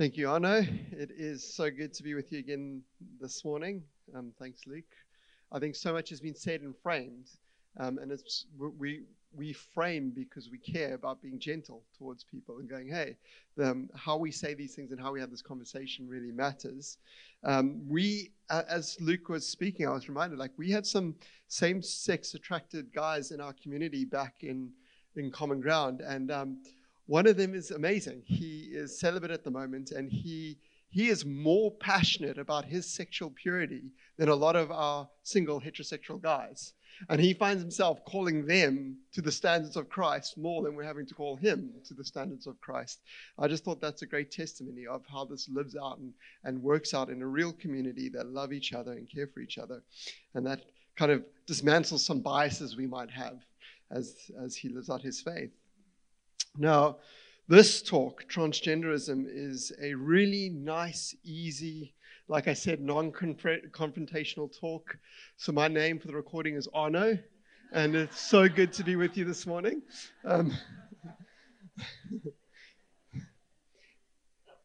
Thank 0.00 0.16
you, 0.16 0.30
Arno. 0.30 0.62
It 0.92 1.10
is 1.14 1.44
so 1.44 1.70
good 1.70 1.92
to 1.92 2.02
be 2.02 2.14
with 2.14 2.32
you 2.32 2.38
again 2.38 2.80
this 3.20 3.44
morning. 3.44 3.82
Um, 4.16 4.32
thanks, 4.38 4.62
Luke. 4.66 4.96
I 5.52 5.58
think 5.58 5.76
so 5.76 5.92
much 5.92 6.08
has 6.08 6.22
been 6.22 6.34
said 6.34 6.62
and 6.62 6.74
framed, 6.74 7.26
um, 7.76 7.98
and 7.98 8.10
it's 8.10 8.46
we 8.78 9.02
we 9.36 9.52
frame 9.52 10.10
because 10.16 10.48
we 10.50 10.56
care 10.56 10.94
about 10.94 11.20
being 11.20 11.38
gentle 11.38 11.82
towards 11.98 12.24
people 12.24 12.60
and 12.60 12.66
going, 12.66 12.88
hey, 12.88 13.18
um, 13.62 13.90
how 13.94 14.16
we 14.16 14.30
say 14.30 14.54
these 14.54 14.74
things 14.74 14.90
and 14.90 14.98
how 14.98 15.12
we 15.12 15.20
have 15.20 15.30
this 15.30 15.42
conversation 15.42 16.08
really 16.08 16.32
matters. 16.32 16.96
Um, 17.44 17.82
we, 17.86 18.30
uh, 18.48 18.62
as 18.70 18.96
Luke 19.02 19.28
was 19.28 19.46
speaking, 19.46 19.86
I 19.86 19.90
was 19.90 20.08
reminded 20.08 20.38
like 20.38 20.52
we 20.56 20.70
had 20.70 20.86
some 20.86 21.14
same-sex 21.48 22.32
attracted 22.32 22.90
guys 22.94 23.32
in 23.32 23.40
our 23.42 23.52
community 23.52 24.06
back 24.06 24.36
in 24.40 24.70
in 25.16 25.30
Common 25.30 25.60
Ground, 25.60 26.00
and 26.00 26.30
um, 26.30 26.56
one 27.10 27.26
of 27.26 27.36
them 27.36 27.54
is 27.56 27.72
amazing. 27.72 28.22
He 28.24 28.68
is 28.70 29.00
celibate 29.00 29.32
at 29.32 29.42
the 29.42 29.50
moment, 29.50 29.90
and 29.90 30.08
he 30.08 30.58
he 30.90 31.08
is 31.08 31.24
more 31.24 31.72
passionate 31.72 32.38
about 32.38 32.64
his 32.64 32.86
sexual 32.86 33.30
purity 33.30 33.90
than 34.16 34.28
a 34.28 34.34
lot 34.34 34.54
of 34.54 34.70
our 34.70 35.08
single 35.24 35.60
heterosexual 35.60 36.22
guys. 36.22 36.72
And 37.08 37.20
he 37.20 37.34
finds 37.34 37.62
himself 37.62 38.04
calling 38.04 38.46
them 38.46 38.96
to 39.12 39.22
the 39.22 39.32
standards 39.32 39.76
of 39.76 39.88
Christ 39.88 40.38
more 40.38 40.62
than 40.62 40.76
we're 40.76 40.84
having 40.84 41.06
to 41.06 41.14
call 41.14 41.34
him 41.34 41.72
to 41.84 41.94
the 41.94 42.04
standards 42.04 42.46
of 42.46 42.60
Christ. 42.60 43.00
I 43.38 43.48
just 43.48 43.64
thought 43.64 43.80
that's 43.80 44.02
a 44.02 44.06
great 44.14 44.30
testimony 44.30 44.86
of 44.86 45.02
how 45.10 45.24
this 45.24 45.48
lives 45.48 45.74
out 45.74 45.98
and, 45.98 46.12
and 46.44 46.62
works 46.62 46.94
out 46.94 47.10
in 47.10 47.22
a 47.22 47.26
real 47.26 47.52
community 47.52 48.08
that 48.10 48.28
love 48.28 48.52
each 48.52 48.72
other 48.72 48.92
and 48.92 49.10
care 49.12 49.26
for 49.26 49.40
each 49.40 49.58
other. 49.58 49.82
And 50.34 50.46
that 50.46 50.60
kind 50.94 51.10
of 51.10 51.24
dismantles 51.48 52.00
some 52.00 52.20
biases 52.20 52.76
we 52.76 52.86
might 52.86 53.10
have 53.10 53.40
as, 53.90 54.30
as 54.40 54.54
he 54.54 54.68
lives 54.68 54.90
out 54.90 55.02
his 55.02 55.20
faith. 55.20 55.50
Now, 56.58 56.98
this 57.48 57.82
talk, 57.82 58.24
transgenderism, 58.28 59.26
is 59.28 59.72
a 59.80 59.94
really 59.94 60.50
nice, 60.50 61.14
easy, 61.24 61.94
like 62.28 62.48
I 62.48 62.54
said, 62.54 62.80
non 62.80 63.12
confrontational 63.12 64.50
talk. 64.58 64.96
So, 65.36 65.52
my 65.52 65.68
name 65.68 65.98
for 65.98 66.08
the 66.08 66.14
recording 66.14 66.54
is 66.56 66.68
Arno, 66.74 67.18
and 67.72 67.94
it's 67.94 68.20
so 68.20 68.48
good 68.48 68.72
to 68.74 68.82
be 68.84 68.96
with 68.96 69.16
you 69.16 69.24
this 69.24 69.46
morning. 69.46 69.82
Um, 70.24 70.52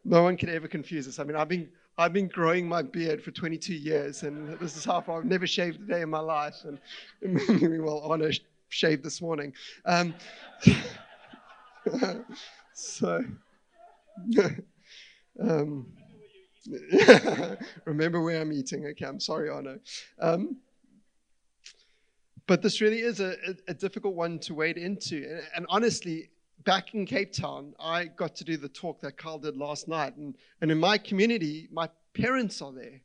no 0.03 0.23
one 0.23 0.37
can 0.37 0.49
ever 0.49 0.67
confuse 0.67 1.07
us. 1.07 1.19
I 1.19 1.23
mean, 1.23 1.35
I've 1.35 1.49
been 1.49 1.69
I've 1.97 2.13
been 2.13 2.27
growing 2.27 2.67
my 2.67 2.81
beard 2.81 3.23
for 3.23 3.31
22 3.31 3.73
years, 3.73 4.23
and 4.23 4.59
this 4.59 4.75
is 4.75 4.83
how 4.83 5.01
far 5.01 5.19
I've 5.19 5.25
never 5.25 5.47
shaved 5.47 5.81
a 5.81 5.85
day 5.85 6.01
in 6.01 6.09
my 6.09 6.19
life. 6.19 6.65
And 6.65 6.79
well, 7.83 8.01
Arno 8.01 8.31
shaved 8.69 9.03
this 9.03 9.21
morning. 9.21 9.53
Um, 9.85 10.15
so, 12.73 13.23
um, 15.41 15.87
remember 17.85 18.21
where 18.21 18.41
I'm 18.41 18.51
eating. 18.51 18.85
Okay, 18.87 19.05
I'm 19.05 19.19
sorry, 19.19 19.49
Arno. 19.49 19.79
Um, 20.19 20.57
but 22.47 22.61
this 22.61 22.81
really 22.81 22.99
is 22.99 23.19
a, 23.19 23.35
a, 23.47 23.55
a, 23.69 23.73
difficult 23.73 24.15
one 24.15 24.39
to 24.39 24.53
wade 24.53 24.77
into. 24.77 25.17
And, 25.17 25.41
and, 25.55 25.65
honestly, 25.69 26.29
back 26.63 26.93
in 26.93 27.05
Cape 27.05 27.33
Town, 27.33 27.73
I 27.79 28.05
got 28.05 28.35
to 28.37 28.43
do 28.43 28.57
the 28.57 28.69
talk 28.69 29.01
that 29.01 29.17
Carl 29.17 29.39
did 29.39 29.57
last 29.57 29.87
night. 29.87 30.15
And, 30.15 30.35
and 30.61 30.71
in 30.71 30.79
my 30.79 30.97
community, 30.97 31.67
my 31.71 31.89
parents 32.13 32.61
are 32.61 32.71
there. 32.71 33.01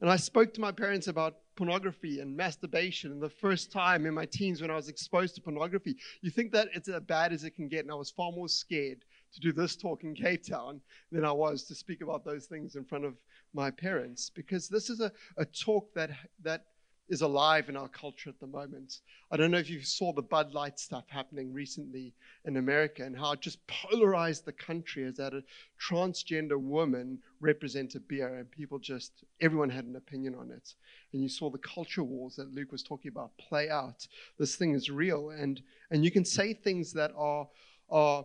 And 0.00 0.10
I 0.10 0.16
spoke 0.16 0.52
to 0.54 0.60
my 0.60 0.72
parents 0.72 1.06
about 1.06 1.36
pornography 1.56 2.20
and 2.20 2.36
masturbation. 2.36 3.12
And 3.12 3.22
the 3.22 3.28
first 3.28 3.72
time 3.72 4.06
in 4.06 4.14
my 4.14 4.26
teens 4.26 4.60
when 4.60 4.70
I 4.70 4.76
was 4.76 4.88
exposed 4.88 5.34
to 5.34 5.40
pornography, 5.40 5.96
you 6.20 6.30
think 6.30 6.52
that 6.52 6.68
it's 6.74 6.88
as 6.88 7.00
bad 7.02 7.32
as 7.32 7.44
it 7.44 7.54
can 7.54 7.68
get. 7.68 7.84
And 7.84 7.92
I 7.92 7.94
was 7.94 8.10
far 8.10 8.32
more 8.32 8.48
scared 8.48 9.04
to 9.34 9.40
do 9.40 9.52
this 9.52 9.76
talk 9.76 10.04
in 10.04 10.14
Cape 10.14 10.44
Town 10.46 10.80
than 11.10 11.24
I 11.24 11.32
was 11.32 11.64
to 11.64 11.74
speak 11.74 12.02
about 12.02 12.24
those 12.24 12.46
things 12.46 12.76
in 12.76 12.84
front 12.84 13.04
of 13.04 13.14
my 13.54 13.70
parents 13.70 14.30
because 14.30 14.68
this 14.68 14.90
is 14.90 15.00
a, 15.00 15.12
a 15.36 15.44
talk 15.44 15.92
that, 15.94 16.10
that 16.42 16.64
is 17.12 17.20
alive 17.20 17.68
in 17.68 17.76
our 17.76 17.88
culture 17.88 18.30
at 18.30 18.40
the 18.40 18.46
moment. 18.46 19.00
I 19.30 19.36
don't 19.36 19.50
know 19.50 19.58
if 19.58 19.68
you 19.68 19.82
saw 19.82 20.14
the 20.14 20.22
Bud 20.22 20.54
Light 20.54 20.78
stuff 20.78 21.04
happening 21.08 21.52
recently 21.52 22.14
in 22.46 22.56
America 22.56 23.04
and 23.04 23.14
how 23.14 23.32
it 23.32 23.42
just 23.42 23.58
polarized 23.66 24.46
the 24.46 24.52
country 24.52 25.04
as 25.04 25.16
that 25.16 25.34
a 25.34 25.44
transgender 25.78 26.58
woman 26.58 27.18
represented 27.38 28.08
beer 28.08 28.38
and 28.38 28.50
people 28.50 28.78
just, 28.78 29.24
everyone 29.42 29.68
had 29.68 29.84
an 29.84 29.96
opinion 29.96 30.34
on 30.34 30.50
it. 30.50 30.72
And 31.12 31.22
you 31.22 31.28
saw 31.28 31.50
the 31.50 31.58
culture 31.58 32.02
wars 32.02 32.34
that 32.36 32.54
Luke 32.54 32.72
was 32.72 32.82
talking 32.82 33.10
about 33.10 33.36
play 33.36 33.68
out. 33.68 34.06
This 34.38 34.56
thing 34.56 34.72
is 34.72 34.88
real 34.88 35.28
and, 35.28 35.60
and 35.90 36.02
you 36.02 36.10
can 36.10 36.24
say 36.24 36.54
things 36.54 36.94
that 36.94 37.12
are, 37.14 37.46
are 37.90 38.24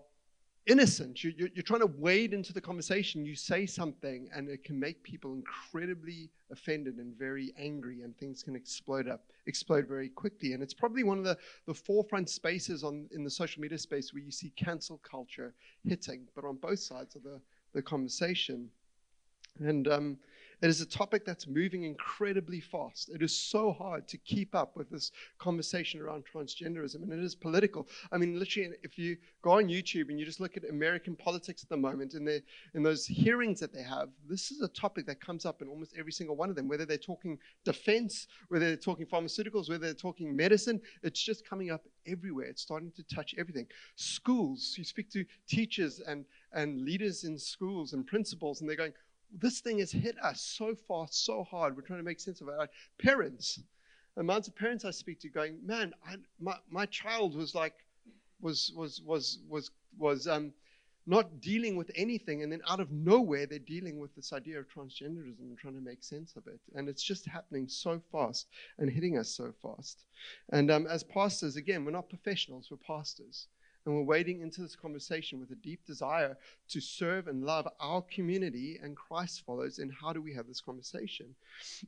innocent. 0.68 1.24
You, 1.24 1.32
are 1.32 1.50
you, 1.54 1.62
trying 1.62 1.80
to 1.80 1.88
wade 1.98 2.34
into 2.34 2.54
the 2.54 2.62
conversation. 2.62 3.26
You 3.26 3.36
say 3.36 3.66
something, 3.66 4.30
and 4.36 4.50
it 4.50 4.64
can 4.64 4.80
make 4.80 5.02
people 5.02 5.34
incredibly 5.34 6.30
offended 6.52 6.98
and 6.98 7.16
very 7.18 7.54
angry, 7.58 8.02
and 8.02 8.16
things 8.18 8.44
can 8.44 8.56
explode 8.56 9.08
up, 9.08 9.24
explode 9.48 9.88
very 9.88 10.10
quickly. 10.10 10.54
And 10.54 10.62
it's 10.62 10.74
probably 10.74 11.04
one 11.04 11.18
of 11.18 11.24
the, 11.24 11.38
the 11.66 11.74
forefront 11.74 12.30
spaces 12.30 12.84
on 12.84 13.08
in 13.12 13.24
the 13.24 13.30
social 13.30 13.62
media 13.62 13.78
space 13.78 14.14
where 14.14 14.24
you 14.24 14.32
see 14.32 14.52
cancel 14.56 15.00
culture 15.00 15.54
hitting, 15.86 16.28
but 16.36 16.46
on 16.46 16.56
both 16.56 16.80
sides 16.80 17.16
of 17.16 17.24
the, 17.24 17.40
the 17.74 17.82
conversation. 17.82 18.70
And 19.60 19.88
um, 19.88 20.18
it 20.62 20.70
is 20.70 20.82
a 20.82 20.86
topic 20.86 21.26
that's 21.26 21.48
moving 21.48 21.84
incredibly 21.84 22.60
fast. 22.60 23.10
It 23.10 23.22
is 23.22 23.38
so 23.38 23.72
hard 23.72 24.08
to 24.08 24.18
keep 24.18 24.56
up 24.56 24.76
with 24.76 24.90
this 24.90 25.12
conversation 25.38 26.02
around 26.02 26.24
transgenderism, 26.26 27.04
and 27.04 27.14
it 27.14 27.20
is 27.20 27.36
political. 27.36 27.88
I 28.12 28.18
mean, 28.18 28.40
literally, 28.40 28.72
if 28.82 28.98
you 28.98 29.18
go 29.42 29.52
on 29.52 29.68
YouTube 29.68 30.10
and 30.10 30.20
you 30.20 30.26
just 30.26 30.40
look 30.40 30.58
at 30.58 30.68
American 30.70 31.16
politics 31.16 31.64
at 31.64 31.70
the 31.70 31.78
moment, 31.78 32.16
and 32.16 32.28
in 32.74 32.84
those 32.84 33.06
hearings 33.06 33.60
that 33.60 33.72
they 33.72 33.84
have, 33.84 34.10
this 34.28 34.52
is 34.52 34.62
a 34.62 34.68
topic 34.68 35.06
that 35.06 35.22
comes 35.22 35.46
up 35.46 35.62
in 35.62 35.68
almost 35.68 35.94
every 35.98 36.12
single 36.12 36.36
one 36.36 36.50
of 36.50 36.56
them. 36.56 36.68
Whether 36.68 36.86
they're 36.86 36.98
talking 36.98 37.38
defense, 37.64 38.28
whether 38.50 38.66
they're 38.66 38.78
talking 38.78 39.06
pharmaceuticals, 39.06 39.70
whether 39.70 39.86
they're 39.86 39.94
talking 39.94 40.36
medicine, 40.36 40.82
it's 41.04 41.22
just 41.22 41.48
coming 41.48 41.72
up 41.72 41.86
everywhere. 42.08 42.46
It's 42.46 42.62
starting 42.62 42.92
to 42.96 43.04
touch 43.04 43.36
everything. 43.38 43.68
Schools, 43.96 44.74
you 44.78 44.84
speak 44.84 45.12
to 45.12 45.26
teachers 45.48 46.00
and 46.00 46.26
and 46.54 46.82
leaders 46.82 47.26
in 47.26 47.38
schools 47.38 47.94
and 47.94 48.08
principals, 48.08 48.62
and 48.62 48.70
they're 48.70 48.78
going, 48.78 48.94
this 49.32 49.60
thing 49.60 49.80
has 49.80 49.92
hit 49.92 50.18
us 50.24 50.42
so 50.42 50.76
fast, 50.76 51.26
so 51.26 51.44
hard. 51.44 51.76
We're 51.76 51.82
trying 51.82 52.00
to 52.00 52.06
make 52.06 52.20
sense 52.20 52.42
of 52.42 52.48
it. 52.48 52.58
Like 52.58 52.72
parents, 53.02 53.60
amounts 54.16 54.48
of 54.48 54.56
parents 54.56 54.86
I 54.86 54.92
speak 54.92 55.20
to 55.22 55.30
going, 55.30 55.58
man, 55.66 55.94
I, 56.08 56.16
my, 56.40 56.56
my 56.70 56.86
child 56.86 57.36
was 57.36 57.56
like, 57.56 57.74
was, 58.42 58.72
was, 58.76 59.02
was, 59.06 59.40
was, 59.50 59.72
was, 59.98 60.28
um, 60.28 60.54
not 61.10 61.40
dealing 61.40 61.78
with 61.78 61.90
anything, 61.96 62.44
and 62.44 62.52
then 62.52 62.62
out 62.68 62.82
of 62.82 62.92
nowhere, 62.92 63.46
they're 63.46 63.60
dealing 63.60 63.98
with 63.98 64.14
this 64.14 64.34
idea 64.34 64.60
of 64.60 64.68
transgenderism 64.68 65.40
and 65.40 65.58
trying 65.58 65.74
to 65.74 65.82
make 65.82 66.04
sense 66.04 66.36
of 66.36 66.46
it. 66.48 66.60
And 66.76 66.90
it's 66.90 67.02
just 67.02 67.26
happening 67.26 67.70
so 67.70 68.02
fast 68.12 68.48
and 68.78 68.90
hitting 68.92 69.18
us 69.18 69.30
so 69.30 69.54
fast. 69.62 70.04
And 70.52 70.70
um, 70.70 70.86
as 70.86 71.04
pastors, 71.04 71.56
again, 71.56 71.86
we're 71.86 71.92
not 71.92 72.10
professionals, 72.10 72.68
we're 72.70 72.78
pastors. 72.78 73.48
And 73.88 73.96
we're 73.96 74.04
wading 74.04 74.42
into 74.42 74.62
this 74.62 74.76
conversation 74.76 75.40
with 75.40 75.50
a 75.52 75.56
deep 75.56 75.86
desire 75.86 76.36
to 76.68 76.82
serve 76.82 77.30
and 77.30 77.46
love 77.46 77.70
our 77.80 78.02
community 78.02 78.78
and 78.84 78.98
Christ 78.98 79.46
follows. 79.46 79.80
And 79.80 79.94
how 79.94 80.12
do 80.12 80.22
we 80.22 80.34
have 80.34 80.46
this 80.46 80.60
conversation? 80.60 81.34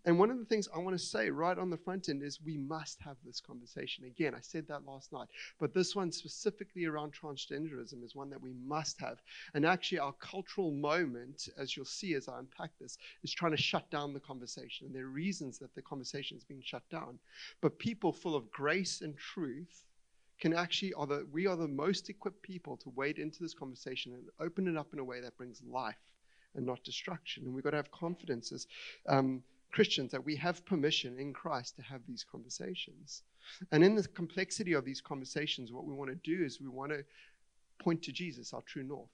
And 0.06 0.18
one 0.18 0.32
of 0.32 0.40
the 0.40 0.46
things 0.46 0.70
I 0.74 0.80
want 0.80 0.98
to 0.98 1.06
say 1.06 1.30
right 1.30 1.58
on 1.58 1.70
the 1.70 1.76
front 1.76 2.08
end 2.08 2.24
is 2.24 2.40
we 2.42 2.58
must 2.58 3.02
have 3.02 3.18
this 3.26 3.42
conversation. 3.42 4.06
Again, 4.06 4.34
I 4.34 4.40
said 4.40 4.66
that 4.70 4.86
last 4.86 5.12
night, 5.12 5.28
but 5.59 5.74
this 5.74 5.94
one 5.94 6.09
specifically 6.09 6.86
around 6.86 7.12
transgenderism 7.14 8.02
is 8.02 8.16
one 8.16 8.30
that 8.30 8.42
we 8.42 8.54
must 8.66 8.98
have. 9.02 9.18
And 9.54 9.66
actually, 9.66 10.00
our 10.00 10.14
cultural 10.14 10.72
moment, 10.72 11.50
as 11.58 11.76
you'll 11.76 11.86
see 11.86 12.14
as 12.14 12.30
I 12.30 12.40
unpack 12.40 12.72
this, 12.80 12.98
is 13.24 13.34
trying 13.34 13.52
to 13.52 13.62
shut 13.62 13.92
down 13.92 14.14
the 14.14 14.22
conversation. 14.22 14.88
And 14.88 14.96
there 14.96 15.04
are 15.04 15.09
reasons 15.09 15.59
that 15.59 15.76
the 15.76 15.82
conversation 15.82 16.38
is 16.38 16.46
being 16.46 16.64
shut 16.64 16.90
down. 16.90 17.20
But 17.59 17.78
people 17.78 18.14
full 18.14 18.38
of 18.38 18.50
grace 18.52 19.02
and 19.02 19.18
truth 19.18 19.84
can 20.40 20.54
actually 20.54 20.94
are 20.94 21.06
the 21.06 21.28
we 21.32 21.48
are 21.48 21.56
the 21.56 21.68
most 21.68 22.10
equipped 22.10 22.42
people 22.42 22.78
to 22.78 22.90
wade 22.96 23.20
into 23.20 23.44
this 23.44 23.54
conversation 23.54 24.14
and 24.14 24.24
open 24.40 24.68
it 24.68 24.78
up 24.78 24.94
in 24.94 25.00
a 25.00 25.04
way 25.04 25.20
that 25.22 25.38
brings 25.38 25.62
life 25.70 25.98
and 26.56 26.66
not 26.66 26.84
destruction. 26.84 27.44
And 27.46 27.53
we've 27.53 27.64
got 27.64 27.72
to 27.72 27.78
have 27.78 27.91
confidence 27.91 28.52
as 28.52 28.68
um, 29.08 29.44
Christians 29.72 30.12
that 30.12 30.24
we 30.24 30.36
have 30.36 30.66
permission 30.66 31.20
in 31.20 31.34
Christ 31.34 31.76
to 31.76 31.82
have 31.84 32.02
these 32.08 32.26
conversations. 32.30 33.24
And 33.72 33.84
in 33.84 33.96
the 33.96 34.08
complexity 34.08 34.74
of 34.74 34.86
these 34.86 35.02
conversations, 35.02 35.72
what 35.72 35.86
we 35.86 35.94
want 35.94 36.09
to 36.09 36.16
do 36.16 36.44
is 36.44 36.59
we 36.59 36.68
want 36.68 36.92
to 36.92 37.03
point 37.80 38.02
to 38.03 38.12
Jesus, 38.12 38.53
our 38.53 38.62
true 38.62 38.84
north. 38.84 39.09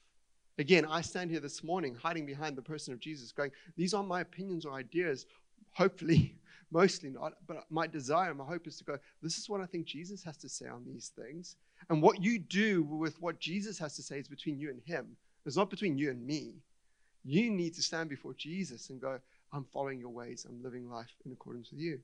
Again, 0.57 0.86
I 0.86 1.01
stand 1.01 1.31
here 1.31 1.42
this 1.42 1.63
morning 1.63 1.95
hiding 1.95 2.25
behind 2.25 2.56
the 2.56 2.62
person 2.62 2.94
of 2.94 3.00
Jesus, 3.00 3.31
going, 3.31 3.51
These 3.75 3.94
aren't 3.94 4.07
my 4.07 4.21
opinions 4.21 4.66
or 4.66 4.74
ideas. 4.74 5.25
Hopefully, 5.74 6.36
mostly 6.75 7.10
not, 7.10 7.33
but 7.48 7.63
my 7.69 7.88
desire, 7.88 8.33
my 8.33 8.44
hope 8.44 8.68
is 8.68 8.77
to 8.77 8.83
go, 8.83 8.98
this 9.24 9.38
is 9.38 9.50
what 9.50 9.62
I 9.62 9.66
think 9.66 9.86
Jesus 9.86 10.24
has 10.25 10.36
to 10.38 10.50
say 10.50 10.68
on 10.68 10.83
these 10.86 11.13
things. 11.16 11.56
And 11.89 12.01
what 12.01 12.22
you 12.22 12.38
do 12.38 12.83
with 12.83 13.22
what 13.22 13.39
Jesus 13.39 13.80
has 13.80 13.95
to 13.95 14.04
say 14.04 14.19
is 14.19 14.27
between 14.27 14.60
you 14.60 14.69
and 14.69 14.81
him. 14.83 15.16
It's 15.45 15.56
not 15.56 15.69
between 15.69 15.98
you 15.98 16.10
and 16.10 16.27
me. 16.27 16.56
You 17.24 17.50
need 17.50 17.75
to 17.75 17.81
stand 17.81 18.10
before 18.10 18.33
Jesus 18.33 18.89
and 18.89 19.00
go, 19.00 19.19
I'm 19.54 19.63
following 19.72 20.01
your 20.01 20.10
ways. 20.10 20.45
I'm 20.48 20.62
living 20.62 20.89
life 20.89 21.16
in 21.25 21.31
accordance 21.31 21.72
with 21.72 21.80
you. 21.80 21.98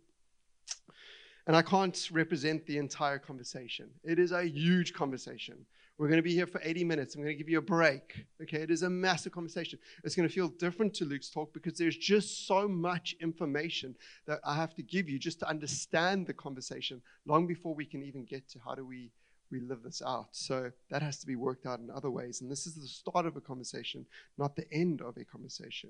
And 1.47 1.55
I 1.55 1.61
can't 1.61 2.09
represent 2.09 2.65
the 2.65 2.77
entire 2.77 3.19
conversation. 3.19 3.89
It 4.05 4.19
is 4.19 4.31
a 4.31 4.47
huge 4.47 4.93
conversation 4.93 5.65
We're 6.01 6.07
going 6.07 6.17
to 6.17 6.23
be 6.23 6.33
here 6.33 6.47
for 6.47 6.59
80 6.63 6.83
minutes. 6.85 7.13
I'm 7.13 7.21
going 7.21 7.31
to 7.31 7.37
give 7.37 7.47
you 7.47 7.59
a 7.59 7.61
break. 7.61 8.25
Okay, 8.41 8.57
it 8.57 8.71
is 8.71 8.81
a 8.81 8.89
massive 8.89 9.33
conversation. 9.33 9.77
It's 10.03 10.15
going 10.15 10.27
to 10.27 10.33
feel 10.33 10.47
different 10.47 10.95
to 10.95 11.05
Luke's 11.05 11.29
talk 11.29 11.53
because 11.53 11.77
there's 11.77 11.95
just 11.95 12.47
so 12.47 12.67
much 12.67 13.15
information 13.21 13.95
that 14.25 14.39
I 14.43 14.55
have 14.55 14.73
to 14.77 14.81
give 14.81 15.07
you 15.07 15.19
just 15.19 15.37
to 15.41 15.47
understand 15.47 16.25
the 16.25 16.33
conversation 16.33 17.03
long 17.27 17.45
before 17.45 17.75
we 17.75 17.85
can 17.85 18.01
even 18.01 18.25
get 18.25 18.49
to 18.49 18.59
how 18.65 18.73
do 18.73 18.83
we 18.83 19.11
we 19.51 19.59
live 19.59 19.83
this 19.83 20.01
out. 20.01 20.29
So 20.31 20.71
that 20.89 21.03
has 21.03 21.19
to 21.19 21.27
be 21.27 21.35
worked 21.35 21.67
out 21.67 21.79
in 21.79 21.91
other 21.91 22.09
ways. 22.09 22.41
And 22.41 22.49
this 22.49 22.65
is 22.65 22.73
the 22.73 22.87
start 22.87 23.27
of 23.27 23.35
a 23.35 23.41
conversation, 23.41 24.05
not 24.39 24.55
the 24.55 24.65
end 24.71 25.01
of 25.01 25.17
a 25.17 25.25
conversation. 25.25 25.89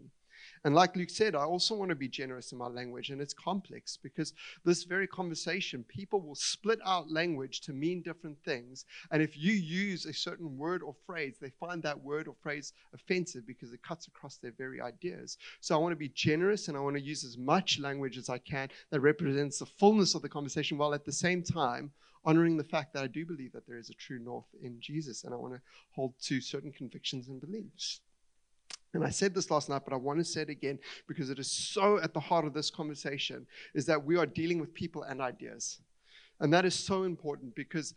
And 0.64 0.76
like 0.76 0.96
Luke 0.96 1.10
said, 1.10 1.36
I 1.36 1.44
also 1.44 1.76
want 1.76 1.90
to 1.90 1.96
be 1.96 2.08
generous 2.08 2.52
in 2.52 2.58
my 2.58 2.68
language, 2.68 3.10
and 3.10 3.22
it's 3.22 3.34
complex 3.34 3.98
because 3.98 4.34
this 4.64 4.84
very 4.84 5.08
conversation, 5.08 5.84
people 5.84 6.22
will 6.22 6.36
split 6.36 6.80
out 6.86 7.12
language 7.12 7.62
to 7.62 7.74
mean 7.74 8.02
different 8.02 8.38
things. 8.44 8.86
And 9.12 9.22
if 9.22 9.38
you 9.38 9.54
use 9.54 10.06
a 10.06 10.14
certain 10.14 10.58
word 10.58 10.82
or 10.84 10.96
phrase, 11.06 11.38
they 11.40 11.50
find 11.50 11.82
that 11.84 12.02
word 12.04 12.28
or 12.28 12.36
phrase 12.42 12.74
offensive 12.94 13.46
because 13.48 13.74
it 13.74 13.84
cuts 13.84 14.08
across 14.08 14.38
their 14.38 14.52
very 14.52 14.82
ideas. 14.82 15.38
So 15.60 15.76
I 15.76 15.80
want 15.80 15.92
to 15.92 15.98
be 15.98 16.10
generous 16.10 16.68
and 16.68 16.78
I 16.78 16.82
want 16.82 16.96
to 16.96 17.02
use 17.02 17.24
as 17.24 17.38
much 17.38 17.80
language 17.80 18.18
as 18.18 18.30
I 18.30 18.38
can 18.38 18.70
that 18.90 19.00
represents 19.00 19.60
the 19.60 19.66
fullness 19.66 20.16
of 20.16 20.22
the 20.22 20.30
conversation 20.30 20.78
while 20.78 20.94
at 20.94 21.06
the 21.06 21.12
same 21.12 21.44
time 21.44 21.92
honoring 22.24 22.58
the 22.58 22.64
fact 22.64 22.94
that 22.94 23.04
I 23.04 23.08
do 23.08 23.26
believe 23.26 23.52
that 23.54 23.68
there 23.68 23.78
is 23.78 23.90
a 23.90 23.96
true 23.96 24.20
north 24.20 24.46
in 24.62 24.80
Jesus 24.80 25.24
and 25.24 25.34
I 25.34 25.38
want 25.38 25.54
to 25.54 25.62
hold 25.92 26.14
to 26.24 26.40
certain 26.40 26.72
convictions 26.72 27.28
and 27.28 27.42
beliefs. 27.42 28.02
And 28.94 29.06
I 29.06 29.10
said 29.10 29.34
this 29.34 29.50
last 29.50 29.70
night, 29.70 29.84
but 29.86 29.94
I 29.94 29.98
want 29.98 30.20
to 30.20 30.26
say 30.26 30.42
it 30.42 30.50
again 30.50 30.78
because 31.08 31.30
it 31.30 31.40
is 31.40 31.50
so 31.50 32.00
at 32.00 32.14
the 32.14 32.20
heart 32.20 32.46
of 32.46 32.54
this 32.54 32.70
conversation 32.70 33.48
is 33.74 33.86
that 33.86 34.04
we 34.04 34.18
are 34.18 34.26
dealing 34.26 34.60
with 34.60 34.74
people 34.74 35.04
and 35.04 35.22
ideas. 35.22 35.80
And 36.42 36.54
that 36.54 36.66
is 36.66 36.76
so 36.76 37.04
important 37.04 37.56
because 37.56 37.94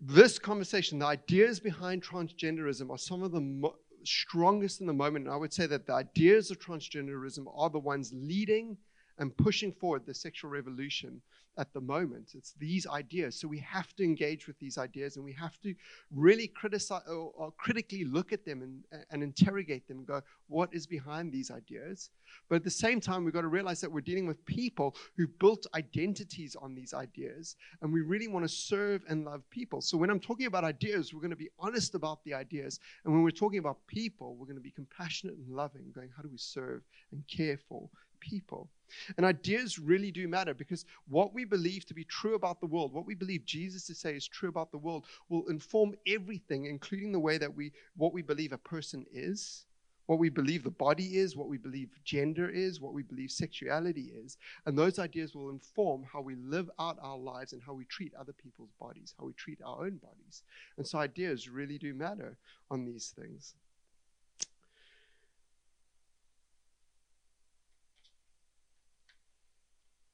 this 0.00 0.38
conversation, 0.38 0.98
the 0.98 1.06
ideas 1.06 1.58
behind 1.58 2.04
transgenderism 2.04 2.90
are 2.90 2.98
some 2.98 3.22
of 3.22 3.32
the 3.32 3.40
mo- 3.40 3.76
strongest 4.04 4.80
in 4.80 4.86
the 4.86 4.92
moment. 4.92 5.24
And 5.24 5.34
I 5.34 5.38
would 5.38 5.52
say 5.52 5.66
that 5.66 5.86
the 5.86 5.94
ideas 5.94 6.50
of 6.50 6.58
transgenderism 6.58 7.46
are 7.56 7.70
the 7.70 7.78
ones 7.78 8.12
leading 8.14 8.76
and 9.18 9.36
pushing 9.36 9.72
forward 9.72 10.06
the 10.06 10.14
sexual 10.14 10.50
revolution 10.50 11.20
at 11.58 11.72
the 11.72 11.80
moment. 11.80 12.32
It's 12.34 12.52
these 12.58 12.86
ideas. 12.86 13.38
So 13.38 13.48
we 13.48 13.58
have 13.60 13.94
to 13.96 14.04
engage 14.04 14.46
with 14.46 14.58
these 14.58 14.78
ideas 14.78 15.16
and 15.16 15.24
we 15.24 15.32
have 15.32 15.60
to 15.62 15.74
really 16.10 16.48
criticize 16.48 17.02
or, 17.08 17.32
or, 17.36 17.52
critically 17.52 18.04
look 18.04 18.32
at 18.32 18.44
them 18.44 18.62
and, 18.62 19.04
and 19.10 19.22
interrogate 19.22 19.88
them 19.88 19.98
and 19.98 20.06
go, 20.06 20.22
what 20.48 20.68
is 20.72 20.86
behind 20.86 21.32
these 21.32 21.50
ideas? 21.50 22.10
But 22.48 22.56
at 22.56 22.64
the 22.64 22.70
same 22.70 23.00
time, 23.00 23.24
we've 23.24 23.34
got 23.34 23.42
to 23.42 23.48
realize 23.48 23.80
that 23.80 23.90
we're 23.90 24.00
dealing 24.00 24.26
with 24.26 24.44
people 24.44 24.94
who 25.16 25.26
built 25.26 25.66
identities 25.74 26.56
on 26.56 26.74
these 26.74 26.92
ideas 26.92 27.56
and 27.80 27.92
we 27.92 28.02
really 28.02 28.28
want 28.28 28.44
to 28.44 28.48
serve 28.48 29.02
and 29.08 29.24
love 29.24 29.42
people. 29.50 29.80
So 29.80 29.96
when 29.96 30.10
I'm 30.10 30.20
talking 30.20 30.46
about 30.46 30.64
ideas, 30.64 31.14
we're 31.14 31.20
going 31.20 31.30
to 31.30 31.36
be 31.36 31.50
honest 31.58 31.94
about 31.94 32.22
the 32.24 32.34
ideas. 32.34 32.80
And 33.04 33.14
when 33.14 33.22
we're 33.22 33.30
talking 33.30 33.58
about 33.58 33.78
people, 33.86 34.36
we're 34.36 34.46
going 34.46 34.56
to 34.56 34.62
be 34.62 34.70
compassionate 34.70 35.36
and 35.36 35.48
loving, 35.48 35.92
going, 35.94 36.10
how 36.14 36.22
do 36.22 36.28
we 36.28 36.38
serve 36.38 36.82
and 37.12 37.26
care 37.28 37.58
for 37.68 37.88
people. 38.28 38.68
And 39.16 39.26
ideas 39.26 39.78
really 39.78 40.10
do 40.10 40.28
matter 40.28 40.54
because 40.54 40.84
what 41.08 41.34
we 41.34 41.44
believe 41.44 41.86
to 41.86 41.94
be 41.94 42.04
true 42.04 42.34
about 42.34 42.60
the 42.60 42.66
world, 42.66 42.92
what 42.92 43.06
we 43.06 43.14
believe 43.14 43.44
Jesus 43.44 43.86
to 43.86 43.94
say 43.94 44.14
is 44.14 44.26
true 44.26 44.48
about 44.48 44.70
the 44.70 44.78
world, 44.78 45.04
will 45.28 45.46
inform 45.48 45.94
everything, 46.06 46.66
including 46.66 47.12
the 47.12 47.20
way 47.20 47.38
that 47.38 47.54
we, 47.54 47.72
what 47.96 48.12
we 48.12 48.22
believe 48.22 48.52
a 48.52 48.58
person 48.58 49.04
is, 49.12 49.64
what 50.06 50.20
we 50.20 50.28
believe 50.28 50.62
the 50.62 50.70
body 50.70 51.16
is, 51.18 51.36
what 51.36 51.48
we 51.48 51.58
believe 51.58 51.90
gender 52.04 52.48
is, 52.48 52.80
what 52.80 52.94
we 52.94 53.02
believe 53.02 53.30
sexuality 53.30 54.12
is. 54.24 54.38
And 54.64 54.78
those 54.78 54.98
ideas 55.00 55.34
will 55.34 55.50
inform 55.50 56.04
how 56.04 56.20
we 56.20 56.36
live 56.36 56.70
out 56.78 56.98
our 57.02 57.18
lives 57.18 57.52
and 57.52 57.62
how 57.62 57.74
we 57.74 57.84
treat 57.86 58.14
other 58.14 58.32
people's 58.32 58.72
bodies, 58.80 59.14
how 59.18 59.26
we 59.26 59.32
treat 59.32 59.58
our 59.64 59.84
own 59.84 59.96
bodies. 59.96 60.42
And 60.78 60.86
so 60.86 60.98
ideas 60.98 61.48
really 61.48 61.78
do 61.78 61.92
matter 61.92 62.38
on 62.70 62.84
these 62.84 63.12
things. 63.18 63.54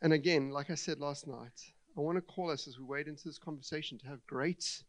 And 0.02 0.12
again, 0.12 0.50
like 0.50 0.68
I 0.68 0.74
said 0.74 0.98
last 0.98 1.28
night, 1.28 1.72
I 1.96 2.00
want 2.00 2.16
to 2.16 2.22
call 2.22 2.50
us 2.50 2.66
as 2.66 2.76
we 2.76 2.84
wade 2.84 3.06
into 3.06 3.22
this 3.24 3.38
conversation 3.38 3.98
to 3.98 4.08
have 4.08 4.26
great 4.26 4.82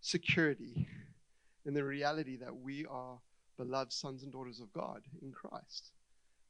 security 0.00 0.88
in 1.66 1.74
the 1.74 1.84
reality 1.84 2.36
that 2.36 2.56
we 2.56 2.86
are 2.86 3.18
beloved 3.58 3.92
sons 3.92 4.22
and 4.22 4.32
daughters 4.32 4.58
of 4.58 4.72
God 4.72 5.02
in 5.20 5.32
Christ. 5.32 5.92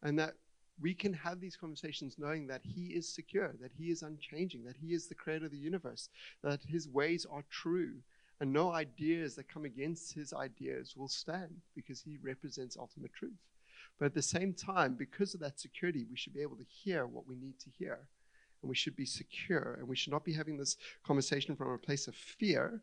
And 0.01 0.17
that 0.21 0.35
we 0.81 0.95
can 0.95 1.13
have 1.13 1.41
these 1.41 1.57
conversations 1.57 2.15
knowing 2.19 2.47
that 2.47 2.63
He 2.63 2.87
is 2.95 3.09
secure, 3.09 3.53
that 3.61 3.73
He 3.77 3.91
is 3.91 4.03
unchanging, 4.03 4.63
that 4.65 4.77
He 4.77 4.95
is 4.95 5.09
the 5.09 5.17
creator 5.17 5.47
of 5.47 5.51
the 5.51 5.59
universe, 5.59 6.09
that 6.45 6.61
His 6.63 6.89
ways 6.89 7.27
are 7.29 7.45
true, 7.51 7.95
and 8.41 8.53
no 8.53 8.73
ideas 8.73 9.35
that 9.35 9.49
come 9.49 9.65
against 9.65 10.15
His 10.15 10.33
ideas 10.33 10.95
will 10.97 11.09
stand 11.09 11.61
because 11.75 12.01
He 12.01 12.17
represents 12.23 12.77
ultimate 12.79 13.13
truth. 13.13 13.33
But 14.03 14.07
at 14.07 14.15
the 14.15 14.23
same 14.23 14.53
time, 14.53 14.95
because 14.95 15.33
of 15.33 15.39
that 15.43 15.61
security, 15.61 16.05
we 16.11 16.17
should 16.17 16.35
be 16.35 16.43
able 16.43 16.57
to 16.57 16.65
hear 16.65 17.07
what 17.07 17.25
we 17.29 17.37
need 17.37 17.61
to 17.61 17.71
hear. 17.71 18.01
And 18.61 18.69
we 18.69 18.75
should 18.75 18.97
be 18.97 19.07
secure. 19.07 19.77
And 19.79 19.87
we 19.87 19.95
should 19.95 20.13
not 20.13 20.25
be 20.25 20.33
having 20.33 20.57
this 20.57 20.77
conversation 21.07 21.55
from 21.55 21.71
a 21.71 21.79
place 21.79 22.09
of 22.09 22.17
fear 22.17 22.83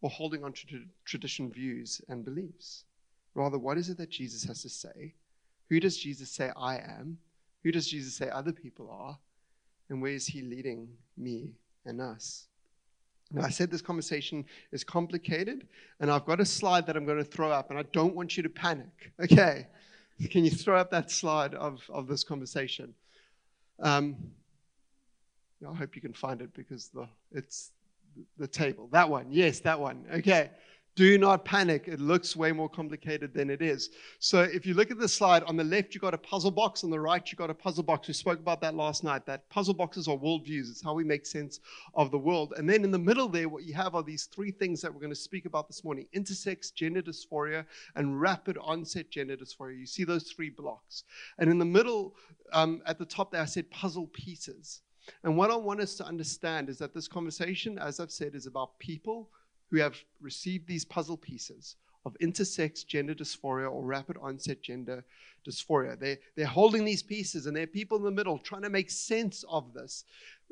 or 0.00 0.10
holding 0.10 0.42
on 0.42 0.52
to 0.52 0.82
tradition 1.04 1.52
views 1.52 2.00
and 2.08 2.24
beliefs. 2.24 2.86
Rather, 3.36 3.56
what 3.56 3.78
is 3.78 3.88
it 3.88 3.98
that 3.98 4.10
Jesus 4.10 4.42
has 4.42 4.62
to 4.62 4.68
say? 4.68 5.14
Who 5.68 5.78
does 5.78 5.96
Jesus 5.96 6.28
say 6.28 6.50
I 6.56 6.78
am? 6.78 7.16
Who 7.62 7.70
does 7.70 7.86
Jesus 7.86 8.12
say 8.12 8.28
other 8.30 8.50
people 8.50 8.90
are? 8.90 9.16
And 9.90 10.02
where 10.02 10.10
is 10.10 10.26
he 10.26 10.42
leading 10.42 10.88
me 11.16 11.52
and 11.86 12.00
us? 12.00 12.48
Now, 13.30 13.42
I 13.42 13.50
said 13.50 13.70
this 13.70 13.80
conversation 13.80 14.44
is 14.72 14.82
complicated, 14.82 15.68
and 16.00 16.10
I've 16.10 16.26
got 16.26 16.40
a 16.40 16.44
slide 16.44 16.84
that 16.88 16.96
I'm 16.96 17.06
going 17.06 17.18
to 17.18 17.24
throw 17.24 17.52
up, 17.52 17.70
and 17.70 17.78
I 17.78 17.84
don't 17.92 18.16
want 18.16 18.36
you 18.36 18.42
to 18.42 18.48
panic. 18.48 19.12
Okay. 19.22 19.68
Can 20.28 20.44
you 20.44 20.50
throw 20.50 20.78
up 20.78 20.90
that 20.90 21.10
slide 21.10 21.54
of, 21.54 21.82
of 21.88 22.06
this 22.06 22.24
conversation? 22.24 22.94
Um, 23.80 24.16
I 25.68 25.74
hope 25.74 25.94
you 25.96 26.02
can 26.02 26.12
find 26.12 26.40
it 26.42 26.52
because 26.54 26.88
the, 26.88 27.08
it's 27.32 27.70
the 28.38 28.46
table. 28.46 28.88
That 28.92 29.08
one. 29.08 29.26
Yes, 29.30 29.60
that 29.60 29.78
one. 29.78 30.04
Okay. 30.14 30.50
Do 30.96 31.16
not 31.18 31.44
panic. 31.44 31.84
It 31.86 32.00
looks 32.00 32.34
way 32.34 32.50
more 32.50 32.68
complicated 32.68 33.32
than 33.32 33.48
it 33.48 33.62
is. 33.62 33.90
So 34.18 34.42
if 34.42 34.66
you 34.66 34.74
look 34.74 34.90
at 34.90 34.98
the 34.98 35.08
slide, 35.08 35.44
on 35.44 35.56
the 35.56 35.64
left, 35.64 35.94
you've 35.94 36.02
got 36.02 36.14
a 36.14 36.18
puzzle 36.18 36.50
box. 36.50 36.82
On 36.82 36.90
the 36.90 36.98
right, 36.98 37.22
you've 37.30 37.38
got 37.38 37.48
a 37.48 37.54
puzzle 37.54 37.84
box. 37.84 38.08
We 38.08 38.14
spoke 38.14 38.40
about 38.40 38.60
that 38.62 38.74
last 38.74 39.04
night. 39.04 39.24
That 39.24 39.48
puzzle 39.50 39.74
boxes 39.74 40.08
are 40.08 40.16
worldviews. 40.16 40.68
It's 40.68 40.82
how 40.82 40.94
we 40.94 41.04
make 41.04 41.26
sense 41.26 41.60
of 41.94 42.10
the 42.10 42.18
world. 42.18 42.54
And 42.56 42.68
then 42.68 42.82
in 42.82 42.90
the 42.90 42.98
middle 42.98 43.28
there, 43.28 43.48
what 43.48 43.62
you 43.62 43.72
have 43.74 43.94
are 43.94 44.02
these 44.02 44.24
three 44.24 44.50
things 44.50 44.80
that 44.82 44.92
we're 44.92 45.00
going 45.00 45.12
to 45.12 45.16
speak 45.16 45.46
about 45.46 45.68
this 45.68 45.84
morning. 45.84 46.06
Intersex, 46.14 46.74
gender 46.74 47.02
dysphoria, 47.02 47.64
and 47.94 48.20
rapid 48.20 48.58
onset 48.60 49.10
gender 49.10 49.36
dysphoria. 49.36 49.78
You 49.78 49.86
see 49.86 50.04
those 50.04 50.24
three 50.24 50.50
blocks. 50.50 51.04
And 51.38 51.48
in 51.48 51.58
the 51.58 51.64
middle, 51.64 52.16
um, 52.52 52.82
at 52.84 52.98
the 52.98 53.06
top 53.06 53.30
there, 53.30 53.42
I 53.42 53.46
said 53.46 53.70
puzzle 53.70 54.08
pieces. 54.08 54.82
And 55.22 55.36
what 55.36 55.50
I 55.50 55.56
want 55.56 55.80
us 55.80 55.94
to 55.96 56.04
understand 56.04 56.68
is 56.68 56.78
that 56.78 56.94
this 56.94 57.08
conversation, 57.08 57.78
as 57.78 58.00
I've 58.00 58.10
said, 58.10 58.34
is 58.34 58.46
about 58.46 58.78
people 58.78 59.30
who 59.70 59.78
have 59.78 59.96
received 60.20 60.66
these 60.66 60.84
puzzle 60.84 61.16
pieces 61.16 61.76
of 62.06 62.16
intersex 62.22 62.86
gender 62.86 63.14
dysphoria 63.14 63.70
or 63.70 63.84
rapid 63.84 64.16
onset 64.22 64.62
gender 64.62 65.04
dysphoria. 65.46 65.98
They, 65.98 66.18
they're 66.34 66.46
holding 66.46 66.84
these 66.84 67.02
pieces 67.02 67.46
and 67.46 67.54
there 67.54 67.64
are 67.64 67.68
people 67.68 67.98
in 67.98 68.04
the 68.04 68.10
middle 68.10 68.38
trying 68.38 68.62
to 68.62 68.70
make 68.70 68.90
sense 68.90 69.44
of 69.48 69.72
this. 69.74 70.04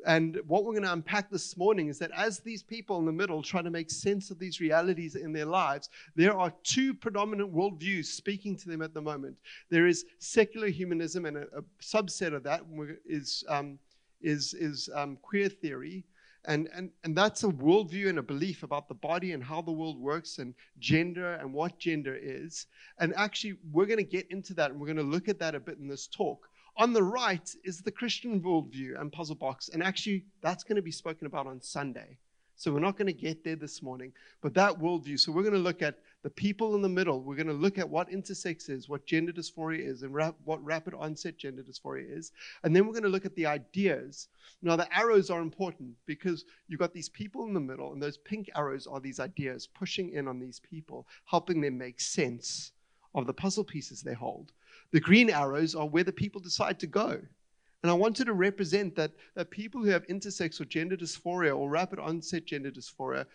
And 0.05 0.39
what 0.47 0.63
we're 0.63 0.73
going 0.73 0.83
to 0.83 0.93
unpack 0.93 1.29
this 1.29 1.57
morning 1.57 1.89
is 1.89 1.99
that 1.99 2.11
as 2.15 2.39
these 2.39 2.63
people 2.63 2.99
in 2.99 3.05
the 3.05 3.11
middle 3.11 3.41
try 3.41 3.61
to 3.61 3.69
make 3.69 3.89
sense 3.89 4.31
of 4.31 4.39
these 4.39 4.61
realities 4.61 5.15
in 5.15 5.33
their 5.33 5.45
lives, 5.45 5.89
there 6.15 6.37
are 6.37 6.53
two 6.63 6.93
predominant 6.93 7.53
worldviews 7.53 8.05
speaking 8.05 8.55
to 8.57 8.69
them 8.69 8.81
at 8.81 8.93
the 8.93 9.01
moment. 9.01 9.35
There 9.69 9.87
is 9.87 10.05
secular 10.19 10.69
humanism, 10.69 11.25
and 11.25 11.37
a, 11.37 11.41
a 11.57 11.61
subset 11.81 12.33
of 12.33 12.43
that 12.43 12.61
is, 13.05 13.43
um, 13.49 13.77
is, 14.21 14.53
is 14.53 14.89
um, 14.95 15.17
queer 15.21 15.49
theory. 15.49 16.05
And, 16.45 16.69
and, 16.73 16.89
and 17.03 17.15
that's 17.15 17.43
a 17.43 17.47
worldview 17.47 18.07
and 18.07 18.19
a 18.19 18.23
belief 18.23 18.63
about 18.63 18.87
the 18.87 18.95
body 18.95 19.33
and 19.33 19.43
how 19.43 19.61
the 19.61 19.71
world 19.71 19.99
works 19.99 20.37
and 20.37 20.53
gender 20.79 21.33
and 21.33 21.53
what 21.53 21.77
gender 21.77 22.17
is. 22.19 22.67
And 22.99 23.13
actually, 23.15 23.57
we're 23.71 23.85
going 23.85 23.97
to 23.97 24.03
get 24.03 24.31
into 24.31 24.53
that 24.55 24.71
and 24.71 24.79
we're 24.79 24.87
going 24.87 24.97
to 24.97 25.03
look 25.03 25.27
at 25.27 25.39
that 25.39 25.55
a 25.55 25.59
bit 25.59 25.77
in 25.77 25.87
this 25.87 26.07
talk. 26.07 26.47
On 26.77 26.93
the 26.93 27.03
right 27.03 27.53
is 27.65 27.81
the 27.81 27.91
Christian 27.91 28.41
worldview 28.41 28.99
and 28.99 29.11
puzzle 29.11 29.35
box. 29.35 29.69
And 29.69 29.83
actually, 29.83 30.25
that's 30.41 30.63
going 30.63 30.77
to 30.77 30.81
be 30.81 30.91
spoken 30.91 31.27
about 31.27 31.45
on 31.45 31.61
Sunday. 31.61 32.17
So 32.59 32.73
we're 32.73 32.81
not 32.81 32.97
going 32.97 33.07
to 33.07 33.13
get 33.13 33.45
there 33.45 33.55
this 33.55 33.81
morning, 33.81 34.11
but 34.41 34.53
that 34.55 34.77
worldview. 34.77 35.17
So 35.17 35.31
we're 35.31 35.43
going 35.43 35.53
to 35.53 35.59
look 35.59 35.81
at 35.81 35.99
the 36.23 36.29
people 36.29 36.75
in 36.75 36.81
the 36.81 36.89
middle. 36.89 37.21
We're 37.21 37.37
going 37.37 37.47
to 37.47 37.53
look 37.53 37.77
at 37.77 37.89
what 37.89 38.09
intersex 38.09 38.69
is, 38.69 38.89
what 38.89 39.05
gender 39.05 39.31
dysphoria 39.31 39.79
is, 39.79 40.03
and 40.03 40.13
rap- 40.13 40.35
what 40.43 40.61
rapid 40.61 40.93
onset 40.93 41.37
gender 41.37 41.63
dysphoria 41.63 42.17
is. 42.17 42.33
And 42.65 42.75
then 42.75 42.85
we're 42.85 42.91
going 42.91 43.03
to 43.03 43.09
look 43.09 43.25
at 43.25 43.33
the 43.37 43.45
ideas. 43.45 44.27
Now, 44.61 44.75
the 44.75 44.93
arrows 44.93 45.29
are 45.29 45.39
important 45.39 45.93
because 46.05 46.43
you've 46.67 46.81
got 46.81 46.93
these 46.93 47.07
people 47.07 47.45
in 47.45 47.53
the 47.53 47.61
middle, 47.61 47.93
and 47.93 48.03
those 48.03 48.17
pink 48.17 48.49
arrows 48.57 48.87
are 48.87 48.99
these 48.99 49.21
ideas 49.21 49.65
pushing 49.65 50.11
in 50.11 50.27
on 50.27 50.37
these 50.37 50.59
people, 50.59 51.07
helping 51.23 51.61
them 51.61 51.77
make 51.77 52.01
sense 52.01 52.73
of 53.15 53.25
the 53.25 53.33
puzzle 53.33 53.63
pieces 53.63 54.01
they 54.01 54.13
hold. 54.13 54.51
The 54.91 54.99
green 54.99 55.29
arrows 55.29 55.75
are 55.75 55.87
where 55.87 56.03
the 56.03 56.11
people 56.11 56.41
decide 56.41 56.77
to 56.79 56.87
go. 56.87 57.21
And 57.81 57.89
I 57.89 57.95
wanted 57.95 58.25
to 58.25 58.33
represent 58.33 58.95
that, 58.95 59.11
that 59.35 59.51
people 59.51 59.81
who 59.81 59.89
have 59.89 60.05
intersex 60.07 60.59
or 60.59 60.65
gender 60.65 60.97
dysphoria 60.97 61.57
or 61.57 61.69
rapid 61.69 61.99
onset 61.99 62.45
gender 62.45 62.71
dysphoria 62.71 63.25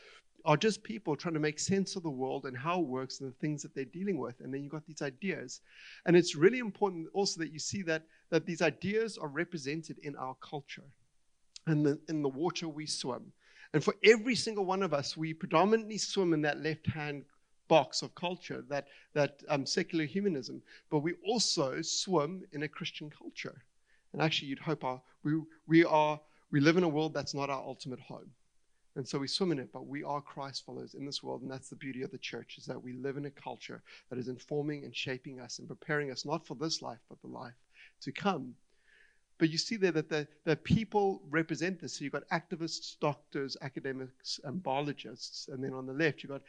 are 0.44 0.56
just 0.58 0.82
people 0.82 1.16
trying 1.16 1.32
to 1.32 1.40
make 1.40 1.58
sense 1.58 1.96
of 1.96 2.02
the 2.02 2.10
world 2.10 2.44
and 2.44 2.56
how 2.56 2.80
it 2.80 2.86
works 2.86 3.20
and 3.20 3.30
the 3.30 3.36
things 3.36 3.62
that 3.62 3.74
they're 3.74 3.86
dealing 3.86 4.18
with. 4.18 4.40
And 4.40 4.52
then 4.52 4.62
you've 4.62 4.72
got 4.72 4.86
these 4.86 5.00
ideas. 5.00 5.62
And 6.04 6.14
it's 6.14 6.34
really 6.34 6.58
important 6.58 7.08
also 7.14 7.40
that 7.40 7.52
you 7.52 7.58
see 7.58 7.80
that, 7.82 8.02
that 8.28 8.44
these 8.44 8.60
ideas 8.60 9.16
are 9.16 9.28
represented 9.28 9.98
in 10.02 10.14
our 10.16 10.36
culture 10.46 10.84
and 11.66 11.86
the, 11.86 11.98
in 12.10 12.20
the 12.20 12.28
water 12.28 12.68
we 12.68 12.84
swim. 12.84 13.32
And 13.72 13.82
for 13.82 13.94
every 14.04 14.34
single 14.34 14.66
one 14.66 14.82
of 14.82 14.92
us, 14.92 15.16
we 15.16 15.32
predominantly 15.32 15.96
swim 15.96 16.34
in 16.34 16.42
that 16.42 16.62
left 16.62 16.86
hand 16.86 17.24
box 17.68 18.02
of 18.02 18.14
culture, 18.14 18.62
that, 18.68 18.88
that 19.14 19.42
um, 19.48 19.64
secular 19.64 20.04
humanism, 20.04 20.60
but 20.90 20.98
we 20.98 21.14
also 21.26 21.80
swim 21.80 22.44
in 22.52 22.64
a 22.64 22.68
Christian 22.68 23.08
culture. 23.08 23.64
And 24.14 24.22
actually, 24.22 24.46
you'd 24.46 24.60
hope 24.60 24.84
our, 24.84 25.02
we, 25.24 25.32
we, 25.66 25.84
are, 25.84 26.20
we 26.52 26.60
live 26.60 26.76
in 26.76 26.84
a 26.84 26.88
world 26.88 27.12
that's 27.12 27.34
not 27.34 27.50
our 27.50 27.60
ultimate 27.60 27.98
home. 27.98 28.30
And 28.94 29.06
so 29.06 29.18
we 29.18 29.26
swim 29.26 29.50
in 29.50 29.58
it, 29.58 29.72
but 29.72 29.88
we 29.88 30.04
are 30.04 30.20
Christ 30.20 30.64
followers 30.64 30.94
in 30.94 31.04
this 31.04 31.20
world. 31.20 31.42
And 31.42 31.50
that's 31.50 31.68
the 31.68 31.74
beauty 31.74 32.02
of 32.02 32.12
the 32.12 32.18
church, 32.18 32.54
is 32.56 32.64
that 32.66 32.80
we 32.80 32.92
live 32.92 33.16
in 33.16 33.26
a 33.26 33.30
culture 33.30 33.82
that 34.08 34.18
is 34.20 34.28
informing 34.28 34.84
and 34.84 34.94
shaping 34.94 35.40
us 35.40 35.58
and 35.58 35.66
preparing 35.66 36.12
us 36.12 36.24
not 36.24 36.46
for 36.46 36.54
this 36.54 36.80
life, 36.80 37.00
but 37.08 37.20
the 37.22 37.26
life 37.26 37.56
to 38.02 38.12
come. 38.12 38.54
But 39.38 39.50
you 39.50 39.58
see 39.58 39.74
there 39.74 39.90
that 39.90 40.08
the, 40.08 40.28
the 40.44 40.54
people 40.54 41.20
represent 41.28 41.80
this. 41.80 41.94
So 41.94 42.04
you've 42.04 42.12
got 42.12 42.28
activists, 42.28 43.00
doctors, 43.00 43.56
academics, 43.62 44.38
and 44.44 44.62
biologists. 44.62 45.48
And 45.48 45.62
then 45.62 45.74
on 45.74 45.86
the 45.86 45.92
left, 45.92 46.22
you've 46.22 46.30
got 46.30 46.42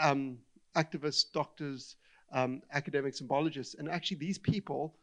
um, 0.00 0.38
activists, 0.74 1.30
doctors, 1.34 1.96
um, 2.32 2.62
academics, 2.72 3.20
and 3.20 3.28
biologists. 3.28 3.74
And 3.74 3.90
actually, 3.90 4.16
these 4.16 4.38
people 4.38 4.94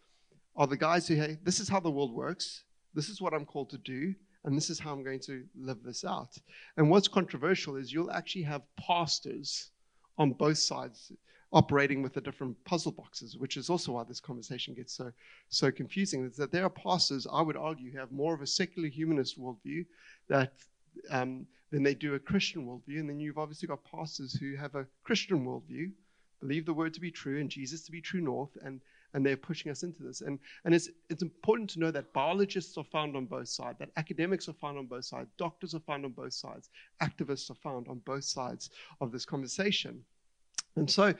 are 0.58 0.68
the 0.68 0.78
guys 0.78 1.08
who, 1.08 1.16
hey, 1.16 1.38
this 1.44 1.60
is 1.60 1.70
how 1.70 1.80
the 1.80 1.92
world 1.92 2.14
works. 2.14 2.64
This 2.94 3.10
is 3.10 3.22
what 3.22 3.34
I'm 3.34 3.46
called 3.46 3.70
to 3.70 3.78
do 3.78 4.16
and 4.48 4.56
this 4.56 4.70
is 4.70 4.80
how 4.80 4.94
I'm 4.94 5.04
going 5.04 5.20
to 5.22 5.44
live 5.60 5.84
this 5.84 6.06
out. 6.06 6.38
And 6.78 6.90
what's 6.90 7.10
controversial 7.10 7.76
is 7.76 7.92
you'll 7.92 8.12
actually 8.12 8.44
have 8.44 8.62
pastors 8.78 9.72
on 10.18 10.32
both 10.32 10.58
sides 10.58 11.12
operating 11.52 12.02
with 12.02 12.14
the 12.14 12.22
different 12.22 12.56
puzzle 12.64 12.94
boxes, 12.94 13.38
which 13.38 13.58
is 13.58 13.70
also 13.70 13.92
why 13.92 14.04
this 14.04 14.22
conversation 14.22 14.74
gets 14.74 14.94
so 14.94 15.12
so 15.50 15.70
confusing. 15.70 16.26
Is 16.26 16.38
that 16.38 16.52
there 16.52 16.64
are 16.64 16.70
pastors, 16.70 17.28
I 17.32 17.42
would 17.42 17.58
argue, 17.58 17.92
who 17.92 18.00
have 18.00 18.12
more 18.12 18.34
of 18.34 18.42
a 18.42 18.48
secular 18.48 18.88
humanist 18.88 19.40
worldview 19.40 19.86
that 20.30 20.54
um, 21.10 21.46
than 21.72 21.84
they 21.84 21.94
do 21.94 22.16
a 22.16 22.20
Christian 22.20 22.66
worldview, 22.66 23.00
and 23.00 23.10
then 23.10 23.20
you've 23.20 23.38
obviously 23.38 23.68
got 23.68 23.84
pastors 23.84 24.34
who 24.34 24.56
have 24.56 24.76
a 24.76 24.88
Christian 25.04 25.46
worldview, 25.46 25.92
believe 26.40 26.66
the 26.66 26.74
word 26.74 26.94
to 26.94 27.02
be 27.02 27.12
true 27.12 27.40
and 27.40 27.50
Jesus 27.50 27.82
to 27.82 27.92
be 27.92 28.02
true 28.02 28.22
north, 28.22 28.58
and 28.64 28.80
and 29.14 29.26
they're 29.26 29.38
pushing 29.38 29.72
us 29.72 29.84
into 29.84 30.04
this. 30.04 30.22
And, 30.22 30.40
and 30.66 30.74
it's, 30.74 30.90
it's 31.10 31.22
important 31.22 31.70
to 31.72 31.80
know 31.80 31.92
that 31.92 32.14
biologists 32.14 32.78
are 32.78 32.84
found 32.84 33.16
on 33.16 33.26
both 33.26 33.48
sides, 33.48 33.80
that 33.80 33.90
academics 33.98 34.48
are 34.50 34.54
found 34.54 34.78
on 34.78 34.86
both 34.86 35.06
sides, 35.06 35.30
doctors 35.38 35.74
are 35.74 35.80
found 35.80 36.06
on 36.06 36.12
both 36.12 36.34
sides, 36.34 36.70
activists 37.02 37.50
are 37.50 37.56
found 37.56 37.88
on 37.88 38.00
both 38.06 38.24
sides 38.24 38.70
of 39.02 39.12
this 39.12 39.26
conversation. 39.26 40.04
And 40.76 40.90
so 40.90 41.14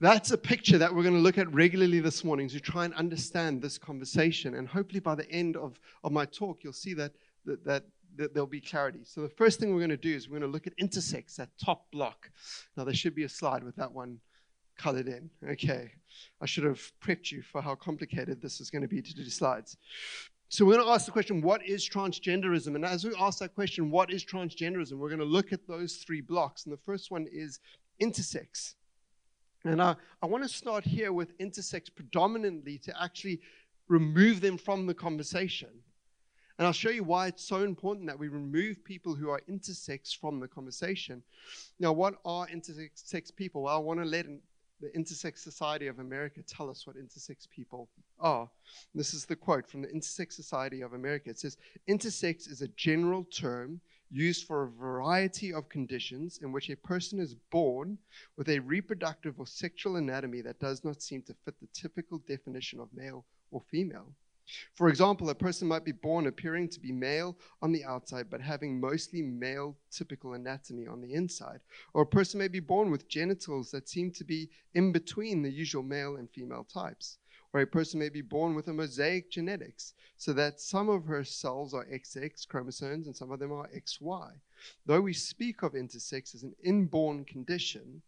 that's 0.00 0.30
a 0.30 0.38
picture 0.38 0.78
that 0.78 0.94
we're 0.94 1.02
going 1.02 1.14
to 1.14 1.20
look 1.20 1.38
at 1.38 1.52
regularly 1.52 2.00
this 2.00 2.22
morning 2.22 2.48
to 2.50 2.60
try 2.60 2.84
and 2.84 2.94
understand 2.94 3.62
this 3.62 3.78
conversation. 3.78 4.54
And 4.54 4.68
hopefully 4.68 5.00
by 5.00 5.14
the 5.14 5.30
end 5.30 5.56
of, 5.56 5.80
of 6.04 6.12
my 6.12 6.26
talk, 6.26 6.62
you'll 6.62 6.74
see 6.74 6.92
that, 6.94 7.12
that, 7.46 7.84
that 8.16 8.34
there'll 8.34 8.46
be 8.46 8.60
clarity. 8.60 9.00
So 9.04 9.22
the 9.22 9.28
first 9.28 9.58
thing 9.58 9.72
we're 9.72 9.80
going 9.80 9.90
to 9.90 9.96
do 9.96 10.14
is 10.14 10.28
we're 10.28 10.38
going 10.38 10.50
to 10.50 10.52
look 10.52 10.66
at 10.66 10.76
intersex, 10.76 11.36
that 11.36 11.48
top 11.62 11.90
block. 11.90 12.30
Now 12.76 12.84
there 12.84 12.94
should 12.94 13.14
be 13.14 13.24
a 13.24 13.28
slide 13.28 13.64
with 13.64 13.76
that 13.76 13.92
one 13.92 14.18
colored 14.76 15.08
in. 15.08 15.30
Okay. 15.50 15.92
I 16.40 16.46
should 16.46 16.64
have 16.64 16.80
prepped 17.00 17.30
you 17.30 17.42
for 17.42 17.60
how 17.60 17.74
complicated 17.74 18.40
this 18.40 18.60
is 18.60 18.70
going 18.70 18.82
to 18.82 18.88
be 18.88 19.02
to 19.02 19.14
do 19.14 19.24
slides. 19.28 19.76
So 20.48 20.64
we're 20.64 20.74
going 20.74 20.86
to 20.86 20.92
ask 20.92 21.06
the 21.06 21.12
question, 21.12 21.42
what 21.42 21.66
is 21.66 21.88
transgenderism? 21.88 22.74
And 22.76 22.84
as 22.84 23.04
we 23.04 23.12
ask 23.18 23.40
that 23.40 23.54
question, 23.54 23.90
what 23.90 24.12
is 24.12 24.24
transgenderism? 24.24 24.92
We're 24.92 25.08
going 25.08 25.18
to 25.18 25.24
look 25.24 25.52
at 25.52 25.66
those 25.66 25.96
three 25.96 26.20
blocks. 26.20 26.64
And 26.64 26.72
the 26.72 26.80
first 26.86 27.10
one 27.10 27.26
is 27.30 27.58
intersex. 28.00 28.74
And 29.64 29.82
I, 29.82 29.96
I 30.22 30.26
want 30.26 30.44
to 30.44 30.48
start 30.48 30.84
here 30.84 31.12
with 31.12 31.36
intersex 31.38 31.92
predominantly 31.92 32.78
to 32.78 33.02
actually 33.02 33.40
remove 33.88 34.40
them 34.40 34.56
from 34.56 34.86
the 34.86 34.94
conversation. 34.94 35.70
And 36.58 36.66
I'll 36.66 36.72
show 36.72 36.90
you 36.90 37.04
why 37.04 37.26
it's 37.26 37.44
so 37.44 37.62
important 37.62 38.06
that 38.06 38.18
we 38.18 38.28
remove 38.28 38.82
people 38.84 39.14
who 39.14 39.28
are 39.30 39.42
intersex 39.50 40.16
from 40.16 40.40
the 40.40 40.48
conversation. 40.48 41.22
Now, 41.78 41.92
what 41.92 42.14
are 42.24 42.46
intersex 42.46 43.34
people? 43.34 43.62
Well, 43.64 43.76
I 43.76 43.78
want 43.78 44.00
to 44.00 44.06
let 44.06 44.26
the 44.80 44.88
Intersex 44.88 45.38
Society 45.38 45.86
of 45.86 45.98
America 45.98 46.42
tell 46.42 46.68
us 46.68 46.86
what 46.86 46.96
intersex 46.96 47.48
people 47.48 47.88
are. 48.20 48.48
This 48.94 49.14
is 49.14 49.24
the 49.24 49.36
quote 49.36 49.68
from 49.68 49.82
the 49.82 49.88
Intersex 49.88 50.32
Society 50.32 50.82
of 50.82 50.92
America. 50.92 51.30
It 51.30 51.38
says 51.38 51.56
Intersex 51.88 52.50
is 52.50 52.62
a 52.62 52.68
general 52.68 53.24
term 53.24 53.80
used 54.10 54.46
for 54.46 54.62
a 54.62 54.68
variety 54.68 55.52
of 55.52 55.68
conditions 55.68 56.38
in 56.42 56.52
which 56.52 56.70
a 56.70 56.76
person 56.76 57.18
is 57.18 57.34
born 57.50 57.98
with 58.36 58.48
a 58.48 58.58
reproductive 58.60 59.40
or 59.40 59.46
sexual 59.46 59.96
anatomy 59.96 60.40
that 60.42 60.60
does 60.60 60.84
not 60.84 61.02
seem 61.02 61.22
to 61.22 61.34
fit 61.44 61.54
the 61.60 61.68
typical 61.72 62.18
definition 62.18 62.78
of 62.78 62.88
male 62.94 63.24
or 63.50 63.62
female. 63.70 64.12
For 64.74 64.88
example, 64.88 65.30
a 65.30 65.34
person 65.34 65.66
might 65.66 65.84
be 65.84 65.92
born 65.92 66.26
appearing 66.26 66.68
to 66.68 66.80
be 66.80 66.92
male 66.92 67.36
on 67.62 67.72
the 67.72 67.84
outside, 67.84 68.30
but 68.30 68.40
having 68.40 68.80
mostly 68.80 69.22
male 69.22 69.76
typical 69.90 70.34
anatomy 70.34 70.86
on 70.86 71.00
the 71.00 71.14
inside. 71.14 71.60
Or 71.94 72.02
a 72.02 72.06
person 72.06 72.38
may 72.38 72.48
be 72.48 72.60
born 72.60 72.90
with 72.90 73.08
genitals 73.08 73.70
that 73.70 73.88
seem 73.88 74.10
to 74.12 74.24
be 74.24 74.50
in 74.74 74.92
between 74.92 75.42
the 75.42 75.50
usual 75.50 75.82
male 75.82 76.16
and 76.16 76.30
female 76.30 76.64
types. 76.64 77.18
Or 77.52 77.60
a 77.60 77.66
person 77.66 77.98
may 77.98 78.08
be 78.08 78.22
born 78.22 78.54
with 78.54 78.68
a 78.68 78.72
mosaic 78.72 79.30
genetics, 79.30 79.94
so 80.16 80.32
that 80.34 80.60
some 80.60 80.88
of 80.88 81.06
her 81.06 81.24
cells 81.24 81.72
are 81.74 81.86
XX 81.86 82.46
chromosomes 82.48 83.06
and 83.06 83.16
some 83.16 83.30
of 83.30 83.38
them 83.38 83.52
are 83.52 83.68
XY. 83.68 84.32
Though 84.84 85.00
we 85.00 85.12
speak 85.12 85.62
of 85.62 85.72
intersex 85.72 86.34
as 86.34 86.42
an 86.42 86.54
inborn 86.62 87.24
condition, 87.24 88.02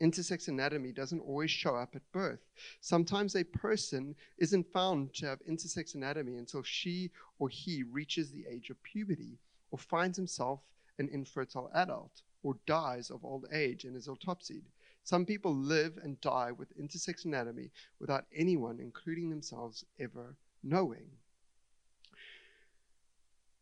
intersex 0.00 0.48
anatomy 0.48 0.92
doesn't 0.92 1.20
always 1.20 1.50
show 1.50 1.74
up 1.74 1.94
at 1.94 2.12
birth. 2.12 2.40
Sometimes 2.80 3.34
a 3.34 3.44
person 3.44 4.14
isn't 4.38 4.72
found 4.72 5.14
to 5.14 5.26
have 5.26 5.38
intersex 5.48 5.94
anatomy 5.94 6.36
until 6.36 6.62
she 6.62 7.10
or 7.38 7.48
he 7.48 7.82
reaches 7.82 8.30
the 8.30 8.44
age 8.50 8.70
of 8.70 8.82
puberty 8.82 9.38
or 9.70 9.78
finds 9.78 10.16
himself 10.16 10.60
an 10.98 11.08
infertile 11.12 11.70
adult 11.74 12.22
or 12.42 12.56
dies 12.66 13.10
of 13.10 13.24
old 13.24 13.46
age 13.52 13.84
and 13.84 13.96
is 13.96 14.08
autopsied. 14.08 14.62
Some 15.04 15.24
people 15.24 15.54
live 15.54 15.98
and 16.02 16.20
die 16.20 16.52
with 16.52 16.76
intersex 16.78 17.24
anatomy 17.24 17.70
without 18.00 18.26
anyone, 18.34 18.80
including 18.80 19.30
themselves, 19.30 19.84
ever 20.00 20.34
knowing. 20.62 21.06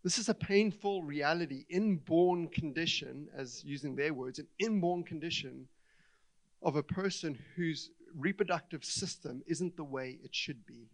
This 0.03 0.19
is 0.19 0.29
a 0.29 0.35
painful 0.35 1.03
reality, 1.03 1.65
inborn 1.69 2.49
condition, 2.49 3.29
as 3.35 3.65
using 3.65 3.97
their 3.97 4.13
words, 4.13 4.39
an 4.39 4.47
inborn 4.59 5.03
condition 5.03 5.67
of 6.65 6.77
a 6.77 6.83
person 6.83 7.39
whose 7.55 7.91
reproductive 8.17 8.85
system 8.85 9.43
isn't 9.47 9.77
the 9.77 9.85
way 9.85 10.19
it 10.25 10.35
should 10.35 10.67
be. 10.67 10.89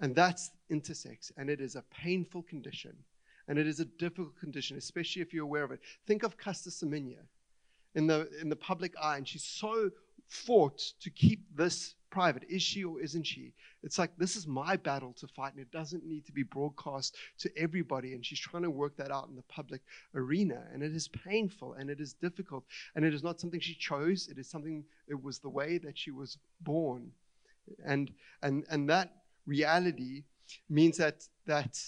And 0.00 0.14
that's 0.14 0.50
intersex, 0.70 1.32
and 1.36 1.48
it 1.48 1.60
is 1.60 1.76
a 1.76 1.84
painful 1.90 2.42
condition. 2.42 2.94
And 3.48 3.58
it 3.58 3.66
is 3.66 3.80
a 3.80 3.84
difficult 3.84 4.38
condition, 4.38 4.76
especially 4.76 5.22
if 5.22 5.32
you're 5.32 5.44
aware 5.44 5.64
of 5.64 5.70
it. 5.70 5.80
Think 6.06 6.22
of 6.22 6.38
Caster 6.38 6.70
Semenya 6.70 7.24
in 7.94 8.06
the, 8.06 8.28
in 8.40 8.48
the 8.48 8.56
public 8.56 8.94
eye, 9.00 9.16
and 9.16 9.28
she's 9.28 9.44
so 9.44 9.90
fought 10.28 10.80
to 11.00 11.10
keep 11.10 11.44
this 11.56 11.94
private. 12.10 12.44
Is 12.48 12.62
she 12.62 12.84
or 12.84 13.00
isn't 13.00 13.24
she? 13.24 13.52
It's 13.82 13.98
like, 13.98 14.16
this 14.16 14.36
is 14.36 14.46
my 14.46 14.76
battle 14.76 15.12
to 15.14 15.26
fight, 15.26 15.52
and 15.52 15.60
it 15.60 15.70
doesn't 15.72 16.06
need 16.06 16.24
to 16.26 16.32
be 16.32 16.44
broadcast 16.44 17.16
to 17.40 17.50
everybody. 17.56 18.14
And 18.14 18.24
she's 18.24 18.38
trying 18.38 18.62
to 18.62 18.70
work 18.70 18.96
that 18.96 19.10
out 19.10 19.28
in 19.28 19.34
the 19.34 19.42
public 19.42 19.82
arena. 20.14 20.62
And 20.72 20.82
it 20.82 20.94
is 20.94 21.08
painful 21.08 21.74
and 21.74 21.90
it 21.90 22.00
is 22.00 22.14
difficult. 22.14 22.64
And 22.94 23.04
it 23.04 23.12
is 23.12 23.22
not 23.22 23.40
something 23.40 23.60
she 23.60 23.74
chose, 23.74 24.28
it 24.28 24.38
is 24.38 24.48
something, 24.48 24.84
it 25.08 25.20
was 25.22 25.40
the 25.40 25.48
way 25.48 25.78
that 25.78 25.98
she 25.98 26.12
was 26.12 26.38
born. 26.60 27.10
And, 27.84 28.12
and, 28.42 28.64
and 28.70 28.88
that 28.88 29.10
reality 29.44 30.22
means 30.70 30.96
that, 30.98 31.26
that 31.46 31.78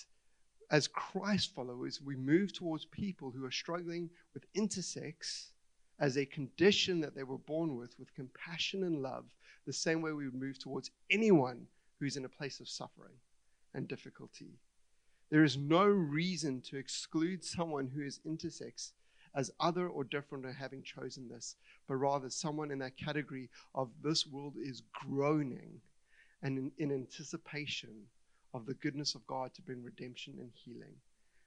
as 0.71 0.89
Christ 0.89 1.55
followers, 1.55 2.01
we 2.05 2.17
move 2.17 2.53
towards 2.53 2.85
people 2.85 3.31
who 3.31 3.45
are 3.45 3.51
struggling 3.51 4.11
with 4.35 4.53
intersex 4.55 5.51
as 5.99 6.17
a 6.17 6.27
condition 6.27 7.01
that 7.01 7.15
they 7.15 7.23
were 7.23 7.39
born 7.39 7.77
with, 7.77 7.99
with 7.99 8.15
compassion 8.15 8.85
and 8.85 9.03
love, 9.03 9.25
the 9.67 9.73
same 9.73 10.03
way 10.03 10.13
we 10.13 10.27
would 10.27 10.41
move 10.41 10.59
towards 10.59 10.91
anyone 11.11 11.67
who's 11.99 12.17
in 12.17 12.25
a 12.25 12.29
place 12.29 12.61
of 12.61 12.69
suffering 12.69 13.15
and 13.75 13.89
difficulty. 13.89 14.59
There 15.31 15.45
is 15.45 15.57
no 15.57 15.85
reason 15.85 16.61
to 16.63 16.77
exclude 16.77 17.45
someone 17.45 17.89
who 17.89 18.03
is 18.03 18.21
intersex 18.27 18.93
as 19.35 19.51
other 19.61 19.89
or 19.89 20.05
different 20.05 20.47
or 20.47 20.53
having 20.53 20.83
chosen 20.83 21.29
this, 21.29 21.57
but 21.89 21.97
rather 21.97 22.31
someone 22.31 22.71
in 22.71 22.79
that 22.79 22.97
category 22.97 23.51
of 23.75 23.91
this 24.03 24.27
world 24.27 24.55
is 24.57 24.83
groaning 24.93 25.81
and 26.43 26.59
in, 26.59 26.73
in 26.79 26.93
anticipation 26.93 28.07
of 28.55 28.67
the 28.67 28.75
goodness 28.75 29.15
of 29.15 29.27
God 29.27 29.53
to 29.55 29.63
bring 29.63 29.83
redemption 29.83 30.35
and 30.39 30.51
healing. 30.55 30.95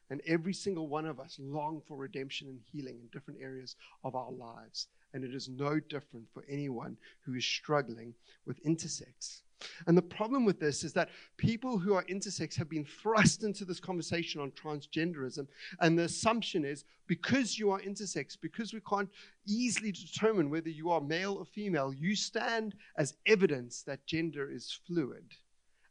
And 0.10 0.22
every 0.26 0.54
single 0.54 0.88
one 0.88 1.06
of 1.06 1.20
us 1.20 1.38
long 1.40 1.82
for 1.88 1.98
redemption 1.98 2.48
and 2.48 2.60
healing 2.72 3.00
in 3.00 3.08
different 3.12 3.40
areas 3.42 3.76
of 4.04 4.16
our 4.16 4.32
lives. 4.32 4.88
and 5.14 5.24
it 5.24 5.34
is 5.34 5.50
no 5.50 5.80
different 5.80 6.26
for 6.34 6.44
anyone 6.50 6.98
who 7.22 7.34
is 7.34 7.46
struggling 7.46 8.14
with 8.46 8.64
intersex. 8.64 9.42
And 9.88 9.98
the 9.98 10.02
problem 10.02 10.46
with 10.46 10.60
this 10.60 10.86
is 10.86 10.94
that 10.94 11.10
people 11.36 11.78
who 11.78 11.94
are 11.94 12.06
intersex 12.06 12.56
have 12.56 12.70
been 12.70 12.86
thrust 12.86 13.44
into 13.44 13.66
this 13.66 13.80
conversation 13.80 14.40
on 14.40 14.52
transgenderism. 14.52 15.48
And 15.82 16.00
the 16.00 16.04
assumption 16.04 16.64
is 16.64 16.86
because 17.08 17.60
you 17.60 17.70
are 17.72 17.82
intersex, 17.82 18.38
because 18.40 18.74
we 18.74 18.80
can't 18.90 19.10
easily 19.46 19.92
determine 19.92 20.50
whether 20.50 20.70
you 20.70 20.90
are 20.92 21.02
male 21.02 21.34
or 21.34 21.46
female, 21.46 21.94
you 21.94 22.16
stand 22.16 22.76
as 22.98 23.16
evidence 23.26 23.82
that 23.84 24.06
gender 24.06 24.50
is 24.50 24.80
fluid. 24.88 25.26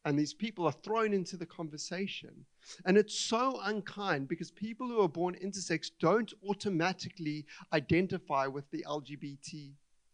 And 0.06 0.18
these 0.18 0.32
people 0.32 0.64
are 0.64 0.72
thrown 0.72 1.12
into 1.12 1.37
the 1.37 1.44
conversation. 1.44 2.46
And 2.84 2.96
it's 2.96 3.18
so 3.18 3.60
unkind 3.62 4.28
because 4.28 4.50
people 4.50 4.88
who 4.88 5.00
are 5.00 5.08
born 5.08 5.37
intersex 5.42 5.90
don't 6.00 6.32
automatically 6.48 7.46
identify 7.72 8.46
with 8.46 8.70
the 8.70 8.84
LGBT, 8.88 9.72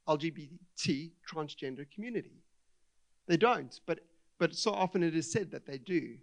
LGBT 0.08 1.10
transgender 1.30 1.90
community. 1.92 2.42
They 3.26 3.36
don't, 3.36 3.80
but, 3.86 4.00
but 4.38 4.54
so 4.54 4.72
often 4.72 5.02
it 5.02 5.16
is 5.16 5.30
said 5.30 5.50
that 5.50 5.66
they 5.66 5.78
do. 5.78 6.16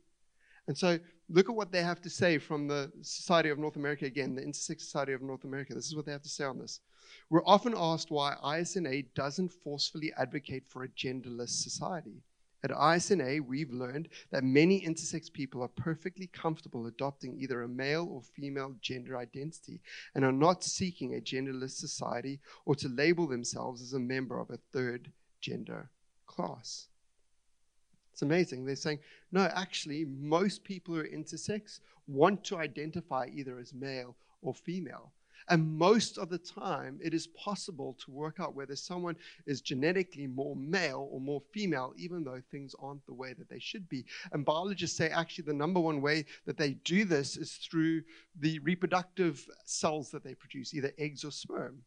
And 0.68 0.78
so 0.78 1.00
look 1.30 1.50
at 1.50 1.56
what 1.56 1.72
they 1.72 1.82
have 1.82 2.02
to 2.02 2.10
say 2.10 2.38
from 2.38 2.68
the 2.68 2.92
Society 3.02 3.50
of 3.50 3.58
North 3.58 3.76
America 3.76 4.06
again, 4.06 4.36
the 4.36 4.42
Intersex 4.42 4.82
Society 4.82 5.14
of 5.14 5.22
North 5.22 5.44
America. 5.44 5.74
This 5.74 5.88
is 5.88 5.96
what 5.96 6.06
they 6.06 6.12
have 6.12 6.22
to 6.22 6.30
say 6.30 6.44
on 6.44 6.60
this. 6.60 6.82
We're 7.30 7.46
often 7.46 7.74
asked 7.76 8.12
why 8.12 8.36
ISNA 8.44 9.04
doesn't 9.16 9.52
forcefully 9.52 10.14
advocate 10.18 10.64
for 10.68 10.84
a 10.84 10.90
genderless 10.90 11.50
society. 11.50 12.22
At 12.64 12.72
ISNA, 12.72 13.40
we've 13.44 13.72
learned 13.72 14.10
that 14.30 14.44
many 14.44 14.82
intersex 14.82 15.34
people 15.34 15.64
are 15.64 15.68
perfectly 15.68 16.28
comfortable 16.28 16.86
adopting 16.86 17.36
either 17.40 17.64
a 17.64 17.68
male 17.68 18.08
or 18.12 18.22
female 18.22 18.76
gender 18.82 19.18
identity 19.18 19.82
and 20.14 20.24
are 20.24 20.32
not 20.32 20.64
seeking 20.64 21.16
a 21.16 21.20
genderless 21.20 21.72
society 21.72 22.40
or 22.66 22.76
to 22.76 22.88
label 22.88 23.26
themselves 23.28 23.82
as 23.82 23.94
a 23.94 24.00
member 24.00 24.40
of 24.40 24.52
a 24.52 24.60
third 24.72 25.12
gender 25.40 25.90
class. 26.28 26.88
It's 28.14 28.22
amazing. 28.22 28.66
They're 28.66 28.76
saying, 28.76 29.00
no, 29.32 29.50
actually, 29.56 30.06
most 30.06 30.64
people 30.64 30.94
who 30.94 31.02
are 31.02 31.08
intersex 31.08 31.80
want 32.08 32.44
to 32.44 32.58
identify 32.58 33.28
either 33.34 33.58
as 33.58 33.74
male 33.74 34.16
or 34.44 34.54
female. 34.54 35.12
And 35.50 35.78
most 35.78 36.18
of 36.18 36.30
the 36.30 36.38
time, 36.38 37.00
it 37.02 37.14
is 37.14 37.28
possible 37.28 37.96
to 38.04 38.12
work 38.12 38.40
out 38.40 38.56
whether 38.56 38.76
someone 38.76 39.16
is 39.46 39.62
genetically 39.62 40.28
more 40.28 40.56
male 40.56 41.08
or 41.12 41.20
more 41.20 41.42
female, 41.52 41.94
even 41.98 42.24
though 42.24 42.42
things 42.52 42.76
aren't 42.80 43.06
the 43.06 43.14
way 43.14 43.34
that 43.34 43.50
they 43.50 43.60
should 43.60 43.88
be. 43.90 44.06
And 44.32 44.46
biologists 44.46 44.98
say 44.98 45.10
actually 45.10 45.46
the 45.46 45.54
number 45.54 45.80
one 45.80 46.02
way 46.02 46.26
that 46.46 46.58
they 46.58 46.74
do 46.86 47.06
this 47.06 47.38
is 47.38 47.54
through 47.54 48.04
the 48.40 48.60
reproductive 48.60 49.46
cells 49.66 50.12
that 50.12 50.24
they 50.24 50.36
produce, 50.36 50.74
either 50.74 50.92
eggs 50.98 51.24
or 51.24 51.32
sperm. 51.32 51.82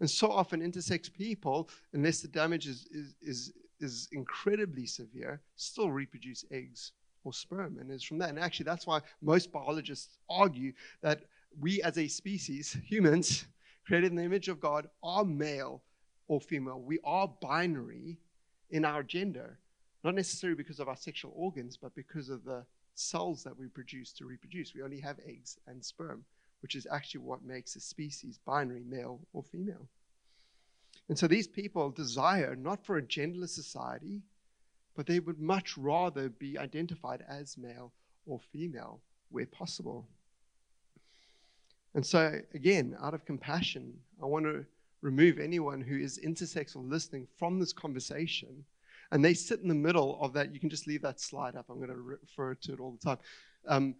And 0.00 0.08
so 0.08 0.30
often, 0.30 0.60
intersex 0.60 1.12
people, 1.12 1.68
unless 1.92 2.20
the 2.20 2.28
damage 2.28 2.68
is, 2.68 2.86
is, 2.92 3.14
is 3.20 3.52
is 3.80 4.08
incredibly 4.12 4.86
severe 4.86 5.40
still 5.56 5.90
reproduce 5.90 6.44
eggs 6.50 6.92
or 7.24 7.32
sperm. 7.32 7.78
And 7.78 7.90
it's 7.90 8.04
from 8.04 8.18
that. 8.18 8.30
And 8.30 8.38
actually, 8.38 8.64
that's 8.64 8.86
why 8.86 9.00
most 9.20 9.52
biologists 9.52 10.18
argue 10.28 10.72
that 11.02 11.22
we 11.58 11.82
as 11.82 11.98
a 11.98 12.08
species, 12.08 12.76
humans, 12.84 13.46
created 13.86 14.10
in 14.10 14.16
the 14.16 14.24
image 14.24 14.48
of 14.48 14.60
God, 14.60 14.88
are 15.02 15.24
male 15.24 15.82
or 16.26 16.40
female. 16.40 16.80
We 16.80 16.98
are 17.04 17.28
binary 17.40 18.18
in 18.70 18.84
our 18.84 19.02
gender, 19.02 19.58
not 20.04 20.14
necessarily 20.14 20.56
because 20.56 20.80
of 20.80 20.88
our 20.88 20.96
sexual 20.96 21.32
organs, 21.34 21.76
but 21.76 21.94
because 21.94 22.28
of 22.28 22.44
the 22.44 22.64
cells 22.94 23.42
that 23.44 23.58
we 23.58 23.68
produce 23.68 24.12
to 24.12 24.26
reproduce. 24.26 24.74
We 24.74 24.82
only 24.82 25.00
have 25.00 25.18
eggs 25.26 25.56
and 25.66 25.84
sperm, 25.84 26.24
which 26.60 26.74
is 26.74 26.86
actually 26.90 27.20
what 27.20 27.44
makes 27.44 27.76
a 27.76 27.80
species 27.80 28.38
binary, 28.44 28.84
male 28.84 29.20
or 29.32 29.42
female. 29.42 29.88
And 31.08 31.18
so 31.18 31.26
these 31.26 31.48
people 31.48 31.90
desire 31.90 32.54
not 32.54 32.84
for 32.84 32.98
a 32.98 33.02
genderless 33.02 33.50
society, 33.50 34.22
but 34.94 35.06
they 35.06 35.20
would 35.20 35.38
much 35.38 35.78
rather 35.78 36.28
be 36.28 36.58
identified 36.58 37.24
as 37.26 37.56
male 37.56 37.92
or 38.26 38.40
female 38.52 39.00
where 39.30 39.46
possible. 39.46 40.06
And 41.98 42.06
so, 42.06 42.40
again, 42.54 42.96
out 43.02 43.12
of 43.12 43.24
compassion, 43.24 43.92
I 44.22 44.26
want 44.26 44.44
to 44.44 44.64
remove 45.00 45.40
anyone 45.40 45.80
who 45.80 45.98
is 45.98 46.20
intersex 46.24 46.76
or 46.76 46.82
listening 46.84 47.26
from 47.36 47.58
this 47.58 47.72
conversation. 47.72 48.64
And 49.10 49.24
they 49.24 49.34
sit 49.34 49.62
in 49.62 49.68
the 49.68 49.74
middle 49.74 50.16
of 50.22 50.32
that. 50.34 50.54
You 50.54 50.60
can 50.60 50.70
just 50.70 50.86
leave 50.86 51.02
that 51.02 51.18
slide 51.18 51.56
up. 51.56 51.66
I'm 51.68 51.78
going 51.78 51.88
to 51.88 51.96
refer 51.96 52.54
to 52.54 52.72
it 52.72 52.78
all 52.78 52.92
the 52.92 53.04
time. 53.04 53.18
Um, 53.66 53.96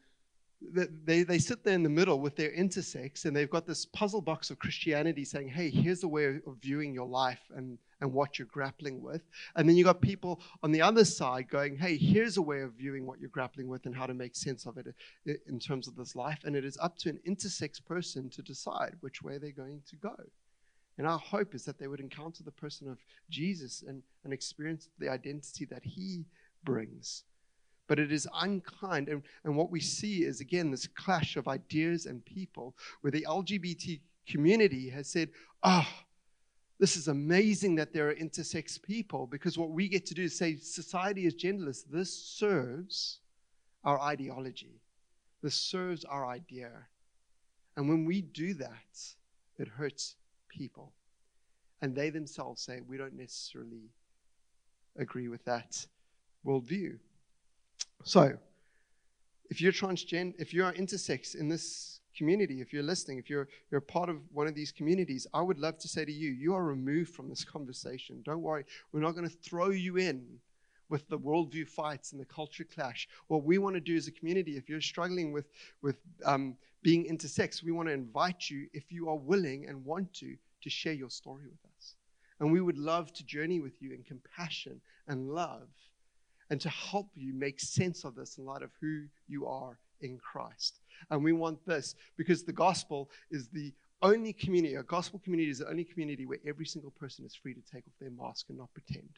they, 0.61 1.23
they 1.23 1.39
sit 1.39 1.63
there 1.63 1.75
in 1.75 1.83
the 1.83 1.89
middle 1.89 2.19
with 2.19 2.35
their 2.35 2.51
intersex 2.51 3.25
and 3.25 3.35
they've 3.35 3.51
got 3.51 3.67
this 3.67 3.87
puzzle 3.87 4.21
box 4.21 4.51
of 4.51 4.59
Christianity 4.59 5.25
saying, 5.25 5.49
hey, 5.49 5.71
here's 5.71 6.03
a 6.03 6.09
way 6.09 6.27
of 6.27 6.57
viewing 6.61 6.93
your 6.93 7.07
life 7.07 7.41
and, 7.55 7.79
and 8.01 8.13
what 8.13 8.39
you're 8.39 8.49
grappling 8.49 9.01
with. 9.01 9.23
And 9.55 9.69
then 9.69 9.77
you've 9.77 9.87
got 9.87 10.01
people 10.01 10.41
on 10.63 10.73
the 10.73 10.83
other 10.83 11.05
side 11.05 11.49
going, 11.49 11.77
hey, 11.77 11.97
here's 11.97 12.39
a 12.39 12.43
way 12.43 12.61
of 12.63 12.73
viewing 12.73 13.07
what 13.07 13.21
you're 13.21 13.31
grappling 13.31 13.69
with 13.69 13.87
and 13.87 13.95
how 13.95 14.07
to 14.07 14.15
make 14.15 14.35
sense 14.35 14.67
of 14.67 14.79
it 14.79 14.95
in 15.47 15.61
terms 15.61 15.87
of 15.87 15.95
this 15.95 16.17
life. 16.17 16.41
And 16.45 16.57
it 16.57 16.65
is 16.65 16.77
up 16.81 16.99
to 16.99 17.11
an 17.11 17.21
intersex 17.27 17.85
person 17.85 18.29
to 18.31 18.43
decide 18.43 18.97
which 19.01 19.23
way 19.23 19.39
they're 19.39 19.53
going 19.53 19.83
to 19.89 19.97
go. 19.97 20.17
And 20.99 21.07
our 21.07 21.19
hope 21.19 21.55
is 21.55 21.65
that 21.65 21.79
they 21.79 21.87
would 21.87 22.01
encounter 22.01 22.43
the 22.43 22.51
person 22.51 22.89
of 22.89 22.99
Jesus 23.31 23.85
and, 23.87 24.03
and 24.25 24.33
experience 24.33 24.89
the 24.99 25.09
identity 25.09 25.65
that 25.67 25.85
he 25.85 26.25
brings 26.65 27.23
but 27.89 27.99
it 27.99 28.13
is 28.13 28.29
unkind. 28.35 29.09
And, 29.09 29.23
and 29.43 29.57
what 29.57 29.71
we 29.71 29.81
see 29.81 30.23
is, 30.23 30.41
again, 30.41 30.71
this 30.71 30.87
clash 30.87 31.37
of 31.37 31.49
ideas 31.49 32.07
and 32.07 32.25
people 32.25 32.77
where 33.01 33.11
the 33.11 33.27
LGBT 33.29 34.01
community 34.29 34.89
has 34.91 35.09
said, 35.09 35.31
oh, 35.65 35.89
this 36.79 36.97
is 36.97 37.09
amazing 37.09 37.75
that 37.77 37.93
there 37.93 38.09
are 38.09 38.15
intersex 38.15 38.81
people 38.81 39.27
because 39.27 39.59
what 39.59 39.71
we 39.71 39.89
get 39.89 40.07
to 40.07 40.15
do 40.15 40.25
is 40.25 40.39
say 40.39 40.57
society 40.57 41.27
is 41.27 41.35
genderless. 41.35 41.83
This 41.91 42.13
serves 42.13 43.19
our 43.85 44.01
ideology, 44.01 44.81
this 45.43 45.55
serves 45.55 46.05
our 46.05 46.27
idea. 46.27 46.71
And 47.77 47.89
when 47.89 48.05
we 48.05 48.23
do 48.23 48.55
that, 48.55 49.15
it 49.59 49.69
hurts 49.69 50.17
people. 50.49 50.93
And 51.81 51.95
they 51.95 52.11
themselves 52.11 52.61
say, 52.61 52.81
we 52.87 52.97
don't 52.97 53.17
necessarily 53.17 53.91
agree 54.97 55.29
with 55.29 55.45
that 55.45 55.87
worldview. 56.45 56.99
So, 58.05 58.39
if 59.51 59.61
you're 59.61 59.73
transgender, 59.73 60.35
if 60.39 60.53
you're 60.53 60.73
intersex 60.73 61.35
in 61.35 61.49
this 61.49 62.01
community, 62.17 62.61
if 62.61 62.73
you're 62.73 62.83
listening, 62.83 63.19
if 63.19 63.31
you're 63.31 63.49
you're 63.71 63.81
part 63.81 64.09
of 64.09 64.17
one 64.33 64.47
of 64.47 64.55
these 64.55 64.73
communities, 64.73 65.27
I 65.33 65.41
would 65.41 65.59
love 65.59 65.79
to 65.79 65.89
say 65.89 66.05
to 66.05 66.13
you, 66.13 66.31
you 66.31 66.55
are 66.55 66.65
removed 66.65 67.15
from 67.15 67.29
this 67.29 67.45
conversation. 67.45 68.23
Don't 68.25 68.43
worry, 68.43 68.65
we're 68.93 69.01
not 69.01 69.13
going 69.13 69.29
to 69.29 69.37
throw 69.37 69.71
you 69.71 69.97
in 69.97 70.41
with 70.89 71.09
the 71.09 71.19
worldview 71.19 71.69
fights 71.69 72.13
and 72.13 72.21
the 72.21 72.25
culture 72.27 72.65
clash. 72.65 73.09
What 73.29 73.45
we 73.45 73.59
want 73.59 73.75
to 73.75 73.81
do 73.81 73.97
as 73.97 74.09
a 74.09 74.13
community, 74.13 74.57
if 74.57 74.69
you're 74.69 74.81
struggling 74.81 75.33
with 75.33 75.49
with 75.83 75.99
um, 76.25 76.57
being 76.83 77.05
intersex, 77.05 77.63
we 77.63 77.73
want 77.73 77.89
to 77.89 77.95
invite 77.95 78.49
you, 78.49 78.69
if 78.73 78.91
you 78.91 79.09
are 79.09 79.17
willing 79.17 79.67
and 79.69 79.85
want 79.85 80.13
to, 80.15 80.37
to 80.63 80.71
share 80.71 80.93
your 80.93 81.11
story 81.11 81.45
with 81.45 81.61
us. 81.77 81.95
And 82.41 82.53
we 82.53 82.61
would 82.61 82.79
love 82.79 83.13
to 83.15 83.25
journey 83.25 83.61
with 83.61 83.83
you 83.83 83.93
in 83.93 84.03
compassion 84.05 84.81
and 85.09 85.29
love 85.29 85.69
and 86.51 86.61
to 86.61 86.69
help 86.69 87.09
you 87.15 87.33
make 87.35 87.61
sense 87.61 88.05
of 88.05 88.15
this 88.15 88.39
in 88.39 88.45
light 88.45 88.63
of 88.63 88.71
who 88.81 89.05
you 89.29 89.47
are 89.47 89.79
in 90.01 90.19
Christ. 90.19 90.81
And 91.11 91.23
we 91.23 91.33
want 91.33 91.65
this 91.67 91.95
because 92.17 92.43
the 92.43 92.53
gospel 92.53 93.11
is 93.31 93.49
the 93.49 93.73
only 94.03 94.33
community, 94.33 94.75
a 94.77 94.83
gospel 94.83 95.21
community 95.23 95.51
is 95.51 95.59
the 95.59 95.69
only 95.69 95.85
community 95.85 96.27
where 96.27 96.39
every 96.47 96.67
single 96.67 96.93
person 96.93 97.25
is 97.25 97.35
free 97.35 97.55
to 97.55 97.61
take 97.61 97.85
off 97.87 97.93
their 98.01 98.11
mask 98.11 98.47
and 98.49 98.59
not 98.59 98.73
pretend. 98.73 99.09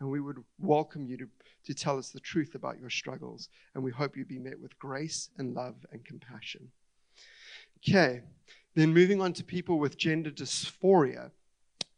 And 0.00 0.10
we 0.10 0.20
would 0.20 0.38
welcome 0.58 1.06
you 1.06 1.16
to, 1.18 1.28
to 1.66 1.74
tell 1.74 1.98
us 1.98 2.10
the 2.10 2.20
truth 2.20 2.54
about 2.54 2.78
your 2.78 2.90
struggles. 2.90 3.48
And 3.74 3.82
we 3.82 3.90
hope 3.90 4.16
you 4.16 4.24
be 4.24 4.38
met 4.38 4.58
with 4.60 4.78
grace 4.78 5.30
and 5.38 5.54
love 5.54 5.74
and 5.92 6.04
compassion. 6.04 6.68
Okay, 7.78 8.22
then 8.74 8.92
moving 8.92 9.20
on 9.22 9.32
to 9.34 9.44
people 9.44 9.78
with 9.78 9.96
gender 9.96 10.30
dysphoria. 10.30 11.30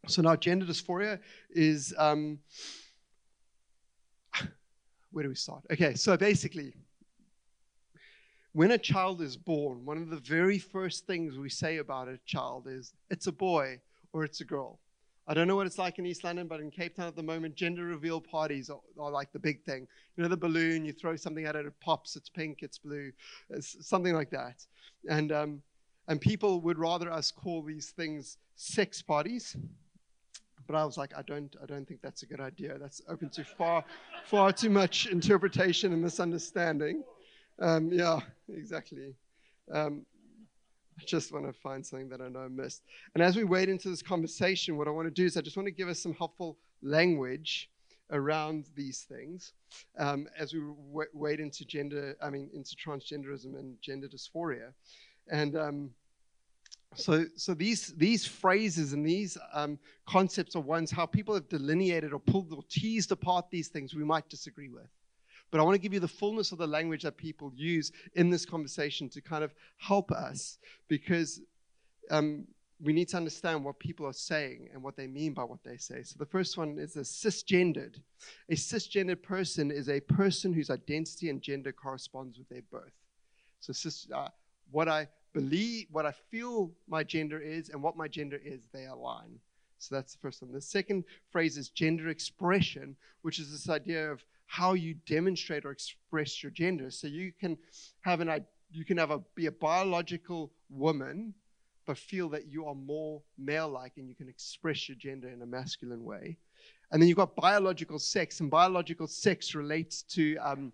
So 0.07 0.21
now, 0.21 0.35
gender 0.35 0.65
dysphoria 0.65 1.19
is. 1.49 1.93
Um, 1.97 2.39
where 5.11 5.23
do 5.23 5.29
we 5.29 5.35
start? 5.35 5.63
Okay, 5.71 5.95
so 5.95 6.15
basically, 6.17 6.73
when 8.53 8.71
a 8.71 8.77
child 8.77 9.21
is 9.21 9.37
born, 9.37 9.85
one 9.85 9.97
of 9.97 10.09
the 10.09 10.17
very 10.17 10.57
first 10.57 11.05
things 11.05 11.37
we 11.37 11.49
say 11.49 11.77
about 11.77 12.07
a 12.07 12.19
child 12.25 12.67
is 12.67 12.93
it's 13.09 13.27
a 13.27 13.31
boy 13.31 13.79
or 14.13 14.23
it's 14.23 14.41
a 14.41 14.45
girl. 14.45 14.79
I 15.27 15.35
don't 15.35 15.47
know 15.47 15.55
what 15.55 15.67
it's 15.67 15.77
like 15.77 15.99
in 15.99 16.07
East 16.07 16.23
London, 16.23 16.47
but 16.47 16.59
in 16.59 16.71
Cape 16.71 16.95
Town 16.95 17.07
at 17.07 17.15
the 17.15 17.21
moment, 17.21 17.53
gender 17.53 17.85
reveal 17.85 18.19
parties 18.19 18.71
are, 18.71 18.79
are, 18.99 19.11
like 19.11 19.31
the 19.31 19.37
big 19.37 19.63
thing. 19.63 19.87
You 20.17 20.23
know, 20.23 20.29
the 20.29 20.35
balloon, 20.35 20.85
you 20.85 20.91
throw 20.91 21.15
something 21.15 21.45
at 21.45 21.55
it, 21.55 21.67
it 21.67 21.73
pops, 21.79 22.15
it's 22.15 22.29
pink, 22.29 22.63
it's 22.63 22.79
blue, 22.79 23.11
it's 23.51 23.87
something 23.87 24.15
like 24.15 24.31
that. 24.31 24.65
And, 25.07 25.31
um, 25.31 25.61
and 26.07 26.19
people 26.19 26.61
would 26.61 26.79
rather 26.79 27.11
us 27.11 27.29
call 27.29 27.61
these 27.61 27.91
things 27.91 28.37
sex 28.55 29.03
parties 29.03 29.55
but 30.69 30.77
I 30.77 30.85
was 30.85 30.97
like, 30.97 31.17
I 31.17 31.23
don't, 31.23 31.55
I 31.63 31.65
don't 31.65 31.87
think 31.87 31.99
that's 32.03 32.21
a 32.21 32.27
good 32.27 32.39
idea. 32.39 32.77
That's 32.77 33.01
open 33.09 33.29
to 33.29 33.43
far, 33.43 33.83
far 34.25 34.53
too 34.53 34.69
much 34.69 35.07
interpretation 35.11 35.93
and 35.93 36.01
misunderstanding. 36.01 37.03
Um, 37.57 37.91
yeah, 37.91 38.19
exactly. 38.47 39.15
Um, 39.73 40.05
I 40.99 41.03
just 41.07 41.33
want 41.33 41.47
to 41.47 41.53
find 41.53 41.83
something 41.83 42.07
that 42.09 42.21
I 42.21 42.27
know 42.27 42.41
I 42.41 42.49
missed. 42.49 42.83
And 43.15 43.23
as 43.23 43.35
we 43.35 43.45
wade 43.45 43.67
into 43.67 43.89
this 43.89 44.03
conversation, 44.03 44.77
what 44.77 44.87
I 44.87 44.91
want 44.91 45.07
to 45.07 45.11
do 45.11 45.25
is 45.25 45.37
I 45.37 45.41
just 45.41 45.57
want 45.57 45.65
to 45.65 45.71
give 45.71 45.89
us 45.89 45.99
some 45.99 46.13
helpful 46.13 46.55
language 46.83 47.71
around 48.11 48.65
these 48.75 49.07
things 49.09 49.53
um, 49.97 50.27
as 50.37 50.53
we 50.53 50.59
w- 50.59 51.09
wade 51.13 51.39
into 51.39 51.65
gender, 51.65 52.15
I 52.21 52.29
mean, 52.29 52.47
into 52.53 52.75
transgenderism 52.75 53.57
and 53.57 53.75
gender 53.81 54.07
dysphoria. 54.07 54.73
And 55.31 55.55
um, 55.55 55.89
so, 56.95 57.25
so 57.35 57.53
these 57.53 57.93
these 57.97 58.25
phrases 58.25 58.93
and 58.93 59.05
these 59.05 59.37
um, 59.53 59.77
concepts 60.07 60.55
are 60.55 60.61
ones 60.61 60.89
how 60.89 61.05
people 61.05 61.35
have 61.35 61.47
delineated 61.47 62.13
or 62.13 62.19
pulled 62.19 62.51
or 62.51 62.63
teased 62.67 63.11
apart 63.11 63.45
these 63.51 63.67
things 63.67 63.93
we 63.93 64.03
might 64.03 64.27
disagree 64.29 64.69
with. 64.69 64.89
But 65.51 65.59
I 65.59 65.63
want 65.63 65.75
to 65.75 65.81
give 65.81 65.93
you 65.93 65.99
the 65.99 66.07
fullness 66.07 66.51
of 66.51 66.57
the 66.57 66.67
language 66.67 67.03
that 67.03 67.17
people 67.17 67.51
use 67.55 67.91
in 68.15 68.29
this 68.29 68.45
conversation 68.45 69.09
to 69.09 69.21
kind 69.21 69.43
of 69.43 69.53
help 69.77 70.11
us 70.11 70.59
because 70.87 71.41
um, 72.11 72.45
we 72.81 72.93
need 72.93 73.09
to 73.09 73.17
understand 73.17 73.63
what 73.63 73.79
people 73.79 74.05
are 74.05 74.13
saying 74.13 74.69
and 74.73 74.81
what 74.81 74.95
they 74.95 75.07
mean 75.07 75.33
by 75.33 75.43
what 75.43 75.63
they 75.63 75.77
say. 75.77 76.03
So 76.03 76.15
the 76.17 76.25
first 76.25 76.57
one 76.57 76.77
is 76.77 76.95
a 76.95 77.01
cisgendered. 77.01 77.99
A 78.49 78.55
cisgendered 78.55 79.21
person 79.21 79.71
is 79.71 79.89
a 79.89 79.99
person 79.99 80.53
whose 80.53 80.69
identity 80.69 81.29
and 81.29 81.41
gender 81.41 81.71
corresponds 81.71 82.37
with 82.37 82.47
their 82.49 82.61
birth. 82.71 82.93
So 83.59 83.73
cis, 83.73 84.07
uh, 84.13 84.29
what 84.71 84.87
I 84.87 85.07
believe, 85.33 85.87
what 85.91 86.05
I 86.05 86.13
feel 86.31 86.71
my 86.87 87.03
gender 87.03 87.39
is, 87.39 87.69
and 87.69 87.81
what 87.81 87.97
my 87.97 88.07
gender 88.07 88.39
is, 88.43 88.67
they 88.73 88.85
align. 88.85 89.39
So 89.77 89.95
that's 89.95 90.13
the 90.13 90.19
first 90.19 90.41
one. 90.41 90.51
The 90.51 90.61
second 90.61 91.05
phrase 91.31 91.57
is 91.57 91.69
gender 91.69 92.09
expression, 92.09 92.95
which 93.21 93.39
is 93.39 93.51
this 93.51 93.69
idea 93.69 94.11
of 94.11 94.23
how 94.45 94.73
you 94.73 94.95
demonstrate 95.05 95.63
or 95.65 95.71
express 95.71 96.43
your 96.43 96.51
gender. 96.51 96.91
So 96.91 97.07
you 97.07 97.31
can 97.39 97.57
have 98.01 98.19
an 98.19 98.45
you 98.71 98.85
can 98.85 98.97
have 98.97 99.11
a 99.11 99.19
be 99.35 99.45
a 99.45 99.51
biological 99.51 100.51
woman, 100.69 101.33
but 101.85 101.97
feel 101.97 102.29
that 102.29 102.47
you 102.47 102.65
are 102.65 102.75
more 102.75 103.21
male-like 103.37 103.93
and 103.97 104.07
you 104.07 104.15
can 104.15 104.27
express 104.27 104.89
your 104.89 104.97
gender 104.97 105.29
in 105.29 105.41
a 105.41 105.45
masculine 105.45 106.03
way. 106.03 106.37
And 106.91 107.01
then 107.01 107.07
you've 107.07 107.17
got 107.17 107.35
biological 107.35 107.99
sex, 107.99 108.39
and 108.39 108.49
biological 108.49 109.07
sex 109.07 109.55
relates 109.55 110.01
to 110.03 110.37
um, 110.37 110.73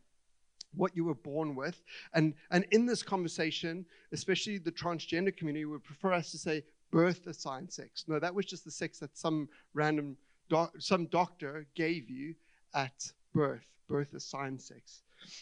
what 0.76 0.96
you 0.96 1.06
were 1.06 1.16
born 1.16 1.56
with. 1.56 1.82
And, 2.14 2.34
and 2.52 2.66
in 2.72 2.86
this 2.86 3.04
conversation, 3.04 3.86
especially 4.12 4.58
the 4.58 4.72
transgender 4.72 5.36
community 5.36 5.66
would 5.66 5.84
prefer 5.84 6.14
us 6.14 6.32
to 6.32 6.38
say 6.38 6.64
birth 6.92 7.28
assigned 7.28 7.72
sex. 7.72 8.06
No, 8.08 8.20
that 8.20 8.34
was 8.34 8.46
just 8.46 8.66
the 8.66 8.72
sex 8.72 9.00
that 9.00 9.18
some 9.18 9.50
random 9.74 10.18
doc, 10.50 10.74
some 10.80 11.08
doctor 11.08 11.66
gave 11.76 12.10
you 12.10 12.36
at 12.74 13.12
birth, 13.34 13.66
birth 13.88 14.14
assigned 14.14 14.62
sex. 14.62 15.02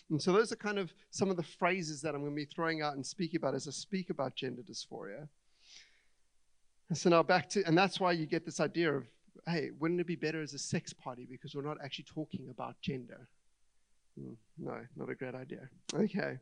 And 0.10 0.22
so 0.22 0.32
those 0.32 0.52
are 0.52 0.56
kind 0.56 0.80
of 0.80 0.94
some 1.12 1.30
of 1.30 1.38
the 1.38 1.44
phrases 1.44 2.02
that 2.02 2.16
I'm 2.16 2.22
going 2.22 2.32
to 2.32 2.36
be 2.36 2.46
throwing 2.46 2.82
out 2.82 2.96
and 2.96 3.06
speaking 3.06 3.38
about 3.38 3.56
as 3.56 3.68
I 3.68 3.72
speak 3.72 4.10
about 4.10 4.36
gender 4.36 4.62
dysphoria. 4.62 5.28
And 6.90 6.98
so 6.98 7.10
now 7.10 7.24
back 7.24 7.50
to, 7.50 7.64
and 7.66 7.78
that's 7.78 8.00
why 8.00 8.12
you 8.12 8.26
get 8.26 8.46
this 8.46 8.60
idea 8.60 8.94
of, 8.94 9.06
hey, 9.48 9.72
wouldn't 9.80 10.00
it 10.00 10.08
be 10.08 10.16
better 10.16 10.42
as 10.42 10.54
a 10.54 10.60
sex 10.60 10.94
party 10.94 11.28
because 11.30 11.56
we're 11.56 11.64
not 11.64 11.78
actually 11.84 12.06
talking 12.06 12.50
about 12.50 12.80
gender? 12.82 13.28
Mm, 14.20 14.36
no, 14.58 14.80
not 14.96 15.10
a 15.10 15.16
great 15.16 15.36
idea. 15.36 15.70
Okay. 15.94 16.38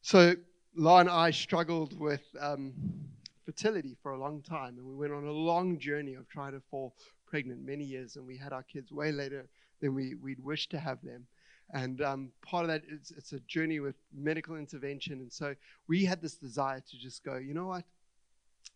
So 0.00 0.34
La 0.76 0.98
and 0.98 1.08
I 1.08 1.30
struggled 1.30 1.98
with 1.98 2.22
um, 2.40 2.72
fertility 3.44 3.96
for 4.02 4.12
a 4.12 4.18
long 4.18 4.42
time, 4.42 4.78
and 4.78 4.86
we 4.86 4.94
went 4.94 5.12
on 5.12 5.24
a 5.26 5.32
long 5.32 5.78
journey 5.78 6.14
of 6.14 6.28
trying 6.28 6.52
to 6.52 6.60
fall 6.70 6.94
pregnant 7.26 7.64
many 7.64 7.84
years, 7.84 8.16
and 8.16 8.26
we 8.26 8.36
had 8.36 8.52
our 8.52 8.62
kids 8.62 8.92
way 8.92 9.12
later 9.12 9.48
than 9.80 9.94
we, 9.94 10.14
we'd 10.14 10.42
wish 10.42 10.68
to 10.68 10.78
have 10.78 11.02
them. 11.02 11.26
And 11.72 12.02
um, 12.02 12.32
part 12.42 12.64
of 12.64 12.68
that 12.68 12.82
is 12.88 13.12
it's 13.16 13.32
a 13.32 13.40
journey 13.40 13.80
with 13.80 13.96
medical 14.14 14.56
intervention. 14.56 15.14
And 15.14 15.32
so 15.32 15.54
we 15.88 16.04
had 16.04 16.20
this 16.20 16.34
desire 16.34 16.80
to 16.80 16.98
just 16.98 17.24
go, 17.24 17.36
you 17.36 17.54
know 17.54 17.66
what? 17.66 17.84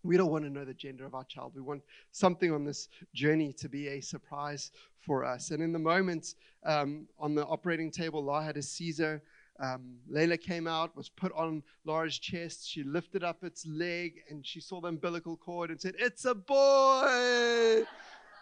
We 0.03 0.17
don't 0.17 0.31
want 0.31 0.45
to 0.45 0.51
know 0.51 0.65
the 0.65 0.75
gender 0.75 1.05
of 1.05 1.15
our 1.15 1.25
child. 1.25 1.53
We 1.55 1.63
want 1.63 1.83
something 2.13 2.53
on 2.53 2.65
this 2.65 2.89
journey 3.15 3.53
to 3.55 3.69
be 3.69 3.89
a 3.89 4.01
surprise 4.01 4.71
for 5.01 5.25
us. 5.25 5.51
And 5.51 5.63
in 5.63 5.73
the 5.73 5.79
moment 5.79 6.35
um, 6.65 7.07
on 7.19 7.35
the 7.35 7.45
operating 7.47 7.91
table, 7.91 8.23
La 8.23 8.41
had 8.41 8.57
a 8.57 8.63
Caesar. 8.63 9.23
Um, 9.59 9.97
Layla 10.13 10.41
came 10.41 10.67
out, 10.67 10.95
was 10.97 11.09
put 11.09 11.33
on 11.33 11.63
Laura's 11.85 12.19
chest. 12.19 12.69
She 12.69 12.83
lifted 12.83 13.25
up 13.25 13.43
its 13.43 13.67
leg 13.67 14.21
and 14.29 14.45
she 14.45 14.61
saw 14.61 14.81
the 14.81 14.89
umbilical 14.89 15.37
cord 15.37 15.71
and 15.71 15.81
said, 15.81 15.95
It's 15.99 16.25
a 16.25 16.35
boy. 16.35 17.85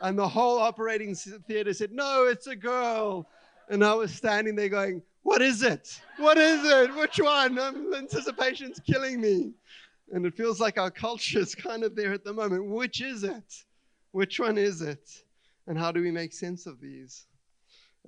And 0.00 0.18
the 0.18 0.28
whole 0.28 0.58
operating 0.58 1.14
theater 1.14 1.72
said, 1.72 1.92
No, 1.92 2.26
it's 2.26 2.46
a 2.46 2.56
girl. 2.56 3.28
And 3.68 3.84
I 3.84 3.94
was 3.94 4.12
standing 4.12 4.56
there 4.56 4.68
going, 4.68 5.02
What 5.22 5.40
is 5.40 5.62
it? 5.62 6.00
What 6.16 6.36
is 6.36 6.64
it? 6.64 6.94
Which 6.96 7.18
one? 7.18 7.58
Um, 7.58 7.94
anticipation's 7.94 8.80
killing 8.80 9.20
me. 9.20 9.52
And 10.12 10.26
it 10.26 10.36
feels 10.36 10.60
like 10.60 10.78
our 10.78 10.90
culture 10.90 11.38
is 11.38 11.54
kind 11.54 11.82
of 11.84 11.96
there 11.96 12.12
at 12.12 12.24
the 12.24 12.32
moment. 12.32 12.66
Which 12.66 13.00
is 13.00 13.24
it? 13.24 13.64
Which 14.12 14.38
one 14.38 14.58
is 14.58 14.82
it? 14.82 15.10
And 15.66 15.78
how 15.78 15.92
do 15.92 16.02
we 16.02 16.10
make 16.10 16.32
sense 16.32 16.66
of 16.66 16.80
these? 16.80 17.26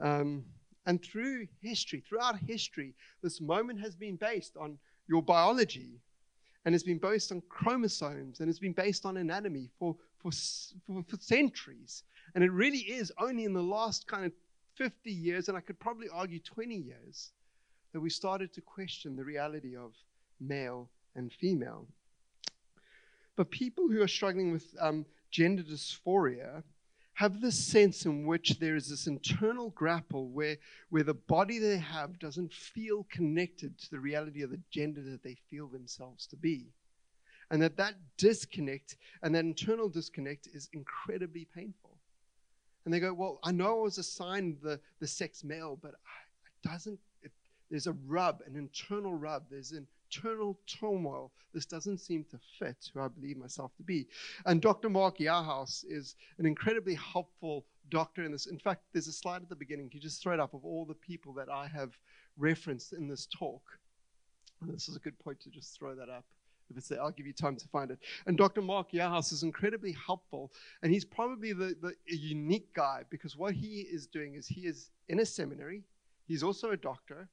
Um, 0.01 0.45
and 0.85 1.03
through 1.03 1.49
history, 1.61 2.03
throughout 2.07 2.39
history, 2.39 2.95
this 3.23 3.41
moment 3.41 3.81
has 3.81 3.97
been 3.97 4.17
based 4.17 4.57
on 4.57 4.79
your 5.09 5.23
biology 5.23 6.01
and 6.65 6.75
it's 6.75 6.85
been 6.85 6.99
based 6.99 7.33
on 7.33 7.43
chromosomes 7.49 8.41
and 8.41 8.49
it's 8.49 8.59
been 8.59 8.73
based 8.73 9.07
on 9.07 9.17
anatomy 9.17 9.71
for, 9.79 9.97
for, 10.19 10.31
for, 10.87 11.03
for 11.09 11.17
centuries. 11.19 12.03
And 12.35 12.45
it 12.45 12.51
really 12.53 12.79
is 12.79 13.13
only 13.19 13.45
in 13.45 13.53
the 13.53 13.63
last 13.63 14.07
kind 14.07 14.25
of 14.27 14.33
50 14.75 15.11
years, 15.11 15.49
and 15.49 15.57
I 15.57 15.61
could 15.61 15.79
probably 15.79 16.09
argue 16.13 16.39
20 16.41 16.75
years, 16.75 17.31
that 17.93 18.01
we 18.01 18.11
started 18.11 18.53
to 18.53 18.61
question 18.61 19.17
the 19.17 19.25
reality 19.25 19.77
of 19.77 19.93
male 20.41 20.91
and 21.17 21.33
female. 21.33 21.87
But 23.37 23.51
people 23.51 23.89
who 23.89 24.01
are 24.03 24.09
struggling 24.09 24.53
with 24.53 24.75
um, 24.81 25.05
gender 25.31 25.63
dysphoria 25.63 26.63
have 27.15 27.41
this 27.41 27.59
sense 27.59 28.05
in 28.05 28.27
which 28.27 28.59
there 28.59 28.77
is 28.77 28.91
this 28.91 29.07
internal 29.07 29.71
grapple 29.71 30.29
where, 30.29 30.57
where 30.91 31.03
the 31.03 31.15
body 31.15 31.59
they 31.59 31.79
have 31.79 32.19
doesn't 32.19 32.53
feel 32.53 33.07
connected 33.11 33.79
to 33.79 33.91
the 33.91 33.99
reality 33.99 34.43
of 34.43 34.51
the 34.51 34.61
gender 34.71 35.03
that 35.03 35.23
they 35.23 35.35
feel 35.49 35.67
themselves 35.67 36.27
to 36.27 36.37
be. 36.37 36.67
And 37.51 37.63
that 37.63 37.77
that 37.79 37.95
disconnect 38.19 38.97
and 39.23 39.35
that 39.35 39.45
internal 39.45 39.89
disconnect 39.89 40.49
is 40.53 40.69
incredibly 40.73 41.47
painful. 41.55 41.97
And 42.85 42.93
they 42.93 43.01
go, 43.01 43.15
Well, 43.15 43.39
I 43.43 43.53
know 43.53 43.79
I 43.79 43.83
was 43.83 43.99
assigned 43.99 44.59
the, 44.63 44.79
the 45.01 45.07
sex 45.07 45.43
male, 45.43 45.79
but 45.81 45.93
it 45.93 46.69
doesn't, 46.69 46.99
it, 47.23 47.33
there's 47.71 47.87
a 47.87 47.97
rub, 48.07 48.43
an 48.47 48.57
internal 48.57 49.15
rub. 49.15 49.45
There's 49.51 49.73
an 49.73 49.87
internal 50.11 50.59
turmoil. 50.67 51.33
This 51.53 51.67
doesn't 51.67 51.99
seem 51.99 52.25
to 52.31 52.39
fit 52.59 52.77
who 52.93 53.01
I 53.01 53.09
believe 53.09 53.37
myself 53.37 53.75
to 53.77 53.83
be. 53.83 54.07
And 54.45 54.61
Dr. 54.61 54.89
Mark 54.89 55.19
Yarhouse 55.19 55.85
is 55.89 56.17
an 56.39 56.47
incredibly 56.47 56.95
helpful 56.95 57.65
doctor 57.91 58.25
in 58.25 58.33
this. 58.33 58.47
In 58.47 58.59
fact, 58.59 58.83
there's 58.93 59.09
a 59.09 59.13
slide 59.13 59.43
at 59.43 59.49
the 59.49 59.57
beginning. 59.57 59.91
You 59.93 60.01
just 60.01 60.23
throw 60.23 60.35
it 60.35 60.41
up 60.41 60.55
of 60.55 60.65
all 60.65 60.85
the 60.85 60.95
people 60.95 61.33
that 61.35 61.49
I 61.49 61.69
have 61.69 61.97
referenced 62.37 62.93
in 62.93 63.09
this 63.09 63.27
talk? 63.27 63.63
And 64.61 64.73
this 64.73 64.89
is 64.89 64.97
a 64.97 65.01
good 65.01 65.19
point 65.19 65.41
to 65.41 65.51
just 65.51 65.79
throw 65.79 65.95
that 65.95 66.09
up. 66.09 66.25
If 66.71 66.77
it's 66.77 66.89
there, 66.89 67.01
I'll 67.01 67.13
give 67.13 67.27
you 67.27 67.33
time 67.33 67.55
to 67.57 67.69
find 67.69 67.93
it. 67.93 68.01
And 68.27 68.37
Dr. 68.37 68.61
Mark 68.61 68.91
Yarhouse 68.91 69.33
is 69.33 69.45
incredibly 69.45 69.93
helpful, 69.93 70.53
and 70.83 70.93
he's 70.93 71.05
probably 71.05 71.53
the, 71.53 71.77
the 71.81 71.95
unique 72.09 72.75
guy 72.75 73.03
because 73.09 73.37
what 73.37 73.55
he 73.55 73.83
is 73.83 74.09
doing 74.09 74.35
is 74.35 74.49
he 74.49 74.63
is 74.63 74.91
in 75.09 75.21
a 75.21 75.27
seminary, 75.27 75.85
he's 76.27 76.43
also 76.43 76.73
a 76.73 76.77
doctor, 76.77 77.29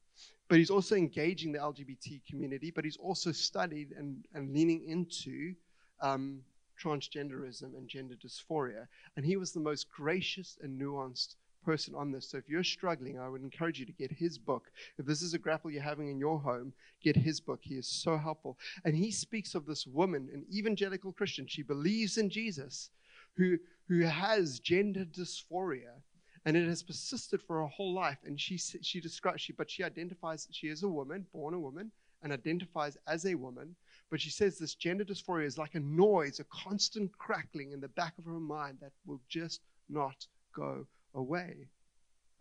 but 0.49 0.57
he's 0.57 0.69
also 0.69 0.95
engaging 0.95 1.51
the 1.51 1.59
LGBT 1.59 2.21
community, 2.29 2.71
but 2.71 2.83
he's 2.83 2.97
also 2.97 3.31
studied 3.31 3.91
and, 3.97 4.25
and 4.33 4.53
leaning 4.53 4.83
into 4.87 5.53
um, 6.01 6.41
transgenderism 6.81 7.75
and 7.75 7.87
gender 7.87 8.15
dysphoria. 8.15 8.87
And 9.15 9.25
he 9.25 9.37
was 9.37 9.51
the 9.51 9.59
most 9.59 9.89
gracious 9.89 10.57
and 10.61 10.79
nuanced 10.79 11.35
person 11.63 11.95
on 11.95 12.11
this. 12.11 12.29
So 12.29 12.37
if 12.37 12.49
you're 12.49 12.63
struggling, 12.63 13.19
I 13.19 13.29
would 13.29 13.41
encourage 13.41 13.79
you 13.79 13.85
to 13.85 13.91
get 13.93 14.11
his 14.11 14.37
book. 14.37 14.69
If 14.97 15.05
this 15.05 15.21
is 15.21 15.33
a 15.33 15.39
grapple 15.39 15.71
you're 15.71 15.81
having 15.81 16.09
in 16.09 16.19
your 16.19 16.39
home, 16.39 16.73
get 17.01 17.15
his 17.15 17.39
book. 17.39 17.59
He 17.63 17.75
is 17.75 17.87
so 17.87 18.17
helpful. 18.17 18.57
And 18.83 18.95
he 18.95 19.11
speaks 19.11 19.55
of 19.55 19.65
this 19.65 19.87
woman, 19.87 20.29
an 20.33 20.45
evangelical 20.53 21.13
Christian. 21.13 21.47
She 21.47 21.63
believes 21.63 22.17
in 22.17 22.29
Jesus, 22.29 22.89
who, 23.35 23.57
who 23.87 24.01
has 24.01 24.59
gender 24.59 25.05
dysphoria 25.05 26.01
and 26.45 26.57
it 26.57 26.67
has 26.67 26.83
persisted 26.83 27.41
for 27.41 27.61
her 27.61 27.67
whole 27.67 27.93
life. 27.93 28.17
And 28.25 28.39
she 28.39 28.57
she 28.57 28.99
describes 28.99 29.41
she, 29.41 29.53
but 29.53 29.69
she 29.69 29.83
identifies 29.83 30.47
she 30.51 30.67
is 30.67 30.83
a 30.83 30.89
woman, 30.89 31.25
born 31.33 31.53
a 31.53 31.59
woman, 31.59 31.91
and 32.21 32.33
identifies 32.33 32.97
as 33.07 33.25
a 33.25 33.35
woman. 33.35 33.75
But 34.09 34.21
she 34.21 34.29
says 34.29 34.57
this 34.57 34.75
gender 34.75 35.05
dysphoria 35.05 35.45
is 35.45 35.57
like 35.57 35.75
a 35.75 35.79
noise, 35.79 36.39
a 36.39 36.45
constant 36.45 37.17
crackling 37.17 37.71
in 37.71 37.79
the 37.79 37.87
back 37.87 38.17
of 38.17 38.25
her 38.25 38.39
mind 38.39 38.77
that 38.81 38.91
will 39.05 39.21
just 39.29 39.61
not 39.89 40.27
go 40.55 40.85
away. 41.15 41.67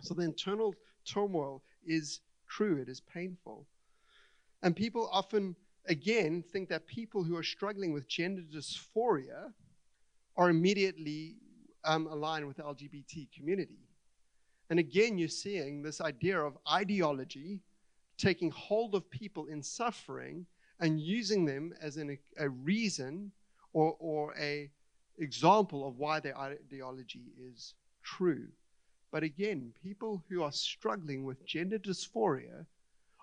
So 0.00 0.14
the 0.14 0.22
internal 0.22 0.74
turmoil 1.04 1.62
is 1.86 2.20
true. 2.48 2.78
It 2.78 2.88
is 2.88 3.00
painful, 3.00 3.66
and 4.62 4.74
people 4.74 5.08
often 5.12 5.54
again 5.86 6.42
think 6.52 6.68
that 6.68 6.86
people 6.86 7.22
who 7.22 7.36
are 7.36 7.42
struggling 7.42 7.92
with 7.92 8.08
gender 8.08 8.42
dysphoria 8.42 9.52
are 10.36 10.50
immediately 10.50 11.36
um, 11.84 12.06
aligned 12.06 12.46
with 12.46 12.56
the 12.56 12.62
LGBT 12.62 13.28
community. 13.36 13.81
And 14.70 14.78
again, 14.78 15.18
you're 15.18 15.28
seeing 15.28 15.82
this 15.82 16.00
idea 16.00 16.40
of 16.40 16.56
ideology 16.70 17.60
taking 18.16 18.50
hold 18.50 18.94
of 18.94 19.10
people 19.10 19.46
in 19.46 19.62
suffering 19.62 20.46
and 20.80 21.00
using 21.00 21.44
them 21.44 21.74
as 21.80 21.96
an, 21.96 22.16
a 22.38 22.48
reason 22.48 23.32
or, 23.72 23.96
or 23.98 24.34
a 24.38 24.70
example 25.18 25.86
of 25.86 25.98
why 25.98 26.20
their 26.20 26.36
ideology 26.38 27.32
is 27.38 27.74
true. 28.02 28.48
But 29.10 29.22
again, 29.22 29.72
people 29.82 30.22
who 30.28 30.42
are 30.42 30.52
struggling 30.52 31.24
with 31.24 31.44
gender 31.44 31.78
dysphoria 31.78 32.64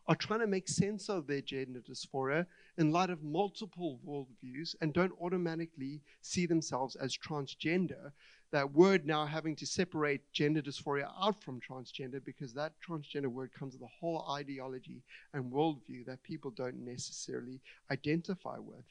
are 0.08 0.15
trying 0.15 0.39
to 0.39 0.47
make 0.47 0.67
sense 0.67 1.10
of 1.10 1.28
their 1.28 1.41
gender 1.41 1.82
dysphoria 1.82 2.45
in 2.78 2.91
light 2.91 3.10
of 3.10 3.23
multiple 3.23 3.99
worldviews 4.08 4.75
and 4.82 4.93
don't 4.93 5.13
automatically 5.21 6.02
see 6.21 6.45
themselves 6.45 6.95
as 6.95 7.15
transgender. 7.15 8.12
That 8.51 8.73
word 8.73 9.05
now 9.05 9.25
having 9.25 9.55
to 9.57 9.65
separate 9.65 10.21
gender 10.33 10.62
dysphoria 10.62 11.12
out 11.21 11.43
from 11.43 11.59
transgender 11.59 12.23
because 12.23 12.53
that 12.53 12.73
transgender 12.88 13.27
word 13.27 13.51
comes 13.53 13.73
with 13.73 13.83
a 13.83 13.93
whole 13.99 14.25
ideology 14.31 15.03
and 15.33 15.51
worldview 15.51 16.05
that 16.07 16.23
people 16.23 16.49
don't 16.51 16.83
necessarily 16.83 17.62
identify 17.91 18.57
with. 18.57 18.85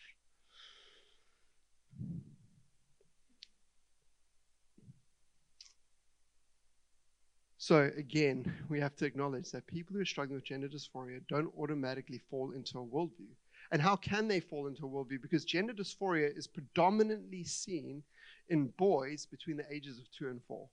So, 7.69 7.91
again, 7.99 8.51
we 8.71 8.81
have 8.81 8.97
to 8.97 9.05
acknowledge 9.05 9.51
that 9.51 9.67
people 9.67 9.95
who 9.95 10.01
are 10.01 10.07
struggling 10.07 10.37
with 10.37 10.45
gender 10.45 10.69
dysphoria 10.69 11.21
don't 11.29 11.53
automatically 11.59 12.19
fall 12.31 12.53
into 12.53 12.79
a 12.79 12.87
worldview. 12.87 13.35
And 13.73 13.83
how 13.83 13.97
can 13.97 14.29
they 14.29 14.41
fall 14.41 14.69
into 14.69 14.87
a 14.87 14.89
worldview? 14.89 15.21
Because 15.21 15.45
gender 15.45 15.75
dysphoria 15.75 16.35
is 16.35 16.47
predominantly 16.47 17.45
seen 17.45 18.03
in 18.49 18.69
boys 18.77 19.27
between 19.27 19.57
the 19.57 19.73
ages 19.73 19.99
of 19.99 20.11
two 20.11 20.29
and 20.29 20.41
four. 20.47 20.69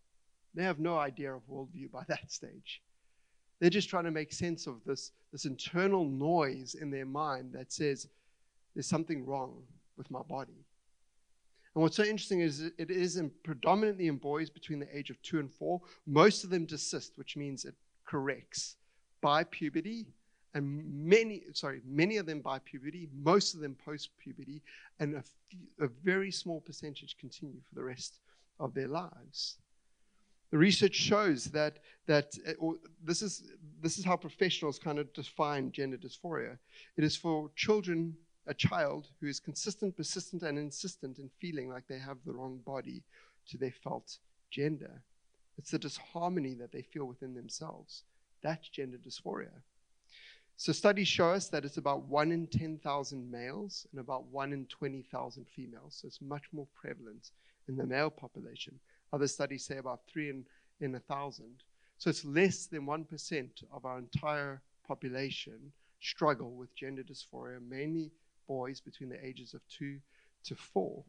They 0.53 0.63
have 0.63 0.79
no 0.79 0.97
idea 0.97 1.33
of 1.33 1.41
worldview 1.49 1.91
by 1.91 2.03
that 2.07 2.31
stage. 2.31 2.81
They're 3.59 3.69
just 3.69 3.89
trying 3.89 4.03
to 4.05 4.11
make 4.11 4.33
sense 4.33 4.67
of 4.67 4.81
this, 4.85 5.11
this 5.31 5.45
internal 5.45 6.05
noise 6.05 6.75
in 6.75 6.91
their 6.91 7.05
mind 7.05 7.53
that 7.53 7.71
says, 7.71 8.07
there's 8.73 8.88
something 8.88 9.25
wrong 9.25 9.63
with 9.97 10.11
my 10.11 10.21
body. 10.21 10.65
And 11.73 11.81
what's 11.81 11.97
so 11.97 12.03
interesting 12.03 12.41
is 12.41 12.61
it 12.77 12.89
is 12.89 13.17
in 13.17 13.31
predominantly 13.43 14.07
in 14.07 14.17
boys 14.17 14.49
between 14.49 14.79
the 14.79 14.97
age 14.97 15.09
of 15.09 15.21
two 15.21 15.39
and 15.39 15.51
four. 15.51 15.81
Most 16.05 16.43
of 16.43 16.49
them 16.49 16.65
desist, 16.65 17.13
which 17.15 17.35
means 17.35 17.65
it 17.65 17.75
corrects 18.05 18.75
by 19.21 19.43
puberty, 19.45 20.07
and 20.55 21.05
many, 21.05 21.43
sorry, 21.53 21.81
many 21.85 22.15
of 22.17 22.25
them 22.25 22.39
by 22.39 22.59
puberty, 22.59 23.09
most 23.13 23.53
of 23.53 23.59
them 23.59 23.75
post 23.85 24.09
puberty, 24.17 24.61
and 24.99 25.15
a, 25.15 25.21
few, 25.21 25.59
a 25.81 25.87
very 25.87 26.31
small 26.31 26.61
percentage 26.61 27.17
continue 27.19 27.59
for 27.67 27.75
the 27.75 27.83
rest 27.83 28.19
of 28.59 28.73
their 28.73 28.87
lives. 28.87 29.57
The 30.51 30.57
research 30.57 30.95
shows 30.95 31.45
that 31.45 31.79
that 32.07 32.37
uh, 32.47 32.53
or 32.59 32.75
this 33.03 33.21
is 33.21 33.51
this 33.81 33.97
is 33.97 34.05
how 34.05 34.15
professionals 34.15 34.79
kind 34.79 34.97
of 34.97 35.11
define 35.13 35.71
gender 35.71 35.97
dysphoria. 35.97 36.57
It 36.95 37.03
is 37.03 37.17
for 37.17 37.51
children 37.55 38.15
a 38.47 38.53
child 38.53 39.09
who 39.19 39.27
is 39.27 39.39
consistent, 39.39 39.97
persistent, 39.97 40.43
and 40.43 40.57
insistent 40.57 41.19
in 41.19 41.29
feeling 41.41 41.67
like 41.67 41.87
they 41.87 41.99
have 41.99 42.17
the 42.25 42.31
wrong 42.31 42.61
body 42.65 43.03
to 43.49 43.57
their 43.57 43.73
felt 43.83 44.19
gender. 44.51 45.01
It's 45.57 45.71
the 45.71 45.79
disharmony 45.79 46.53
that 46.53 46.71
they 46.71 46.83
feel 46.83 47.05
within 47.05 47.33
themselves. 47.33 48.03
That's 48.41 48.69
gender 48.69 48.97
dysphoria. 48.97 49.61
So 50.57 50.71
studies 50.71 51.07
show 51.07 51.31
us 51.31 51.49
that 51.49 51.65
it's 51.65 51.77
about 51.77 52.03
1 52.03 52.31
in 52.31 52.47
10,000 52.47 53.29
males 53.29 53.85
and 53.91 53.99
about 53.99 54.25
1 54.27 54.53
in 54.53 54.65
20,000 54.67 55.45
females. 55.53 55.97
So 56.01 56.07
it's 56.07 56.21
much 56.21 56.43
more 56.53 56.67
prevalent 56.73 57.31
in 57.67 57.75
the 57.75 57.85
male 57.85 58.09
population. 58.09 58.79
Other 59.11 59.27
studies 59.27 59.65
say 59.65 59.77
about 59.77 60.01
3 60.07 60.29
in, 60.29 60.45
in 60.79 60.93
1,000. 60.93 61.45
So 61.97 62.09
it's 62.09 62.23
less 62.23 62.67
than 62.67 62.85
1% 62.85 63.49
of 63.73 63.85
our 63.85 63.97
entire 63.97 64.61
population 64.87 65.71
struggle 65.99 66.51
with 66.51 66.73
gender 66.75 67.03
dysphoria, 67.03 67.59
mainly 67.67 68.11
boys 68.47 68.79
between 68.79 69.09
the 69.09 69.25
ages 69.25 69.53
of 69.53 69.61
two 69.67 69.99
to 70.45 70.55
four. 70.55 71.03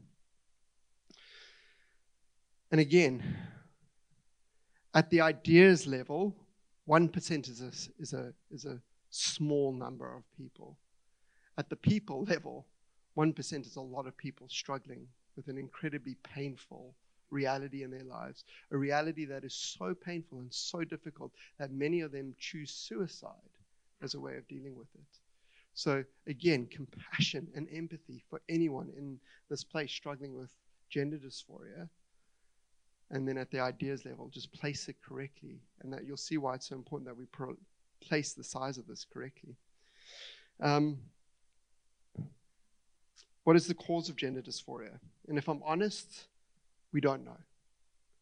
And 2.73 2.81
again, 2.81 3.23
at 4.95 5.11
the 5.11 5.21
ideas 5.21 5.87
level, 5.87 6.35
1% 6.89 7.49
is 7.49 7.61
a, 7.61 8.01
is, 8.01 8.13
a, 8.13 8.33
is 8.51 8.65
a 8.65 8.81
small 9.17 9.73
number 9.73 10.15
of 10.15 10.23
people. 10.37 10.79
At 11.59 11.71
the 11.71 11.77
people 11.77 12.25
level, 12.25 12.67
1% 13.17 13.67
is 13.67 13.77
a 13.77 13.81
lot 13.81 14.07
of 14.07 14.17
people 14.17 14.47
struggling 14.49 15.07
with 15.37 15.49
an 15.49 15.59
incredibly 15.59 16.17
painful 16.23 16.95
reality 17.31 17.83
in 17.83 17.91
their 17.91 18.05
lives, 18.05 18.45
a 18.71 18.77
reality 18.77 19.25
that 19.25 19.45
is 19.45 19.55
so 19.55 19.95
painful 19.95 20.39
and 20.39 20.53
so 20.53 20.85
difficult 20.85 21.33
that 21.59 21.73
many 21.73 22.01
of 22.01 22.13
them 22.13 22.35
choose 22.39 22.71
suicide 22.71 23.31
as 24.03 24.15
a 24.15 24.21
way 24.21 24.37
of 24.37 24.47
dealing 24.49 24.77
with 24.77 24.89
it. 24.95 25.19
So, 25.75 26.05
again, 26.27 26.67
compassion 26.71 27.49
and 27.55 27.69
empathy 27.73 28.23
for 28.31 28.41
anyone 28.49 28.91
in 28.97 29.19
this 29.51 29.65
place 29.65 29.93
struggling 29.93 30.35
with 30.35 30.51
gender 30.89 31.19
dysphoria. 31.19 31.89
And 33.11 33.29
then 33.29 33.39
at 33.39 33.51
the 33.51 33.61
ideas 33.61 34.05
level, 34.05 34.29
just 34.29 34.53
place 34.53 34.89
it 34.89 34.97
correctly. 35.07 35.61
And 35.83 35.93
that 35.93 36.07
you'll 36.07 36.17
see 36.17 36.39
why 36.39 36.55
it's 36.55 36.69
so 36.69 36.77
important 36.77 37.09
that 37.09 37.17
we 37.17 37.27
pro- 37.27 37.57
place 38.01 38.33
the 38.33 38.45
size 38.45 38.79
of 38.79 38.87
this 38.87 39.05
correctly. 39.05 39.57
Um, 40.61 40.99
what 43.45 43.57
is 43.57 43.67
the 43.67 43.75
cause 43.75 44.09
of 44.09 44.17
gender 44.17 44.43
dysphoria? 44.43 44.99
And 45.29 45.39
if 45.39 45.49
I'm 45.49 45.63
honest, 45.65 46.25
we 46.93 47.01
don't 47.01 47.25
know. 47.25 47.39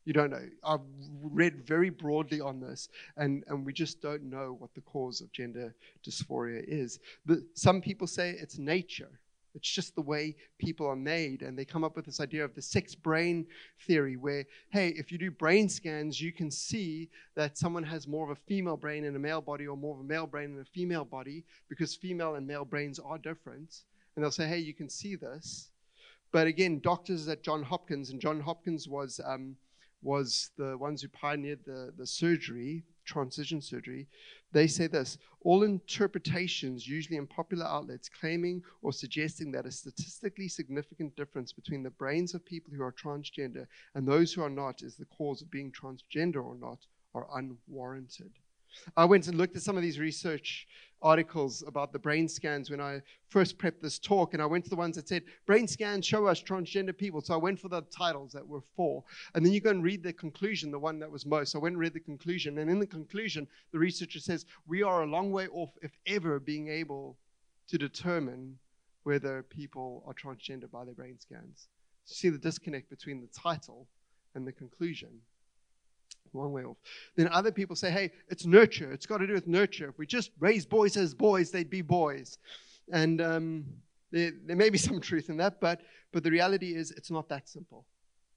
You 0.04 0.12
don't 0.12 0.30
know. 0.30 0.46
I've 0.62 0.80
read 1.22 1.66
very 1.66 1.88
broadly 1.88 2.40
on 2.40 2.60
this, 2.60 2.88
and, 3.16 3.42
and 3.48 3.64
we 3.64 3.72
just 3.72 4.02
don't 4.02 4.24
know 4.24 4.56
what 4.58 4.74
the 4.74 4.82
cause 4.82 5.22
of 5.22 5.32
gender 5.32 5.74
dysphoria 6.06 6.62
is. 6.66 6.98
The, 7.24 7.42
some 7.54 7.80
people 7.80 8.06
say 8.06 8.36
it's 8.38 8.58
nature. 8.58 9.08
It's 9.54 9.68
just 9.68 9.94
the 9.94 10.02
way 10.02 10.36
people 10.58 10.86
are 10.86 10.96
made. 10.96 11.42
And 11.42 11.58
they 11.58 11.64
come 11.64 11.84
up 11.84 11.96
with 11.96 12.04
this 12.04 12.20
idea 12.20 12.44
of 12.44 12.54
the 12.54 12.62
sex 12.62 12.94
brain 12.94 13.46
theory, 13.86 14.16
where, 14.16 14.44
hey, 14.70 14.88
if 14.88 15.12
you 15.12 15.18
do 15.18 15.30
brain 15.30 15.68
scans, 15.68 16.20
you 16.20 16.32
can 16.32 16.50
see 16.50 17.08
that 17.36 17.56
someone 17.56 17.84
has 17.84 18.08
more 18.08 18.24
of 18.24 18.36
a 18.36 18.40
female 18.46 18.76
brain 18.76 19.04
in 19.04 19.16
a 19.16 19.18
male 19.18 19.40
body 19.40 19.66
or 19.66 19.76
more 19.76 19.94
of 19.94 20.00
a 20.00 20.04
male 20.04 20.26
brain 20.26 20.54
in 20.54 20.60
a 20.60 20.64
female 20.64 21.04
body 21.04 21.44
because 21.68 21.94
female 21.94 22.34
and 22.34 22.46
male 22.46 22.64
brains 22.64 22.98
are 22.98 23.18
different. 23.18 23.82
And 24.14 24.24
they'll 24.24 24.30
say, 24.30 24.48
hey, 24.48 24.58
you 24.58 24.74
can 24.74 24.88
see 24.88 25.16
this. 25.16 25.70
But 26.32 26.46
again, 26.46 26.80
doctors 26.80 27.28
at 27.28 27.42
John 27.42 27.62
Hopkins, 27.62 28.10
and 28.10 28.20
John 28.20 28.40
Hopkins 28.40 28.88
was. 28.88 29.20
Um, 29.24 29.56
was 30.04 30.50
the 30.58 30.76
ones 30.76 31.00
who 31.00 31.08
pioneered 31.08 31.60
the, 31.64 31.92
the 31.96 32.06
surgery, 32.06 32.84
transition 33.04 33.60
surgery, 33.60 34.08
they 34.52 34.66
say 34.66 34.86
this 34.86 35.18
all 35.40 35.62
interpretations, 35.62 36.88
usually 36.88 37.18
in 37.18 37.26
popular 37.26 37.66
outlets, 37.66 38.08
claiming 38.08 38.62
or 38.82 38.92
suggesting 38.92 39.52
that 39.52 39.66
a 39.66 39.70
statistically 39.70 40.48
significant 40.48 41.14
difference 41.16 41.52
between 41.52 41.82
the 41.82 41.90
brains 41.90 42.34
of 42.34 42.44
people 42.46 42.72
who 42.74 42.82
are 42.82 42.92
transgender 42.92 43.66
and 43.94 44.08
those 44.08 44.32
who 44.32 44.42
are 44.42 44.50
not 44.50 44.82
is 44.82 44.96
the 44.96 45.04
cause 45.04 45.42
of 45.42 45.50
being 45.50 45.70
transgender 45.70 46.42
or 46.42 46.56
not 46.56 46.78
are 47.14 47.28
unwarranted. 47.34 48.32
I 48.96 49.04
went 49.04 49.28
and 49.28 49.36
looked 49.36 49.56
at 49.56 49.62
some 49.62 49.76
of 49.76 49.82
these 49.82 49.98
research 49.98 50.66
articles 51.04 51.62
about 51.66 51.92
the 51.92 51.98
brain 51.98 52.26
scans 52.26 52.70
when 52.70 52.80
I 52.80 53.02
first 53.28 53.58
prepped 53.58 53.80
this 53.82 53.98
talk, 53.98 54.32
and 54.32 54.42
I 54.42 54.46
went 54.46 54.64
to 54.64 54.70
the 54.70 54.76
ones 54.76 54.96
that 54.96 55.06
said, 55.06 55.24
Brain 55.46 55.68
scans 55.68 56.06
show 56.06 56.26
us 56.26 56.42
transgender 56.42 56.96
people. 56.96 57.20
So 57.20 57.34
I 57.34 57.36
went 57.36 57.60
for 57.60 57.68
the 57.68 57.82
titles 57.82 58.32
that 58.32 58.46
were 58.46 58.62
four. 58.74 59.04
And 59.34 59.44
then 59.44 59.52
you 59.52 59.60
go 59.60 59.70
and 59.70 59.82
read 59.82 60.02
the 60.02 60.12
conclusion, 60.12 60.70
the 60.70 60.78
one 60.78 60.98
that 61.00 61.10
was 61.10 61.26
most. 61.26 61.52
So 61.52 61.58
I 61.58 61.62
went 61.62 61.74
and 61.74 61.80
read 61.80 61.92
the 61.92 62.00
conclusion. 62.00 62.58
And 62.58 62.70
in 62.70 62.78
the 62.78 62.86
conclusion, 62.86 63.46
the 63.72 63.78
researcher 63.78 64.18
says, 64.18 64.46
We 64.66 64.82
are 64.82 65.02
a 65.02 65.06
long 65.06 65.30
way 65.30 65.46
off, 65.48 65.70
if 65.82 65.92
ever, 66.06 66.40
being 66.40 66.68
able 66.68 67.18
to 67.68 67.78
determine 67.78 68.58
whether 69.02 69.42
people 69.42 70.02
are 70.06 70.14
transgender 70.14 70.70
by 70.70 70.84
their 70.84 70.94
brain 70.94 71.18
scans. 71.20 71.68
See 72.06 72.30
the 72.30 72.38
disconnect 72.38 72.88
between 72.88 73.20
the 73.20 73.28
title 73.28 73.86
and 74.34 74.46
the 74.46 74.52
conclusion 74.52 75.20
long 76.38 76.52
way 76.52 76.64
off. 76.64 76.76
Then 77.16 77.28
other 77.28 77.52
people 77.52 77.76
say, 77.76 77.90
hey, 77.90 78.12
it's 78.28 78.46
nurture. 78.46 78.92
It's 78.92 79.06
got 79.06 79.18
to 79.18 79.26
do 79.26 79.34
with 79.34 79.46
nurture. 79.46 79.88
If 79.88 79.98
we 79.98 80.06
just 80.06 80.30
raise 80.38 80.66
boys 80.66 80.96
as 80.96 81.14
boys, 81.14 81.50
they'd 81.50 81.70
be 81.70 81.82
boys. 81.82 82.38
And 82.92 83.20
um, 83.20 83.64
there, 84.10 84.32
there 84.46 84.56
may 84.56 84.70
be 84.70 84.78
some 84.88 85.00
truth 85.00 85.28
in 85.28 85.36
that, 85.38 85.60
but, 85.60 85.80
but 86.12 86.22
the 86.22 86.30
reality 86.30 86.74
is 86.74 86.90
it's 86.92 87.10
not 87.10 87.28
that 87.28 87.48
simple. 87.48 87.84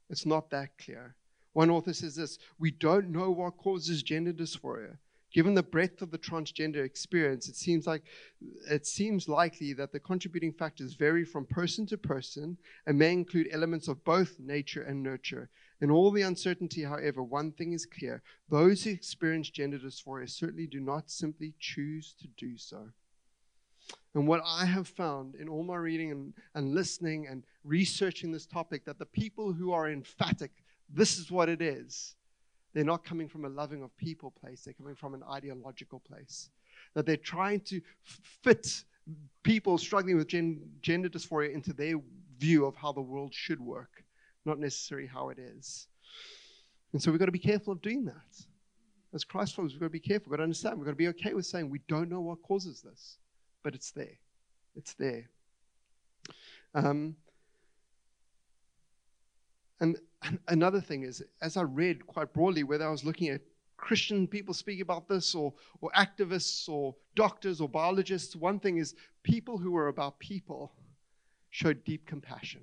It's 0.10 0.26
not 0.26 0.50
that 0.52 0.78
clear. 0.78 1.16
One 1.54 1.70
author 1.72 1.94
says 1.94 2.16
this 2.16 2.38
We 2.60 2.72
don't 2.72 3.10
know 3.10 3.32
what 3.32 3.58
causes 3.58 4.04
gender 4.04 4.32
dysphoria. 4.32 4.98
Given 5.34 5.56
the 5.56 5.64
breadth 5.64 6.02
of 6.02 6.12
the 6.12 6.18
transgender 6.18 6.86
experience, 6.86 7.50
it 7.50 7.56
seems 7.56 7.86
like 7.86 8.04
it 8.70 8.88
seems 8.88 9.28
likely 9.28 9.74
that 9.74 9.92
the 9.92 10.00
contributing 10.00 10.54
factors 10.54 10.94
vary 10.94 11.26
from 11.26 11.46
person 11.46 11.86
to 11.88 11.98
person 11.98 12.58
and 12.86 12.98
may 12.98 13.12
include 13.12 13.50
elements 13.52 13.88
of 13.88 14.04
both 14.06 14.40
nature 14.40 14.84
and 14.84 15.04
nurture. 15.04 15.50
In 15.80 15.92
all 15.92 16.10
the 16.12 16.24
uncertainty, 16.24 16.84
however, 16.84 17.22
one 17.22 17.52
thing 17.52 17.74
is 17.74 17.86
clear 17.86 18.24
those 18.50 18.84
who 18.84 18.92
experience 18.92 19.50
gender 19.50 19.78
dysphoria 19.78 20.30
certainly 20.30 20.68
do 20.68 20.80
not 20.80 21.12
simply 21.12 21.54
choose 21.60 22.16
to 22.20 22.28
do 22.38 22.58
so. 22.58 22.90
And 24.16 24.28
what 24.28 24.42
I 24.44 24.66
have 24.66 24.88
found 24.88 25.36
in 25.36 25.48
all 25.48 25.63
my 25.63 25.76
reading 25.76 26.12
and, 26.12 26.34
and 26.56 26.74
listening 26.74 27.28
and 27.28 27.44
researching 27.63 28.32
this 28.32 28.48
topic, 28.48 28.86
that 28.86 28.98
the 28.98 29.06
people 29.06 29.54
who 29.54 29.72
are 29.72 29.90
emphatic, 29.90 30.52
this 30.90 31.20
is 31.20 31.30
what 31.30 31.50
it 31.50 31.62
is, 31.62 32.16
they're 32.74 32.84
not 32.84 33.06
coming 33.06 33.28
from 33.28 33.46
a 33.46 33.50
loving 33.50 33.84
of 33.84 33.96
people 33.98 34.32
place, 34.32 34.62
they're 34.62 34.74
coming 34.74 34.96
from 34.96 35.13
an 35.13 35.24
ideological 35.32 36.00
place. 36.00 36.50
That 36.96 37.06
they're 37.06 37.18
trying 37.18 37.60
to 37.62 37.82
fit 38.42 38.84
people 39.44 39.78
struggling 39.78 40.18
with 40.18 40.28
gen- 40.28 40.62
gender 40.82 41.10
dysphoria 41.10 41.54
into 41.54 41.74
their 41.74 41.96
view 42.40 42.66
of 42.66 42.76
how 42.76 42.92
the 42.92 43.02
world 43.02 43.34
should 43.34 43.60
work, 43.60 44.04
not 44.48 44.60
necessarily 44.60 45.08
how 45.08 45.30
it 45.30 45.38
is. 45.38 45.88
And 46.94 47.02
so 47.02 47.12
we've 47.12 47.20
got 47.20 47.26
to 47.26 47.32
be 47.32 47.40
careful 47.40 47.74
of 47.74 47.82
doing 47.82 48.06
that. 48.06 48.46
As 49.14 49.24
Christ 49.24 49.56
followers, 49.56 49.74
we've 49.74 49.82
got 49.82 49.88
to 49.88 49.92
be 49.92 50.00
careful. 50.00 50.32
We've 50.32 50.38
got 50.38 50.38
to 50.38 50.44
understand. 50.44 50.78
We've 50.78 50.86
got 50.86 50.92
to 50.92 50.98
be 50.98 51.08
okay 51.10 51.34
with 51.34 51.46
saying 51.46 51.70
we 51.70 51.82
don't 51.88 52.10
know 52.10 52.22
what 52.22 52.42
causes 52.42 52.82
this, 52.82 53.18
but 53.64 53.76
it's 53.76 53.92
there. 53.92 54.18
It's 54.76 54.94
there. 54.94 55.30
Um, 56.74 57.16
and 59.80 59.98
another 60.48 60.82
thing 60.82 61.04
is, 61.04 61.24
as 61.42 61.58
I 61.58 61.62
read 61.62 62.06
quite 62.08 62.34
broadly, 62.34 62.64
whether 62.64 62.88
I 62.88 62.92
was 62.92 63.04
looking 63.04 63.30
at 63.30 63.42
Christian 63.78 64.28
people 64.28 64.54
speak 64.54 64.82
about 64.82 65.08
this, 65.08 65.36
or, 65.36 65.54
or 65.82 65.92
activists, 65.96 66.68
or 66.68 66.96
doctors, 67.16 67.62
or 67.62 67.70
biologists, 67.70 68.36
one 68.36 68.60
thing 68.60 68.78
is 68.78 68.96
people 69.24 69.58
who 69.58 69.72
were 69.72 69.88
about 69.88 70.18
people 70.20 70.74
showed 71.52 71.84
deep 71.86 72.06
compassion. 72.06 72.62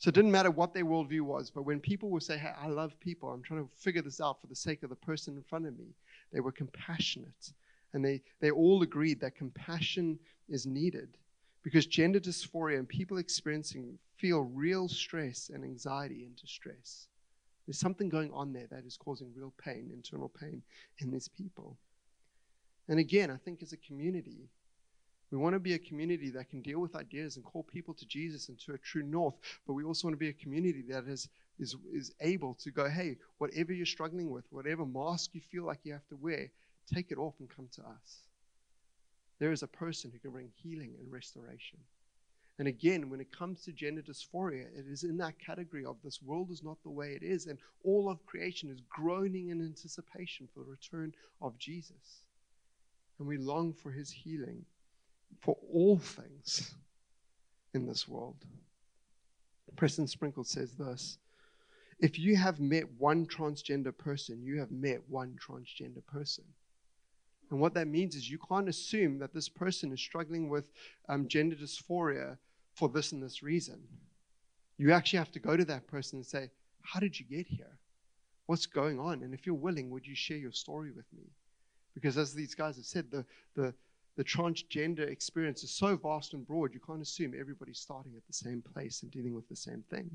So 0.00 0.08
it 0.08 0.14
didn't 0.14 0.30
matter 0.32 0.50
what 0.50 0.72
their 0.72 0.86
worldview 0.86 1.20
was, 1.20 1.50
but 1.50 1.64
when 1.64 1.78
people 1.78 2.08
would 2.08 2.22
say, 2.22 2.38
Hey, 2.38 2.52
I 2.58 2.68
love 2.68 2.98
people, 3.00 3.28
I'm 3.28 3.42
trying 3.42 3.62
to 3.62 3.70
figure 3.76 4.00
this 4.00 4.18
out 4.18 4.40
for 4.40 4.46
the 4.46 4.56
sake 4.56 4.82
of 4.82 4.88
the 4.88 4.96
person 4.96 5.36
in 5.36 5.42
front 5.42 5.66
of 5.66 5.78
me, 5.78 5.94
they 6.32 6.40
were 6.40 6.52
compassionate. 6.52 7.52
And 7.92 8.02
they, 8.02 8.22
they 8.40 8.50
all 8.50 8.80
agreed 8.80 9.20
that 9.20 9.36
compassion 9.36 10.18
is 10.48 10.64
needed 10.64 11.18
because 11.62 11.84
gender 11.84 12.18
dysphoria 12.18 12.78
and 12.78 12.88
people 12.88 13.18
experiencing 13.18 13.98
feel 14.16 14.40
real 14.40 14.88
stress 14.88 15.50
and 15.52 15.64
anxiety 15.64 16.24
and 16.24 16.34
distress. 16.34 17.08
There's 17.66 17.78
something 17.78 18.08
going 18.08 18.32
on 18.32 18.54
there 18.54 18.68
that 18.70 18.86
is 18.86 18.96
causing 18.96 19.30
real 19.36 19.52
pain, 19.62 19.90
internal 19.92 20.30
pain 20.30 20.62
in 21.00 21.10
these 21.10 21.28
people. 21.28 21.76
And 22.88 22.98
again, 22.98 23.30
I 23.30 23.36
think 23.36 23.62
as 23.62 23.74
a 23.74 23.76
community, 23.76 24.48
we 25.30 25.38
want 25.38 25.54
to 25.54 25.60
be 25.60 25.74
a 25.74 25.78
community 25.78 26.30
that 26.30 26.50
can 26.50 26.60
deal 26.60 26.80
with 26.80 26.96
ideas 26.96 27.36
and 27.36 27.44
call 27.44 27.62
people 27.62 27.94
to 27.94 28.06
Jesus 28.06 28.48
and 28.48 28.58
to 28.60 28.72
a 28.72 28.78
true 28.78 29.02
north, 29.02 29.34
but 29.66 29.74
we 29.74 29.84
also 29.84 30.08
want 30.08 30.14
to 30.14 30.18
be 30.18 30.28
a 30.28 30.32
community 30.32 30.82
that 30.88 31.06
is, 31.06 31.28
is, 31.58 31.76
is 31.92 32.12
able 32.20 32.54
to 32.54 32.70
go, 32.70 32.88
hey, 32.88 33.16
whatever 33.38 33.72
you're 33.72 33.86
struggling 33.86 34.30
with, 34.30 34.44
whatever 34.50 34.84
mask 34.84 35.30
you 35.34 35.40
feel 35.40 35.64
like 35.64 35.80
you 35.84 35.92
have 35.92 36.06
to 36.08 36.16
wear, 36.16 36.50
take 36.92 37.12
it 37.12 37.18
off 37.18 37.34
and 37.38 37.48
come 37.48 37.68
to 37.76 37.82
us. 37.82 38.22
There 39.38 39.52
is 39.52 39.62
a 39.62 39.68
person 39.68 40.10
who 40.10 40.18
can 40.18 40.32
bring 40.32 40.50
healing 40.62 40.94
and 40.98 41.12
restoration. 41.12 41.78
And 42.58 42.66
again, 42.68 43.08
when 43.08 43.20
it 43.20 43.32
comes 43.32 43.62
to 43.62 43.72
gender 43.72 44.02
dysphoria, 44.02 44.66
it 44.76 44.84
is 44.90 45.04
in 45.04 45.16
that 45.18 45.38
category 45.38 45.84
of 45.84 45.96
this 46.04 46.20
world 46.20 46.50
is 46.50 46.62
not 46.62 46.76
the 46.82 46.90
way 46.90 47.12
it 47.12 47.22
is, 47.22 47.46
and 47.46 47.58
all 47.84 48.10
of 48.10 48.26
creation 48.26 48.68
is 48.68 48.82
groaning 48.90 49.48
in 49.48 49.62
anticipation 49.62 50.46
for 50.52 50.60
the 50.60 50.70
return 50.70 51.14
of 51.40 51.56
Jesus. 51.56 52.26
And 53.18 53.26
we 53.26 53.38
long 53.38 53.72
for 53.72 53.90
his 53.90 54.10
healing 54.10 54.66
for 55.40 55.56
all 55.72 55.98
things 55.98 56.74
in 57.74 57.86
this 57.86 58.06
world. 58.08 58.36
Preston 59.76 60.06
Sprinkle 60.06 60.44
says 60.44 60.72
this 60.72 61.18
If 62.00 62.18
you 62.18 62.36
have 62.36 62.60
met 62.60 62.84
one 62.98 63.26
transgender 63.26 63.96
person, 63.96 64.42
you 64.42 64.58
have 64.58 64.70
met 64.70 65.00
one 65.08 65.38
transgender 65.40 66.04
person. 66.06 66.44
And 67.50 67.60
what 67.60 67.74
that 67.74 67.88
means 67.88 68.14
is 68.14 68.30
you 68.30 68.38
can't 68.38 68.68
assume 68.68 69.18
that 69.18 69.34
this 69.34 69.48
person 69.48 69.92
is 69.92 70.00
struggling 70.00 70.48
with 70.48 70.64
um, 71.08 71.26
gender 71.26 71.56
dysphoria 71.56 72.36
for 72.74 72.88
this 72.88 73.12
and 73.12 73.22
this 73.22 73.42
reason. 73.42 73.80
You 74.78 74.92
actually 74.92 75.18
have 75.18 75.32
to 75.32 75.40
go 75.40 75.56
to 75.56 75.64
that 75.64 75.86
person 75.88 76.18
and 76.18 76.26
say, 76.26 76.50
How 76.82 77.00
did 77.00 77.18
you 77.18 77.26
get 77.26 77.46
here? 77.46 77.78
What's 78.46 78.66
going 78.66 78.98
on? 78.98 79.22
And 79.22 79.34
if 79.34 79.46
you're 79.46 79.54
willing, 79.54 79.90
would 79.90 80.06
you 80.06 80.14
share 80.14 80.36
your 80.36 80.52
story 80.52 80.90
with 80.90 81.06
me? 81.16 81.24
Because 81.94 82.16
as 82.18 82.34
these 82.34 82.54
guys 82.54 82.76
have 82.76 82.84
said, 82.84 83.10
the, 83.10 83.24
the, 83.54 83.74
the 84.16 84.24
transgender 84.24 85.08
experience 85.08 85.62
is 85.62 85.70
so 85.70 85.96
vast 85.96 86.34
and 86.34 86.46
broad, 86.46 86.74
you 86.74 86.80
can't 86.80 87.02
assume 87.02 87.34
everybody's 87.38 87.78
starting 87.78 88.12
at 88.16 88.26
the 88.26 88.32
same 88.32 88.62
place 88.62 89.02
and 89.02 89.10
dealing 89.10 89.34
with 89.34 89.48
the 89.48 89.56
same 89.56 89.84
thing. 89.90 90.10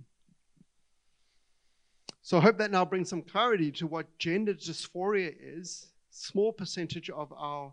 So 2.21 2.37
I 2.37 2.41
hope 2.41 2.57
that 2.57 2.71
now 2.71 2.83
brings 2.83 3.09
some 3.09 3.21
clarity 3.21 3.71
to 3.73 3.87
what 3.87 4.17
gender 4.17 4.53
dysphoria 4.53 5.33
is. 5.39 5.87
Small 6.09 6.51
percentage 6.51 7.09
of 7.09 7.31
our 7.33 7.71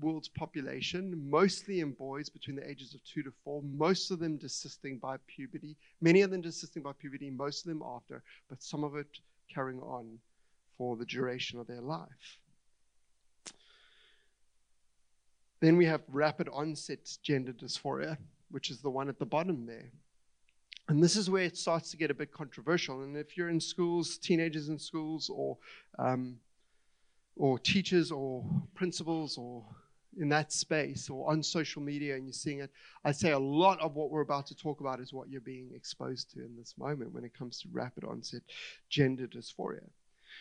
world's 0.00 0.28
population, 0.28 1.28
mostly 1.30 1.80
in 1.80 1.92
boys 1.92 2.28
between 2.28 2.56
the 2.56 2.68
ages 2.68 2.94
of 2.94 3.00
two 3.04 3.22
to 3.22 3.32
four, 3.44 3.62
most 3.62 4.10
of 4.10 4.18
them 4.18 4.36
desisting 4.36 4.98
by 4.98 5.16
puberty, 5.26 5.76
many 6.00 6.22
of 6.22 6.30
them 6.30 6.40
desisting 6.40 6.82
by 6.82 6.92
puberty, 6.92 7.30
most 7.30 7.64
of 7.64 7.68
them 7.68 7.82
after, 7.82 8.22
but 8.48 8.62
some 8.62 8.84
of 8.84 8.96
it 8.96 9.06
carrying 9.52 9.80
on 9.80 10.18
for 10.76 10.96
the 10.96 11.06
duration 11.06 11.58
of 11.58 11.66
their 11.66 11.80
life. 11.80 12.40
Then 15.64 15.78
we 15.78 15.86
have 15.86 16.02
rapid 16.08 16.50
onset 16.52 17.08
gender 17.22 17.54
dysphoria, 17.54 18.18
which 18.50 18.70
is 18.70 18.82
the 18.82 18.90
one 18.90 19.08
at 19.08 19.18
the 19.18 19.24
bottom 19.24 19.64
there. 19.64 19.90
And 20.88 21.02
this 21.02 21.16
is 21.16 21.30
where 21.30 21.44
it 21.44 21.56
starts 21.56 21.90
to 21.92 21.96
get 21.96 22.10
a 22.10 22.14
bit 22.14 22.32
controversial. 22.32 23.02
And 23.02 23.16
if 23.16 23.34
you're 23.34 23.48
in 23.48 23.60
schools, 23.60 24.18
teenagers 24.18 24.68
in 24.68 24.78
schools, 24.78 25.30
or 25.30 25.56
um, 25.98 26.36
or 27.36 27.58
teachers, 27.58 28.12
or 28.12 28.44
principals, 28.74 29.38
or 29.38 29.64
in 30.18 30.28
that 30.28 30.52
space, 30.52 31.08
or 31.08 31.30
on 31.30 31.42
social 31.42 31.80
media, 31.80 32.14
and 32.14 32.26
you're 32.26 32.34
seeing 32.34 32.60
it, 32.60 32.70
I'd 33.02 33.16
say 33.16 33.30
a 33.30 33.38
lot 33.38 33.80
of 33.80 33.94
what 33.94 34.10
we're 34.10 34.20
about 34.20 34.46
to 34.48 34.54
talk 34.54 34.80
about 34.80 35.00
is 35.00 35.14
what 35.14 35.30
you're 35.30 35.40
being 35.40 35.70
exposed 35.74 36.30
to 36.32 36.40
in 36.40 36.54
this 36.58 36.74
moment 36.76 37.14
when 37.14 37.24
it 37.24 37.32
comes 37.32 37.58
to 37.62 37.68
rapid 37.72 38.04
onset 38.04 38.42
gender 38.90 39.26
dysphoria. 39.26 39.88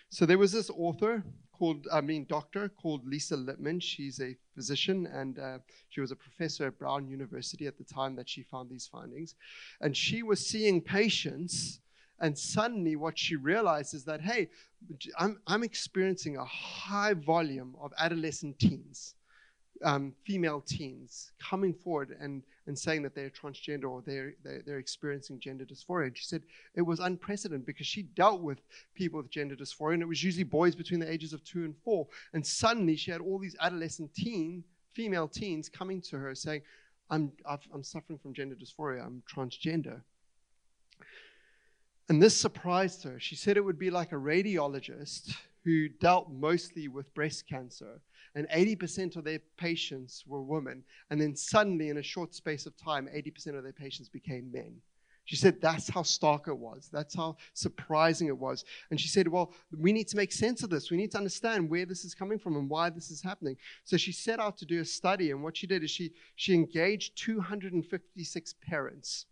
So 0.09 0.25
there 0.25 0.37
was 0.37 0.51
this 0.51 0.69
author 0.69 1.23
called, 1.51 1.87
I 1.91 2.01
mean, 2.01 2.25
doctor 2.27 2.69
called 2.69 3.05
Lisa 3.05 3.35
Littman. 3.35 3.81
She's 3.81 4.19
a 4.19 4.35
physician 4.55 5.07
and 5.07 5.39
uh, 5.39 5.59
she 5.89 6.01
was 6.01 6.11
a 6.11 6.15
professor 6.15 6.67
at 6.67 6.77
Brown 6.79 7.07
University 7.07 7.67
at 7.67 7.77
the 7.77 7.83
time 7.83 8.15
that 8.15 8.29
she 8.29 8.43
found 8.43 8.69
these 8.69 8.87
findings. 8.87 9.35
And 9.81 9.95
she 9.95 10.23
was 10.23 10.45
seeing 10.45 10.81
patients, 10.81 11.79
and 12.19 12.37
suddenly 12.37 12.95
what 12.95 13.17
she 13.17 13.35
realized 13.35 13.93
is 13.93 14.05
that, 14.05 14.21
hey, 14.21 14.49
I'm, 15.17 15.39
I'm 15.47 15.63
experiencing 15.63 16.37
a 16.37 16.45
high 16.45 17.13
volume 17.13 17.75
of 17.81 17.91
adolescent 17.97 18.59
teens 18.59 19.15
um, 19.83 20.13
female 20.25 20.61
teens 20.61 21.31
coming 21.39 21.73
forward 21.73 22.15
and, 22.19 22.41
and 22.67 22.77
saying 22.77 23.03
that 23.03 23.13
they're 23.13 23.29
transgender 23.29 23.89
or 23.89 24.01
they're, 24.05 24.33
they're, 24.43 24.61
they're, 24.65 24.77
experiencing 24.79 25.39
gender 25.39 25.65
dysphoria. 25.65 26.07
And 26.07 26.17
she 26.17 26.25
said 26.25 26.41
it 26.75 26.81
was 26.81 26.99
unprecedented 26.99 27.65
because 27.65 27.87
she 27.87 28.03
dealt 28.03 28.41
with 28.41 28.59
people 28.95 29.17
with 29.17 29.29
gender 29.29 29.55
dysphoria, 29.55 29.95
and 29.95 30.01
it 30.01 30.07
was 30.07 30.23
usually 30.23 30.43
boys 30.43 30.75
between 30.75 30.99
the 30.99 31.11
ages 31.11 31.33
of 31.33 31.43
two 31.43 31.65
and 31.65 31.75
four. 31.83 32.07
And 32.33 32.45
suddenly 32.45 32.95
she 32.95 33.11
had 33.11 33.21
all 33.21 33.39
these 33.39 33.55
adolescent 33.59 34.13
teen, 34.13 34.63
female 34.93 35.27
teens 35.27 35.69
coming 35.69 36.01
to 36.01 36.17
her 36.17 36.33
saying, 36.35 36.61
I'm, 37.09 37.31
i 37.45 37.57
am 37.73 37.83
suffering 37.83 38.17
from 38.17 38.33
gender 38.33 38.55
dysphoria, 38.55 39.05
I'm 39.05 39.21
transgender. 39.31 40.01
And 42.09 42.21
this 42.21 42.35
surprised 42.35 43.03
her. 43.03 43.19
She 43.19 43.35
said 43.35 43.57
it 43.57 43.63
would 43.63 43.79
be 43.79 43.89
like 43.89 44.11
a 44.11 44.15
radiologist 44.15 45.35
who 45.63 45.87
dealt 45.87 46.29
mostly 46.29 46.87
with 46.87 47.13
breast 47.13 47.47
cancer 47.47 48.01
and 48.35 48.47
80% 48.49 49.15
of 49.15 49.23
their 49.23 49.39
patients 49.57 50.23
were 50.25 50.41
women. 50.41 50.83
And 51.09 51.21
then 51.21 51.35
suddenly, 51.35 51.89
in 51.89 51.97
a 51.97 52.03
short 52.03 52.33
space 52.33 52.65
of 52.65 52.75
time, 52.75 53.07
80% 53.13 53.55
of 53.55 53.63
their 53.63 53.73
patients 53.73 54.09
became 54.09 54.51
men. 54.51 54.81
She 55.25 55.37
said 55.37 55.61
that's 55.61 55.89
how 55.89 56.03
stark 56.03 56.47
it 56.47 56.57
was. 56.57 56.89
That's 56.91 57.15
how 57.15 57.37
surprising 57.53 58.27
it 58.27 58.37
was. 58.37 58.65
And 58.89 58.99
she 58.99 59.07
said, 59.07 59.27
Well, 59.27 59.53
we 59.77 59.93
need 59.93 60.07
to 60.09 60.17
make 60.17 60.33
sense 60.33 60.63
of 60.63 60.69
this. 60.69 60.91
We 60.91 60.97
need 60.97 61.11
to 61.11 61.17
understand 61.17 61.69
where 61.69 61.85
this 61.85 62.03
is 62.03 62.13
coming 62.13 62.37
from 62.37 62.57
and 62.57 62.69
why 62.69 62.89
this 62.89 63.09
is 63.09 63.21
happening. 63.21 63.55
So 63.85 63.95
she 63.95 64.11
set 64.11 64.41
out 64.41 64.57
to 64.57 64.65
do 64.65 64.81
a 64.81 64.85
study. 64.85 65.31
And 65.31 65.41
what 65.41 65.55
she 65.55 65.65
did 65.65 65.81
is 65.81 65.91
she, 65.91 66.11
she 66.35 66.53
engaged 66.53 67.17
256 67.17 68.55
parents. 68.67 69.25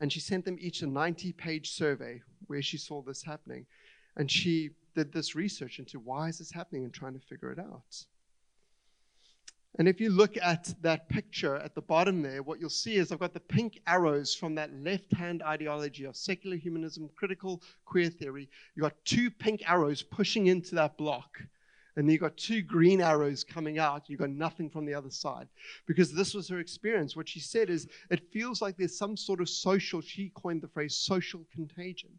And 0.00 0.12
she 0.12 0.20
sent 0.20 0.44
them 0.44 0.58
each 0.60 0.82
a 0.82 0.86
90 0.86 1.32
page 1.32 1.72
survey 1.72 2.22
where 2.46 2.62
she 2.62 2.78
saw 2.78 3.02
this 3.02 3.24
happening. 3.24 3.66
And 4.16 4.30
she 4.30 4.70
did 4.94 5.12
this 5.12 5.34
research 5.34 5.78
into 5.78 5.98
why 5.98 6.28
is 6.28 6.38
this 6.38 6.50
happening 6.50 6.84
and 6.84 6.92
trying 6.92 7.14
to 7.14 7.26
figure 7.26 7.50
it 7.50 7.58
out. 7.58 8.04
And 9.78 9.88
if 9.88 10.00
you 10.00 10.10
look 10.10 10.36
at 10.36 10.74
that 10.82 11.08
picture 11.08 11.56
at 11.56 11.74
the 11.74 11.80
bottom 11.80 12.20
there, 12.20 12.42
what 12.42 12.60
you'll 12.60 12.68
see 12.68 12.96
is 12.96 13.10
I've 13.10 13.20
got 13.20 13.32
the 13.32 13.40
pink 13.40 13.80
arrows 13.86 14.34
from 14.34 14.54
that 14.56 14.70
left 14.74 15.10
hand 15.14 15.42
ideology 15.42 16.04
of 16.04 16.14
secular 16.14 16.56
humanism, 16.56 17.08
critical 17.16 17.62
queer 17.86 18.10
theory. 18.10 18.50
You've 18.74 18.82
got 18.82 19.02
two 19.06 19.30
pink 19.30 19.62
arrows 19.66 20.02
pushing 20.02 20.48
into 20.48 20.74
that 20.74 20.98
block. 20.98 21.40
And 21.96 22.10
you've 22.10 22.20
got 22.20 22.36
two 22.38 22.62
green 22.62 23.02
arrows 23.02 23.44
coming 23.44 23.78
out. 23.78 24.08
You've 24.08 24.20
got 24.20 24.30
nothing 24.30 24.70
from 24.70 24.86
the 24.86 24.94
other 24.94 25.10
side. 25.10 25.48
Because 25.86 26.12
this 26.12 26.32
was 26.34 26.48
her 26.48 26.58
experience. 26.58 27.16
What 27.16 27.28
she 27.28 27.40
said 27.40 27.68
is 27.68 27.86
it 28.10 28.32
feels 28.32 28.62
like 28.62 28.76
there's 28.76 28.96
some 28.96 29.16
sort 29.16 29.40
of 29.40 29.48
social, 29.48 30.00
she 30.00 30.32
coined 30.34 30.62
the 30.62 30.68
phrase 30.68 30.96
social 30.96 31.44
contagion. 31.54 32.10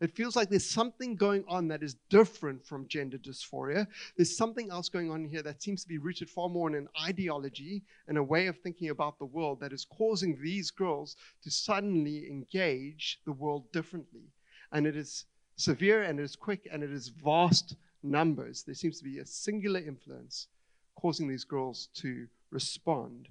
It 0.00 0.14
feels 0.14 0.36
like 0.36 0.48
there's 0.48 0.68
something 0.68 1.16
going 1.16 1.44
on 1.48 1.68
that 1.68 1.82
is 1.82 1.96
different 2.08 2.64
from 2.64 2.88
gender 2.88 3.18
dysphoria. 3.18 3.86
There's 4.16 4.36
something 4.36 4.70
else 4.70 4.88
going 4.88 5.10
on 5.10 5.24
here 5.24 5.42
that 5.42 5.62
seems 5.62 5.82
to 5.82 5.88
be 5.88 5.98
rooted 5.98 6.30
far 6.30 6.48
more 6.48 6.68
in 6.68 6.74
an 6.74 6.88
ideology 7.02 7.82
and 8.08 8.18
a 8.18 8.22
way 8.22 8.46
of 8.46 8.58
thinking 8.58 8.90
about 8.90 9.18
the 9.18 9.26
world 9.26 9.60
that 9.60 9.72
is 9.72 9.84
causing 9.84 10.40
these 10.40 10.70
girls 10.70 11.16
to 11.42 11.50
suddenly 11.50 12.28
engage 12.30 13.20
the 13.24 13.32
world 13.32 13.70
differently. 13.72 14.32
And 14.72 14.86
it 14.86 14.96
is 14.96 15.24
severe 15.56 16.02
and 16.02 16.18
it 16.18 16.24
is 16.24 16.36
quick 16.36 16.68
and 16.70 16.82
it 16.82 16.92
is 16.92 17.08
vast 17.08 17.76
numbers. 18.02 18.62
There 18.62 18.74
seems 18.74 18.98
to 18.98 19.04
be 19.04 19.18
a 19.18 19.26
singular 19.26 19.80
influence 19.80 20.48
causing 20.96 21.28
these 21.28 21.44
girls 21.44 21.88
to 21.94 22.26
respond 22.50 23.28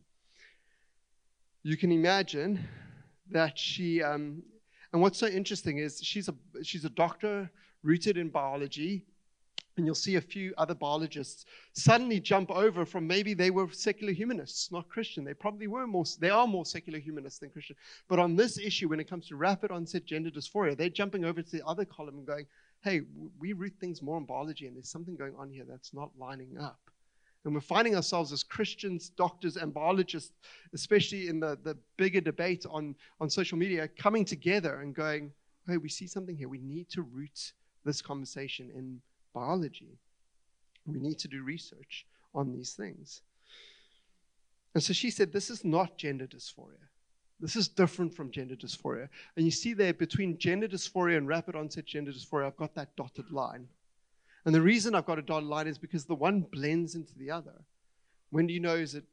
you 1.63 1.77
can 1.77 1.91
imagine 1.91 2.67
that 3.29 3.57
she, 3.57 4.01
um, 4.01 4.41
and 4.93 5.01
what's 5.01 5.17
so 5.17 5.27
interesting 5.27 5.77
is 5.77 6.01
she's 6.03 6.27
a, 6.27 6.35
she's 6.63 6.85
a 6.85 6.89
doctor 6.89 7.49
rooted 7.83 8.17
in 8.17 8.29
biology, 8.29 9.05
and 9.77 9.85
you'll 9.85 9.95
see 9.95 10.17
a 10.17 10.21
few 10.21 10.53
other 10.57 10.75
biologists 10.75 11.45
suddenly 11.73 12.19
jump 12.19 12.51
over 12.51 12.85
from 12.85 13.07
maybe 13.07 13.33
they 13.33 13.51
were 13.51 13.69
secular 13.71 14.11
humanists, 14.11 14.71
not 14.71 14.89
Christian. 14.89 15.23
They 15.23 15.33
probably 15.33 15.67
were 15.67 15.87
more, 15.87 16.03
they 16.19 16.29
are 16.29 16.45
more 16.45 16.65
secular 16.65 16.99
humanists 16.99 17.39
than 17.39 17.49
Christian. 17.49 17.77
But 18.09 18.19
on 18.19 18.35
this 18.35 18.59
issue, 18.59 18.89
when 18.89 18.99
it 18.99 19.09
comes 19.09 19.27
to 19.27 19.37
rapid 19.37 19.71
onset 19.71 20.05
gender 20.05 20.29
dysphoria, 20.29 20.77
they're 20.77 20.89
jumping 20.89 21.23
over 21.23 21.41
to 21.41 21.51
the 21.51 21.65
other 21.65 21.85
column 21.85 22.17
and 22.17 22.27
going, 22.27 22.45
hey, 22.83 23.01
we 23.39 23.53
root 23.53 23.73
things 23.79 24.01
more 24.01 24.17
in 24.17 24.25
biology, 24.25 24.67
and 24.67 24.75
there's 24.75 24.89
something 24.89 25.15
going 25.15 25.35
on 25.37 25.49
here 25.49 25.65
that's 25.67 25.93
not 25.93 26.11
lining 26.19 26.57
up. 26.59 26.90
And 27.43 27.53
we're 27.53 27.61
finding 27.61 27.95
ourselves 27.95 28.31
as 28.31 28.43
Christians, 28.43 29.09
doctors, 29.09 29.57
and 29.57 29.73
biologists, 29.73 30.33
especially 30.73 31.27
in 31.27 31.39
the, 31.39 31.57
the 31.63 31.75
bigger 31.97 32.21
debate 32.21 32.65
on, 32.69 32.95
on 33.19 33.29
social 33.29 33.57
media, 33.57 33.87
coming 33.87 34.25
together 34.25 34.81
and 34.81 34.93
going, 34.93 35.31
hey, 35.67 35.77
we 35.77 35.89
see 35.89 36.07
something 36.07 36.35
here. 36.35 36.49
We 36.49 36.59
need 36.59 36.89
to 36.89 37.01
root 37.01 37.53
this 37.83 38.01
conversation 38.01 38.69
in 38.75 39.01
biology. 39.33 39.97
We 40.85 40.99
need 40.99 41.19
to 41.19 41.27
do 41.27 41.43
research 41.43 42.05
on 42.33 42.51
these 42.51 42.73
things. 42.73 43.21
And 44.73 44.83
so 44.83 44.93
she 44.93 45.09
said, 45.09 45.31
This 45.31 45.49
is 45.49 45.65
not 45.65 45.97
gender 45.97 46.25
dysphoria. 46.25 46.87
This 47.39 47.55
is 47.55 47.67
different 47.67 48.13
from 48.13 48.31
gender 48.31 48.55
dysphoria. 48.55 49.09
And 49.35 49.45
you 49.45 49.51
see 49.51 49.73
there 49.73 49.93
between 49.93 50.37
gender 50.37 50.67
dysphoria 50.67 51.17
and 51.17 51.27
rapid 51.27 51.55
onset 51.55 51.85
gender 51.85 52.11
dysphoria, 52.11 52.47
I've 52.47 52.57
got 52.57 52.75
that 52.75 52.95
dotted 52.95 53.31
line. 53.31 53.67
And 54.45 54.55
the 54.55 54.61
reason 54.61 54.95
I've 54.95 55.05
got 55.05 55.19
a 55.19 55.21
dotted 55.21 55.47
line 55.47 55.67
is 55.67 55.77
because 55.77 56.05
the 56.05 56.15
one 56.15 56.41
blends 56.41 56.95
into 56.95 57.17
the 57.17 57.29
other. 57.29 57.63
When 58.31 58.47
do 58.47 58.53
you 58.53 58.59
know 58.59 58.75
is 58.75 58.95
it 58.95 59.03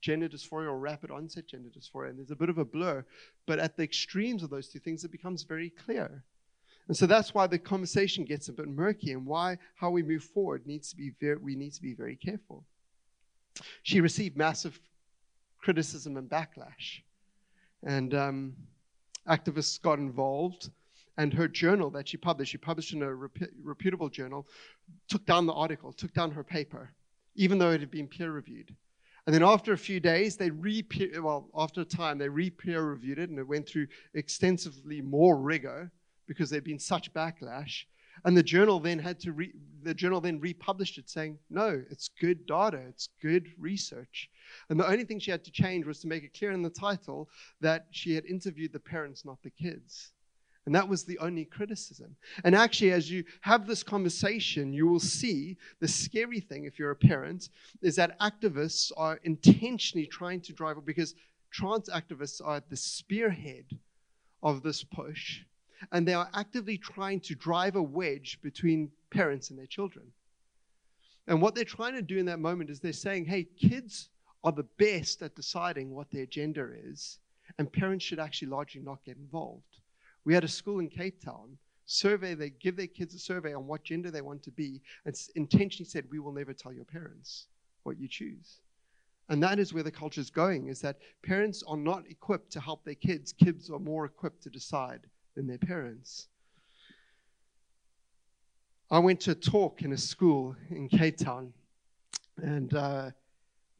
gender 0.00 0.28
dysphoria 0.28 0.66
or 0.66 0.78
rapid 0.78 1.10
onset 1.10 1.46
gender 1.46 1.68
dysphoria? 1.68 2.10
And 2.10 2.18
there's 2.18 2.30
a 2.30 2.36
bit 2.36 2.48
of 2.48 2.58
a 2.58 2.64
blur. 2.64 3.04
But 3.46 3.58
at 3.58 3.76
the 3.76 3.82
extremes 3.82 4.42
of 4.42 4.50
those 4.50 4.68
two 4.68 4.78
things, 4.78 5.04
it 5.04 5.12
becomes 5.12 5.42
very 5.42 5.70
clear. 5.70 6.22
And 6.86 6.96
so 6.96 7.06
that's 7.06 7.34
why 7.34 7.46
the 7.46 7.58
conversation 7.58 8.24
gets 8.24 8.48
a 8.48 8.52
bit 8.52 8.66
murky 8.66 9.12
and 9.12 9.26
why 9.26 9.58
how 9.74 9.90
we 9.90 10.02
move 10.02 10.24
forward 10.24 10.66
needs 10.66 10.88
to 10.90 10.96
be 10.96 11.12
very, 11.20 11.36
we 11.36 11.54
need 11.54 11.74
to 11.74 11.82
be 11.82 11.92
very 11.92 12.16
careful. 12.16 12.64
She 13.82 14.00
received 14.00 14.36
massive 14.36 14.80
criticism 15.58 16.16
and 16.16 16.30
backlash. 16.30 17.02
And 17.82 18.14
um, 18.14 18.56
activists 19.28 19.80
got 19.80 19.98
involved 19.98 20.70
and 21.18 21.34
her 21.34 21.48
journal 21.48 21.90
that 21.90 22.08
she 22.08 22.16
published, 22.16 22.52
she 22.52 22.58
published 22.58 22.94
in 22.94 23.02
a 23.02 23.12
reputable 23.62 24.08
journal, 24.08 24.46
took 25.08 25.26
down 25.26 25.46
the 25.46 25.52
article, 25.52 25.92
took 25.92 26.14
down 26.14 26.30
her 26.30 26.44
paper, 26.44 26.90
even 27.34 27.58
though 27.58 27.72
it 27.72 27.80
had 27.80 27.90
been 27.90 28.06
peer 28.06 28.30
reviewed. 28.30 28.74
And 29.26 29.34
then 29.34 29.42
after 29.42 29.72
a 29.72 29.78
few 29.78 30.00
days, 30.00 30.36
they 30.36 30.48
re 30.48 30.86
well, 31.20 31.50
after 31.54 31.82
a 31.82 31.84
time, 31.84 32.16
they 32.18 32.28
re 32.28 32.48
peer 32.48 32.82
reviewed 32.82 33.18
it 33.18 33.28
and 33.30 33.38
it 33.38 33.46
went 33.46 33.68
through 33.68 33.88
extensively 34.14 35.02
more 35.02 35.36
rigor 35.36 35.90
because 36.26 36.48
there'd 36.48 36.64
been 36.64 36.78
such 36.78 37.12
backlash. 37.12 37.84
And 38.24 38.36
the 38.36 38.42
journal 38.42 38.80
then 38.80 38.98
had 38.98 39.18
to 39.20 39.32
re- 39.32 39.52
the 39.82 39.94
journal 39.94 40.20
then 40.20 40.40
republished 40.40 40.98
it 40.98 41.10
saying, 41.10 41.38
no, 41.50 41.82
it's 41.90 42.10
good 42.20 42.46
data, 42.46 42.78
it's 42.88 43.08
good 43.20 43.48
research. 43.58 44.30
And 44.70 44.78
the 44.78 44.88
only 44.88 45.04
thing 45.04 45.18
she 45.18 45.30
had 45.30 45.44
to 45.44 45.50
change 45.50 45.84
was 45.84 46.00
to 46.00 46.08
make 46.08 46.22
it 46.22 46.36
clear 46.38 46.52
in 46.52 46.62
the 46.62 46.70
title 46.70 47.28
that 47.60 47.86
she 47.90 48.14
had 48.14 48.24
interviewed 48.24 48.72
the 48.72 48.80
parents, 48.80 49.24
not 49.24 49.42
the 49.42 49.50
kids. 49.50 50.12
And 50.68 50.74
that 50.74 50.86
was 50.86 51.04
the 51.04 51.18
only 51.20 51.46
criticism. 51.46 52.14
And 52.44 52.54
actually, 52.54 52.92
as 52.92 53.10
you 53.10 53.24
have 53.40 53.66
this 53.66 53.82
conversation, 53.82 54.70
you 54.70 54.86
will 54.86 55.00
see 55.00 55.56
the 55.80 55.88
scary 55.88 56.40
thing, 56.40 56.66
if 56.66 56.78
you're 56.78 56.90
a 56.90 56.94
parent, 56.94 57.48
is 57.80 57.96
that 57.96 58.20
activists 58.20 58.92
are 58.94 59.18
intentionally 59.24 60.06
trying 60.06 60.42
to 60.42 60.52
drive, 60.52 60.76
because 60.84 61.14
trans 61.50 61.88
activists 61.88 62.42
are 62.44 62.56
at 62.56 62.68
the 62.68 62.76
spearhead 62.76 63.64
of 64.42 64.62
this 64.62 64.84
push. 64.84 65.40
And 65.90 66.06
they 66.06 66.12
are 66.12 66.28
actively 66.34 66.76
trying 66.76 67.20
to 67.20 67.34
drive 67.34 67.74
a 67.74 67.82
wedge 67.82 68.38
between 68.42 68.90
parents 69.08 69.48
and 69.48 69.58
their 69.58 69.64
children. 69.64 70.04
And 71.28 71.40
what 71.40 71.54
they're 71.54 71.64
trying 71.64 71.94
to 71.94 72.02
do 72.02 72.18
in 72.18 72.26
that 72.26 72.40
moment 72.40 72.68
is 72.68 72.78
they're 72.78 72.92
saying, 72.92 73.24
hey, 73.24 73.44
kids 73.58 74.10
are 74.44 74.52
the 74.52 74.66
best 74.76 75.22
at 75.22 75.34
deciding 75.34 75.94
what 75.94 76.10
their 76.10 76.26
gender 76.26 76.76
is, 76.84 77.20
and 77.56 77.72
parents 77.72 78.04
should 78.04 78.20
actually 78.20 78.48
largely 78.48 78.82
not 78.82 79.02
get 79.06 79.16
involved. 79.16 79.77
We 80.28 80.34
had 80.34 80.44
a 80.44 80.48
school 80.48 80.80
in 80.80 80.90
Cape 80.90 81.24
Town 81.24 81.56
survey, 81.86 82.34
they 82.34 82.50
give 82.50 82.76
their 82.76 82.86
kids 82.86 83.14
a 83.14 83.18
survey 83.18 83.54
on 83.54 83.66
what 83.66 83.82
gender 83.82 84.10
they 84.10 84.20
want 84.20 84.42
to 84.42 84.50
be, 84.50 84.82
and 85.06 85.18
intentionally 85.36 85.88
said, 85.88 86.04
We 86.10 86.18
will 86.18 86.34
never 86.34 86.52
tell 86.52 86.70
your 86.70 86.84
parents 86.84 87.46
what 87.84 87.98
you 87.98 88.08
choose. 88.08 88.60
And 89.30 89.42
that 89.42 89.58
is 89.58 89.72
where 89.72 89.82
the 89.82 89.90
culture 89.90 90.20
is 90.20 90.28
going, 90.28 90.68
is 90.68 90.82
that 90.82 90.98
parents 91.22 91.62
are 91.66 91.78
not 91.78 92.02
equipped 92.10 92.52
to 92.52 92.60
help 92.60 92.84
their 92.84 92.94
kids. 92.94 93.32
Kids 93.32 93.70
are 93.70 93.78
more 93.78 94.04
equipped 94.04 94.42
to 94.42 94.50
decide 94.50 95.00
than 95.34 95.46
their 95.46 95.56
parents. 95.56 96.28
I 98.90 98.98
went 98.98 99.20
to 99.20 99.30
a 99.30 99.34
talk 99.34 99.80
in 99.80 99.94
a 99.94 99.96
school 99.96 100.54
in 100.68 100.90
Cape 100.90 101.16
Town, 101.16 101.54
and 102.36 102.74
uh, 102.74 103.10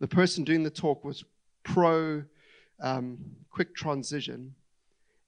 the 0.00 0.08
person 0.08 0.44
doing 0.44 0.62
the 0.62 0.70
talk 0.70 1.04
was 1.04 1.24
pro 1.62 2.24
um, 2.80 3.18
quick 3.50 3.74
transition. 3.74 4.54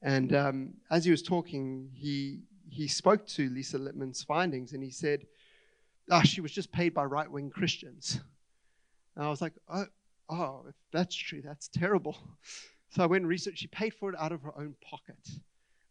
And 0.03 0.35
um, 0.35 0.75
as 0.91 1.05
he 1.05 1.11
was 1.11 1.23
talking, 1.23 1.91
he, 1.95 2.41
he 2.69 2.89
spoke 2.89 3.27
to 3.29 3.51
Lisa 3.51 3.79
Littman's 3.79 4.23
findings 4.23 4.73
and 4.73 4.83
he 4.83 4.91
said, 4.91 5.27
ah, 6.11 6.23
she 6.23 6.41
was 6.41 6.53
just 6.53 6.73
paid 6.73 6.95
by 6.95 7.05
right 7.05 7.31
wing 7.31 7.51
Christians. 7.51 8.21
And 9.15 9.25
I 9.25 9.29
was 9.29 9.43
like, 9.43 9.53
oh, 9.69 9.87
oh, 10.29 10.65
if 10.69 10.75
that's 10.93 11.15
true, 11.15 11.43
that's 11.43 11.69
terrible. 11.69 12.17
So 12.91 13.03
I 13.03 13.07
went 13.07 13.23
and 13.23 13.29
researched. 13.29 13.59
She 13.59 13.67
paid 13.69 13.95
for 13.95 14.11
it 14.11 14.19
out 14.19 14.33
of 14.33 14.43
her 14.43 14.59
own 14.59 14.75
pocket. 14.81 15.29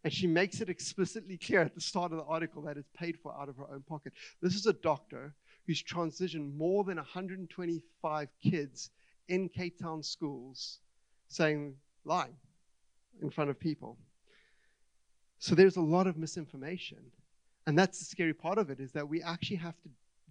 And 0.02 0.12
she 0.12 0.26
makes 0.26 0.60
it 0.60 0.68
explicitly 0.68 1.36
clear 1.36 1.60
at 1.60 1.74
the 1.74 1.80
start 1.80 2.12
of 2.12 2.18
the 2.18 2.24
article 2.24 2.62
that 2.62 2.76
it's 2.76 2.90
paid 2.94 3.18
for 3.18 3.34
out 3.38 3.48
of 3.48 3.56
her 3.56 3.70
own 3.72 3.82
pocket. 3.88 4.12
This 4.42 4.54
is 4.54 4.66
a 4.66 4.72
doctor 4.72 5.34
who's 5.66 5.82
transitioned 5.82 6.56
more 6.56 6.84
than 6.84 6.96
125 6.96 8.28
kids 8.42 8.90
in 9.28 9.48
Cape 9.48 9.78
Town 9.78 10.02
schools 10.02 10.80
saying, 11.28 11.74
lying 12.04 12.34
in 13.22 13.30
front 13.30 13.50
of 13.50 13.58
people. 13.58 13.96
So 15.38 15.54
there's 15.54 15.76
a 15.76 15.82
lot 15.82 16.06
of 16.06 16.16
misinformation. 16.16 16.98
And 17.66 17.78
that's 17.78 17.98
the 17.98 18.04
scary 18.04 18.34
part 18.34 18.58
of 18.58 18.70
it 18.70 18.80
is 18.80 18.92
that 18.92 19.08
we 19.08 19.22
actually 19.22 19.56
have 19.56 19.78
to 19.82 19.88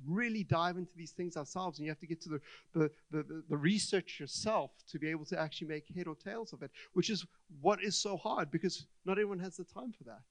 really 0.08 0.44
dive 0.44 0.78
into 0.78 0.96
these 0.96 1.12
things 1.12 1.36
ourselves 1.36 1.78
and 1.78 1.86
you 1.86 1.92
have 1.92 2.00
to 2.00 2.08
get 2.08 2.22
to 2.22 2.30
the, 2.30 2.42
the, 2.74 2.92
the, 3.12 3.44
the, 3.50 3.58
research 3.58 4.20
yourself 4.20 4.72
to 4.90 4.98
be 4.98 5.10
able 5.10 5.26
to 5.26 5.40
actually 5.40 5.68
make 5.68 5.86
head 5.94 6.08
or 6.08 6.16
tails 6.16 6.54
of 6.54 6.64
it, 6.64 6.72
which 6.94 7.10
is 7.10 7.26
what 7.62 7.84
is 7.84 7.96
so 7.98 8.16
hard 8.16 8.50
because 8.50 8.86
not 9.06 9.14
everyone 9.14 9.40
has 9.40 9.58
the 9.58 9.66
time 9.66 9.92
for 9.92 10.06
that. 10.06 10.22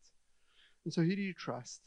And 0.84 0.92
so 0.92 1.02
who 1.02 1.14
do 1.14 1.20
you 1.20 1.34
trust? 1.34 1.82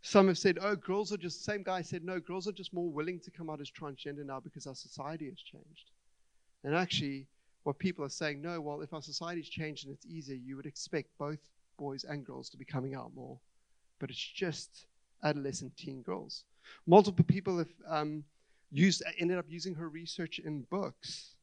Some 0.00 0.28
have 0.28 0.38
said, 0.38 0.58
oh, 0.62 0.76
girls 0.76 1.12
are 1.12 1.16
just, 1.18 1.44
same 1.44 1.62
guy 1.62 1.82
said, 1.82 2.04
no, 2.04 2.20
girls 2.20 2.48
are 2.48 2.52
just 2.52 2.72
more 2.72 2.88
willing 2.88 3.20
to 3.20 3.30
come 3.30 3.50
out 3.50 3.60
as 3.60 3.70
transgender 3.70 4.24
now 4.24 4.40
because 4.40 4.66
our 4.66 4.74
society 4.74 5.28
has 5.28 5.38
changed. 5.38 5.90
And 6.64 6.74
actually, 6.74 7.26
what 7.68 7.78
people 7.78 8.02
are 8.02 8.08
saying, 8.08 8.40
no, 8.40 8.58
well, 8.62 8.80
if 8.80 8.94
our 8.94 9.02
society's 9.02 9.46
changed 9.46 9.84
and 9.84 9.94
it's 9.94 10.06
easier, 10.06 10.34
you 10.34 10.56
would 10.56 10.64
expect 10.64 11.10
both 11.18 11.36
boys 11.76 12.04
and 12.04 12.24
girls 12.24 12.48
to 12.48 12.56
be 12.56 12.64
coming 12.64 12.94
out 12.94 13.14
more. 13.14 13.38
But 13.98 14.08
it's 14.08 14.18
just 14.18 14.86
adolescent 15.22 15.76
teen 15.76 16.00
girls. 16.00 16.44
Multiple 16.86 17.26
people 17.26 17.58
have 17.58 17.68
um, 17.86 18.24
used, 18.72 19.02
ended 19.18 19.36
up 19.36 19.44
using 19.50 19.74
her 19.74 19.90
research 19.90 20.38
in 20.38 20.62
books. 20.70 21.34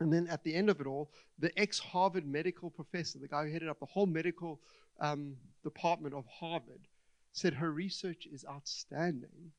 And 0.00 0.12
then 0.12 0.26
at 0.26 0.42
the 0.42 0.56
end 0.56 0.68
of 0.68 0.80
it 0.80 0.88
all, 0.88 1.08
the 1.38 1.56
ex 1.56 1.78
Harvard 1.78 2.26
medical 2.26 2.68
professor, 2.68 3.20
the 3.20 3.28
guy 3.28 3.44
who 3.44 3.52
headed 3.52 3.68
up 3.68 3.78
the 3.78 3.86
whole 3.86 4.06
medical 4.06 4.58
um, 4.98 5.36
department 5.62 6.16
of 6.16 6.24
Harvard, 6.26 6.88
said 7.32 7.54
her 7.54 7.70
research 7.70 8.26
is 8.32 8.44
outstanding. 8.50 9.52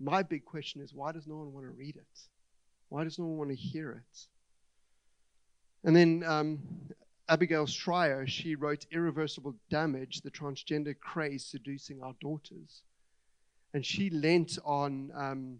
My 0.00 0.24
big 0.24 0.44
question 0.44 0.80
is 0.80 0.92
why 0.92 1.12
does 1.12 1.28
no 1.28 1.36
one 1.36 1.52
want 1.52 1.64
to 1.64 1.70
read 1.70 1.94
it? 1.94 2.18
Why 2.88 3.04
does 3.04 3.20
no 3.20 3.26
one 3.26 3.38
want 3.38 3.50
to 3.50 3.56
hear 3.56 3.92
it? 3.92 4.26
And 5.84 5.94
then 5.94 6.24
um, 6.26 6.58
Abigail 7.28 7.66
Shrier, 7.66 8.26
she 8.26 8.54
wrote 8.54 8.86
Irreversible 8.90 9.54
Damage, 9.70 10.22
the 10.22 10.30
transgender 10.30 10.98
craze 10.98 11.44
seducing 11.44 12.02
our 12.02 12.14
daughters. 12.20 12.82
And 13.74 13.84
she 13.84 14.08
lent 14.08 14.58
on 14.64 15.10
um, 15.14 15.58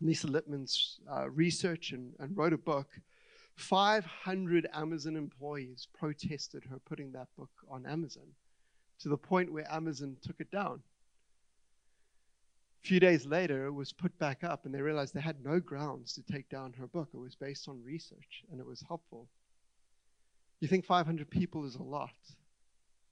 Lisa 0.00 0.26
Littman's 0.26 1.00
uh, 1.10 1.28
research 1.30 1.92
and, 1.92 2.14
and 2.18 2.36
wrote 2.36 2.52
a 2.52 2.58
book. 2.58 2.88
500 3.56 4.66
Amazon 4.72 5.16
employees 5.16 5.88
protested 5.96 6.64
her 6.70 6.78
putting 6.84 7.12
that 7.12 7.28
book 7.36 7.50
on 7.70 7.86
Amazon 7.86 8.26
to 9.00 9.08
the 9.08 9.16
point 9.16 9.52
where 9.52 9.70
Amazon 9.70 10.16
took 10.22 10.36
it 10.40 10.50
down. 10.50 10.80
A 12.84 12.86
few 12.86 13.00
days 13.00 13.24
later, 13.24 13.64
it 13.64 13.72
was 13.72 13.94
put 13.94 14.18
back 14.18 14.44
up, 14.44 14.66
and 14.66 14.74
they 14.74 14.82
realized 14.82 15.14
they 15.14 15.20
had 15.20 15.42
no 15.42 15.58
grounds 15.58 16.12
to 16.12 16.22
take 16.22 16.50
down 16.50 16.74
her 16.74 16.86
book. 16.86 17.08
It 17.14 17.18
was 17.18 17.34
based 17.34 17.66
on 17.66 17.82
research, 17.82 18.44
and 18.50 18.60
it 18.60 18.66
was 18.66 18.84
helpful. 18.86 19.26
You 20.60 20.68
think 20.68 20.84
500 20.84 21.30
people 21.30 21.64
is 21.64 21.76
a 21.76 21.82
lot? 21.82 22.10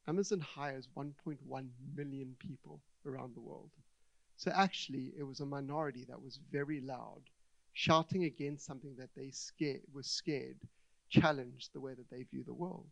Amazon 0.07 0.41
hires 0.41 0.89
1.1 0.95 1.39
million 1.97 2.37
people 2.39 2.83
around 3.07 3.35
the 3.35 3.41
world. 3.41 3.71
So 4.37 4.53
actually, 4.55 5.15
it 5.17 5.23
was 5.23 5.41
a 5.41 5.47
minority 5.47 6.05
that 6.07 6.21
was 6.21 6.39
very 6.51 6.83
loud 6.83 7.23
shouting 7.73 8.25
against 8.25 8.67
something 8.67 8.95
that 8.99 9.09
they 9.17 9.31
scared, 9.31 9.81
were 9.95 10.03
scared 10.03 10.59
challenged 11.09 11.73
the 11.73 11.81
way 11.81 11.95
that 11.95 12.11
they 12.11 12.25
view 12.25 12.45
the 12.45 12.53
world. 12.53 12.91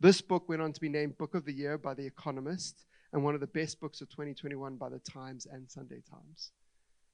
This 0.00 0.20
book 0.20 0.48
went 0.48 0.60
on 0.62 0.72
to 0.72 0.80
be 0.80 0.88
named 0.88 1.18
Book 1.18 1.36
of 1.36 1.44
the 1.44 1.52
Year 1.52 1.78
by 1.78 1.94
The 1.94 2.06
Economist 2.06 2.84
and 3.14 3.22
one 3.22 3.34
of 3.34 3.40
the 3.40 3.46
best 3.46 3.80
books 3.80 4.00
of 4.00 4.10
2021 4.10 4.74
by 4.74 4.88
The 4.88 4.98
Times 4.98 5.46
and 5.50 5.70
Sunday 5.70 6.02
Times. 6.10 6.50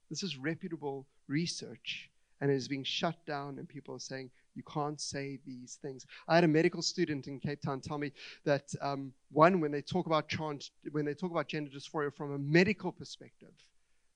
This 0.09 0.23
is 0.23 0.39
reputable 0.39 1.07
research 1.29 2.09
and 2.41 2.51
it 2.51 2.55
is 2.55 2.69
being 2.69 2.85
shut 2.85 3.15
down, 3.27 3.59
and 3.59 3.69
people 3.69 3.95
are 3.95 4.01
saying, 4.01 4.31
you 4.55 4.63
can't 4.63 4.99
say 4.99 5.39
these 5.47 5.79
things. 5.83 6.07
I 6.27 6.37
had 6.37 6.45
a 6.45 6.49
medical 6.49 6.81
student 6.81 7.27
in 7.27 7.39
Cape 7.39 7.61
Town 7.61 7.83
tell 7.83 7.99
me 7.99 8.13
that 8.45 8.75
um, 8.81 9.13
one, 9.31 9.61
when 9.61 9.71
they 9.71 9.83
talk 9.83 10.07
about 10.07 10.27
trans, 10.27 10.71
when 10.91 11.05
they 11.05 11.13
talk 11.13 11.31
about 11.31 11.49
gender 11.49 11.71
dysphoria 11.71 12.11
from 12.17 12.33
a 12.33 12.39
medical 12.39 12.93
perspective, 12.93 13.53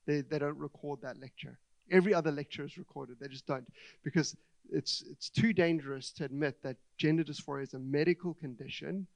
they, 0.06 0.22
they 0.22 0.38
don't 0.38 0.56
record 0.56 1.02
that 1.02 1.20
lecture. 1.20 1.58
Every 1.90 2.14
other 2.14 2.32
lecture 2.32 2.64
is 2.64 2.78
recorded. 2.78 3.18
They 3.20 3.28
just 3.28 3.46
don't 3.46 3.70
because 4.02 4.34
it's 4.72 5.04
it's 5.10 5.28
too 5.28 5.52
dangerous 5.52 6.10
to 6.12 6.24
admit 6.24 6.62
that 6.62 6.76
gender 6.96 7.24
dysphoria 7.24 7.64
is 7.64 7.74
a 7.74 7.78
medical 7.78 8.32
condition, 8.32 9.06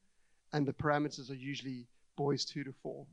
and 0.52 0.66
the 0.66 0.74
parameters 0.74 1.30
are 1.30 1.34
usually 1.34 1.86
boys 2.18 2.44
two 2.44 2.64
to 2.64 2.74
four, 2.82 3.06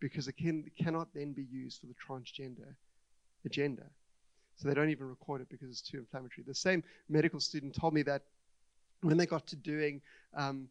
because 0.00 0.28
it 0.28 0.36
can 0.36 0.70
cannot 0.78 1.08
then 1.14 1.32
be 1.32 1.46
used 1.50 1.80
for 1.80 1.86
the 1.86 1.94
transgender 1.94 2.74
agenda. 3.46 3.86
So 4.56 4.68
they 4.68 4.74
don't 4.74 4.90
even 4.90 5.08
record 5.08 5.40
it 5.40 5.48
because 5.48 5.70
it's 5.70 5.80
too 5.80 5.98
inflammatory. 5.98 6.44
The 6.46 6.54
same 6.54 6.84
medical 7.08 7.40
student 7.40 7.74
told 7.74 7.94
me 7.94 8.02
that 8.02 8.22
when 9.00 9.16
they 9.16 9.24
got 9.24 9.46
to 9.46 9.56
doing 9.56 10.02
um, 10.34 10.68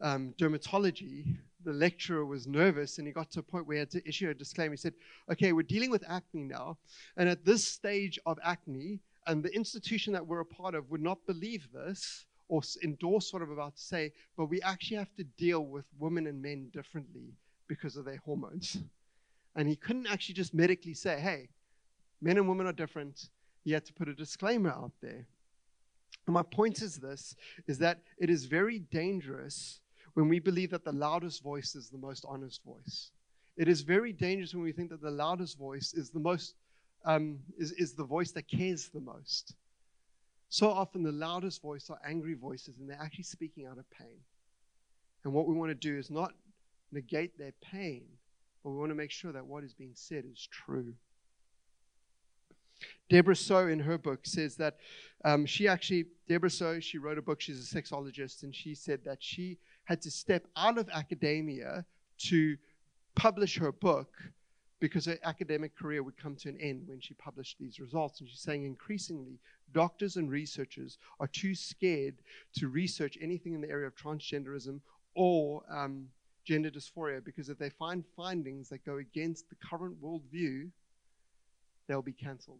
um, 0.00 0.34
dermatology, 0.36 1.36
the 1.64 1.72
lecturer 1.72 2.26
was 2.26 2.48
nervous 2.48 2.98
and 2.98 3.06
he 3.06 3.12
got 3.12 3.30
to 3.30 3.38
a 3.38 3.42
point 3.44 3.68
where 3.68 3.76
he 3.76 3.78
had 3.78 3.90
to 3.92 4.08
issue 4.08 4.28
a 4.28 4.34
disclaimer. 4.34 4.72
He 4.72 4.78
said, 4.78 4.94
Okay, 5.30 5.52
we're 5.52 5.62
dealing 5.62 5.92
with 5.92 6.02
acne 6.08 6.42
now. 6.42 6.78
And 7.16 7.28
at 7.28 7.44
this 7.44 7.64
stage 7.64 8.18
of 8.26 8.40
acne, 8.42 8.98
and 9.28 9.44
the 9.44 9.54
institution 9.54 10.12
that 10.14 10.26
we're 10.26 10.40
a 10.40 10.44
part 10.44 10.74
of 10.74 10.90
would 10.90 11.00
not 11.00 11.24
believe 11.24 11.68
this 11.72 12.26
or 12.52 12.60
endorse 12.84 13.32
what 13.32 13.40
I'm 13.40 13.50
about 13.50 13.76
to 13.76 13.82
say, 13.82 14.12
but 14.36 14.44
we 14.44 14.60
actually 14.60 14.98
have 14.98 15.14
to 15.16 15.24
deal 15.24 15.64
with 15.64 15.86
women 15.98 16.26
and 16.26 16.42
men 16.42 16.68
differently 16.70 17.32
because 17.66 17.96
of 17.96 18.04
their 18.04 18.18
hormones. 18.18 18.76
And 19.54 19.68
he 19.68 19.76
couldn't 19.76 20.06
actually 20.06 20.36
just 20.36 20.54
medically 20.54 20.94
say, 20.94 21.20
Hey, 21.20 21.50
men 22.22 22.38
and 22.38 22.48
women 22.48 22.66
are 22.66 22.72
different. 22.72 23.28
He 23.64 23.72
had 23.72 23.84
to 23.84 23.92
put 23.92 24.08
a 24.08 24.14
disclaimer 24.14 24.70
out 24.70 24.92
there. 25.02 25.26
And 26.26 26.32
my 26.32 26.42
point 26.42 26.80
is 26.80 26.96
this 26.96 27.36
is 27.66 27.76
that 27.78 28.00
it 28.16 28.30
is 28.30 28.46
very 28.46 28.78
dangerous 28.78 29.80
when 30.14 30.26
we 30.28 30.38
believe 30.38 30.70
that 30.70 30.86
the 30.86 30.92
loudest 30.92 31.42
voice 31.42 31.74
is 31.74 31.90
the 31.90 31.98
most 31.98 32.24
honest 32.26 32.64
voice. 32.64 33.10
It 33.58 33.68
is 33.68 33.82
very 33.82 34.14
dangerous 34.14 34.54
when 34.54 34.64
we 34.64 34.72
think 34.72 34.88
that 34.88 35.02
the 35.02 35.10
loudest 35.10 35.58
voice 35.58 35.92
is 35.92 36.08
the 36.08 36.20
most 36.20 36.54
um, 37.04 37.40
is, 37.58 37.72
is 37.72 37.92
the 37.92 38.04
voice 38.04 38.32
that 38.32 38.48
cares 38.48 38.88
the 38.88 39.00
most. 39.00 39.54
So 40.52 40.70
often 40.70 41.02
the 41.02 41.12
loudest 41.12 41.62
voice 41.62 41.88
are 41.88 41.98
angry 42.06 42.34
voices 42.34 42.76
and 42.78 42.86
they're 42.86 43.00
actually 43.00 43.24
speaking 43.24 43.64
out 43.64 43.78
of 43.78 43.88
pain. 43.88 44.18
And 45.24 45.32
what 45.32 45.46
we 45.46 45.54
want 45.54 45.70
to 45.70 45.74
do 45.74 45.96
is 45.96 46.10
not 46.10 46.34
negate 46.92 47.38
their 47.38 47.54
pain, 47.62 48.02
but 48.62 48.68
we 48.68 48.76
want 48.76 48.90
to 48.90 48.94
make 48.94 49.10
sure 49.10 49.32
that 49.32 49.46
what 49.46 49.64
is 49.64 49.72
being 49.72 49.94
said 49.94 50.24
is 50.30 50.46
true. 50.52 50.92
Deborah 53.08 53.34
Soh, 53.34 53.66
in 53.66 53.80
her 53.80 53.96
book, 53.96 54.26
says 54.26 54.56
that 54.56 54.76
um, 55.24 55.46
she 55.46 55.66
actually, 55.66 56.04
Deborah 56.28 56.50
Soh, 56.50 56.80
she 56.80 56.98
wrote 56.98 57.16
a 57.16 57.22
book, 57.22 57.40
she's 57.40 57.72
a 57.72 57.74
sexologist, 57.74 58.42
and 58.42 58.54
she 58.54 58.74
said 58.74 59.00
that 59.06 59.22
she 59.22 59.56
had 59.84 60.02
to 60.02 60.10
step 60.10 60.46
out 60.54 60.76
of 60.76 60.86
academia 60.90 61.86
to 62.24 62.58
publish 63.14 63.56
her 63.56 63.72
book 63.72 64.12
because 64.82 65.06
her 65.06 65.16
academic 65.22 65.78
career 65.78 66.02
would 66.02 66.16
come 66.16 66.34
to 66.34 66.48
an 66.48 66.58
end 66.60 66.82
when 66.88 66.98
she 66.98 67.14
published 67.14 67.56
these 67.60 67.78
results. 67.78 68.18
And 68.18 68.28
she's 68.28 68.40
saying 68.40 68.64
increasingly, 68.64 69.38
doctors 69.72 70.16
and 70.16 70.28
researchers 70.28 70.98
are 71.20 71.28
too 71.28 71.54
scared 71.54 72.16
to 72.56 72.66
research 72.66 73.16
anything 73.20 73.54
in 73.54 73.60
the 73.60 73.70
area 73.70 73.86
of 73.86 73.94
transgenderism 73.94 74.80
or 75.14 75.62
um, 75.70 76.08
gender 76.44 76.68
dysphoria 76.68 77.24
because 77.24 77.48
if 77.48 77.58
they 77.58 77.70
find 77.70 78.02
findings 78.16 78.68
that 78.70 78.84
go 78.84 78.96
against 78.96 79.48
the 79.50 79.54
current 79.64 80.02
worldview, 80.02 80.68
they'll 81.86 82.02
be 82.02 82.12
cancelled. 82.12 82.58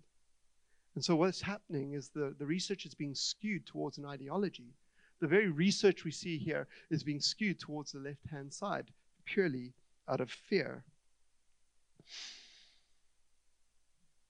And 0.94 1.04
so 1.04 1.16
what's 1.16 1.42
happening 1.42 1.94
is 1.94 2.10
the, 2.10 2.36
the 2.38 2.46
research 2.46 2.86
is 2.86 2.94
being 2.94 3.16
skewed 3.16 3.66
towards 3.66 3.98
an 3.98 4.04
ideology. 4.04 4.76
The 5.20 5.26
very 5.26 5.48
research 5.48 6.04
we 6.04 6.12
see 6.12 6.38
here 6.38 6.68
is 6.88 7.02
being 7.02 7.20
skewed 7.20 7.58
towards 7.58 7.90
the 7.90 7.98
left 7.98 8.24
hand 8.30 8.54
side 8.54 8.92
purely 9.24 9.72
out 10.08 10.20
of 10.20 10.30
fear. 10.30 10.84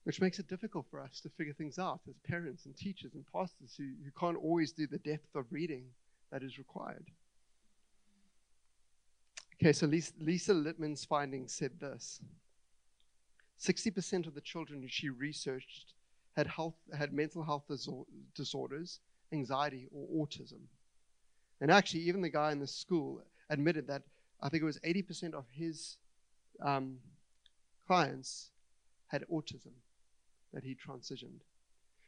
Which 0.05 0.21
makes 0.21 0.39
it 0.39 0.49
difficult 0.49 0.87
for 0.91 1.01
us 1.01 1.21
to 1.21 1.29
figure 1.31 1.53
things 1.53 1.79
out 1.79 2.01
as 2.09 2.17
parents 2.29 2.67
and 2.67 2.77
teachers 2.77 3.15
and 3.15 3.25
pastors 3.33 3.75
who, 3.77 3.85
who 4.05 4.11
can't 4.19 4.37
always 4.37 4.73
do 4.73 4.87
the 4.87 4.99
depth 4.99 5.35
of 5.35 5.47
reading 5.51 5.85
that 6.33 6.43
is 6.43 6.59
required. 6.59 7.07
Okay, 9.63 9.73
so 9.73 9.87
Lisa, 9.87 10.13
Lisa 10.19 10.53
Littman's 10.53 11.05
findings 11.05 11.55
said 11.55 11.79
this 11.79 12.21
60% 13.61 14.27
of 14.27 14.35
the 14.35 14.41
children 14.41 14.85
she 14.89 15.09
researched 15.09 15.95
had, 16.37 16.49
health, 16.49 16.75
had 16.97 17.13
mental 17.13 17.45
health 17.45 17.71
disorders, 18.35 18.99
anxiety, 19.33 19.87
or 19.93 20.27
autism. 20.27 20.63
And 21.61 21.71
actually, 21.71 22.01
even 22.01 22.23
the 22.23 22.29
guy 22.29 22.51
in 22.51 22.59
the 22.59 22.67
school 22.67 23.23
admitted 23.51 23.87
that 23.87 24.03
I 24.41 24.49
think 24.49 24.63
it 24.63 24.67
was 24.67 24.81
80% 24.81 25.35
of 25.35 25.45
his 25.53 25.97
um, 26.61 26.99
clients 27.93 28.53
had 29.09 29.23
autism 29.31 29.75
that 30.55 30.65
he 30.65 30.75
transitioned. 30.75 31.43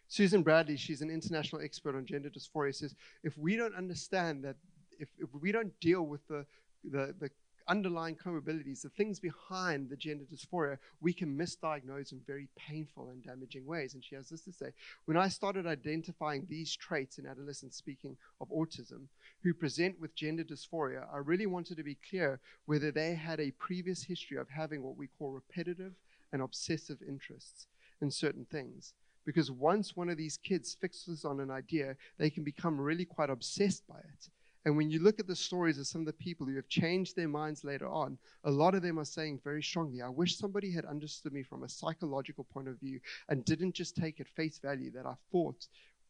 Susan 0.09 0.43
Bradley, 0.43 0.79
she's 0.79 1.03
an 1.03 1.11
international 1.11 1.61
expert 1.61 1.95
on 1.95 2.07
gender 2.07 2.31
dysphoria, 2.31 2.75
says 2.75 2.95
if 3.23 3.37
we 3.37 3.55
don't 3.55 3.75
understand 3.75 4.43
that, 4.45 4.57
if, 4.99 5.11
if 5.19 5.29
we 5.43 5.53
don't 5.53 5.79
deal 5.81 6.07
with 6.07 6.27
the, 6.27 6.47
the, 6.85 7.15
the 7.21 7.29
underlying 7.69 8.17
comorbidities, 8.17 8.83
the 8.83 8.89
things 8.89 9.19
behind 9.19 9.89
the 9.89 9.97
gender 9.97 10.25
dysphoria, 10.25 10.79
we 11.01 11.13
can 11.13 11.37
misdiagnose 11.37 12.13
in 12.13 12.21
very 12.27 12.49
painful 12.57 13.11
and 13.11 13.25
damaging 13.25 13.67
ways. 13.67 13.95
And 13.95 14.05
she 14.05 14.15
has 14.15 14.29
this 14.29 14.43
to 14.43 14.53
say 14.53 14.71
When 15.07 15.17
I 15.17 15.29
started 15.29 15.67
identifying 15.67 16.47
these 16.49 16.75
traits 16.75 17.19
in 17.19 17.27
adolescents, 17.27 17.77
speaking 17.77 18.17
of 18.41 18.49
autism, 18.51 19.07
who 19.43 19.55
present 19.55 20.01
with 20.01 20.15
gender 20.15 20.45
dysphoria, 20.45 21.07
I 21.13 21.19
really 21.19 21.47
wanted 21.47 21.77
to 21.77 21.83
be 21.83 21.99
clear 22.09 22.41
whether 22.67 22.91
they 22.91 23.15
had 23.15 23.41
a 23.41 23.53
previous 23.53 24.03
history 24.03 24.37
of 24.37 24.49
having 24.49 24.83
what 24.83 24.97
we 24.97 25.09
call 25.19 25.31
repetitive 25.31 25.93
and 26.33 26.43
obsessive 26.43 26.99
interests 27.07 27.67
in 28.01 28.11
certain 28.11 28.45
things. 28.45 28.95
Because 29.25 29.51
once 29.51 29.97
one 29.97 30.11
of 30.11 30.19
these 30.19 30.37
kids 30.37 30.77
fixes 30.79 31.25
on 31.25 31.41
an 31.41 31.51
idea, 31.51 31.97
they 32.19 32.29
can 32.29 32.45
become 32.45 32.79
really 32.79 33.05
quite 33.05 33.31
obsessed 33.31 33.87
by 33.89 33.99
it. 33.99 34.29
And 34.65 34.77
when 34.77 34.91
you 34.91 35.01
look 35.01 35.21
at 35.21 35.27
the 35.27 35.37
stories 35.37 35.79
of 35.79 35.87
some 35.87 36.01
of 36.01 36.07
the 36.07 36.13
people 36.15 36.47
who 36.47 36.57
have 36.57 36.69
changed 36.69 37.17
their 37.17 37.29
minds 37.29 37.65
later 37.65 37.89
on, 37.89 38.17
a 38.45 38.51
lot 38.51 38.75
of 38.75 38.83
them 38.83 38.99
are 38.99 39.05
saying 39.05 39.41
very 39.45 39.63
strongly, 39.63 40.01
I 40.01 40.09
wish 40.09 40.39
somebody 40.39 40.73
had 40.73 40.87
understood 40.87 41.35
me 41.35 41.43
from 41.43 41.65
a 41.65 41.69
psychological 41.69 42.45
point 42.45 42.69
of 42.69 42.81
view 42.81 43.01
and 43.29 43.45
didn't 43.45 43.75
just 43.75 43.95
take 43.95 44.21
at 44.21 44.29
face 44.29 44.59
value 44.59 44.91
that 44.93 45.05
I 45.05 45.15
thought 45.31 45.67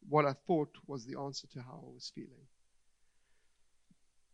what 0.09 0.27
I 0.27 0.35
thought 0.47 0.71
was 0.87 1.05
the 1.05 1.19
answer 1.19 1.47
to 1.49 1.61
how 1.61 1.83
I 1.83 1.95
was 1.95 2.13
feeling. 2.15 2.47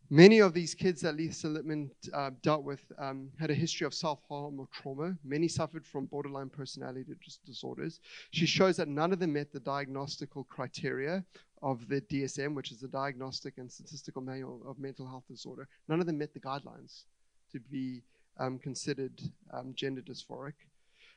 Many 0.09 0.39
of 0.39 0.53
these 0.53 0.75
kids 0.75 0.99
that 1.01 1.15
Lisa 1.15 1.47
Littman 1.47 1.89
uh, 2.13 2.31
dealt 2.41 2.65
with 2.65 2.83
um, 2.97 3.29
had 3.39 3.49
a 3.49 3.53
history 3.53 3.87
of 3.87 3.93
self 3.93 4.19
harm 4.27 4.59
or 4.59 4.67
trauma. 4.73 5.15
Many 5.23 5.47
suffered 5.47 5.85
from 5.85 6.05
borderline 6.07 6.49
personality 6.49 7.05
disorders. 7.45 8.01
She 8.31 8.45
shows 8.45 8.75
that 8.75 8.89
none 8.89 9.13
of 9.13 9.19
them 9.19 9.31
met 9.31 9.53
the 9.53 9.61
diagnostical 9.61 10.43
criteria 10.49 11.23
of 11.61 11.87
the 11.87 12.01
DSM, 12.01 12.55
which 12.55 12.71
is 12.71 12.79
the 12.79 12.87
Diagnostic 12.87 13.57
and 13.57 13.71
Statistical 13.71 14.21
Manual 14.21 14.61
of 14.67 14.79
Mental 14.79 15.07
Health 15.07 15.25
Disorder. 15.29 15.67
None 15.87 15.99
of 15.99 16.05
them 16.05 16.17
met 16.17 16.33
the 16.33 16.39
guidelines 16.39 17.03
to 17.51 17.59
be 17.59 18.01
um, 18.37 18.57
considered 18.57 19.21
um, 19.53 19.73
gender 19.75 20.01
dysphoric. 20.01 20.53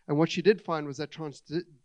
And 0.07 0.19
what 0.19 0.31
she 0.31 0.43
did 0.43 0.61
find 0.61 0.87
was 0.87 0.99
that 0.99 1.11
trans- 1.11 1.43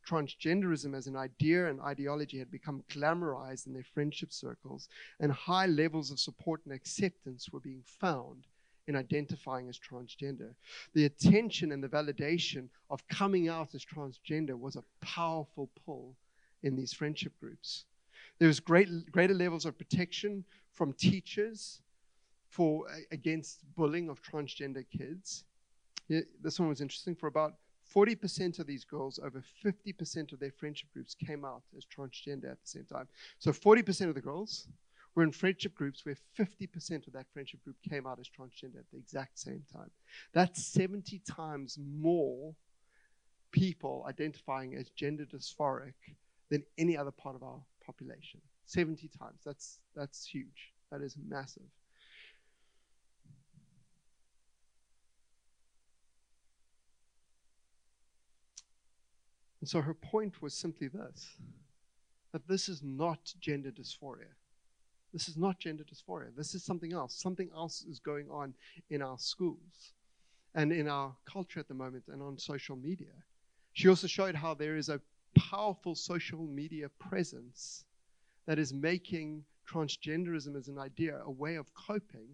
transgenderism 0.07 0.93
as 0.93 1.07
an 1.07 1.15
idea 1.15 1.69
and 1.69 1.79
ideology 1.79 2.37
had 2.37 2.51
become 2.51 2.83
glamorized 2.89 3.65
in 3.65 3.73
their 3.73 3.83
friendship 3.83 4.33
circles, 4.33 4.89
and 5.21 5.31
high 5.31 5.67
levels 5.67 6.11
of 6.11 6.19
support 6.19 6.61
and 6.65 6.73
acceptance 6.73 7.49
were 7.49 7.61
being 7.61 7.83
found 7.85 8.45
in 8.87 8.95
identifying 8.95 9.69
as 9.69 9.79
transgender. 9.79 10.53
The 10.93 11.05
attention 11.05 11.71
and 11.71 11.81
the 11.81 11.87
validation 11.87 12.67
of 12.89 13.07
coming 13.07 13.47
out 13.47 13.73
as 13.73 13.85
transgender 13.85 14.59
was 14.59 14.75
a 14.75 14.83
powerful 14.99 15.69
pull 15.85 16.15
in 16.63 16.75
these 16.75 16.91
friendship 16.91 17.31
groups. 17.39 17.85
There 18.39 18.47
was 18.47 18.59
great, 18.59 19.11
greater 19.11 19.33
levels 19.33 19.65
of 19.65 19.77
protection 19.77 20.45
from 20.71 20.93
teachers 20.93 21.81
for 22.47 22.85
against 23.11 23.59
bullying 23.75 24.09
of 24.09 24.21
transgender 24.21 24.85
kids. 24.89 25.43
This 26.07 26.59
one 26.59 26.69
was 26.69 26.81
interesting. 26.81 27.15
For 27.15 27.27
about 27.27 27.55
40% 27.93 28.59
of 28.59 28.65
these 28.65 28.85
girls, 28.85 29.19
over 29.19 29.43
50% 29.63 30.31
of 30.31 30.39
their 30.39 30.51
friendship 30.51 30.89
groups 30.93 31.13
came 31.15 31.43
out 31.43 31.63
as 31.77 31.85
transgender 31.85 32.49
at 32.51 32.61
the 32.61 32.67
same 32.67 32.85
time. 32.85 33.07
So 33.39 33.51
40% 33.51 34.07
of 34.09 34.15
the 34.15 34.21
girls 34.21 34.67
were 35.15 35.23
in 35.23 35.31
friendship 35.31 35.75
groups 35.75 36.05
where 36.05 36.15
50% 36.37 37.07
of 37.07 37.13
that 37.13 37.25
friendship 37.33 37.63
group 37.63 37.75
came 37.87 38.07
out 38.07 38.19
as 38.19 38.27
transgender 38.29 38.79
at 38.79 38.89
the 38.91 38.97
exact 38.97 39.37
same 39.37 39.63
time. 39.73 39.91
That's 40.33 40.65
70 40.65 41.19
times 41.29 41.77
more 41.77 42.55
people 43.51 44.05
identifying 44.07 44.75
as 44.75 44.89
gender 44.89 45.25
dysphoric 45.25 45.93
than 46.49 46.63
any 46.77 46.95
other 46.95 47.11
part 47.11 47.35
of 47.35 47.43
our 47.43 47.59
population. 47.89 48.39
70 48.65 49.09
times. 49.19 49.41
That's 49.43 49.79
that's 49.95 50.25
huge. 50.25 50.73
That 50.91 51.01
is 51.01 51.15
massive. 51.27 51.71
And 59.61 59.69
so 59.69 59.81
her 59.81 59.93
point 59.93 60.41
was 60.41 60.53
simply 60.53 60.87
this 60.87 61.37
that 62.31 62.47
this 62.47 62.69
is 62.69 62.81
not 62.83 63.33
gender 63.39 63.71
dysphoria. 63.71 64.33
This 65.11 65.27
is 65.27 65.35
not 65.35 65.59
gender 65.59 65.83
dysphoria. 65.83 66.29
This 66.37 66.53
is 66.53 66.63
something 66.63 66.93
else. 66.93 67.15
Something 67.15 67.49
else 67.55 67.83
is 67.89 67.99
going 67.99 68.27
on 68.29 68.53
in 68.91 69.01
our 69.01 69.17
schools 69.17 69.93
and 70.53 70.71
in 70.71 70.87
our 70.87 71.15
culture 71.25 71.59
at 71.59 71.67
the 71.67 71.73
moment 71.73 72.03
and 72.07 72.21
on 72.21 72.37
social 72.37 72.75
media. 72.75 73.15
She 73.73 73.87
also 73.87 74.05
showed 74.05 74.35
how 74.35 74.53
there 74.53 74.77
is 74.77 74.89
a 74.89 75.01
powerful 75.39 75.95
social 75.95 76.39
media 76.39 76.89
presence 76.89 77.85
that 78.45 78.59
is 78.59 78.73
making 78.73 79.43
transgenderism 79.67 80.57
as 80.57 80.67
an 80.67 80.79
idea 80.79 81.21
a 81.25 81.31
way 81.31 81.55
of 81.55 81.73
coping 81.73 82.27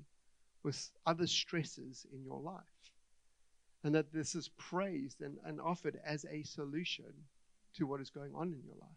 with 0.63 0.91
other 1.05 1.27
stresses 1.27 2.05
in 2.13 2.23
your 2.23 2.39
life. 2.39 2.63
And 3.83 3.93
that 3.93 4.11
this 4.11 4.33
is 4.33 4.49
praised 4.57 5.21
and, 5.21 5.37
and 5.45 5.61
offered 5.61 5.99
as 6.05 6.25
a 6.25 6.43
solution 6.43 7.13
to 7.75 7.85
what 7.85 8.01
is 8.01 8.09
going 8.09 8.33
on 8.33 8.47
in 8.47 8.63
your 8.65 8.75
life. 8.81 8.89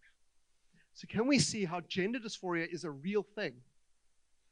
So, 0.94 1.06
can 1.08 1.26
we 1.26 1.38
see 1.38 1.64
how 1.64 1.80
gender 1.82 2.18
dysphoria 2.18 2.66
is 2.72 2.84
a 2.84 2.90
real 2.90 3.22
thing? 3.22 3.52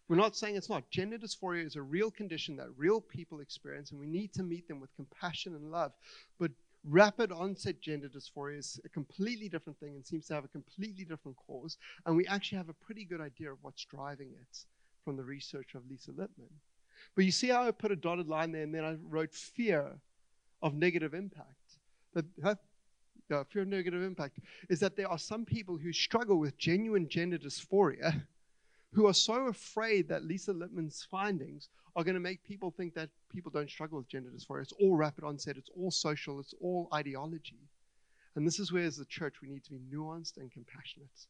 We're 0.08 0.16
not 0.16 0.36
saying 0.36 0.56
it's 0.56 0.68
not. 0.68 0.88
Gender 0.90 1.18
dysphoria 1.18 1.66
is 1.66 1.74
a 1.74 1.82
real 1.82 2.10
condition 2.10 2.56
that 2.56 2.68
real 2.76 3.00
people 3.00 3.40
experience, 3.40 3.90
and 3.90 3.98
we 3.98 4.06
need 4.06 4.32
to 4.34 4.42
meet 4.42 4.68
them 4.68 4.78
with 4.78 4.94
compassion 4.94 5.54
and 5.54 5.70
love. 5.72 5.92
But 6.38 6.52
rapid 6.88 7.32
onset 7.32 7.80
gender 7.80 8.08
dysphoria 8.08 8.58
is 8.58 8.80
a 8.84 8.88
completely 8.88 9.48
different 9.48 9.78
thing 9.80 9.94
and 9.94 10.06
seems 10.06 10.26
to 10.26 10.34
have 10.34 10.44
a 10.44 10.48
completely 10.48 11.04
different 11.04 11.36
cause. 11.46 11.76
And 12.04 12.16
we 12.16 12.26
actually 12.26 12.58
have 12.58 12.68
a 12.68 12.74
pretty 12.74 13.04
good 13.04 13.20
idea 13.20 13.52
of 13.52 13.58
what's 13.62 13.84
driving 13.84 14.28
it 14.40 14.64
from 15.04 15.16
the 15.16 15.24
research 15.24 15.74
of 15.74 15.82
Lisa 15.90 16.12
Littman. 16.12 16.50
But 17.14 17.24
you 17.24 17.32
see 17.32 17.48
how 17.48 17.66
I 17.66 17.70
put 17.70 17.92
a 17.92 17.96
dotted 17.96 18.28
line 18.28 18.52
there 18.52 18.62
and 18.62 18.74
then 18.74 18.84
I 18.84 18.96
wrote 19.08 19.32
fear 19.34 19.98
of 20.62 20.74
negative 20.74 21.14
impact. 21.14 21.78
Yeah, 23.28 23.42
fear 23.48 23.62
of 23.62 23.68
negative 23.68 24.02
impact 24.02 24.38
is 24.70 24.78
that 24.80 24.96
there 24.96 25.08
are 25.08 25.18
some 25.18 25.44
people 25.44 25.76
who 25.76 25.92
struggle 25.92 26.38
with 26.38 26.56
genuine 26.56 27.08
gender 27.08 27.38
dysphoria 27.38 28.24
who 28.96 29.06
are 29.06 29.14
so 29.14 29.48
afraid 29.48 30.08
that 30.08 30.24
Lisa 30.24 30.54
Littman's 30.54 31.06
findings 31.10 31.68
are 31.94 32.02
going 32.02 32.14
to 32.14 32.20
make 32.20 32.42
people 32.42 32.70
think 32.70 32.94
that 32.94 33.10
people 33.28 33.52
don't 33.52 33.68
struggle 33.68 33.98
with 33.98 34.08
gender 34.08 34.30
dysphoria. 34.30 34.62
It's 34.62 34.72
all 34.80 34.96
rapid 34.96 35.22
onset, 35.22 35.58
it's 35.58 35.68
all 35.76 35.90
social, 35.90 36.40
it's 36.40 36.54
all 36.62 36.88
ideology. 36.94 37.60
And 38.36 38.46
this 38.46 38.58
is 38.58 38.72
where, 38.72 38.84
as 38.84 38.98
a 38.98 39.04
church, 39.04 39.42
we 39.42 39.48
need 39.48 39.64
to 39.64 39.70
be 39.70 39.80
nuanced 39.94 40.38
and 40.38 40.50
compassionate. 40.50 41.26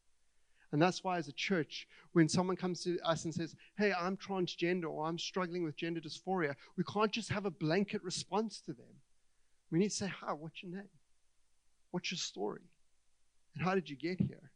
And 0.71 0.81
that's 0.81 1.03
why, 1.03 1.19
as 1.19 1.27
a 1.27 1.33
church, 1.33 1.89
when 2.13 2.29
someone 2.29 2.55
comes 2.55 2.85
to 2.85 3.01
us 3.01 3.25
and 3.25 3.35
says, 3.35 3.57
Hey, 3.77 3.93
I'm 3.93 4.17
transgender 4.17 4.89
or 4.89 5.05
I'm 5.05 5.19
struggling 5.19 5.65
with 5.65 5.77
gender 5.77 6.01
dysphoria, 6.01 6.55
we 6.77 6.85
can't 6.85 7.11
just 7.11 7.31
have 7.31 7.47
a 7.47 7.51
blanket 7.51 8.03
response 8.05 8.61
to 8.67 8.75
them. 8.75 8.95
We 9.73 9.81
need 9.81 9.89
to 9.89 9.97
say, 9.97 10.13
Hi, 10.21 10.33
what's 10.33 10.63
your 10.63 10.71
name? 10.71 10.91
What's 11.91 12.13
your 12.13 12.19
story? 12.19 12.63
And 13.57 13.65
how 13.65 13.75
did 13.75 13.91
you 13.91 13.97
get 13.97 14.21
here? 14.21 14.53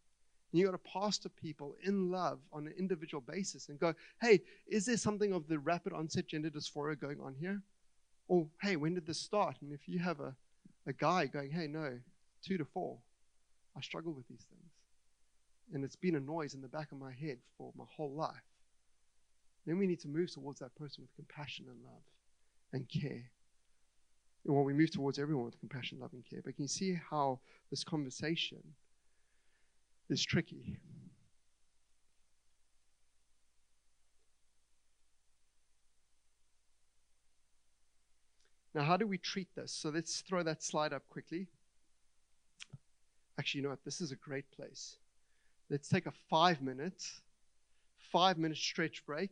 And 0.52 0.58
you 0.58 0.66
got 0.66 0.72
to 0.72 0.78
pastor 0.78 1.28
people 1.28 1.76
in 1.82 2.10
love 2.10 2.40
on 2.52 2.66
an 2.66 2.74
individual 2.76 3.20
basis 3.20 3.68
and 3.68 3.78
go, 3.78 3.94
hey, 4.20 4.40
is 4.66 4.84
there 4.84 4.96
something 4.96 5.32
of 5.32 5.46
the 5.46 5.58
rapid 5.58 5.92
onset 5.92 6.26
gender 6.26 6.50
dysphoria 6.50 7.00
going 7.00 7.20
on 7.20 7.34
here? 7.34 7.62
Or, 8.26 8.46
hey, 8.60 8.76
when 8.76 8.94
did 8.94 9.06
this 9.06 9.20
start? 9.20 9.56
And 9.60 9.72
if 9.72 9.88
you 9.88 9.98
have 10.00 10.20
a, 10.20 10.34
a 10.86 10.92
guy 10.92 11.26
going, 11.26 11.50
hey, 11.50 11.66
no, 11.66 11.98
two 12.44 12.58
to 12.58 12.64
four, 12.64 12.98
I 13.76 13.80
struggle 13.80 14.12
with 14.12 14.26
these 14.28 14.44
things. 14.50 14.72
And 15.72 15.84
it's 15.84 15.96
been 15.96 16.16
a 16.16 16.20
noise 16.20 16.54
in 16.54 16.62
the 16.62 16.68
back 16.68 16.90
of 16.90 16.98
my 16.98 17.12
head 17.12 17.38
for 17.56 17.72
my 17.76 17.84
whole 17.96 18.12
life. 18.12 18.34
Then 19.66 19.78
we 19.78 19.86
need 19.86 20.00
to 20.00 20.08
move 20.08 20.32
towards 20.32 20.58
that 20.60 20.74
person 20.74 21.04
with 21.04 21.14
compassion 21.14 21.66
and 21.68 21.78
love 21.84 22.02
and 22.72 22.88
care. 22.88 23.30
And 24.44 24.54
well, 24.54 24.64
we 24.64 24.72
move 24.72 24.90
towards 24.90 25.18
everyone 25.18 25.44
with 25.44 25.60
compassion, 25.60 25.98
love, 26.00 26.12
and 26.12 26.24
care. 26.28 26.40
But 26.44 26.56
can 26.56 26.64
you 26.64 26.68
see 26.68 26.98
how 27.10 27.38
this 27.70 27.84
conversation 27.84 28.62
is 30.10 30.24
tricky. 30.24 30.76
Now, 38.74 38.82
how 38.82 38.96
do 38.96 39.06
we 39.06 39.18
treat 39.18 39.48
this? 39.56 39.72
So 39.72 39.90
let's 39.90 40.20
throw 40.20 40.42
that 40.44 40.62
slide 40.62 40.92
up 40.92 41.02
quickly. 41.08 41.48
Actually, 43.38 43.58
you 43.58 43.62
know 43.64 43.70
what? 43.70 43.84
This 43.84 44.00
is 44.00 44.12
a 44.12 44.16
great 44.16 44.50
place. 44.52 44.96
Let's 45.70 45.88
take 45.88 46.06
a 46.06 46.12
five 46.28 46.62
minute, 46.62 47.02
five 48.12 48.38
minute 48.38 48.58
stretch 48.58 49.04
break. 49.06 49.30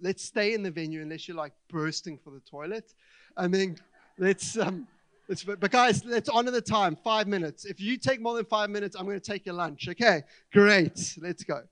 Let's 0.00 0.24
stay 0.24 0.54
in 0.54 0.62
the 0.62 0.70
venue 0.70 1.02
unless 1.02 1.28
you're 1.28 1.36
like 1.36 1.52
bursting 1.68 2.18
for 2.18 2.30
the 2.30 2.40
toilet. 2.40 2.94
And 3.36 3.52
then 3.52 3.76
let's 4.18 4.56
um, 4.56 4.86
it's, 5.28 5.44
but 5.44 5.70
guys, 5.70 6.04
let's 6.04 6.28
honor 6.28 6.50
the 6.50 6.60
time. 6.60 6.96
Five 7.02 7.28
minutes. 7.28 7.64
If 7.64 7.80
you 7.80 7.96
take 7.96 8.20
more 8.20 8.34
than 8.34 8.44
five 8.44 8.70
minutes, 8.70 8.96
I'm 8.96 9.04
going 9.04 9.18
to 9.18 9.24
take 9.24 9.46
your 9.46 9.54
lunch. 9.54 9.88
Okay, 9.88 10.22
great. 10.52 11.16
Let's 11.20 11.44
go. 11.44 11.62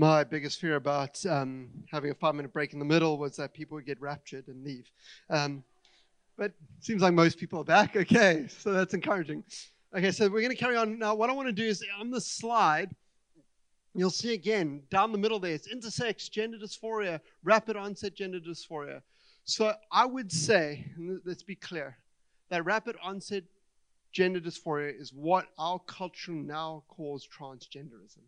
my 0.00 0.24
biggest 0.24 0.58
fear 0.60 0.76
about 0.76 1.24
um, 1.26 1.68
having 1.90 2.10
a 2.10 2.14
five 2.14 2.34
minute 2.34 2.52
break 2.54 2.72
in 2.72 2.78
the 2.78 2.84
middle 2.84 3.18
was 3.18 3.36
that 3.36 3.52
people 3.52 3.74
would 3.74 3.84
get 3.84 4.00
raptured 4.00 4.48
and 4.48 4.64
leave. 4.64 4.90
Um, 5.28 5.62
but 6.40 6.52
seems 6.80 7.02
like 7.02 7.12
most 7.12 7.36
people 7.36 7.60
are 7.60 7.64
back. 7.64 7.94
Okay, 7.96 8.46
so 8.48 8.72
that's 8.72 8.94
encouraging. 8.94 9.44
Okay, 9.94 10.10
so 10.10 10.24
we're 10.24 10.40
going 10.40 10.56
to 10.56 10.56
carry 10.56 10.74
on. 10.74 10.98
Now, 10.98 11.14
what 11.14 11.28
I 11.28 11.34
want 11.34 11.48
to 11.48 11.52
do 11.52 11.66
is 11.66 11.84
on 11.98 12.10
the 12.10 12.20
slide, 12.20 12.96
you'll 13.94 14.08
see 14.08 14.32
again 14.32 14.82
down 14.90 15.12
the 15.12 15.18
middle 15.18 15.38
there, 15.38 15.52
it's 15.52 15.68
intersex, 15.68 16.30
gender 16.30 16.56
dysphoria, 16.56 17.20
rapid 17.44 17.76
onset 17.76 18.14
gender 18.14 18.40
dysphoria. 18.40 19.02
So 19.44 19.74
I 19.92 20.06
would 20.06 20.32
say, 20.32 20.86
let's 21.26 21.42
be 21.42 21.56
clear, 21.56 21.98
that 22.48 22.64
rapid 22.64 22.96
onset 23.02 23.44
gender 24.10 24.40
dysphoria 24.40 24.98
is 24.98 25.12
what 25.12 25.46
our 25.58 25.78
culture 25.80 26.32
now 26.32 26.84
calls 26.88 27.28
transgenderism. 27.28 28.24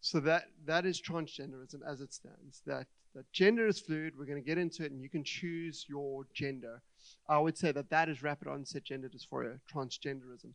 So 0.00 0.20
that 0.20 0.44
that 0.64 0.86
is 0.86 1.02
transgenderism 1.02 1.80
as 1.86 2.00
it 2.00 2.14
stands. 2.14 2.62
That 2.64 2.86
that 3.14 3.30
gender 3.32 3.66
is 3.66 3.78
fluid. 3.78 4.14
We're 4.16 4.24
going 4.24 4.42
to 4.42 4.48
get 4.48 4.56
into 4.56 4.84
it, 4.84 4.92
and 4.92 5.02
you 5.02 5.10
can 5.10 5.22
choose 5.22 5.84
your 5.86 6.24
gender. 6.32 6.80
I 7.28 7.38
would 7.38 7.56
say 7.56 7.72
that 7.72 7.90
that 7.90 8.08
is 8.08 8.22
rapid 8.22 8.48
onset 8.48 8.84
gender 8.84 9.08
dysphoria, 9.08 9.60
transgenderism. 9.72 10.52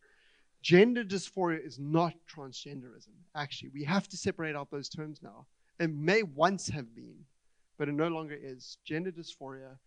Gender 0.62 1.04
dysphoria 1.04 1.66
is 1.66 1.80
not 1.80 2.14
transgenderism. 2.28 3.14
Actually, 3.36 3.70
we 3.74 3.84
have 3.84 4.08
to 4.10 4.18
separate 4.18 4.56
out 4.56 4.72
those 4.72 4.90
terms 4.90 5.22
now. 5.22 5.46
It 5.80 5.92
may 5.92 6.24
once 6.24 6.68
have 6.70 6.96
been, 6.96 7.26
but 7.78 7.90
it 7.90 7.94
no 7.94 8.08
longer 8.08 8.38
is. 8.40 8.78
Gender 8.84 9.12
dysphoria 9.12 9.78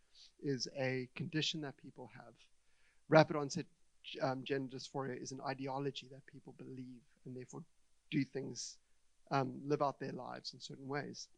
is 0.42 0.68
a 0.78 1.09
condition 1.14 1.61
that 1.62 1.76
people 1.82 2.11
have. 2.14 2.34
Rapid 3.09 3.36
onset 3.36 3.66
um, 4.22 4.42
gender 4.44 4.76
dysphoria 4.76 5.20
is 5.20 5.32
an 5.32 5.40
ideology 5.46 6.06
that 6.11 6.24
people 6.26 6.54
believe 6.59 7.02
and 7.24 7.36
therefore 7.36 7.62
do 8.11 8.24
things, 8.24 8.76
um, 9.30 9.54
live 9.66 9.82
out 9.82 9.98
their 9.98 10.12
lives 10.12 10.52
in 10.54 10.61
certain 10.61 10.88
ways. 10.88 11.28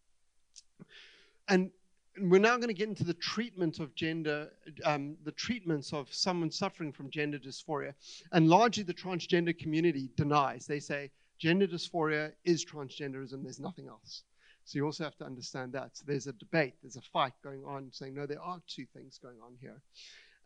And 1.48 1.70
we're 2.18 2.40
now 2.40 2.56
going 2.56 2.68
to 2.68 2.74
get 2.74 2.88
into 2.88 3.04
the 3.04 3.14
treatment 3.14 3.78
of 3.78 3.94
gender, 3.94 4.50
um, 4.84 5.16
the 5.24 5.32
treatments 5.32 5.92
of 5.92 6.12
someone 6.12 6.50
suffering 6.50 6.92
from 6.92 7.10
gender 7.10 7.38
dysphoria. 7.38 7.94
And 8.32 8.48
largely 8.48 8.82
the 8.82 8.94
transgender 8.94 9.56
community 9.56 10.10
denies. 10.16 10.66
They 10.66 10.80
say 10.80 11.10
gender 11.38 11.66
dysphoria 11.66 12.32
is 12.44 12.64
transgenderism, 12.64 13.42
there's 13.42 13.60
nothing 13.60 13.86
else. 13.88 14.24
So 14.64 14.76
you 14.76 14.84
also 14.84 15.04
have 15.04 15.16
to 15.16 15.24
understand 15.24 15.72
that. 15.72 15.96
So 15.96 16.04
there's 16.06 16.26
a 16.26 16.32
debate, 16.32 16.74
there's 16.82 16.96
a 16.96 17.00
fight 17.00 17.32
going 17.42 17.64
on 17.64 17.90
saying, 17.92 18.14
no, 18.14 18.26
there 18.26 18.42
are 18.42 18.60
two 18.66 18.86
things 18.94 19.18
going 19.18 19.38
on 19.44 19.54
here. 19.60 19.80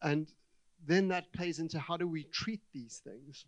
And 0.03 0.29
then 0.87 1.09
that 1.09 1.33
plays 1.33 1.59
into 1.59 1.79
how 1.79 1.97
do 1.97 2.07
we 2.07 2.25
treat 2.25 2.61
these 2.73 3.01
things? 3.05 3.47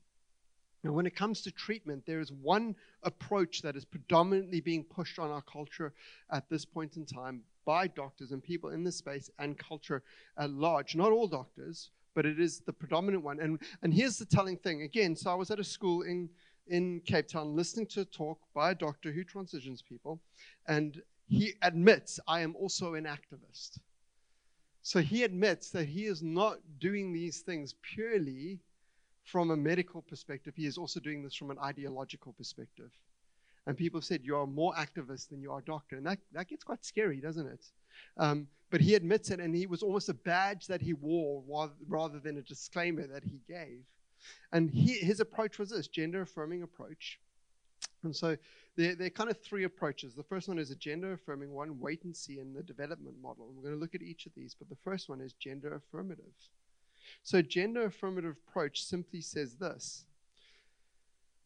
Now, 0.83 0.93
when 0.93 1.07
it 1.07 1.17
comes 1.17 1.41
to 1.43 1.51
treatment, 1.51 2.05
there 2.07 2.21
is 2.21 2.31
one 2.31 2.77
approach 3.03 3.63
that 3.63 3.77
is 3.77 3.85
predominantly 3.85 4.61
being 4.61 4.85
pushed 4.85 5.19
on 5.19 5.31
our 5.31 5.43
culture 5.43 5.93
at 6.31 6.49
this 6.49 6.65
point 6.65 6.97
in 6.97 7.05
time 7.05 7.43
by 7.67 7.89
doctors 7.89 8.33
and 8.33 8.43
people 8.43 8.71
in 8.71 8.83
this 8.83 8.97
space 8.97 9.31
and 9.39 9.59
culture 9.59 10.03
at 10.39 10.51
large. 10.51 10.97
Not 10.97 11.13
all 11.13 11.27
doctors, 11.27 11.91
but 12.15 12.25
it 12.25 12.41
is 12.41 12.61
the 12.61 12.73
predominant 12.73 13.23
one. 13.23 13.41
And, 13.41 13.61
and 13.83 13.93
here's 13.93 14.17
the 14.17 14.25
telling 14.25 14.57
thing 14.57 14.83
again, 14.83 15.15
so 15.15 15.31
I 15.31 15.35
was 15.35 15.51
at 15.51 15.61
a 15.61 15.65
school 15.65 16.03
in, 16.03 16.31
in 16.69 17.01
Cape 17.01 17.29
Town 17.29 17.55
listening 17.55 17.87
to 17.89 18.01
a 18.01 18.05
talk 18.07 18.39
by 18.55 18.71
a 18.71 18.75
doctor 18.75 19.13
who 19.13 19.23
transitions 19.25 19.83
people, 19.83 20.19
and 20.67 21.03
he 21.29 21.53
admits, 21.61 22.19
I 22.27 22.41
am 22.41 22.57
also 22.57 22.95
an 22.95 23.05
activist. 23.05 23.81
So 24.83 25.01
he 25.01 25.25
admits 25.25 25.71
that 25.71 25.89
he 25.89 26.05
is 26.07 26.23
not 26.23 26.59
doing 26.79 27.13
these 27.13 27.41
things 27.41 27.75
purely 27.83 28.61
from 29.25 29.51
a 29.51 29.57
medical 29.57 30.03
perspective, 30.03 30.55
he 30.57 30.67
is 30.67 30.79
also 30.79 31.01
doing 31.01 31.25
this 31.25 31.35
from 31.35 31.51
an 31.51 31.59
ideological 31.59 32.33
perspective. 32.35 32.93
And 33.67 33.77
people 33.77 34.01
said, 34.01 34.21
You 34.25 34.37
are 34.37 34.47
more 34.47 34.75
activist 34.75 35.29
than 35.29 35.41
you 35.41 35.53
are 35.53 35.61
doctor. 35.61 35.97
And 35.97 36.07
that, 36.07 36.19
that 36.33 36.49
gets 36.49 36.65
quite 36.65 36.85
scary, 36.85 37.21
doesn't 37.21 37.47
it? 37.47 37.65
Um, 38.17 38.47
but 38.71 38.81
he 38.81 38.95
admits 38.95 39.31
it, 39.31 39.41
and 39.41 39.55
he 39.55 39.67
was 39.67 39.83
almost 39.83 40.09
a 40.09 40.15
badge 40.15 40.67
that 40.67 40.81
he 40.81 40.93
wore 40.93 41.43
rather 41.89 42.19
than 42.19 42.39
a 42.39 42.43
disclaimer 42.43 43.07
that 43.07 43.23
he 43.25 43.41
gave. 43.49 43.83
And 44.53 44.71
he, 44.71 44.95
his 44.95 45.21
approach 45.21 45.59
was 45.59 45.71
this 45.71 45.87
gender 45.87 46.23
affirming 46.23 46.63
approach. 46.63 47.21
And 48.03 48.15
so 48.15 48.37
there, 48.77 48.95
there, 48.95 49.07
are 49.07 49.11
kind 49.11 49.31
of 49.31 49.41
three 49.41 49.65
approaches. 49.65 50.15
The 50.15 50.23
first 50.23 50.49
one 50.49 50.59
is 50.59 50.71
a 50.71 50.77
gender 50.77 51.13
affirming 51.13 51.53
one, 51.53 51.79
wait 51.81 52.05
and 52.05 52.17
see 52.17 52.39
in 52.41 52.55
the 52.55 52.63
development 52.63 53.17
model. 53.23 53.47
And 53.47 53.57
we're 53.57 53.63
going 53.63 53.75
to 53.75 53.81
look 53.81 53.95
at 53.95 54.03
each 54.03 54.27
of 54.27 54.33
these, 54.35 54.55
but 54.59 54.69
the 54.69 54.77
first 54.85 55.09
one 55.09 55.21
is 55.21 55.33
gender 55.35 55.75
affirmative. 55.75 56.25
So, 57.23 57.41
gender 57.41 57.85
affirmative 57.85 58.37
approach 58.49 58.83
simply 58.83 59.21
says 59.21 59.55
this 59.55 60.05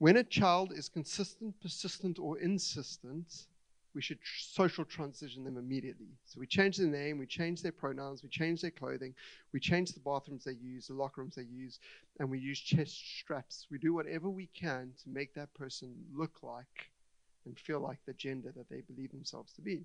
when 0.00 0.16
a 0.16 0.24
child 0.24 0.72
is 0.72 0.88
consistent, 0.88 1.60
persistent, 1.60 2.18
or 2.18 2.38
insistent, 2.38 3.46
we 3.94 4.00
should 4.00 4.18
social 4.24 4.82
transition 4.82 5.44
them 5.44 5.58
immediately. 5.58 6.08
So 6.24 6.40
we 6.40 6.46
change 6.46 6.78
their 6.78 6.86
name, 6.86 7.18
we 7.18 7.26
change 7.26 7.60
their 7.60 7.70
pronouns, 7.70 8.22
we 8.22 8.30
change 8.30 8.62
their 8.62 8.70
clothing, 8.70 9.14
we 9.52 9.60
change 9.60 9.92
the 9.92 10.00
bathrooms 10.00 10.44
they 10.44 10.52
use, 10.52 10.86
the 10.86 10.94
locker 10.94 11.20
rooms 11.20 11.34
they 11.34 11.42
use, 11.42 11.80
and 12.18 12.30
we 12.30 12.38
use 12.38 12.58
chest 12.58 12.96
straps. 13.18 13.66
We 13.70 13.76
do 13.76 13.92
whatever 13.92 14.30
we 14.30 14.46
can 14.46 14.94
to 15.02 15.10
make 15.10 15.34
that 15.34 15.52
person 15.52 15.94
look 16.16 16.42
like 16.42 16.88
and 17.46 17.58
feel 17.58 17.80
like 17.80 17.98
the 18.06 18.12
gender 18.12 18.52
that 18.56 18.68
they 18.68 18.82
believe 18.82 19.10
themselves 19.10 19.52
to 19.54 19.62
be. 19.62 19.84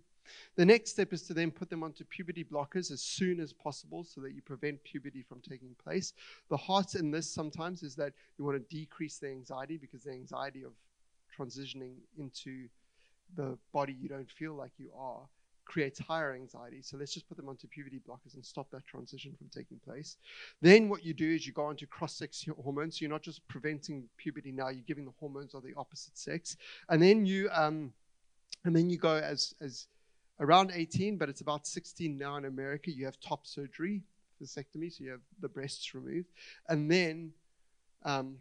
The 0.55 0.65
next 0.65 0.91
step 0.91 1.13
is 1.13 1.21
to 1.23 1.33
then 1.33 1.51
put 1.51 1.69
them 1.69 1.83
onto 1.83 2.03
puberty 2.03 2.43
blockers 2.43 2.91
as 2.91 3.01
soon 3.01 3.39
as 3.39 3.53
possible 3.53 4.03
so 4.03 4.21
that 4.21 4.33
you 4.33 4.41
prevent 4.41 4.83
puberty 4.83 5.21
from 5.21 5.41
taking 5.41 5.75
place. 5.83 6.13
The 6.49 6.57
heart 6.57 6.95
in 6.95 7.11
this 7.11 7.29
sometimes 7.29 7.83
is 7.83 7.95
that 7.95 8.13
you 8.37 8.45
want 8.45 8.57
to 8.57 8.75
decrease 8.75 9.17
the 9.17 9.29
anxiety 9.29 9.77
because 9.77 10.03
the 10.03 10.11
anxiety 10.11 10.63
of 10.63 10.73
transitioning 11.37 11.95
into 12.17 12.67
the 13.35 13.57
body 13.73 13.95
you 13.99 14.07
don't 14.07 14.29
feel 14.29 14.53
like 14.53 14.71
you 14.77 14.91
are 14.97 15.27
creates 15.65 15.99
higher 15.99 16.33
anxiety. 16.33 16.81
So 16.81 16.97
let's 16.97 17.13
just 17.13 17.27
put 17.27 17.37
them 17.37 17.49
onto 17.49 17.67
puberty 17.67 17.99
blockers 18.07 18.35
and 18.35 18.45
stop 18.45 18.69
that 18.71 18.85
transition 18.85 19.33
from 19.37 19.47
taking 19.49 19.79
place. 19.85 20.17
Then 20.61 20.89
what 20.89 21.03
you 21.03 21.13
do 21.13 21.29
is 21.29 21.45
you 21.45 21.53
go 21.53 21.65
on 21.65 21.75
to 21.77 21.87
cross-sex 21.87 22.45
hormones. 22.63 22.97
So 22.97 23.01
you're 23.01 23.11
not 23.11 23.23
just 23.23 23.45
preventing 23.47 24.07
puberty 24.17 24.51
now; 24.51 24.69
you're 24.69 24.83
giving 24.87 25.05
the 25.05 25.13
hormones 25.19 25.53
of 25.53 25.63
the 25.63 25.73
opposite 25.75 26.17
sex, 26.17 26.57
and 26.89 27.01
then 27.01 27.25
you 27.25 27.49
um, 27.51 27.91
and 28.63 28.75
then 28.75 28.89
you 28.89 28.97
go 28.97 29.15
as 29.15 29.53
as 29.61 29.87
around 30.39 30.71
18, 30.73 31.17
but 31.17 31.29
it's 31.29 31.41
about 31.41 31.65
16 31.65 32.17
now 32.17 32.35
in 32.35 32.45
America. 32.45 32.91
You 32.91 33.05
have 33.05 33.19
top 33.21 33.47
surgery, 33.47 34.01
mastectomy, 34.43 34.91
so 34.91 35.03
you 35.03 35.11
have 35.11 35.21
the 35.39 35.47
breasts 35.47 35.95
removed, 35.95 36.27
and 36.67 36.91
then 36.91 37.31
um, 38.03 38.35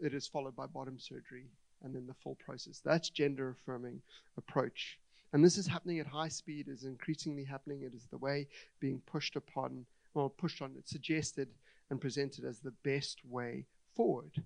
it 0.00 0.14
is 0.14 0.26
followed 0.26 0.56
by 0.56 0.66
bottom 0.66 0.98
surgery 0.98 1.46
and 1.82 1.94
then 1.94 2.06
the 2.06 2.14
full 2.14 2.36
process. 2.36 2.80
That's 2.84 3.10
gender 3.10 3.50
affirming 3.50 4.00
approach. 4.36 4.98
And 5.32 5.44
this 5.44 5.58
is 5.58 5.66
happening 5.66 6.00
at 6.00 6.06
high 6.06 6.28
speed, 6.28 6.68
is 6.68 6.84
increasingly 6.84 7.44
happening. 7.44 7.82
It 7.82 7.94
is 7.94 8.06
the 8.10 8.18
way 8.18 8.48
being 8.80 9.00
pushed 9.06 9.36
upon, 9.36 9.86
well, 10.14 10.28
pushed 10.28 10.60
on, 10.60 10.74
it's 10.76 10.90
suggested 10.90 11.48
and 11.90 12.00
presented 12.00 12.44
as 12.44 12.60
the 12.60 12.72
best 12.82 13.24
way 13.24 13.66
forward. 13.94 14.42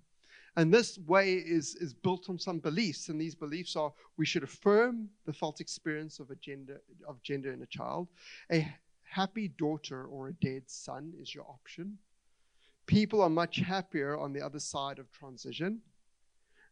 And 0.56 0.72
this 0.72 0.98
way 1.06 1.34
is, 1.34 1.74
is 1.76 1.94
built 1.94 2.28
on 2.28 2.38
some 2.38 2.58
beliefs, 2.60 3.08
and 3.08 3.20
these 3.20 3.34
beliefs 3.34 3.74
are 3.76 3.92
we 4.16 4.26
should 4.26 4.44
affirm 4.44 5.08
the 5.26 5.32
felt 5.32 5.60
experience 5.60 6.20
of 6.20 6.30
a 6.30 6.36
gender 6.36 6.80
of 7.08 7.20
gender 7.22 7.52
in 7.52 7.62
a 7.62 7.66
child. 7.66 8.08
A 8.52 8.72
happy 9.02 9.48
daughter 9.48 10.04
or 10.04 10.28
a 10.28 10.32
dead 10.34 10.62
son 10.66 11.12
is 11.20 11.34
your 11.34 11.44
option. 11.44 11.98
People 12.86 13.20
are 13.20 13.30
much 13.30 13.56
happier 13.56 14.16
on 14.16 14.32
the 14.32 14.42
other 14.42 14.60
side 14.60 14.98
of 14.98 15.10
transition 15.10 15.80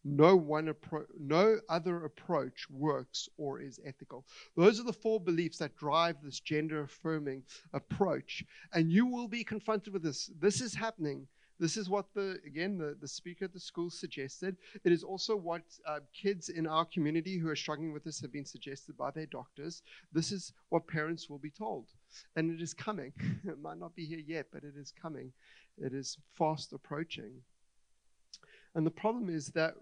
no 0.05 0.35
one 0.37 0.69
appro- 0.69 1.07
no 1.19 1.59
other 1.69 2.05
approach 2.05 2.67
works 2.71 3.29
or 3.37 3.61
is 3.61 3.81
ethical. 3.85 4.25
Those 4.57 4.81
are 4.81 4.85
the 4.85 4.93
four 4.93 5.21
beliefs 5.21 5.59
that 5.59 5.77
drive 5.77 6.17
this 6.23 6.41
gender 6.41 6.83
affirming 6.83 7.45
approach 7.73 8.45
and 8.73 8.91
you 8.91 9.07
will 9.07 9.29
be 9.29 9.45
confronted 9.45 9.93
with 9.93 10.03
this. 10.03 10.31
This 10.39 10.61
is 10.61 10.75
happening. 10.75 11.27
This 11.61 11.77
is 11.77 11.89
what 11.89 12.07
the 12.15 12.41
again 12.45 12.77
the, 12.79 12.97
the 13.01 13.07
speaker 13.07 13.45
at 13.45 13.53
the 13.53 13.61
school 13.61 13.91
suggested. 13.91 14.57
It 14.83 14.91
is 14.91 15.05
also 15.05 15.37
what 15.37 15.63
uh, 15.87 16.01
kids 16.13 16.49
in 16.49 16.67
our 16.67 16.85
community 16.85 17.39
who 17.39 17.49
are 17.49 17.57
struggling 17.57 17.93
with 17.93 18.03
this 18.03 18.21
have 18.21 18.33
been 18.33 18.45
suggested 18.45 18.97
by 18.97 19.13
their 19.13 19.27
doctors. 19.27 19.83
This 20.13 20.33
is 20.33 20.53
what 20.71 20.89
parents 20.89 21.31
will 21.31 21.39
be 21.39 21.51
told. 21.51 21.87
And 22.35 22.51
it 22.51 22.61
is 22.61 22.75
coming. 22.75 23.13
It 23.45 23.61
might 23.61 23.79
not 23.79 23.95
be 23.95 24.05
here 24.05 24.19
yet 24.19 24.47
but 24.53 24.65
it 24.65 24.75
is 24.77 24.93
coming. 25.01 25.33
It 25.79 25.95
is 25.95 26.19
fast 26.35 26.73
approaching. 26.73 27.43
And 28.75 28.85
the 28.87 28.91
problem 28.91 29.29
is 29.29 29.49
that 29.49 29.75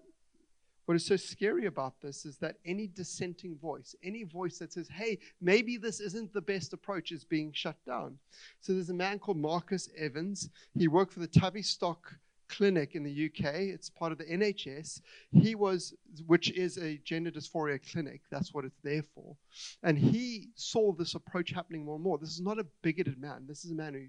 what 0.85 0.95
is 0.95 1.05
so 1.05 1.15
scary 1.15 1.67
about 1.67 1.93
this 2.01 2.25
is 2.25 2.37
that 2.37 2.57
any 2.65 2.87
dissenting 2.87 3.57
voice, 3.57 3.95
any 4.03 4.23
voice 4.23 4.57
that 4.59 4.73
says, 4.73 4.87
hey, 4.89 5.19
maybe 5.39 5.77
this 5.77 5.99
isn't 5.99 6.33
the 6.33 6.41
best 6.41 6.73
approach, 6.73 7.11
is 7.11 7.23
being 7.23 7.51
shut 7.53 7.77
down. 7.85 8.17
So 8.59 8.73
there's 8.73 8.89
a 8.89 8.93
man 8.93 9.19
called 9.19 9.37
Marcus 9.37 9.89
Evans. 9.97 10.49
He 10.77 10.87
worked 10.87 11.13
for 11.13 11.19
the 11.19 11.27
Tavistock 11.27 12.13
Clinic 12.49 12.95
in 12.95 13.03
the 13.03 13.25
UK. 13.27 13.53
It's 13.55 13.89
part 13.89 14.11
of 14.11 14.17
the 14.17 14.25
NHS. 14.25 15.01
He 15.31 15.55
was, 15.55 15.93
which 16.27 16.51
is 16.51 16.77
a 16.77 16.97
gender 16.97 17.31
dysphoria 17.31 17.79
clinic. 17.91 18.21
That's 18.29 18.53
what 18.53 18.65
it's 18.65 18.79
there 18.83 19.03
for. 19.15 19.35
And 19.83 19.97
he 19.97 20.49
saw 20.55 20.91
this 20.91 21.15
approach 21.15 21.51
happening 21.51 21.85
more 21.85 21.95
and 21.95 22.03
more. 22.03 22.17
This 22.17 22.31
is 22.31 22.41
not 22.41 22.59
a 22.59 22.65
bigoted 22.81 23.19
man. 23.19 23.45
This 23.47 23.63
is 23.63 23.71
a 23.71 23.75
man 23.75 23.93
who 23.93 24.07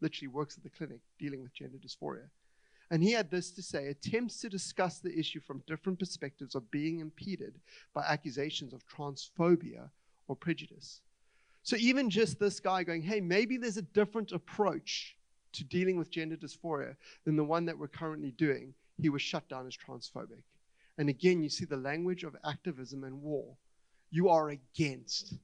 literally 0.00 0.28
works 0.28 0.56
at 0.56 0.62
the 0.62 0.70
clinic 0.70 1.00
dealing 1.18 1.42
with 1.42 1.52
gender 1.52 1.78
dysphoria. 1.78 2.28
And 2.90 3.02
he 3.02 3.12
had 3.12 3.30
this 3.30 3.52
to 3.52 3.62
say 3.62 3.86
attempts 3.86 4.40
to 4.40 4.48
discuss 4.48 4.98
the 4.98 5.16
issue 5.16 5.40
from 5.40 5.62
different 5.66 5.98
perspectives 5.98 6.56
are 6.56 6.62
being 6.72 6.98
impeded 6.98 7.54
by 7.94 8.02
accusations 8.02 8.72
of 8.72 8.86
transphobia 8.88 9.90
or 10.26 10.34
prejudice. 10.34 11.00
So, 11.62 11.76
even 11.76 12.10
just 12.10 12.40
this 12.40 12.58
guy 12.58 12.82
going, 12.82 13.02
hey, 13.02 13.20
maybe 13.20 13.56
there's 13.56 13.76
a 13.76 13.82
different 13.82 14.32
approach 14.32 15.16
to 15.52 15.64
dealing 15.64 15.98
with 15.98 16.10
gender 16.10 16.36
dysphoria 16.36 16.96
than 17.24 17.36
the 17.36 17.44
one 17.44 17.66
that 17.66 17.78
we're 17.78 17.88
currently 17.88 18.32
doing, 18.32 18.74
he 19.00 19.08
was 19.08 19.22
shut 19.22 19.48
down 19.48 19.66
as 19.66 19.76
transphobic. 19.76 20.42
And 20.98 21.08
again, 21.08 21.42
you 21.42 21.48
see 21.48 21.64
the 21.64 21.76
language 21.76 22.24
of 22.24 22.36
activism 22.44 23.04
and 23.04 23.22
war. 23.22 23.44
You 24.10 24.28
are 24.28 24.50
against. 24.50 25.34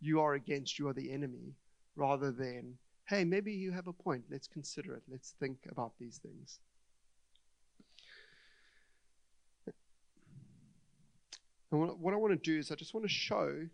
You 0.00 0.20
are 0.20 0.34
against. 0.34 0.78
You 0.78 0.88
are 0.88 0.92
the 0.92 1.12
enemy, 1.12 1.54
rather 1.94 2.30
than, 2.30 2.76
hey, 3.06 3.24
maybe 3.24 3.52
you 3.52 3.72
have 3.72 3.86
a 3.86 3.92
point. 3.92 4.24
Let's 4.30 4.48
consider 4.48 4.94
it. 4.94 5.02
Let's 5.10 5.34
think 5.38 5.58
about 5.70 5.92
these 5.98 6.18
things. 6.18 6.60
And 11.82 12.00
what 12.00 12.14
I 12.14 12.16
want 12.16 12.32
to 12.32 12.50
do 12.52 12.58
is 12.58 12.70
I 12.70 12.74
just 12.74 12.94
want 12.94 13.04
to 13.04 13.12
show, 13.12 13.66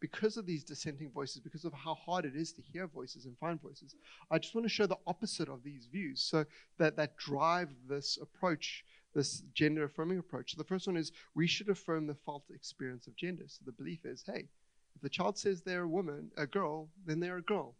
because 0.00 0.36
of 0.36 0.46
these 0.46 0.64
dissenting 0.64 1.10
voices, 1.10 1.40
because 1.40 1.64
of 1.64 1.72
how 1.72 1.94
hard 1.94 2.24
it 2.24 2.34
is 2.34 2.52
to 2.52 2.62
hear 2.62 2.86
voices 2.86 3.24
and 3.26 3.36
find 3.38 3.60
voices, 3.60 3.94
I 4.30 4.38
just 4.38 4.54
want 4.54 4.64
to 4.66 4.72
show 4.72 4.86
the 4.86 4.98
opposite 5.06 5.48
of 5.48 5.62
these 5.62 5.86
views 5.86 6.20
so 6.22 6.44
that, 6.78 6.96
that 6.96 7.16
drive 7.16 7.68
this 7.88 8.18
approach, 8.20 8.84
this 9.14 9.42
gender 9.54 9.84
affirming 9.84 10.18
approach. 10.18 10.52
So 10.52 10.58
the 10.58 10.64
first 10.64 10.86
one 10.86 10.96
is 10.96 11.12
we 11.34 11.46
should 11.46 11.68
affirm 11.68 12.06
the 12.06 12.16
felt 12.26 12.44
experience 12.52 13.06
of 13.06 13.16
gender. 13.16 13.44
So 13.46 13.60
the 13.64 13.72
belief 13.72 14.04
is, 14.04 14.24
hey, 14.26 14.48
if 14.96 15.02
the 15.02 15.08
child 15.08 15.38
says 15.38 15.62
they're 15.62 15.82
a 15.82 15.88
woman, 15.88 16.30
a 16.36 16.46
girl, 16.46 16.88
then 17.06 17.20
they're 17.20 17.38
a 17.38 17.42
girl. 17.42 17.74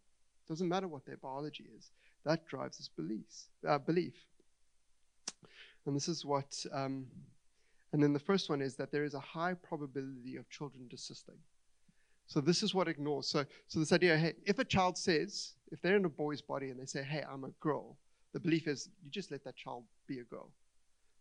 It 0.47 0.49
doesn't 0.49 0.69
matter 0.69 0.89
what 0.89 1.05
their 1.07 1.17
biology 1.17 1.67
is. 1.77 1.91
That 2.25 2.47
drives 2.47 2.79
this 2.79 2.89
beliefs, 2.89 3.49
uh, 3.69 3.79
belief. 3.79 4.15
And 5.87 5.97
this 5.97 6.07
is 6.07 6.25
what 6.25 6.65
um, 6.73 7.07
and 7.93 8.03
then 8.03 8.13
the 8.13 8.19
first 8.19 8.49
one 8.49 8.63
is 8.63 8.75
that 8.77 8.91
there 8.91 9.05
is 9.05 9.15
a 9.15 9.21
high 9.21 9.55
probability 9.55 10.37
of 10.37 10.49
children 10.49 10.87
desisting. 10.89 11.37
So 12.27 12.41
this 12.41 12.63
is 12.63 12.75
what 12.75 12.89
ignores. 12.89 13.27
So, 13.27 13.45
so 13.69 13.79
this 13.79 13.93
idea, 13.93 14.17
hey, 14.17 14.35
if 14.47 14.59
a 14.59 14.65
child 14.65 14.97
says, 14.97 15.53
if 15.71 15.83
they're 15.83 15.97
in 15.97 16.05
a 16.07 16.09
boy's 16.11 16.41
body 16.41 16.71
and 16.71 16.81
they 16.81 16.87
say, 16.87 17.03
hey, 17.03 17.23
I'm 17.31 17.45
a 17.45 17.51
girl, 17.61 17.99
the 18.33 18.41
belief 18.41 18.67
is 18.67 18.89
you 19.05 19.11
just 19.11 19.31
let 19.31 19.45
that 19.45 19.57
child 19.57 19.85
be 20.07 20.21
a 20.21 20.25
girl. 20.25 20.49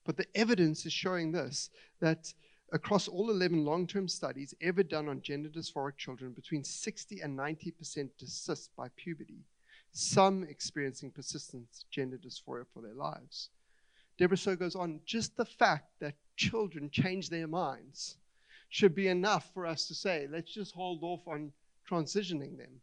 But 0.06 0.16
the 0.16 0.26
evidence 0.36 0.86
is 0.86 0.94
showing 0.94 1.32
this 1.32 1.70
that 2.00 2.34
across 2.72 3.08
all 3.08 3.30
11 3.30 3.66
long 3.66 3.86
term 3.86 4.08
studies 4.08 4.54
ever 4.62 4.84
done 4.84 5.10
on 5.10 5.22
gender 5.22 5.50
dysphoric 5.50 5.98
children, 5.98 6.32
between 6.32 6.64
60 6.64 7.20
and 7.20 7.38
90% 7.38 8.10
desist 8.18 8.72
by 8.78 8.88
puberty, 8.96 9.44
some 9.92 10.44
experiencing 10.44 11.12
persistent 11.12 11.68
gender 11.92 12.18
dysphoria 12.18 12.66
for 12.74 12.82
their 12.82 12.94
lives. 12.94 13.50
Deborah 14.18 14.38
Soh 14.38 14.56
goes 14.56 14.76
on, 14.76 15.02
just 15.06 15.36
the 15.36 15.46
fact 15.46 16.00
that 16.00 16.16
children 16.50 16.90
change 16.90 17.30
their 17.30 17.48
minds 17.48 18.18
should 18.70 18.96
be 18.96 19.08
enough 19.08 19.54
for 19.54 19.66
us 19.66 19.88
to 19.88 19.94
say, 19.94 20.28
let's 20.32 20.52
just 20.52 20.74
hold 20.74 21.04
off 21.04 21.28
on 21.28 21.52
transitioning 21.90 22.58
them. 22.58 22.82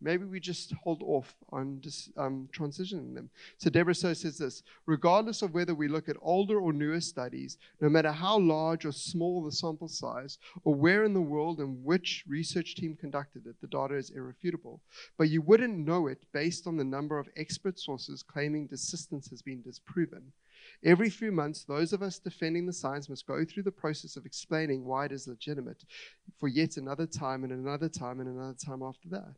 Maybe 0.00 0.24
we 0.24 0.40
just 0.40 0.72
hold 0.84 1.02
off 1.02 1.34
on 1.50 1.80
just, 1.80 2.10
um, 2.18 2.48
transitioning 2.52 3.14
them. 3.14 3.30
So 3.56 3.70
Deborah 3.70 3.94
Soh 3.94 4.12
says 4.12 4.36
this 4.36 4.62
regardless 4.84 5.42
of 5.42 5.54
whether 5.54 5.74
we 5.74 5.88
look 5.88 6.08
at 6.08 6.16
older 6.20 6.60
or 6.60 6.72
newer 6.72 7.00
studies, 7.00 7.56
no 7.80 7.88
matter 7.88 8.12
how 8.12 8.38
large 8.38 8.84
or 8.84 8.92
small 8.92 9.42
the 9.42 9.52
sample 9.52 9.88
size, 9.88 10.38
or 10.64 10.74
where 10.74 11.04
in 11.04 11.14
the 11.14 11.28
world 11.34 11.60
and 11.60 11.82
which 11.82 12.24
research 12.28 12.74
team 12.74 12.94
conducted 12.94 13.46
it, 13.46 13.56
the 13.60 13.66
data 13.66 13.94
is 13.94 14.10
irrefutable. 14.10 14.80
But 15.16 15.30
you 15.30 15.40
wouldn't 15.40 15.86
know 15.86 16.08
it 16.08 16.22
based 16.32 16.66
on 16.66 16.76
the 16.76 16.84
number 16.84 17.18
of 17.18 17.28
expert 17.36 17.80
sources 17.80 18.22
claiming 18.22 18.68
desistance 18.68 19.30
has 19.30 19.40
been 19.42 19.62
disproven. 19.62 20.32
Every 20.84 21.10
few 21.10 21.32
months, 21.32 21.64
those 21.64 21.92
of 21.92 22.02
us 22.02 22.18
defending 22.18 22.66
the 22.66 22.72
science 22.72 23.08
must 23.08 23.26
go 23.26 23.44
through 23.44 23.64
the 23.64 23.72
process 23.72 24.16
of 24.16 24.26
explaining 24.26 24.84
why 24.84 25.06
it 25.06 25.12
is 25.12 25.26
legitimate 25.26 25.84
for 26.38 26.48
yet 26.48 26.76
another 26.76 27.06
time 27.06 27.44
and 27.44 27.52
another 27.52 27.88
time 27.88 28.20
and 28.20 28.28
another 28.28 28.56
time 28.56 28.82
after 28.82 29.08
that. 29.10 29.36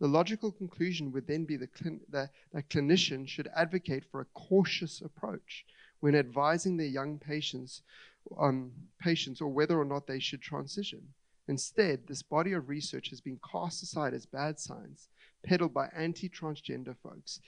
The 0.00 0.08
logical 0.08 0.50
conclusion 0.50 1.12
would 1.12 1.26
then 1.26 1.44
be 1.44 1.56
that, 1.56 1.70
that, 2.08 2.30
clinicians 2.70 3.28
should 3.28 3.50
advocate 3.54 4.04
for 4.10 4.22
a 4.22 4.26
cautious 4.32 5.02
approach 5.02 5.66
when 6.00 6.14
advising 6.14 6.76
their 6.76 6.86
young 6.86 7.18
patients, 7.18 7.82
um, 8.38 8.72
patients 8.98 9.42
or 9.42 9.48
whether 9.48 9.78
or 9.78 9.84
not 9.84 10.06
they 10.06 10.18
should 10.18 10.40
transition. 10.40 11.02
Instead, 11.48 12.06
this 12.06 12.22
body 12.22 12.52
of 12.52 12.68
research 12.68 13.10
has 13.10 13.20
been 13.20 13.38
cast 13.52 13.82
aside 13.82 14.14
as 14.14 14.24
bad 14.24 14.58
science, 14.58 15.08
peddled 15.42 15.74
by 15.74 15.88
anti 15.94 16.28
transgender 16.28 16.96
folks, 17.02 17.40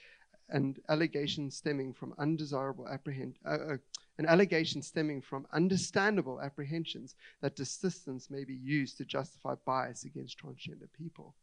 and 0.49 0.79
allegations 0.89 1.55
stemming 1.55 1.93
from 1.93 2.13
undesirable 2.17 2.87
apprehend, 2.87 3.37
uh, 3.45 3.73
uh, 3.73 3.77
an 4.17 4.25
allegation 4.27 4.81
stemming 4.81 5.21
from 5.21 5.47
understandable 5.53 6.41
apprehensions 6.41 7.15
that 7.41 7.55
desistance 7.55 8.29
may 8.29 8.43
be 8.43 8.55
used 8.55 8.97
to 8.97 9.05
justify 9.05 9.55
bias 9.65 10.03
against 10.03 10.37
transgender 10.39 10.87
people. 10.97 11.33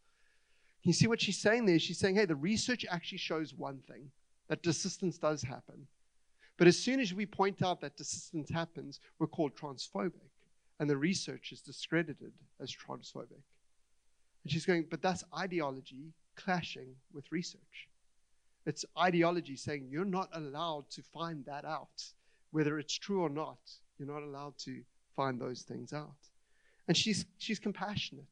You 0.82 0.92
see 0.92 1.08
what 1.08 1.20
she's 1.20 1.40
saying 1.40 1.66
there? 1.66 1.78
She's 1.78 1.98
saying, 1.98 2.14
hey, 2.14 2.24
the 2.24 2.36
research 2.36 2.86
actually 2.88 3.18
shows 3.18 3.52
one 3.54 3.80
thing 3.88 4.10
that 4.48 4.62
desistance 4.62 5.20
does 5.20 5.42
happen. 5.42 5.86
But 6.56 6.68
as 6.68 6.78
soon 6.78 7.00
as 7.00 7.14
we 7.14 7.26
point 7.26 7.62
out 7.62 7.80
that 7.80 7.96
desistance 7.96 8.50
happens, 8.50 9.00
we're 9.18 9.26
called 9.26 9.56
transphobic. 9.56 10.30
And 10.78 10.88
the 10.88 10.96
research 10.96 11.52
is 11.52 11.60
discredited 11.60 12.32
as 12.60 12.74
transphobic. 12.74 13.42
And 14.44 14.52
she's 14.52 14.64
going, 14.64 14.86
but 14.90 15.02
that's 15.02 15.24
ideology 15.36 16.12
clashing 16.36 16.94
with 17.12 17.30
research. 17.30 17.89
It's 18.66 18.84
ideology 18.98 19.56
saying 19.56 19.88
you're 19.90 20.04
not 20.04 20.28
allowed 20.34 20.90
to 20.90 21.02
find 21.02 21.44
that 21.46 21.64
out. 21.64 22.04
Whether 22.50 22.78
it's 22.78 22.98
true 22.98 23.22
or 23.22 23.28
not, 23.28 23.58
you're 23.98 24.08
not 24.08 24.22
allowed 24.22 24.58
to 24.58 24.82
find 25.16 25.40
those 25.40 25.62
things 25.62 25.92
out. 25.92 26.16
And 26.88 26.96
she's, 26.96 27.24
she's 27.38 27.58
compassionate. 27.58 28.26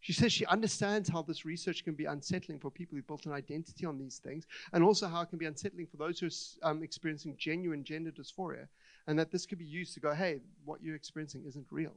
She 0.00 0.12
says 0.12 0.32
she 0.32 0.46
understands 0.46 1.08
how 1.08 1.22
this 1.22 1.44
research 1.44 1.84
can 1.84 1.94
be 1.94 2.04
unsettling 2.04 2.60
for 2.60 2.70
people 2.70 2.96
who've 2.96 3.06
built 3.06 3.26
an 3.26 3.32
identity 3.32 3.84
on 3.84 3.98
these 3.98 4.18
things, 4.18 4.46
and 4.72 4.84
also 4.84 5.08
how 5.08 5.22
it 5.22 5.30
can 5.30 5.38
be 5.38 5.46
unsettling 5.46 5.86
for 5.86 5.96
those 5.96 6.20
who 6.20 6.28
are 6.62 6.70
um, 6.70 6.82
experiencing 6.82 7.34
genuine 7.36 7.82
gender 7.82 8.12
dysphoria, 8.12 8.68
and 9.08 9.18
that 9.18 9.32
this 9.32 9.46
could 9.46 9.58
be 9.58 9.64
used 9.64 9.94
to 9.94 10.00
go, 10.00 10.14
hey, 10.14 10.40
what 10.64 10.80
you're 10.80 10.94
experiencing 10.94 11.44
isn't 11.44 11.66
real. 11.70 11.94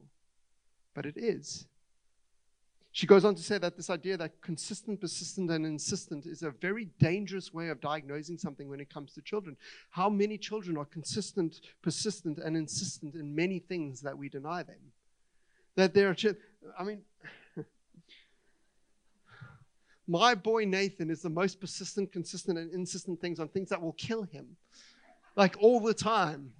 But 0.92 1.06
it 1.06 1.16
is. 1.16 1.68
She 2.92 3.06
goes 3.06 3.24
on 3.24 3.36
to 3.36 3.42
say 3.42 3.58
that 3.58 3.76
this 3.76 3.88
idea 3.88 4.16
that 4.16 4.40
consistent, 4.40 5.00
persistent, 5.00 5.50
and 5.50 5.64
insistent 5.64 6.26
is 6.26 6.42
a 6.42 6.50
very 6.50 6.86
dangerous 6.98 7.54
way 7.54 7.68
of 7.68 7.80
diagnosing 7.80 8.36
something 8.36 8.68
when 8.68 8.80
it 8.80 8.92
comes 8.92 9.12
to 9.14 9.22
children. 9.22 9.56
How 9.90 10.08
many 10.08 10.36
children 10.36 10.76
are 10.76 10.84
consistent, 10.84 11.60
persistent, 11.82 12.38
and 12.38 12.56
insistent 12.56 13.14
in 13.14 13.34
many 13.34 13.60
things 13.60 14.00
that 14.00 14.18
we 14.18 14.28
deny 14.28 14.64
them? 14.64 14.80
That 15.76 15.94
there 15.94 16.08
are, 16.08 16.16
I 16.76 16.82
mean, 16.82 17.02
my 20.08 20.34
boy 20.34 20.64
Nathan 20.64 21.10
is 21.10 21.22
the 21.22 21.30
most 21.30 21.60
persistent, 21.60 22.10
consistent, 22.10 22.58
and 22.58 22.72
insistent 22.72 23.20
things 23.20 23.38
on 23.38 23.46
things 23.48 23.68
that 23.68 23.80
will 23.80 23.92
kill 23.92 24.24
him, 24.24 24.56
like 25.36 25.56
all 25.60 25.78
the 25.78 25.94
time. 25.94 26.52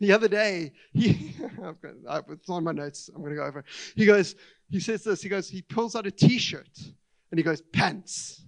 The 0.00 0.12
other 0.12 0.28
day, 0.28 0.72
he, 0.92 1.34
it's 2.28 2.50
on 2.50 2.64
my 2.64 2.72
notes. 2.72 3.08
I'm 3.14 3.22
going 3.22 3.30
to 3.30 3.36
go 3.36 3.44
over. 3.44 3.64
He 3.94 4.04
goes, 4.04 4.34
he 4.70 4.80
says 4.80 5.04
this. 5.04 5.22
He 5.22 5.28
goes, 5.28 5.48
he 5.48 5.62
pulls 5.62 5.96
out 5.96 6.06
a 6.06 6.10
T-shirt, 6.10 6.68
and 7.30 7.38
he 7.38 7.42
goes, 7.42 7.62
pants. 7.72 8.42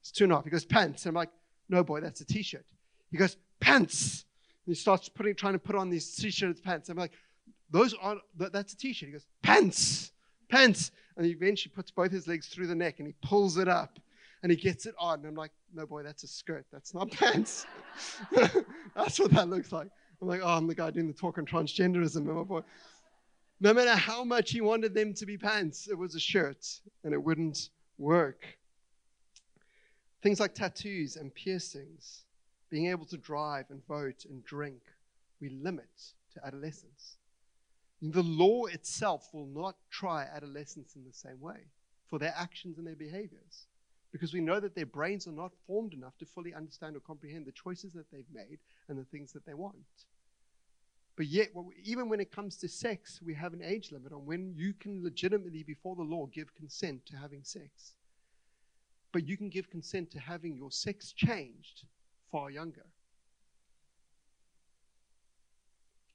It's 0.00 0.12
two 0.12 0.24
and 0.24 0.32
a 0.32 0.36
half. 0.36 0.44
He 0.44 0.50
goes, 0.50 0.64
pants. 0.64 1.04
And 1.04 1.10
I'm 1.10 1.14
like, 1.14 1.30
no, 1.68 1.82
boy, 1.82 2.00
that's 2.00 2.20
a 2.20 2.24
T-shirt. 2.24 2.64
He 3.10 3.16
goes, 3.16 3.36
pants. 3.60 4.24
And 4.66 4.74
he 4.74 4.80
starts 4.80 5.08
putting, 5.08 5.34
trying 5.34 5.54
to 5.54 5.58
put 5.58 5.74
on 5.74 5.90
these 5.90 6.14
T-shirts, 6.14 6.60
pants. 6.60 6.88
I'm 6.88 6.96
like, 6.96 7.12
those 7.70 7.94
are, 7.94 8.16
that's 8.36 8.72
a 8.72 8.76
T-shirt. 8.76 9.08
He 9.08 9.12
goes, 9.12 9.26
pants 9.42 10.12
pants. 10.54 10.90
And 11.16 11.26
he 11.26 11.32
eventually 11.32 11.72
puts 11.74 11.90
both 11.90 12.10
his 12.10 12.26
legs 12.26 12.48
through 12.48 12.66
the 12.66 12.74
neck 12.74 12.98
and 12.98 13.06
he 13.06 13.14
pulls 13.22 13.56
it 13.56 13.68
up 13.68 13.98
and 14.42 14.50
he 14.50 14.56
gets 14.56 14.86
it 14.86 14.94
on. 14.98 15.20
And 15.20 15.28
I'm 15.28 15.34
like, 15.34 15.52
no, 15.72 15.86
boy, 15.86 16.02
that's 16.02 16.24
a 16.24 16.28
skirt. 16.28 16.66
That's 16.72 16.94
not 16.94 17.10
pants. 17.12 17.66
that's 18.96 19.18
what 19.18 19.30
that 19.32 19.48
looks 19.48 19.72
like. 19.72 19.88
I'm 20.24 20.30
like, 20.30 20.40
oh, 20.42 20.56
I'm 20.56 20.66
the 20.66 20.74
guy 20.74 20.90
doing 20.90 21.06
the 21.06 21.12
talk 21.12 21.36
on 21.36 21.44
transgenderism. 21.44 22.16
And 22.16 22.34
my 22.34 22.44
boy, 22.44 22.62
no 23.60 23.74
matter 23.74 23.94
how 23.94 24.24
much 24.24 24.52
he 24.52 24.62
wanted 24.62 24.94
them 24.94 25.12
to 25.12 25.26
be 25.26 25.36
pants, 25.36 25.86
it 25.86 25.98
was 25.98 26.14
a 26.14 26.20
shirt 26.20 26.66
and 27.04 27.12
it 27.12 27.22
wouldn't 27.22 27.68
work. 27.98 28.46
Things 30.22 30.40
like 30.40 30.54
tattoos 30.54 31.16
and 31.16 31.34
piercings, 31.34 32.24
being 32.70 32.86
able 32.86 33.04
to 33.04 33.18
drive 33.18 33.66
and 33.68 33.86
vote 33.86 34.24
and 34.24 34.42
drink, 34.46 34.80
we 35.42 35.50
limit 35.50 35.90
to 36.32 36.46
adolescence. 36.46 37.18
The 38.00 38.22
law 38.22 38.64
itself 38.64 39.28
will 39.34 39.46
not 39.46 39.76
try 39.90 40.24
adolescents 40.34 40.96
in 40.96 41.04
the 41.04 41.12
same 41.12 41.38
way 41.38 41.68
for 42.08 42.18
their 42.18 42.34
actions 42.34 42.78
and 42.78 42.86
their 42.86 42.96
behaviors 42.96 43.66
because 44.10 44.32
we 44.32 44.40
know 44.40 44.58
that 44.60 44.74
their 44.74 44.86
brains 44.86 45.26
are 45.26 45.32
not 45.32 45.52
formed 45.66 45.92
enough 45.92 46.16
to 46.16 46.24
fully 46.24 46.54
understand 46.54 46.96
or 46.96 47.00
comprehend 47.00 47.44
the 47.44 47.52
choices 47.52 47.92
that 47.92 48.10
they've 48.10 48.24
made 48.32 48.58
and 48.88 48.98
the 48.98 49.04
things 49.04 49.32
that 49.32 49.44
they 49.44 49.54
want. 49.54 49.74
But 51.16 51.26
yet, 51.26 51.50
even 51.84 52.08
when 52.08 52.20
it 52.20 52.32
comes 52.32 52.56
to 52.56 52.68
sex, 52.68 53.20
we 53.24 53.34
have 53.34 53.52
an 53.52 53.62
age 53.62 53.92
limit 53.92 54.12
on 54.12 54.26
when 54.26 54.52
you 54.56 54.72
can 54.72 55.02
legitimately, 55.02 55.62
before 55.62 55.94
the 55.94 56.02
law, 56.02 56.26
give 56.26 56.54
consent 56.54 57.06
to 57.06 57.16
having 57.16 57.44
sex. 57.44 57.94
But 59.12 59.26
you 59.28 59.36
can 59.36 59.48
give 59.48 59.70
consent 59.70 60.10
to 60.12 60.18
having 60.18 60.56
your 60.56 60.72
sex 60.72 61.12
changed 61.12 61.84
far 62.32 62.50
younger. 62.50 62.86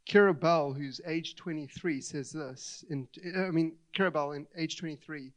Keira 0.09 0.37
Bell, 0.37 0.73
who's 0.73 0.99
age 1.05 1.35
23, 1.35 2.01
says 2.01 2.31
this. 2.31 2.83
In, 2.89 3.07
I 3.37 3.51
mean, 3.51 3.77
Keira 3.95 4.11
Bell, 4.11 4.31
in 4.33 4.47
age 4.57 4.77
23, 4.77 5.31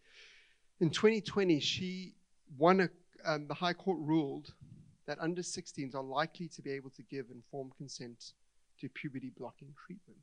in 0.80 0.90
2020, 0.90 1.60
she 1.60 2.14
won 2.58 2.80
a, 2.80 2.88
um, 3.24 3.46
the 3.46 3.54
High 3.54 3.74
Court 3.74 3.98
ruled 4.00 4.52
that 5.06 5.18
under 5.20 5.42
16s 5.42 5.94
are 5.94 6.02
likely 6.02 6.48
to 6.48 6.62
be 6.62 6.72
able 6.72 6.90
to 6.90 7.02
give 7.02 7.26
informed 7.30 7.76
consent 7.76 8.32
to 8.82 8.88
puberty 8.88 9.32
blocking 9.36 9.74
treatment. 9.86 10.18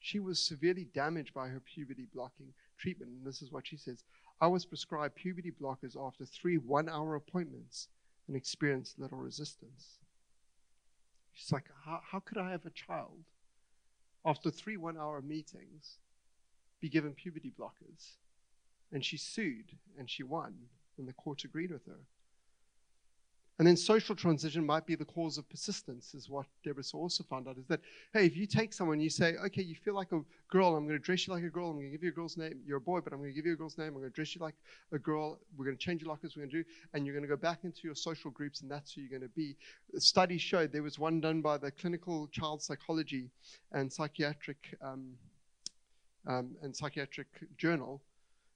She 0.00 0.18
was 0.18 0.40
severely 0.40 0.88
damaged 0.94 1.34
by 1.34 1.48
her 1.48 1.60
puberty 1.60 2.08
blocking 2.12 2.54
treatment, 2.78 3.12
and 3.12 3.26
this 3.26 3.42
is 3.42 3.52
what 3.52 3.66
she 3.66 3.76
says 3.76 4.02
I 4.40 4.46
was 4.46 4.64
prescribed 4.64 5.14
puberty 5.14 5.52
blockers 5.52 5.96
after 5.96 6.24
three 6.24 6.56
one 6.56 6.88
hour 6.88 7.14
appointments 7.14 7.88
and 8.26 8.36
experienced 8.36 8.98
little 8.98 9.18
resistance. 9.18 9.98
She's 11.32 11.52
like, 11.52 11.66
how, 11.84 12.00
how 12.10 12.20
could 12.20 12.38
I 12.38 12.50
have 12.50 12.66
a 12.66 12.70
child 12.70 13.24
after 14.24 14.50
three 14.50 14.76
one 14.76 14.96
hour 14.96 15.20
meetings, 15.20 15.98
be 16.80 16.88
given 16.88 17.12
puberty 17.12 17.52
blockers. 17.58 18.16
And 18.92 19.04
she 19.04 19.16
sued 19.16 19.76
and 19.98 20.08
she 20.08 20.22
won, 20.22 20.54
and 20.98 21.08
the 21.08 21.12
court 21.12 21.44
agreed 21.44 21.70
with 21.70 21.86
her. 21.86 22.00
And 23.58 23.68
then 23.68 23.76
social 23.76 24.16
transition 24.16 24.64
might 24.64 24.86
be 24.86 24.94
the 24.94 25.04
cause 25.04 25.36
of 25.36 25.48
persistence, 25.48 26.14
is 26.14 26.30
what 26.30 26.46
Deborah 26.64 26.82
also 26.94 27.22
found 27.22 27.46
out. 27.46 27.58
Is 27.58 27.66
that, 27.66 27.80
hey, 28.12 28.24
if 28.24 28.36
you 28.36 28.46
take 28.46 28.72
someone, 28.72 28.98
you 28.98 29.10
say, 29.10 29.34
okay, 29.44 29.62
you 29.62 29.74
feel 29.74 29.94
like 29.94 30.10
a 30.12 30.20
girl, 30.48 30.74
I'm 30.74 30.86
going 30.86 30.98
to 30.98 31.04
dress 31.04 31.26
you 31.26 31.34
like 31.34 31.44
a 31.44 31.50
girl, 31.50 31.68
I'm 31.68 31.76
going 31.76 31.86
to 31.86 31.92
give 31.92 32.02
you 32.02 32.08
a 32.08 32.14
girl's 32.14 32.36
name. 32.36 32.60
You're 32.66 32.78
a 32.78 32.80
boy, 32.80 33.00
but 33.00 33.12
I'm 33.12 33.18
going 33.18 33.30
to 33.30 33.36
give 33.36 33.44
you 33.44 33.52
a 33.52 33.56
girl's 33.56 33.76
name, 33.76 33.88
I'm 33.88 34.00
going 34.00 34.10
to 34.10 34.10
dress 34.10 34.34
you 34.34 34.40
like 34.40 34.54
a 34.92 34.98
girl, 34.98 35.38
we're 35.56 35.66
going 35.66 35.76
to 35.76 35.82
change 35.82 36.02
your 36.02 36.08
lockers, 36.08 36.34
we're 36.34 36.42
going 36.42 36.50
to 36.50 36.62
do, 36.62 36.68
and 36.94 37.04
you're 37.04 37.14
going 37.14 37.28
to 37.28 37.28
go 37.28 37.36
back 37.36 37.60
into 37.64 37.80
your 37.84 37.94
social 37.94 38.30
groups, 38.30 38.62
and 38.62 38.70
that's 38.70 38.94
who 38.94 39.02
you're 39.02 39.10
going 39.10 39.22
to 39.22 39.36
be. 39.36 39.54
Studies 39.98 40.40
showed 40.40 40.72
there 40.72 40.82
was 40.82 40.98
one 40.98 41.20
done 41.20 41.42
by 41.42 41.58
the 41.58 41.70
Clinical 41.70 42.28
Child 42.28 42.62
Psychology 42.62 43.28
and 43.72 43.92
Psychiatric 43.92 44.76
um, 44.82 45.10
um, 46.26 46.56
and 46.62 46.74
Psychiatric 46.74 47.28
Journal. 47.58 48.00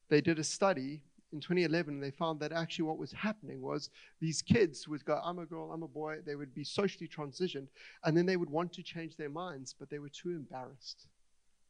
They 0.08 0.20
did 0.20 0.38
a 0.38 0.44
study 0.44 1.02
in 1.32 1.40
2011, 1.40 2.00
they 2.00 2.10
found 2.10 2.38
that 2.40 2.52
actually 2.52 2.84
what 2.84 2.98
was 2.98 3.12
happening 3.12 3.60
was 3.60 3.90
these 4.20 4.42
kids 4.42 4.86
would 4.86 5.04
go, 5.04 5.20
I'm 5.22 5.38
a 5.38 5.46
girl, 5.46 5.72
I'm 5.72 5.82
a 5.82 5.88
boy. 5.88 6.18
They 6.24 6.36
would 6.36 6.54
be 6.54 6.64
socially 6.64 7.08
transitioned, 7.08 7.66
and 8.04 8.16
then 8.16 8.26
they 8.26 8.36
would 8.36 8.50
want 8.50 8.72
to 8.74 8.82
change 8.82 9.16
their 9.16 9.28
minds, 9.28 9.74
but 9.78 9.90
they 9.90 9.98
were 9.98 10.08
too 10.08 10.30
embarrassed. 10.30 11.08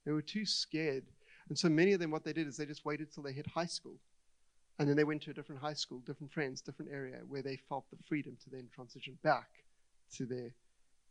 They 0.04 0.12
were 0.12 0.22
too 0.22 0.44
scared. 0.44 1.04
And 1.48 1.59
so 1.59 1.68
many 1.68 1.92
of 1.92 2.00
them, 2.00 2.11
what 2.11 2.24
they 2.24 2.32
did 2.32 2.46
is 2.46 2.57
they 2.57 2.66
just 2.66 2.84
waited 2.84 3.12
till 3.12 3.22
they 3.22 3.32
hit 3.32 3.46
high 3.46 3.66
school. 3.66 3.96
And 4.78 4.88
then 4.88 4.96
they 4.96 5.04
went 5.04 5.22
to 5.22 5.30
a 5.30 5.34
different 5.34 5.61
high 5.61 5.72
school, 5.72 6.00
different 6.00 6.32
friends, 6.32 6.61
different 6.61 6.92
area 6.92 7.20
where 7.26 7.42
they 7.42 7.57
felt 7.68 7.86
the 7.90 7.96
freedom 8.07 8.36
to 8.44 8.50
then 8.50 8.68
transition 8.74 9.16
back 9.22 9.48
to 10.16 10.26
their 10.26 10.50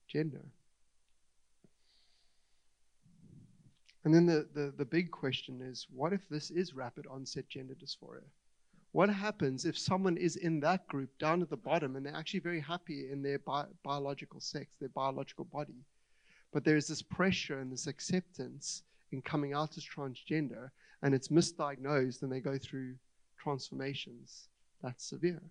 gender. 0.07 0.45
And 4.05 4.13
then 4.13 4.27
the, 4.27 4.47
the, 4.53 4.71
the 4.77 4.85
big 4.85 5.09
question 5.11 5.61
is 5.61 5.87
what 5.91 6.13
if 6.13 6.29
this 6.29 6.51
is 6.51 6.75
rapid 6.75 7.07
onset 7.07 7.49
gender 7.49 7.73
dysphoria? 7.73 8.23
What 8.91 9.09
happens 9.09 9.65
if 9.65 9.77
someone 9.77 10.15
is 10.15 10.37
in 10.37 10.59
that 10.61 10.87
group 10.87 11.09
down 11.17 11.41
at 11.41 11.49
the 11.49 11.57
bottom 11.57 11.95
and 11.95 12.05
they're 12.05 12.15
actually 12.15 12.39
very 12.39 12.61
happy 12.61 13.11
in 13.11 13.21
their 13.21 13.39
bi- 13.39 13.65
biological 13.83 14.39
sex, 14.39 14.75
their 14.79 14.89
biological 14.89 15.45
body? 15.45 15.83
But 16.53 16.63
there's 16.63 16.87
this 16.87 17.01
pressure 17.01 17.59
and 17.59 17.71
this 17.71 17.87
acceptance 17.87 18.83
in 19.11 19.21
coming 19.21 19.53
out 19.53 19.75
as 19.75 19.83
transgender, 19.83 20.69
and 21.01 21.13
it's 21.13 21.27
misdiagnosed, 21.27 22.21
and 22.21 22.31
they 22.31 22.39
go 22.39 22.57
through 22.57 22.95
transformations. 23.37 24.47
That's 24.81 25.03
severe. 25.03 25.41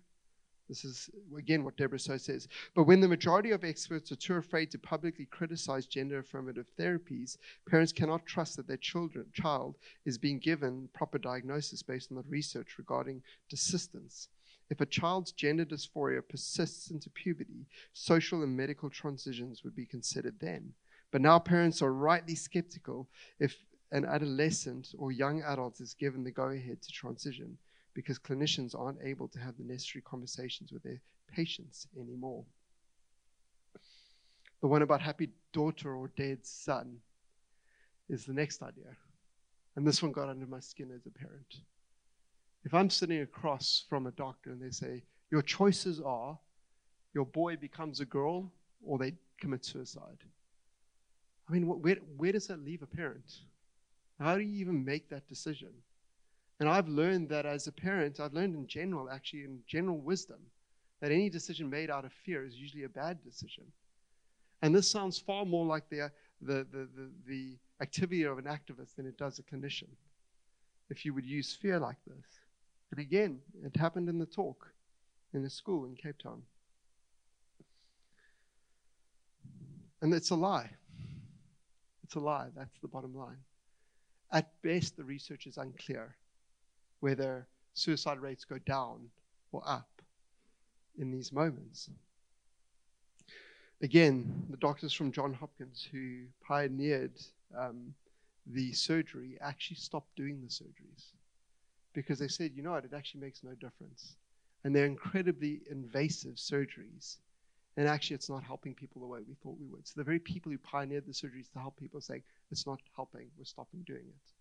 This 0.67 0.83
is, 0.83 1.09
again, 1.37 1.63
what 1.63 1.77
Debra 1.77 1.99
Soh 1.99 2.17
says. 2.17 2.47
But 2.73 2.85
when 2.85 2.99
the 2.99 3.07
majority 3.07 3.51
of 3.51 3.63
experts 3.63 4.11
are 4.11 4.15
too 4.15 4.35
afraid 4.35 4.71
to 4.71 4.79
publicly 4.79 5.25
criticize 5.25 5.85
gender 5.85 6.19
affirmative 6.19 6.67
therapies, 6.79 7.37
parents 7.69 7.91
cannot 7.91 8.25
trust 8.25 8.57
that 8.57 8.67
their 8.67 8.77
children, 8.77 9.27
child 9.33 9.75
is 10.05 10.17
being 10.17 10.39
given 10.39 10.89
proper 10.93 11.19
diagnosis 11.19 11.83
based 11.83 12.11
on 12.11 12.17
the 12.17 12.23
research 12.27 12.77
regarding 12.77 13.21
desistance. 13.53 14.27
If 14.69 14.81
a 14.81 14.87
child's 14.87 15.31
gender 15.31 15.65
dysphoria 15.65 16.27
persists 16.27 16.89
into 16.89 17.11
puberty, 17.11 17.67
social 17.93 18.41
and 18.41 18.57
medical 18.57 18.89
transitions 18.89 19.63
would 19.63 19.75
be 19.75 19.85
considered 19.85 20.39
then. 20.39 20.73
But 21.11 21.21
now 21.21 21.37
parents 21.37 21.83
are 21.83 21.93
rightly 21.93 22.33
skeptical 22.33 23.07
if 23.39 23.55
an 23.91 24.05
adolescent 24.05 24.95
or 24.97 25.11
young 25.11 25.43
adult 25.43 25.79
is 25.79 25.93
given 25.93 26.23
the 26.23 26.31
go 26.31 26.45
ahead 26.45 26.81
to 26.81 26.91
transition 26.91 27.59
because 27.95 28.19
clinicians 28.19 28.77
aren't 28.77 29.01
able 29.03 29.27
to 29.29 29.39
have 29.39 29.57
the 29.57 29.63
necessary 29.63 30.03
conversations 30.03 30.71
with 30.71 30.83
their 30.83 31.01
patients 31.33 31.87
anymore. 31.99 32.43
The 34.61 34.67
one 34.67 34.83
about 34.83 35.01
happy 35.01 35.29
daughter 35.53 35.95
or 35.95 36.11
dead 36.15 36.45
son 36.45 36.97
is 38.09 38.25
the 38.25 38.33
next 38.33 38.61
idea. 38.61 38.95
And 39.75 39.87
this 39.87 40.03
one 40.03 40.11
got 40.11 40.29
under 40.29 40.45
my 40.45 40.59
skin 40.59 40.91
as 40.95 41.05
a 41.07 41.09
parent. 41.09 41.55
If 42.63 42.73
I'm 42.73 42.89
sitting 42.89 43.21
across 43.21 43.85
from 43.89 44.07
a 44.07 44.11
doctor 44.11 44.51
and 44.51 44.61
they 44.61 44.71
say, 44.71 45.03
Your 45.31 45.41
choices 45.41 45.99
are 45.99 46.37
your 47.15 47.25
boy 47.25 47.55
becomes 47.55 48.01
a 48.01 48.05
girl 48.05 48.51
or 48.85 48.99
they 48.99 49.13
commit 49.39 49.65
suicide. 49.65 50.19
I 51.49 51.53
mean, 51.53 51.65
where, 51.65 51.95
where 52.17 52.31
does 52.33 52.47
that 52.47 52.63
leave 52.63 52.83
a 52.83 52.87
parent? 52.87 53.39
How 54.19 54.35
do 54.35 54.41
you 54.41 54.59
even 54.59 54.83
make 54.83 55.09
that 55.09 55.27
decision? 55.27 55.69
And 56.59 56.69
I've 56.69 56.87
learned 56.87 57.29
that 57.29 57.45
as 57.45 57.67
a 57.67 57.71
parent, 57.71 58.19
I've 58.19 58.33
learned 58.33 58.55
in 58.55 58.65
general, 58.67 59.09
actually, 59.09 59.43
in 59.43 59.59
general 59.67 59.97
wisdom, 59.97 60.39
that 61.01 61.11
any 61.11 61.29
decision 61.29 61.69
made 61.69 61.89
out 61.89 62.05
of 62.05 62.13
fear 62.13 62.45
is 62.45 62.55
usually 62.55 62.83
a 62.83 62.89
bad 62.89 63.21
decision. 63.23 63.65
And 64.61 64.73
this 64.73 64.89
sounds 64.89 65.19
far 65.19 65.45
more 65.45 65.65
like 65.65 65.89
the, 65.89 66.11
the, 66.41 66.65
the, 66.71 66.87
the, 66.95 67.11
the 67.27 67.57
activity 67.81 68.23
of 68.23 68.37
an 68.37 68.45
activist 68.45 68.95
than 68.95 69.05
it 69.05 69.17
does 69.17 69.37
a 69.37 69.43
clinician, 69.43 69.89
if 70.89 71.03
you 71.03 71.13
would 71.13 71.25
use 71.25 71.53
fear 71.53 71.77
like 71.77 71.97
this. 72.07 72.39
But 72.89 72.99
again, 72.99 73.39
it 73.63 73.75
happened 73.75 74.07
in 74.07 74.17
the 74.17 74.25
talk 74.25 74.67
in 75.33 75.43
a 75.43 75.49
school 75.49 75.85
in 75.85 75.95
Cape 75.95 76.17
Town. 76.17 76.41
And 80.01 80.13
it's 80.13 80.29
a 80.29 80.35
lie. 80.35 80.69
It's 82.03 82.15
a 82.15 82.19
lie. 82.19 82.47
That's 82.55 82.79
the 82.81 82.87
bottom 82.87 83.13
line. 83.13 83.37
At 84.31 84.49
best, 84.61 84.95
the 84.95 85.03
research 85.03 85.47
is 85.47 85.57
unclear 85.57 86.15
whether 87.05 87.45
suicide 87.75 88.17
rates 88.17 88.45
go 88.45 88.57
down 88.65 89.07
or 89.51 89.61
up 89.67 90.01
in 90.97 91.11
these 91.11 91.31
moments. 91.31 91.87
Again, 93.83 94.47
the 94.49 94.57
doctors 94.57 94.91
from 94.91 95.11
Johns 95.11 95.37
Hopkins 95.37 95.87
who 95.91 96.23
pioneered 96.41 97.21
um, 97.55 97.93
the 98.47 98.73
surgery 98.73 99.37
actually 99.39 99.75
stopped 99.75 100.15
doing 100.15 100.41
the 100.41 100.47
surgeries 100.47 101.11
because 101.93 102.17
they 102.17 102.27
said, 102.27 102.53
you 102.55 102.63
know 102.63 102.71
what, 102.71 102.85
it 102.85 102.93
actually 102.95 103.21
makes 103.21 103.43
no 103.43 103.53
difference. 103.53 104.15
And 104.63 104.75
they're 104.75 104.87
incredibly 104.87 105.61
invasive 105.69 106.37
surgeries. 106.37 107.17
And 107.77 107.87
actually, 107.87 108.15
it's 108.15 108.31
not 108.31 108.43
helping 108.43 108.73
people 108.73 108.99
the 109.01 109.07
way 109.07 109.19
we 109.27 109.35
thought 109.35 109.59
we 109.59 109.67
would. 109.67 109.87
So 109.87 109.93
the 109.97 110.03
very 110.03 110.17
people 110.17 110.51
who 110.51 110.57
pioneered 110.57 111.05
the 111.05 111.11
surgeries 111.11 111.51
to 111.53 111.59
help 111.59 111.77
people 111.77 111.99
are 111.99 112.09
saying, 112.09 112.23
it's 112.49 112.65
not 112.65 112.79
helping, 112.95 113.27
we're 113.37 113.45
stopping 113.45 113.83
doing 113.85 114.07
it. 114.07 114.31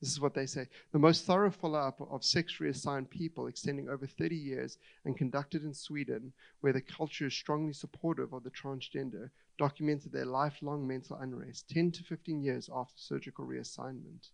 This 0.00 0.12
is 0.12 0.20
what 0.20 0.32
they 0.32 0.46
say. 0.46 0.66
The 0.92 0.98
most 0.98 1.26
thorough 1.26 1.50
follow 1.50 1.78
up 1.78 2.00
of 2.10 2.24
sex 2.24 2.58
reassigned 2.58 3.10
people 3.10 3.48
extending 3.48 3.90
over 3.90 4.06
30 4.06 4.34
years 4.34 4.78
and 5.04 5.16
conducted 5.16 5.62
in 5.62 5.74
Sweden, 5.74 6.32
where 6.62 6.72
the 6.72 6.80
culture 6.80 7.26
is 7.26 7.34
strongly 7.34 7.74
supportive 7.74 8.32
of 8.32 8.42
the 8.42 8.50
transgender, 8.50 9.28
documented 9.58 10.10
their 10.10 10.24
lifelong 10.24 10.88
mental 10.88 11.16
unrest 11.16 11.68
10 11.68 11.90
to 11.92 12.02
15 12.02 12.42
years 12.42 12.70
after 12.74 12.94
surgical 12.96 13.44
reassignment. 13.44 14.30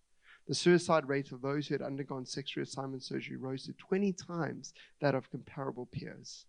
The 0.47 0.55
suicide 0.55 1.09
rate 1.09 1.33
of 1.33 1.43
those 1.43 1.67
who 1.67 1.75
had 1.75 1.83
undergone 1.83 2.27
sex 2.27 2.53
reassignment 2.53 3.03
surgery 3.03 3.37
rose 3.37 3.65
to 3.65 3.73
20 3.73 4.13
times 4.13 4.73
that 5.01 5.17
of 5.17 5.29
comparable 5.31 5.87
peers. 5.87 6.45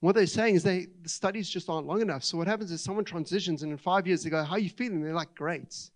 What 0.00 0.16
they're 0.16 0.26
saying 0.26 0.56
is 0.56 0.64
they, 0.64 0.88
the 1.02 1.08
studies 1.08 1.48
just 1.48 1.70
aren't 1.70 1.86
long 1.86 2.02
enough. 2.02 2.24
So 2.24 2.36
what 2.36 2.48
happens 2.48 2.72
is 2.72 2.82
someone 2.82 3.04
transitions 3.04 3.62
and 3.62 3.70
in 3.70 3.78
five 3.78 4.08
years 4.08 4.24
they 4.24 4.30
go, 4.30 4.42
How 4.42 4.56
are 4.56 4.58
you 4.58 4.68
feeling? 4.68 5.00
They're 5.00 5.14
like, 5.14 5.34
Great. 5.36 5.90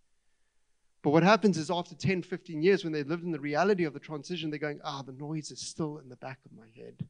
But 1.02 1.10
what 1.10 1.22
happens 1.22 1.56
is 1.56 1.70
after 1.70 1.94
10, 1.94 2.22
15 2.22 2.60
years, 2.62 2.82
when 2.82 2.92
they've 2.92 3.06
lived 3.06 3.24
in 3.24 3.30
the 3.30 3.38
reality 3.38 3.84
of 3.84 3.94
the 3.94 4.00
transition, 4.00 4.50
they're 4.50 4.58
going, 4.58 4.80
ah, 4.82 5.02
the 5.02 5.12
noise 5.12 5.50
is 5.50 5.60
still 5.60 5.98
in 5.98 6.08
the 6.08 6.16
back 6.16 6.38
of 6.44 6.52
my 6.52 6.66
head. 6.76 7.06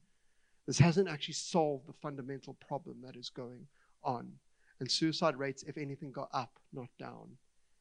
This 0.66 0.78
hasn't 0.78 1.09
actually 1.09 1.34
solved 1.34 1.89
the 1.89 1.95
fundamental 1.95 2.55
problem 2.55 2.97
that 3.03 3.16
is 3.16 3.30
going 3.30 3.66
on. 4.05 4.30
And 4.80 4.91
suicide 4.91 5.36
rates, 5.36 5.62
if 5.62 5.78
anything, 5.78 6.12
go 6.12 6.28
up, 6.32 6.59
not 6.72 6.89
down. 6.99 7.30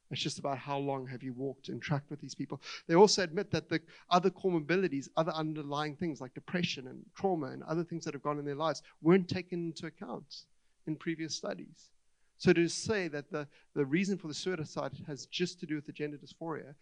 It's 0.09 0.21
just 0.21 0.39
about 0.39 0.57
how 0.57 0.77
long 0.77 1.05
have 1.07 1.21
you 1.21 1.33
walked 1.33 1.67
and 1.67 1.81
tracked 1.81 2.09
with 2.09 2.21
these 2.21 2.33
people. 2.33 2.61
They 2.87 2.95
also 2.95 3.23
admit 3.23 3.51
that 3.51 3.67
the 3.67 3.81
other 4.09 4.29
comorbidities, 4.29 5.09
other 5.17 5.33
underlying 5.33 5.95
things 5.95 6.21
like 6.21 6.33
depression 6.33 6.87
and 6.87 7.03
trauma 7.15 7.47
and 7.47 7.61
other 7.63 7.83
things 7.83 8.05
that 8.05 8.13
have 8.13 8.23
gone 8.23 8.39
in 8.39 8.45
their 8.45 8.55
lives 8.55 8.81
weren't 9.01 9.27
taken 9.27 9.65
into 9.67 9.87
account 9.87 10.45
in 10.87 10.95
previous 10.95 11.35
studies. 11.35 11.89
So 12.37 12.53
to 12.53 12.67
say 12.67 13.07
that 13.07 13.31
the, 13.31 13.47
the 13.73 13.85
reason 13.85 14.17
for 14.17 14.27
the 14.27 14.33
suicide 14.33 14.91
has 15.07 15.25
just 15.25 15.59
to 15.59 15.65
do 15.65 15.75
with 15.75 15.85
the 15.85 15.91
gender 15.91 16.17
dysphoria 16.17 16.75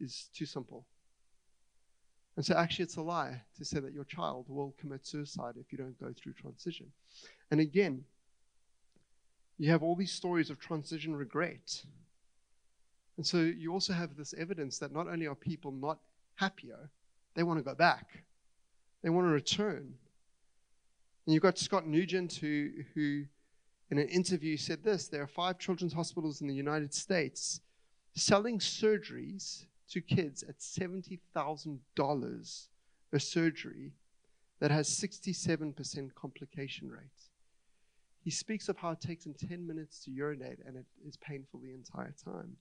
is 0.00 0.30
too 0.34 0.46
simple. 0.46 0.86
And 2.36 2.44
so 2.44 2.54
actually 2.56 2.84
it's 2.84 2.96
a 2.96 3.02
lie 3.02 3.42
to 3.58 3.64
say 3.64 3.78
that 3.80 3.92
your 3.92 4.04
child 4.04 4.46
will 4.48 4.74
commit 4.80 5.06
suicide 5.06 5.54
if 5.60 5.70
you 5.70 5.76
don't 5.76 6.00
go 6.00 6.14
through 6.16 6.32
transition. 6.32 6.86
And 7.50 7.60
again, 7.60 8.04
you 9.58 9.70
have 9.70 9.82
all 9.82 9.94
these 9.94 10.12
stories 10.12 10.48
of 10.48 10.58
transition 10.58 11.14
regret. 11.14 11.84
And 13.18 13.26
so 13.26 13.36
you 13.36 13.72
also 13.72 13.92
have 13.92 14.16
this 14.16 14.34
evidence 14.38 14.78
that 14.78 14.92
not 14.92 15.08
only 15.08 15.26
are 15.26 15.34
people 15.34 15.72
not 15.72 15.98
happier, 16.36 16.88
they 17.34 17.42
want 17.42 17.58
to 17.58 17.62
go 17.62 17.74
back. 17.74 18.24
They 19.02 19.10
want 19.10 19.26
to 19.26 19.30
return. 19.30 19.94
And 21.26 21.34
you've 21.34 21.42
got 21.42 21.58
Scott 21.58 21.86
Nugent 21.86 22.32
who, 22.34 22.70
who 22.94 23.24
in 23.92 23.98
an 23.98 24.08
interview 24.08 24.50
he 24.52 24.56
said 24.56 24.82
this 24.82 25.06
there 25.06 25.22
are 25.22 25.26
five 25.26 25.58
children's 25.58 25.92
hospitals 25.92 26.40
in 26.40 26.48
the 26.48 26.54
United 26.54 26.94
States 26.94 27.60
selling 28.14 28.58
surgeries 28.58 29.66
to 29.90 30.00
kids 30.00 30.42
at 30.42 30.58
$70,000 30.58 32.66
a 33.12 33.20
surgery 33.20 33.92
that 34.60 34.70
has 34.70 34.88
67% 34.88 36.14
complication 36.14 36.90
rate. 36.90 37.02
He 38.24 38.30
speaks 38.30 38.70
of 38.70 38.78
how 38.78 38.92
it 38.92 39.02
takes 39.02 39.26
him 39.26 39.34
10 39.34 39.66
minutes 39.66 40.02
to 40.04 40.10
urinate 40.10 40.60
and 40.66 40.78
it 40.78 40.86
is 41.06 41.18
painful 41.18 41.60
the 41.60 41.74
entire 41.74 42.14
time. 42.24 42.56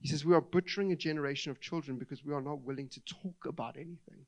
He 0.00 0.08
says, 0.08 0.24
We 0.24 0.34
are 0.34 0.40
butchering 0.40 0.90
a 0.90 0.96
generation 0.96 1.52
of 1.52 1.60
children 1.60 1.96
because 1.96 2.24
we 2.24 2.34
are 2.34 2.42
not 2.42 2.62
willing 2.62 2.88
to 2.88 3.00
talk 3.04 3.46
about 3.46 3.76
anything. 3.76 4.26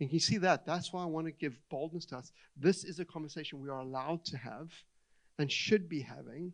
And 0.00 0.12
you 0.12 0.18
see 0.18 0.38
that? 0.38 0.66
That's 0.66 0.92
why 0.92 1.04
I 1.04 1.06
want 1.06 1.28
to 1.28 1.32
give 1.32 1.60
boldness 1.70 2.06
to 2.06 2.16
us. 2.16 2.32
This 2.56 2.82
is 2.82 2.98
a 2.98 3.04
conversation 3.04 3.60
we 3.60 3.68
are 3.68 3.78
allowed 3.78 4.24
to 4.24 4.36
have 4.36 4.72
and 5.38 5.50
should 5.50 5.88
be 5.88 6.00
having. 6.00 6.52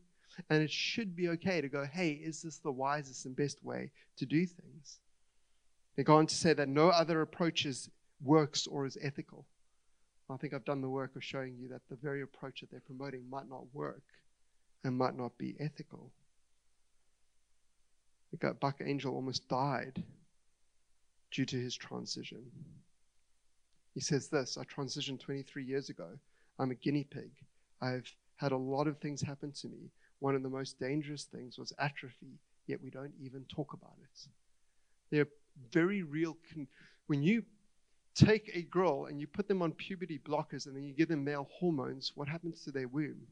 And 0.51 0.63
it 0.63 0.71
should 0.71 1.17
be 1.17 1.29
okay 1.31 1.61
to 1.61 1.69
go, 1.69 1.85
hey, 1.85 2.11
is 2.11 2.43
this 2.43 2.59
the 2.59 2.71
wisest 2.71 3.27
and 3.27 3.35
best 3.35 3.65
way 3.65 3.91
to 4.19 4.27
do 4.27 4.47
things? 4.47 5.01
They 5.97 6.05
go 6.05 6.17
on 6.17 6.27
to 6.27 6.35
say 6.35 6.53
that 6.53 6.69
no 6.69 6.91
other 6.91 7.23
approach 7.23 7.67
is, 7.67 7.91
works 8.23 8.67
or 8.69 8.87
is 8.87 8.97
ethical. 9.03 9.45
I 10.31 10.37
think 10.37 10.55
I've 10.55 10.65
done 10.65 10.81
the 10.81 10.89
work 10.89 11.17
of 11.17 11.25
showing 11.25 11.57
you 11.59 11.69
that 11.69 11.81
the 11.89 11.97
very 11.97 12.23
approach 12.23 12.61
that 12.61 12.71
they're 12.71 12.81
promoting 12.81 13.29
might 13.29 13.49
not 13.49 13.65
work 13.73 14.03
and 14.85 14.97
might 14.97 15.17
not 15.17 15.37
be 15.39 15.57
ethical. 15.59 16.13
Buck 18.61 18.77
Angel 18.85 19.15
almost 19.15 19.49
died 19.49 20.03
due 21.31 21.47
to 21.47 21.57
his 21.57 21.75
transition. 21.75 22.45
He 23.95 24.01
says 24.01 24.29
this 24.29 24.59
I 24.59 24.65
transitioned 24.65 25.21
23 25.21 25.65
years 25.65 25.89
ago. 25.89 26.09
I'm 26.59 26.71
a 26.71 26.75
guinea 26.75 27.05
pig. 27.05 27.31
I've 27.81 28.13
had 28.39 28.53
a 28.53 28.57
lot 28.57 28.87
of 28.87 28.99
things 28.99 29.21
happen 29.21 29.53
to 29.53 29.69
me. 29.69 29.91
One 30.21 30.35
of 30.35 30.43
the 30.43 30.49
most 30.49 30.81
dangerous 30.81 31.25
things 31.25 31.59
was 31.59 31.73
atrophy, 31.79 32.39
yet 32.67 32.81
we 32.83 32.91
don't 32.91 33.13
even 33.21 33.45
talk 33.45 33.73
about 33.73 33.97
it. 34.03 34.29
They're 35.11 35.29
very 35.73 36.03
real. 36.03 36.37
Con- 36.53 36.69
when 37.07 37.23
you 37.23 37.43
take 38.15 38.51
a 38.55 38.63
girl 38.63 39.07
and 39.07 39.21
you 39.21 39.27
put 39.27 39.47
them 39.47 39.63
on 39.63 39.73
puberty 39.73 40.19
blockers 40.19 40.67
and 40.67 40.75
then 40.75 40.85
you 40.85 40.95
give 40.95 41.09
them 41.09 41.25
male 41.25 41.49
hormones, 41.53 42.13
what 42.15 42.29
happens 42.29 42.63
to 42.65 42.71
their 42.71 42.89
womb? 42.89 43.27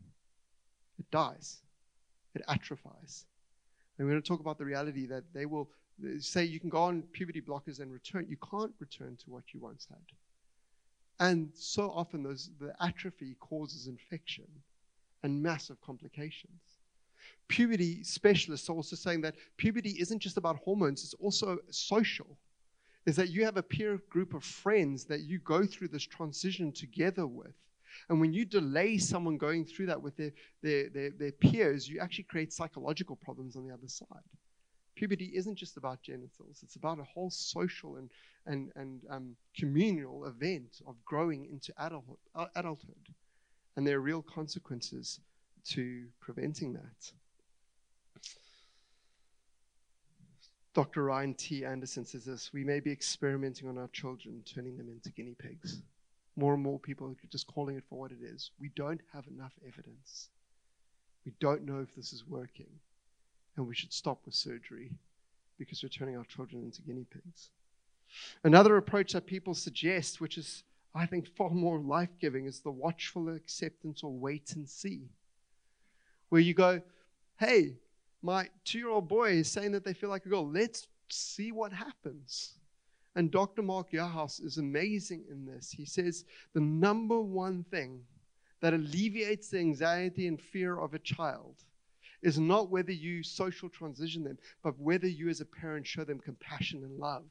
It 0.98 1.10
dies, 1.10 1.60
it 2.34 2.42
atrophies. 2.48 3.24
And 3.98 4.06
we're 4.06 4.12
going 4.12 4.22
to 4.22 4.28
talk 4.28 4.40
about 4.40 4.58
the 4.58 4.64
reality 4.64 5.06
that 5.06 5.24
they 5.32 5.46
will 5.46 5.68
say 6.18 6.44
you 6.44 6.60
can 6.60 6.68
go 6.68 6.82
on 6.82 7.02
puberty 7.12 7.40
blockers 7.40 7.80
and 7.80 7.92
return. 7.92 8.26
You 8.28 8.36
can't 8.50 8.72
return 8.78 9.16
to 9.24 9.30
what 9.30 9.44
you 9.52 9.60
once 9.60 9.86
had. 9.88 9.98
And 11.18 11.50
so 11.54 11.90
often 11.90 12.22
those, 12.22 12.50
the 12.60 12.74
atrophy 12.80 13.36
causes 13.40 13.86
infection 13.86 14.46
and 15.22 15.42
massive 15.42 15.80
complications. 15.80 16.60
Puberty 17.48 18.02
specialists 18.02 18.68
are 18.68 18.74
also 18.74 18.96
saying 18.96 19.20
that 19.22 19.36
puberty 19.56 19.96
isn't 20.00 20.18
just 20.18 20.36
about 20.36 20.56
hormones, 20.56 21.04
it's 21.04 21.14
also 21.14 21.58
social. 21.70 22.38
Is 23.06 23.16
that 23.16 23.30
you 23.30 23.44
have 23.44 23.56
a 23.56 23.62
peer 23.62 24.00
group 24.10 24.34
of 24.34 24.42
friends 24.42 25.04
that 25.04 25.20
you 25.20 25.38
go 25.38 25.64
through 25.64 25.88
this 25.88 26.02
transition 26.02 26.72
together 26.72 27.26
with. 27.26 27.54
And 28.08 28.20
when 28.20 28.32
you 28.32 28.44
delay 28.44 28.98
someone 28.98 29.36
going 29.36 29.64
through 29.64 29.86
that 29.86 30.02
with 30.02 30.16
their, 30.16 30.32
their, 30.62 30.88
their, 30.90 31.10
their 31.10 31.32
peers, 31.32 31.88
you 31.88 32.00
actually 32.00 32.24
create 32.24 32.52
psychological 32.52 33.16
problems 33.16 33.56
on 33.56 33.66
the 33.66 33.72
other 33.72 33.88
side. 33.88 34.06
Puberty 34.96 35.32
isn't 35.34 35.56
just 35.56 35.76
about 35.76 36.02
genitals, 36.02 36.60
it's 36.62 36.76
about 36.76 36.98
a 36.98 37.04
whole 37.04 37.30
social 37.30 37.96
and, 37.96 38.10
and, 38.46 38.72
and 38.76 39.02
um, 39.10 39.36
communal 39.56 40.24
event 40.24 40.80
of 40.86 40.96
growing 41.04 41.46
into 41.46 41.72
adulthood, 41.78 42.16
uh, 42.34 42.46
adulthood. 42.56 42.96
And 43.76 43.86
there 43.86 43.98
are 43.98 44.00
real 44.00 44.22
consequences 44.22 45.20
to 45.68 46.06
preventing 46.20 46.72
that. 46.74 47.12
Dr. 50.72 51.04
Ryan 51.04 51.32
T. 51.34 51.64
Anderson 51.64 52.04
says 52.04 52.24
this 52.24 52.52
We 52.52 52.64
may 52.64 52.80
be 52.80 52.92
experimenting 52.92 53.68
on 53.68 53.78
our 53.78 53.88
children, 53.88 54.42
turning 54.44 54.76
them 54.76 54.88
into 54.88 55.10
guinea 55.10 55.34
pigs. 55.38 55.80
More 56.36 56.52
and 56.52 56.62
more 56.62 56.78
people 56.78 57.06
are 57.08 57.28
just 57.30 57.46
calling 57.46 57.76
it 57.76 57.84
for 57.88 57.98
what 57.98 58.12
it 58.12 58.18
is. 58.22 58.50
We 58.60 58.70
don't 58.76 59.00
have 59.14 59.26
enough 59.26 59.54
evidence. 59.66 60.28
We 61.24 61.32
don't 61.40 61.64
know 61.64 61.80
if 61.80 61.94
this 61.94 62.12
is 62.12 62.26
working. 62.26 62.68
And 63.56 63.66
we 63.66 63.74
should 63.74 63.92
stop 63.92 64.20
with 64.26 64.34
surgery 64.34 64.92
because 65.58 65.82
we're 65.82 65.88
turning 65.88 66.16
our 66.16 66.24
children 66.24 66.62
into 66.62 66.82
guinea 66.82 67.06
pigs. 67.10 67.48
Another 68.44 68.76
approach 68.76 69.14
that 69.14 69.26
people 69.26 69.54
suggest, 69.54 70.20
which 70.20 70.36
is, 70.36 70.62
I 70.96 71.04
think, 71.04 71.28
far 71.36 71.50
more 71.50 71.78
life 71.78 72.18
giving, 72.18 72.46
is 72.46 72.60
the 72.60 72.70
watchful 72.70 73.28
acceptance 73.28 74.02
or 74.02 74.12
wait 74.12 74.54
and 74.56 74.66
see. 74.68 75.02
Where 76.30 76.40
you 76.40 76.54
go, 76.54 76.80
hey, 77.38 77.76
my 78.22 78.48
two 78.64 78.78
year 78.78 78.88
old 78.88 79.06
boy 79.06 79.32
is 79.32 79.50
saying 79.50 79.72
that 79.72 79.84
they 79.84 79.92
feel 79.92 80.08
like 80.08 80.24
a 80.24 80.30
girl. 80.30 80.48
Let's 80.48 80.88
see 81.10 81.52
what 81.52 81.72
happens. 81.72 82.54
And 83.14 83.30
Dr. 83.30 83.62
Mark 83.62 83.92
Yarhouse 83.92 84.40
is 84.40 84.58
amazing 84.58 85.24
in 85.30 85.46
this. 85.46 85.70
He 85.70 85.84
says 85.84 86.24
the 86.54 86.60
number 86.60 87.20
one 87.20 87.64
thing 87.70 88.00
that 88.60 88.74
alleviates 88.74 89.48
the 89.48 89.58
anxiety 89.58 90.26
and 90.26 90.40
fear 90.40 90.78
of 90.78 90.94
a 90.94 90.98
child 90.98 91.56
is 92.22 92.38
not 92.38 92.70
whether 92.70 92.92
you 92.92 93.22
social 93.22 93.68
transition 93.68 94.24
them, 94.24 94.38
but 94.62 94.78
whether 94.78 95.06
you 95.06 95.28
as 95.28 95.40
a 95.40 95.44
parent 95.44 95.86
show 95.86 96.04
them 96.04 96.18
compassion 96.18 96.82
and 96.82 96.98
love. 96.98 97.24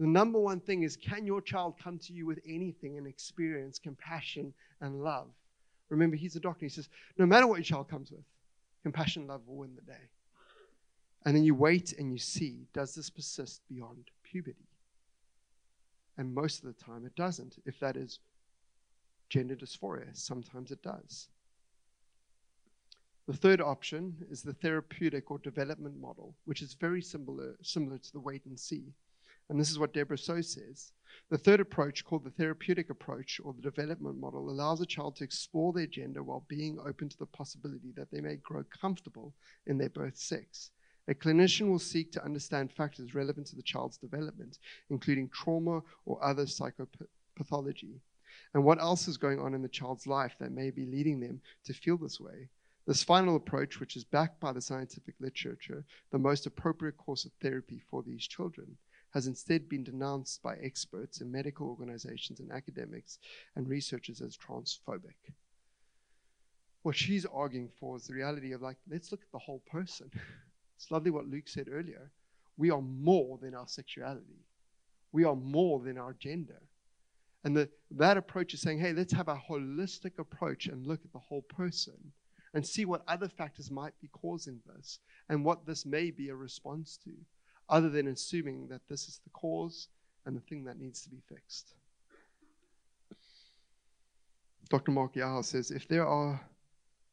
The 0.00 0.06
number 0.06 0.40
one 0.40 0.60
thing 0.60 0.82
is 0.82 0.96
can 0.96 1.26
your 1.26 1.42
child 1.42 1.74
come 1.78 1.98
to 1.98 2.14
you 2.14 2.24
with 2.24 2.40
anything 2.48 2.96
and 2.96 3.06
experience 3.06 3.78
compassion 3.78 4.54
and 4.80 5.04
love? 5.04 5.28
Remember, 5.90 6.16
he's 6.16 6.36
a 6.36 6.40
doctor. 6.40 6.64
He 6.64 6.70
says, 6.70 6.88
no 7.18 7.26
matter 7.26 7.46
what 7.46 7.56
your 7.56 7.64
child 7.64 7.88
comes 7.88 8.10
with, 8.10 8.24
compassion 8.82 9.22
and 9.22 9.28
love 9.28 9.42
will 9.46 9.56
win 9.56 9.74
the 9.76 9.82
day. 9.82 10.08
And 11.26 11.36
then 11.36 11.44
you 11.44 11.54
wait 11.54 11.92
and 11.92 12.10
you 12.10 12.18
see 12.18 12.66
does 12.72 12.94
this 12.94 13.10
persist 13.10 13.60
beyond 13.68 14.04
puberty? 14.22 14.66
And 16.16 16.34
most 16.34 16.64
of 16.64 16.74
the 16.74 16.82
time 16.82 17.04
it 17.04 17.14
doesn't. 17.14 17.56
If 17.66 17.78
that 17.80 17.96
is 17.96 18.20
gender 19.28 19.54
dysphoria, 19.54 20.16
sometimes 20.16 20.70
it 20.70 20.82
does. 20.82 21.28
The 23.26 23.36
third 23.36 23.60
option 23.60 24.16
is 24.30 24.40
the 24.42 24.54
therapeutic 24.54 25.30
or 25.30 25.38
development 25.38 26.00
model, 26.00 26.34
which 26.46 26.62
is 26.62 26.72
very 26.72 27.02
similar, 27.02 27.54
similar 27.60 27.98
to 27.98 28.12
the 28.12 28.20
wait 28.20 28.46
and 28.46 28.58
see. 28.58 28.94
And 29.50 29.58
this 29.58 29.70
is 29.70 29.80
what 29.80 29.92
Deborah 29.92 30.16
Soh 30.16 30.40
says. 30.40 30.92
The 31.28 31.36
third 31.36 31.58
approach, 31.58 32.04
called 32.04 32.22
the 32.22 32.30
therapeutic 32.30 32.88
approach 32.88 33.40
or 33.42 33.52
the 33.52 33.60
development 33.60 34.20
model, 34.20 34.48
allows 34.48 34.80
a 34.80 34.86
child 34.86 35.16
to 35.16 35.24
explore 35.24 35.72
their 35.72 35.88
gender 35.88 36.22
while 36.22 36.44
being 36.48 36.78
open 36.86 37.08
to 37.08 37.18
the 37.18 37.26
possibility 37.26 37.92
that 37.96 38.12
they 38.12 38.20
may 38.20 38.36
grow 38.36 38.64
comfortable 38.80 39.34
in 39.66 39.76
their 39.76 39.88
birth 39.88 40.16
sex. 40.16 40.70
A 41.08 41.14
clinician 41.14 41.68
will 41.68 41.80
seek 41.80 42.12
to 42.12 42.24
understand 42.24 42.70
factors 42.70 43.12
relevant 43.12 43.48
to 43.48 43.56
the 43.56 43.62
child's 43.62 43.98
development, 43.98 44.58
including 44.88 45.28
trauma 45.28 45.82
or 46.06 46.24
other 46.24 46.44
psychopathology, 46.44 47.98
and 48.54 48.64
what 48.64 48.80
else 48.80 49.08
is 49.08 49.16
going 49.16 49.40
on 49.40 49.52
in 49.52 49.62
the 49.62 49.68
child's 49.68 50.06
life 50.06 50.36
that 50.38 50.52
may 50.52 50.70
be 50.70 50.86
leading 50.86 51.18
them 51.18 51.40
to 51.64 51.74
feel 51.74 51.96
this 51.96 52.20
way. 52.20 52.48
This 52.86 53.02
final 53.02 53.34
approach, 53.34 53.80
which 53.80 53.96
is 53.96 54.04
backed 54.04 54.38
by 54.38 54.52
the 54.52 54.60
scientific 54.60 55.16
literature, 55.18 55.84
the 56.12 56.18
most 56.18 56.46
appropriate 56.46 56.96
course 56.96 57.24
of 57.24 57.32
therapy 57.42 57.82
for 57.90 58.04
these 58.04 58.26
children, 58.26 58.76
has 59.12 59.26
instead 59.26 59.68
been 59.68 59.84
denounced 59.84 60.42
by 60.42 60.56
experts 60.56 61.20
in 61.20 61.30
medical 61.30 61.68
organizations 61.68 62.40
and 62.40 62.50
academics 62.52 63.18
and 63.56 63.68
researchers 63.68 64.20
as 64.20 64.36
transphobic. 64.36 65.32
What 66.82 66.96
she's 66.96 67.26
arguing 67.26 67.70
for 67.78 67.96
is 67.96 68.06
the 68.06 68.14
reality 68.14 68.52
of 68.52 68.62
like, 68.62 68.76
let's 68.88 69.10
look 69.10 69.22
at 69.22 69.32
the 69.32 69.38
whole 69.38 69.62
person. 69.70 70.10
It's 70.76 70.90
lovely 70.90 71.10
what 71.10 71.28
Luke 71.28 71.46
said 71.46 71.68
earlier. 71.70 72.10
We 72.56 72.70
are 72.70 72.80
more 72.80 73.38
than 73.42 73.54
our 73.54 73.68
sexuality, 73.68 74.46
we 75.12 75.24
are 75.24 75.36
more 75.36 75.80
than 75.80 75.98
our 75.98 76.14
gender. 76.14 76.62
And 77.44 77.56
the, 77.56 77.68
that 77.92 78.16
approach 78.16 78.54
is 78.54 78.60
saying, 78.60 78.80
hey, 78.80 78.92
let's 78.92 79.12
have 79.12 79.28
a 79.28 79.42
holistic 79.50 80.18
approach 80.18 80.66
and 80.66 80.86
look 80.86 81.00
at 81.04 81.12
the 81.12 81.18
whole 81.18 81.42
person 81.42 82.12
and 82.52 82.66
see 82.66 82.84
what 82.84 83.02
other 83.08 83.28
factors 83.28 83.70
might 83.70 83.98
be 84.00 84.08
causing 84.08 84.60
this 84.74 84.98
and 85.28 85.44
what 85.44 85.66
this 85.66 85.86
may 85.86 86.10
be 86.10 86.28
a 86.28 86.34
response 86.34 86.98
to, 87.04 87.12
other 87.70 87.88
than 87.88 88.08
assuming 88.08 88.66
that 88.68 88.82
this 88.88 89.08
is 89.08 89.20
the 89.24 89.30
cause 89.30 89.88
and 90.26 90.36
the 90.36 90.40
thing 90.40 90.64
that 90.64 90.78
needs 90.78 91.00
to 91.02 91.08
be 91.08 91.22
fixed. 91.28 91.74
Dr. 94.68 94.92
Mark 94.92 95.14
says 95.42 95.70
if 95.70 95.88
there 95.88 96.06
are 96.06 96.40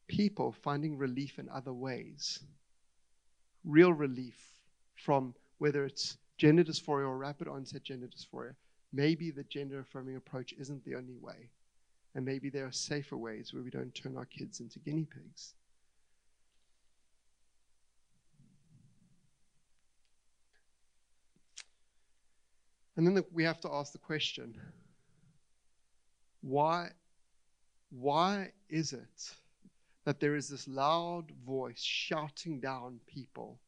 people 0.06 0.52
finding 0.52 0.96
relief 0.96 1.38
in 1.38 1.48
other 1.48 1.72
ways, 1.72 2.40
real 3.64 3.92
relief 3.92 4.36
from 4.96 5.34
whether 5.58 5.84
it's 5.84 6.18
gender 6.36 6.62
dysphoria 6.62 7.08
or 7.08 7.16
rapid 7.18 7.48
onset 7.48 7.82
gender 7.82 8.06
dysphoria, 8.06 8.54
maybe 8.92 9.30
the 9.30 9.44
gender 9.44 9.80
affirming 9.80 10.16
approach 10.16 10.54
isn't 10.58 10.84
the 10.84 10.94
only 10.94 11.16
way. 11.20 11.50
And 12.14 12.24
maybe 12.24 12.48
there 12.48 12.66
are 12.66 12.72
safer 12.72 13.16
ways 13.16 13.52
where 13.52 13.62
we 13.62 13.70
don't 13.70 13.94
turn 13.94 14.16
our 14.16 14.24
kids 14.24 14.60
into 14.60 14.78
guinea 14.78 15.06
pigs. 15.06 15.54
And 22.98 23.06
then 23.06 23.14
the, 23.14 23.24
we 23.32 23.44
have 23.44 23.60
to 23.60 23.72
ask 23.72 23.92
the 23.92 23.98
question 23.98 24.58
why, 26.40 26.88
why 27.90 28.50
is 28.68 28.92
it 28.92 29.34
that 30.04 30.18
there 30.18 30.34
is 30.34 30.48
this 30.48 30.66
loud 30.66 31.30
voice 31.46 31.80
shouting 31.80 32.58
down 32.58 32.98
people 33.06 33.60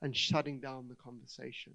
and 0.00 0.16
shutting 0.16 0.58
down 0.58 0.88
the 0.88 0.94
conversation? 0.94 1.74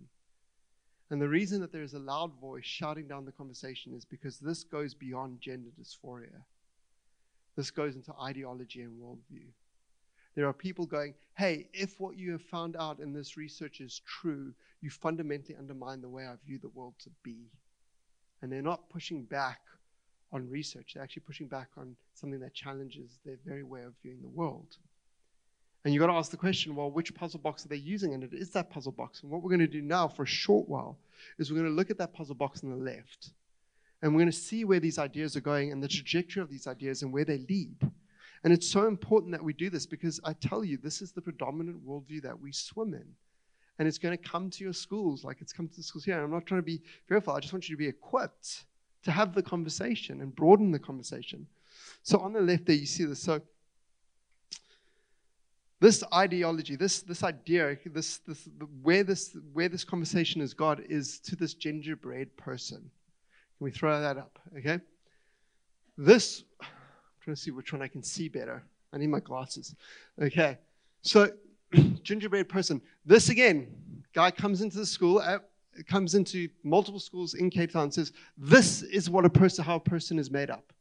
And 1.12 1.22
the 1.22 1.30
reason 1.30 1.62
that 1.62 1.72
there 1.72 1.84
is 1.84 1.94
a 1.94 2.00
loud 2.00 2.32
voice 2.42 2.66
shouting 2.66 3.08
down 3.08 3.26
the 3.26 3.32
conversation 3.32 3.94
is 3.94 4.06
because 4.06 4.40
this 4.40 4.64
goes 4.64 4.96
beyond 4.96 5.40
gender 5.40 5.70
dysphoria. 5.80 6.42
This 7.56 7.70
goes 7.70 7.96
into 7.96 8.12
ideology 8.20 8.82
and 8.82 9.00
worldview. 9.00 9.46
There 10.36 10.48
are 10.48 10.54
people 10.54 10.86
going, 10.86 11.14
hey, 11.38 11.68
if 11.74 12.00
what 12.00 12.18
you 12.18 12.32
have 12.32 12.42
found 12.42 12.76
out 12.76 13.00
in 13.00 13.14
this 13.14 13.38
research 13.38 13.82
is 13.82 14.02
true, 14.06 14.54
you 14.82 14.90
fundamentally 14.90 15.56
undermine 15.58 16.02
the 16.02 16.10
way 16.10 16.26
I 16.26 16.34
view 16.46 16.60
the 16.60 16.70
world 16.70 16.96
to 17.00 17.10
be. 17.24 17.52
And 18.42 18.52
they're 18.52 18.62
not 18.62 18.90
pushing 18.90 19.24
back 19.24 19.62
on 20.32 20.50
research, 20.50 20.94
they're 20.94 21.04
actually 21.04 21.24
pushing 21.28 21.48
back 21.48 21.70
on 21.78 21.96
something 22.16 22.40
that 22.40 22.56
challenges 22.56 23.20
their 23.24 23.38
very 23.46 23.64
way 23.64 23.84
of 23.84 23.94
viewing 24.02 24.22
the 24.22 24.30
world. 24.30 24.78
And 25.86 25.94
you've 25.94 26.02
got 26.02 26.08
to 26.08 26.14
ask 26.14 26.32
the 26.32 26.38
question 26.38 26.76
well, 26.76 26.90
which 26.90 27.14
puzzle 27.14 27.40
box 27.40 27.66
are 27.66 27.68
they 27.68 27.76
using? 27.76 28.14
And 28.14 28.24
it 28.24 28.34
is 28.34 28.50
that 28.52 28.70
puzzle 28.70 28.94
box. 28.94 29.22
And 29.22 29.32
what 29.32 29.44
we're 29.44 29.50
going 29.50 29.60
to 29.60 29.68
do 29.68 29.82
now 29.82 30.08
for 30.08 30.24
a 30.24 30.28
short 30.28 30.68
while 30.68 30.98
is 31.38 31.52
we're 31.52 31.60
going 31.60 31.70
to 31.70 31.76
look 31.76 31.92
at 31.92 31.98
that 31.98 32.14
puzzle 32.14 32.36
box 32.36 32.64
on 32.64 32.70
the 32.70 32.76
left. 32.78 33.32
And 34.02 34.14
we're 34.14 34.22
going 34.22 34.32
to 34.32 34.38
see 34.38 34.66
where 34.66 34.80
these 34.80 34.98
ideas 34.98 35.36
are 35.36 35.42
going 35.42 35.72
and 35.72 35.84
the 35.84 35.88
trajectory 35.88 36.42
of 36.42 36.50
these 36.50 36.68
ideas 36.68 37.04
and 37.04 37.12
where 37.12 37.26
they 37.26 37.38
lead. 37.38 37.78
And 38.44 38.52
it's 38.52 38.70
so 38.70 38.88
important 38.88 39.32
that 39.32 39.44
we 39.44 39.54
do 39.54 39.70
this 39.70 39.86
because 39.86 40.20
I 40.24 40.34
tell 40.34 40.64
you, 40.64 40.78
this 40.78 41.02
is 41.02 41.12
the 41.12 41.22
predominant 41.22 41.86
worldview 41.88 42.22
that 42.24 42.40
we 42.40 42.52
swim 42.52 42.94
in. 42.94 43.06
And 43.80 43.88
it's 43.88 43.98
going 43.98 44.16
to 44.16 44.24
come 44.24 44.50
to 44.52 44.64
your 44.64 44.74
schools 44.74 45.24
like 45.24 45.42
it's 45.42 45.54
come 45.54 45.68
to 45.68 45.76
the 45.76 45.84
schools 45.84 46.06
here. 46.06 46.16
And 46.16 46.24
I'm 46.24 46.32
not 46.32 46.46
trying 46.46 46.60
to 46.62 46.66
be 46.66 46.82
fearful, 47.08 47.34
I 47.34 47.40
just 47.40 47.54
want 47.54 47.70
you 47.70 47.76
to 47.76 47.80
be 47.80 47.88
equipped 47.88 48.66
to 49.04 49.12
have 49.12 49.34
the 49.34 49.44
conversation 49.44 50.22
and 50.22 50.36
broaden 50.36 50.72
the 50.72 50.80
conversation. 50.80 51.48
So 52.04 52.20
on 52.20 52.34
the 52.34 52.42
left 52.42 52.66
there, 52.66 52.76
you 52.76 52.86
see 52.86 53.06
this. 53.06 53.20
So 53.20 53.42
this 55.80 56.04
ideology, 56.14 56.76
this, 56.78 57.02
this 57.02 57.24
idea, 57.24 57.78
this, 57.86 58.20
this, 58.20 58.48
where, 58.82 59.04
this, 59.04 59.36
where 59.52 59.68
this 59.68 59.84
conversation 59.84 60.40
is 60.40 60.54
God 60.54 60.82
is 60.88 61.20
to 61.20 61.36
this 61.36 61.54
gingerbread 61.54 62.36
person. 62.38 62.78
Can 62.78 63.66
we 63.66 63.72
throw 63.72 64.00
that 64.00 64.18
up? 64.18 64.40
Okay? 64.58 64.80
This, 65.98 66.44
trying 67.24 67.36
to 67.36 67.42
see 67.42 67.52
which 67.52 67.72
one 67.72 67.82
I 67.82 67.88
can 67.88 68.04
see 68.04 68.28
better. 68.28 68.62
I 68.92 68.98
need 68.98 69.08
my 69.08 69.22
glasses. 69.22 69.76
Okay. 70.22 70.58
So, 71.02 71.32
gingerbread 72.04 72.50
person. 72.50 72.82
This 73.06 73.30
again, 73.30 73.68
guy 74.14 74.30
comes 74.30 74.62
into 74.62 74.78
the 74.78 74.86
school, 74.86 75.20
uh, 75.20 75.40
comes 75.88 76.16
into 76.16 76.50
multiple 76.64 77.00
schools 77.00 77.34
in 77.34 77.50
Cape 77.50 77.72
Town, 77.72 77.92
says, 77.92 78.12
"This 78.38 78.82
is 78.84 79.10
what 79.10 79.24
a 79.26 79.30
person, 79.30 79.64
how 79.64 79.78
a 79.78 79.80
person 79.80 80.20
is 80.20 80.30
made 80.30 80.50
up." 80.50 80.73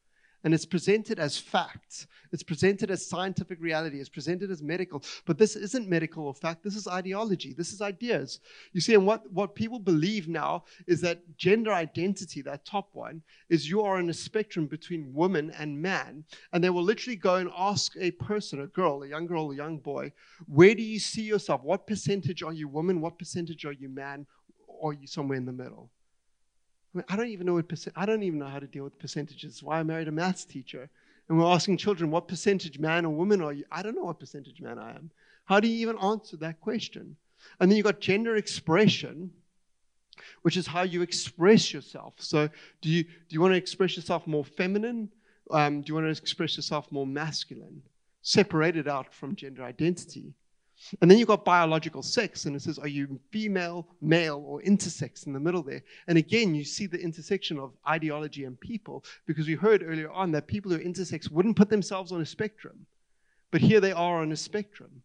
And 0.44 0.52
it's 0.52 0.66
presented 0.66 1.18
as 1.18 1.38
facts. 1.38 2.06
It's 2.32 2.42
presented 2.42 2.90
as 2.90 3.06
scientific 3.06 3.60
reality. 3.60 4.00
It's 4.00 4.08
presented 4.08 4.50
as 4.50 4.62
medical. 4.62 5.02
But 5.26 5.38
this 5.38 5.54
isn't 5.54 5.88
medical 5.88 6.26
or 6.26 6.34
fact. 6.34 6.64
This 6.64 6.76
is 6.76 6.88
ideology. 6.88 7.52
This 7.52 7.72
is 7.72 7.82
ideas. 7.82 8.40
You 8.72 8.80
see, 8.80 8.94
and 8.94 9.06
what, 9.06 9.30
what 9.30 9.54
people 9.54 9.78
believe 9.78 10.28
now 10.28 10.64
is 10.86 11.00
that 11.02 11.36
gender 11.36 11.72
identity, 11.72 12.40
that 12.42 12.64
top 12.64 12.88
one, 12.94 13.22
is 13.50 13.68
you 13.68 13.82
are 13.82 13.98
on 13.98 14.08
a 14.08 14.14
spectrum 14.14 14.66
between 14.66 15.12
woman 15.12 15.52
and 15.58 15.80
man. 15.80 16.24
And 16.52 16.64
they 16.64 16.70
will 16.70 16.82
literally 16.82 17.16
go 17.16 17.36
and 17.36 17.50
ask 17.56 17.92
a 18.00 18.12
person, 18.12 18.62
a 18.62 18.66
girl, 18.66 19.02
a 19.02 19.08
young 19.08 19.26
girl, 19.26 19.50
a 19.50 19.54
young 19.54 19.78
boy, 19.78 20.12
where 20.46 20.74
do 20.74 20.82
you 20.82 20.98
see 20.98 21.22
yourself? 21.22 21.62
What 21.62 21.86
percentage 21.86 22.42
are 22.42 22.52
you 22.52 22.66
woman? 22.66 23.00
What 23.00 23.18
percentage 23.18 23.64
are 23.66 23.72
you 23.72 23.88
man? 23.88 24.26
Or 24.66 24.90
are 24.90 24.94
you 24.94 25.06
somewhere 25.06 25.36
in 25.36 25.44
the 25.44 25.52
middle? 25.52 25.90
I, 26.94 26.98
mean, 26.98 27.04
I 27.08 27.16
don't 27.16 27.28
even 27.28 27.46
know 27.46 27.54
what 27.54 27.68
percent, 27.68 27.96
I 27.96 28.06
don't 28.06 28.22
even 28.22 28.38
know 28.38 28.46
how 28.46 28.58
to 28.58 28.66
deal 28.66 28.84
with 28.84 28.98
percentages. 28.98 29.62
Why 29.62 29.80
I 29.80 29.82
married 29.82 30.08
a 30.08 30.12
maths 30.12 30.44
teacher. 30.44 30.88
And 31.28 31.38
we're 31.38 31.46
asking 31.46 31.78
children, 31.78 32.10
what 32.10 32.28
percentage 32.28 32.78
man 32.78 33.06
or 33.06 33.14
woman 33.14 33.40
are 33.40 33.52
you? 33.52 33.64
I 33.70 33.82
don't 33.82 33.96
know 33.96 34.04
what 34.04 34.20
percentage 34.20 34.60
man 34.60 34.78
I 34.78 34.90
am. 34.90 35.10
How 35.44 35.60
do 35.60 35.68
you 35.68 35.76
even 35.76 35.98
answer 35.98 36.36
that 36.38 36.60
question? 36.60 37.16
And 37.58 37.70
then 37.70 37.76
you've 37.76 37.84
got 37.84 38.00
gender 38.00 38.36
expression, 38.36 39.30
which 40.42 40.56
is 40.56 40.66
how 40.66 40.82
you 40.82 41.02
express 41.02 41.72
yourself. 41.72 42.14
So, 42.18 42.48
do 42.80 42.88
you, 42.88 43.04
do 43.04 43.10
you 43.30 43.40
want 43.40 43.52
to 43.52 43.58
express 43.58 43.96
yourself 43.96 44.26
more 44.26 44.44
feminine? 44.44 45.10
Um, 45.50 45.82
do 45.82 45.88
you 45.88 45.94
want 45.94 46.06
to 46.06 46.10
express 46.10 46.56
yourself 46.56 46.90
more 46.92 47.06
masculine? 47.06 47.82
Separated 48.22 48.86
out 48.86 49.12
from 49.12 49.34
gender 49.34 49.64
identity. 49.64 50.34
And 51.00 51.10
then 51.10 51.18
you've 51.18 51.28
got 51.28 51.44
biological 51.44 52.02
sex, 52.02 52.44
and 52.44 52.56
it 52.56 52.62
says, 52.62 52.78
are 52.78 52.88
you 52.88 53.18
female, 53.30 53.86
male, 54.00 54.42
or 54.46 54.60
intersex 54.62 55.26
in 55.26 55.32
the 55.32 55.40
middle 55.40 55.62
there? 55.62 55.82
And 56.08 56.18
again, 56.18 56.54
you 56.54 56.64
see 56.64 56.86
the 56.86 57.00
intersection 57.00 57.58
of 57.58 57.72
ideology 57.88 58.44
and 58.44 58.58
people, 58.58 59.04
because 59.26 59.46
we 59.46 59.54
heard 59.54 59.82
earlier 59.82 60.10
on 60.10 60.32
that 60.32 60.46
people 60.46 60.70
who 60.70 60.78
are 60.78 60.80
intersex 60.80 61.30
wouldn't 61.30 61.56
put 61.56 61.70
themselves 61.70 62.12
on 62.12 62.20
a 62.20 62.26
spectrum. 62.26 62.86
But 63.50 63.60
here 63.60 63.80
they 63.80 63.92
are 63.92 64.22
on 64.22 64.32
a 64.32 64.36
spectrum. 64.36 65.02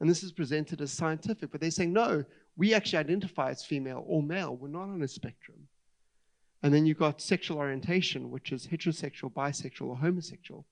And 0.00 0.08
this 0.08 0.22
is 0.22 0.32
presented 0.32 0.80
as 0.80 0.90
scientific, 0.90 1.50
but 1.52 1.60
they're 1.60 1.70
saying, 1.70 1.92
no, 1.92 2.24
we 2.56 2.72
actually 2.72 2.98
identify 2.98 3.50
as 3.50 3.64
female 3.64 4.04
or 4.06 4.22
male. 4.22 4.56
We're 4.56 4.68
not 4.68 4.84
on 4.84 5.02
a 5.02 5.08
spectrum. 5.08 5.58
And 6.62 6.72
then 6.72 6.86
you've 6.86 6.98
got 6.98 7.20
sexual 7.20 7.58
orientation, 7.58 8.30
which 8.30 8.52
is 8.52 8.66
heterosexual, 8.66 9.32
bisexual, 9.32 9.88
or 9.88 9.96
homosexual. 9.96 10.64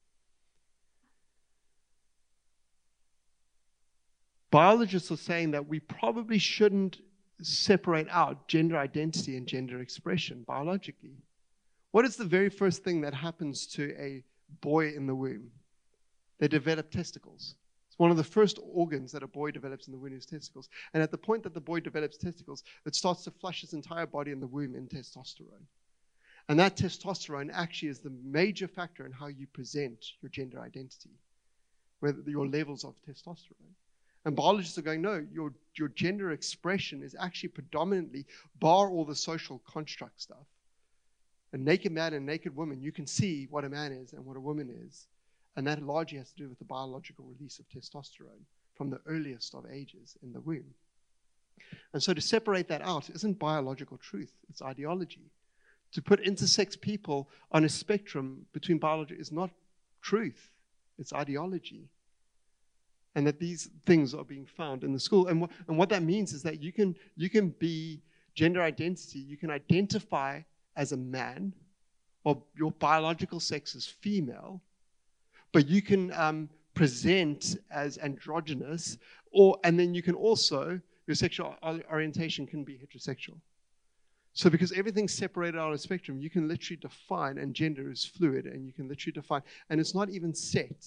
Biologists 4.51 5.11
are 5.11 5.17
saying 5.17 5.51
that 5.53 5.69
we 5.69 5.81
probably 5.81 6.39
shouldn't 6.39 6.99
separate 7.43 8.09
out 8.11 8.49
gender 8.49 8.77
identity 8.77 9.37
and 9.37 9.47
gender 9.47 9.81
expression 9.81 10.45
biologically. 10.47 11.17
What 11.93 12.05
is 12.05 12.17
the 12.17 12.25
very 12.25 12.49
first 12.49 12.85
thing 12.85 13.01
that 13.03 13.15
happens 13.15 13.67
to 13.69 13.95
a 13.99 14.23
boy 14.61 14.89
in 14.89 15.07
the 15.07 15.15
womb? 15.15 15.51
They 16.39 16.49
develop 16.49 16.91
testicles. 16.91 17.55
It's 17.89 17.99
one 17.99 18.11
of 18.11 18.17
the 18.17 18.25
first 18.25 18.59
organs 18.63 19.13
that 19.13 19.23
a 19.23 19.29
boy 19.29 19.51
develops 19.51 19.87
in 19.87 19.93
the 19.93 19.99
womb 19.99 20.17
is 20.17 20.27
testicles. 20.27 20.69
And 20.95 21.03
at 21.03 21.11
the 21.11 21.19
point 21.19 21.43
that 21.45 21.55
the 21.55 21.61
boy 21.61 21.81
develops 21.81 22.17
testicles, 22.17 22.65
it 22.87 22.95
starts 22.95 23.25
to 23.25 23.31
flush 23.31 23.63
his 23.63 23.73
entire 23.73 24.07
body 24.07 24.31
in 24.31 24.41
the 24.41 24.47
womb 24.47 24.75
in 24.75 24.87
testosterone. 24.87 25.67
And 26.49 26.59
that 26.59 26.77
testosterone 26.77 27.51
actually 27.53 27.91
is 27.91 28.01
the 28.01 28.13
major 28.25 28.69
factor 28.69 29.05
in 29.05 29.13
how 29.13 29.27
you 29.27 29.47
present 29.49 30.13
your 30.23 30.31
gender 30.31 30.61
identity, 30.61 31.11
whether 32.01 32.23
your 32.27 32.47
levels 32.47 32.85
of 32.85 32.95
testosterone. 33.07 33.75
And 34.29 34.37
biologists 34.37 34.77
are 34.77 34.83
going, 34.83 35.01
no, 35.01 35.27
your, 35.33 35.55
your 35.79 35.89
gender 35.89 36.33
expression 36.33 37.03
is 37.03 37.17
actually 37.19 37.49
predominantly, 37.49 38.27
bar 38.61 38.91
all 38.91 39.07
the 39.07 39.15
social 39.15 39.63
construct 39.67 40.21
stuff. 40.21 40.45
A 41.55 41.57
naked 41.57 41.93
man 41.93 42.13
and 42.13 42.27
naked 42.27 42.55
woman, 42.55 42.79
you 42.83 42.93
can 42.93 43.07
see 43.07 43.49
what 43.49 43.65
a 43.65 43.71
man 43.71 43.91
is 43.91 44.13
and 44.13 44.23
what 44.27 44.37
a 44.37 44.41
woman 44.41 44.69
is. 44.87 45.07
And 45.57 45.67
that 45.67 45.83
largely 45.83 46.19
has 46.19 46.29
to 46.33 46.37
do 46.37 46.47
with 46.47 46.59
the 46.59 46.67
biological 46.67 47.25
release 47.25 47.59
of 47.59 47.67
testosterone 47.71 48.45
from 48.75 48.91
the 48.91 49.01
earliest 49.07 49.55
of 49.55 49.65
ages 49.73 50.19
in 50.23 50.35
the 50.35 50.41
womb. 50.41 50.75
And 51.95 52.03
so 52.03 52.13
to 52.13 52.21
separate 52.21 52.69
that 52.69 52.83
out 52.83 53.09
isn't 53.09 53.39
biological 53.39 53.97
truth, 53.97 54.35
it's 54.51 54.61
ideology. 54.61 55.31
To 55.93 56.03
put 56.03 56.23
intersex 56.23 56.79
people 56.79 57.31
on 57.51 57.65
a 57.65 57.69
spectrum 57.71 58.45
between 58.53 58.77
biology 58.77 59.15
is 59.15 59.33
not 59.33 59.49
truth, 60.03 60.51
it's 60.99 61.15
ideology 61.15 61.89
and 63.19 63.27
that 63.27 63.41
these 63.41 63.69
things 63.85 64.15
are 64.15 64.23
being 64.23 64.47
found 64.47 64.85
in 64.85 64.93
the 64.93 65.01
school. 65.01 65.27
And, 65.27 65.43
wh- 65.43 65.53
and 65.67 65.77
what 65.77 65.89
that 65.89 66.05
means 66.05 66.33
is 66.33 66.41
that 66.45 66.63
you 66.63 66.73
can, 66.73 66.95
you 67.17 67.29
can 67.29 67.49
be 67.59 68.01
gender 68.37 68.63
identity, 68.63 69.19
you 69.19 69.37
can 69.37 69.51
identify 69.51 70.41
as 70.77 70.93
a 70.93 70.97
man, 70.97 71.53
or 72.23 72.41
your 72.57 72.71
biological 72.71 73.41
sex 73.41 73.75
is 73.75 73.85
female, 73.85 74.63
but 75.51 75.67
you 75.67 75.83
can 75.83 76.13
um, 76.13 76.49
present 76.75 77.57
as 77.73 77.99
androgynous, 77.99 78.99
or 79.33 79.59
and 79.65 79.77
then 79.77 79.95
you 79.95 80.03
can 80.03 80.15
also 80.15 80.81
your 81.09 81.17
sexual 81.17 81.57
orientation 81.91 82.47
can 82.47 82.63
be 82.63 82.75
heterosexual. 82.75 83.41
So 84.33 84.49
because 84.49 84.71
everything's 84.71 85.13
separated 85.13 85.59
on 85.59 85.73
a 85.73 85.79
spectrum, 85.79 86.21
you 86.21 86.31
can 86.31 86.47
literally 86.47 86.79
define, 86.81 87.39
and 87.39 87.53
gender 87.53 87.91
is 87.91 88.05
fluid, 88.05 88.47
and 88.47 88.65
you 88.65 88.73
can 88.73 88.87
literally 88.87 89.15
define, 89.15 89.43
and 89.71 89.81
it's 89.81 89.95
not 89.97 90.09
even 90.09 90.33
set. 90.33 90.87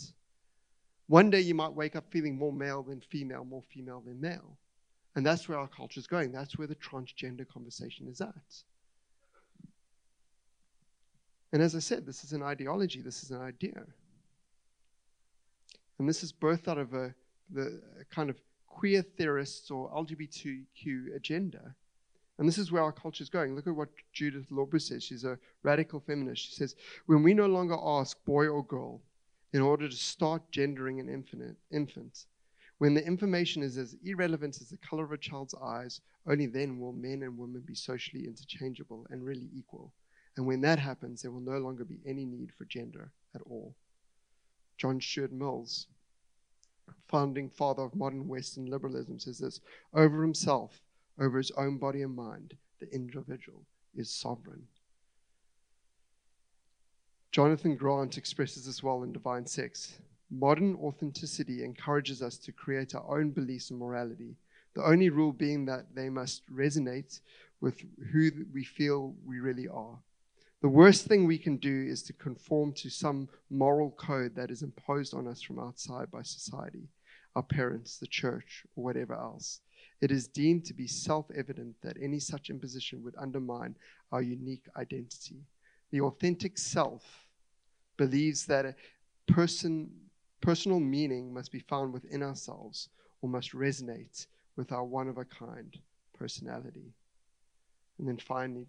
One 1.12 1.30
day 1.30 1.42
you 1.42 1.54
might 1.54 1.74
wake 1.74 1.98
up 1.98 2.06
feeling 2.10 2.38
more 2.38 2.54
male 2.54 2.84
than 2.84 3.02
female, 3.02 3.44
more 3.44 3.64
female 3.64 4.00
than 4.00 4.22
male. 4.22 4.58
And 5.14 5.26
that's 5.26 5.50
where 5.50 5.60
our 5.60 5.68
culture 5.68 6.00
is 6.00 6.08
going. 6.08 6.32
That's 6.32 6.58
where 6.58 6.68
the 6.68 6.76
transgender 6.76 7.46
conversation 7.46 8.08
is 8.08 8.22
at. 8.22 8.64
And 11.52 11.62
as 11.62 11.76
I 11.76 11.80
said, 11.80 12.06
this 12.06 12.24
is 12.24 12.32
an 12.32 12.42
ideology, 12.42 13.02
this 13.02 13.24
is 13.24 13.32
an 13.32 13.42
idea. 13.42 13.84
And 16.00 16.08
this 16.08 16.24
is 16.24 16.32
birthed 16.32 16.70
out 16.70 16.78
of 16.78 16.94
a, 16.94 17.14
the 17.50 17.82
a 18.00 18.06
kind 18.06 18.30
of 18.30 18.38
queer 18.66 19.02
theorists 19.02 19.70
or 19.70 19.92
LGBTQ 19.92 21.14
agenda. 21.14 21.76
And 22.38 22.48
this 22.48 22.58
is 22.58 22.72
where 22.72 22.84
our 22.84 22.94
culture 22.94 23.22
is 23.22 23.30
going. 23.30 23.54
Look 23.54 23.68
at 23.68 23.76
what 23.76 23.90
Judith 24.14 24.50
Lorber 24.50 24.82
says. 24.82 25.04
She's 25.04 25.26
a 25.26 25.38
radical 25.62 26.00
feminist. 26.00 26.42
She 26.42 26.54
says, 26.54 26.78
When 27.06 27.22
we 27.22 27.34
no 27.34 27.48
longer 27.48 27.76
ask 27.78 28.16
boy 28.24 28.48
or 28.48 28.64
girl, 28.64 29.02
in 29.53 29.61
order 29.61 29.90
to 29.90 29.95
start 29.95 30.49
gendering 30.52 30.99
an 30.99 31.10
infant, 31.10 31.57
infant. 31.72 32.26
When 32.78 32.94
the 32.94 33.06
information 33.06 33.61
is 33.61 33.78
as 33.78 33.95
irrelevant 34.03 34.60
as 34.60 34.69
the 34.69 34.78
color 34.78 35.03
of 35.03 35.11
a 35.11 35.18
child's 35.18 35.53
eyes, 35.61 36.02
only 36.28 36.48
then 36.48 36.80
will 36.80 36.94
men 36.94 37.23
and 37.23 37.38
women 37.38 37.61
be 37.61 37.76
socially 37.76 38.26
interchangeable 38.26 39.06
and 39.10 39.23
really 39.23 39.49
equal. 39.56 39.91
And 40.38 40.45
when 40.45 40.61
that 40.61 40.80
happens, 40.80 41.22
there 41.22 41.32
will 41.32 41.41
no 41.41 41.57
longer 41.57 41.84
be 41.84 41.99
any 42.06 42.26
need 42.26 42.52
for 42.57 42.65
gender 42.65 43.11
at 43.36 43.41
all. 43.41 43.76
John 44.78 44.99
Stuart 44.99 45.32
Mills, 45.32 45.88
founding 47.07 47.49
father 47.49 47.84
of 47.84 47.94
modern 47.94 48.28
Western 48.28 48.65
liberalism, 48.65 49.19
says 49.19 49.38
this 49.38 49.60
over 49.94 50.22
himself, 50.22 50.82
over 51.19 51.38
his 51.38 51.52
own 51.52 51.78
body 51.78 52.02
and 52.02 52.15
mind, 52.15 52.56
the 52.80 52.91
individual 52.94 53.61
is 53.95 54.10
sovereign. 54.10 54.64
Jonathan 57.32 57.78
Grant 57.78 58.18
expresses 58.18 58.66
this 58.66 58.84
well 58.84 59.03
in 59.03 59.14
Divine 59.14 59.45
Sex. 59.45 59.94
Modern 60.30 60.76
authenticity 60.76 61.64
encourages 61.64 62.22
us 62.22 62.38
to 62.38 62.52
create 62.52 62.94
our 62.94 63.18
own 63.20 63.30
beliefs 63.30 63.70
and 63.70 63.80
morality, 63.80 64.36
the 64.74 64.84
only 64.84 65.10
rule 65.10 65.32
being 65.32 65.64
that 65.64 65.86
they 65.95 66.10
must 66.10 66.45
resonate 66.53 67.22
with 67.62 67.82
who 68.12 68.32
we 68.53 68.66
feel 68.66 69.16
we 69.26 69.40
really 69.40 69.70
are. 69.70 69.98
The 70.62 70.68
worst 70.68 71.06
thing 71.06 71.26
we 71.26 71.38
can 71.38 71.56
do 71.56 71.86
is 71.88 72.03
to 72.03 72.14
conform 72.14 72.74
to 72.74 72.90
some 72.90 73.30
moral 73.49 73.91
code 73.91 74.36
that 74.36 74.52
is 74.52 74.62
imposed 74.62 75.14
on 75.14 75.26
us 75.26 75.41
from 75.41 75.58
outside 75.58 76.12
by 76.12 76.24
society, 76.24 76.90
our 77.38 77.44
parents, 77.44 77.95
the 77.98 78.08
church, 78.08 78.66
or 78.76 78.84
whatever 78.84 79.14
else. 79.14 79.62
It 80.02 80.12
is 80.12 80.28
deemed 80.28 80.66
to 80.66 80.74
be 80.74 80.86
self 80.86 81.32
evident 81.34 81.76
that 81.82 81.95
any 82.02 82.20
such 82.20 82.49
imposition 82.49 83.02
would 83.03 83.16
undermine 83.18 83.78
our 84.12 84.22
unique 84.22 84.66
identity. 84.76 85.45
The 85.91 86.01
authentic 86.01 86.57
self 86.57 87.27
believes 87.97 88.45
that 88.45 88.65
a 88.65 88.76
person, 89.27 89.91
personal 90.39 90.80
meaning 90.80 91.34
must 91.34 91.51
be 91.51 91.59
found 91.59 91.93
within 91.93 92.23
ourselves 92.23 92.89
or 93.22 93.30
must 93.30 93.51
resonate 93.51 94.26
with 94.55 94.72
our 94.72 94.84
one 94.84 95.07
of 95.07 95.18
a 95.18 95.26
kind 95.26 95.77
personality. 96.13 96.93
And 97.99 98.07
then 98.07 98.18
finally, 98.18 98.68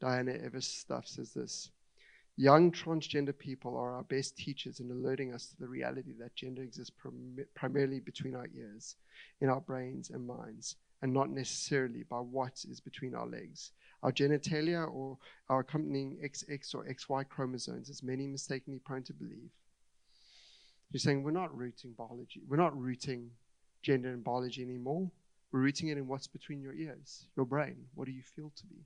Diana 0.00 0.32
Ehrensaft 0.32 1.08
says 1.08 1.32
this 1.32 1.70
Young 2.38 2.70
transgender 2.70 3.36
people 3.36 3.78
are 3.78 3.94
our 3.94 4.02
best 4.02 4.36
teachers 4.36 4.80
in 4.80 4.90
alerting 4.90 5.32
us 5.32 5.46
to 5.46 5.56
the 5.58 5.68
reality 5.68 6.12
that 6.18 6.34
gender 6.34 6.62
exists 6.62 6.92
prim- 6.94 7.46
primarily 7.54 8.00
between 8.00 8.34
our 8.34 8.48
ears, 8.54 8.96
in 9.40 9.48
our 9.48 9.62
brains 9.62 10.10
and 10.10 10.26
minds, 10.26 10.76
and 11.00 11.14
not 11.14 11.30
necessarily 11.30 12.02
by 12.02 12.18
what 12.18 12.62
is 12.68 12.78
between 12.78 13.14
our 13.14 13.26
legs 13.26 13.72
our 14.02 14.12
genitalia 14.12 14.88
or 14.92 15.18
our 15.48 15.60
accompanying 15.60 16.18
XX 16.24 16.74
or 16.74 16.84
XY 16.84 17.28
chromosomes, 17.28 17.90
as 17.90 18.02
many 18.02 18.26
mistakenly 18.26 18.78
prone 18.78 19.02
to 19.04 19.12
believe. 19.12 19.50
You're 20.92 21.00
saying 21.00 21.22
we're 21.22 21.30
not 21.32 21.56
rooting 21.56 21.92
biology, 21.96 22.42
we're 22.48 22.56
not 22.56 22.78
rooting 22.78 23.30
gender 23.82 24.10
and 24.10 24.22
biology 24.22 24.62
anymore. 24.62 25.10
We're 25.52 25.60
rooting 25.60 25.88
it 25.88 25.98
in 25.98 26.08
what's 26.08 26.26
between 26.26 26.60
your 26.60 26.74
ears, 26.74 27.26
your 27.36 27.46
brain. 27.46 27.76
What 27.94 28.06
do 28.06 28.12
you 28.12 28.22
feel 28.22 28.52
to 28.56 28.66
be? 28.66 28.76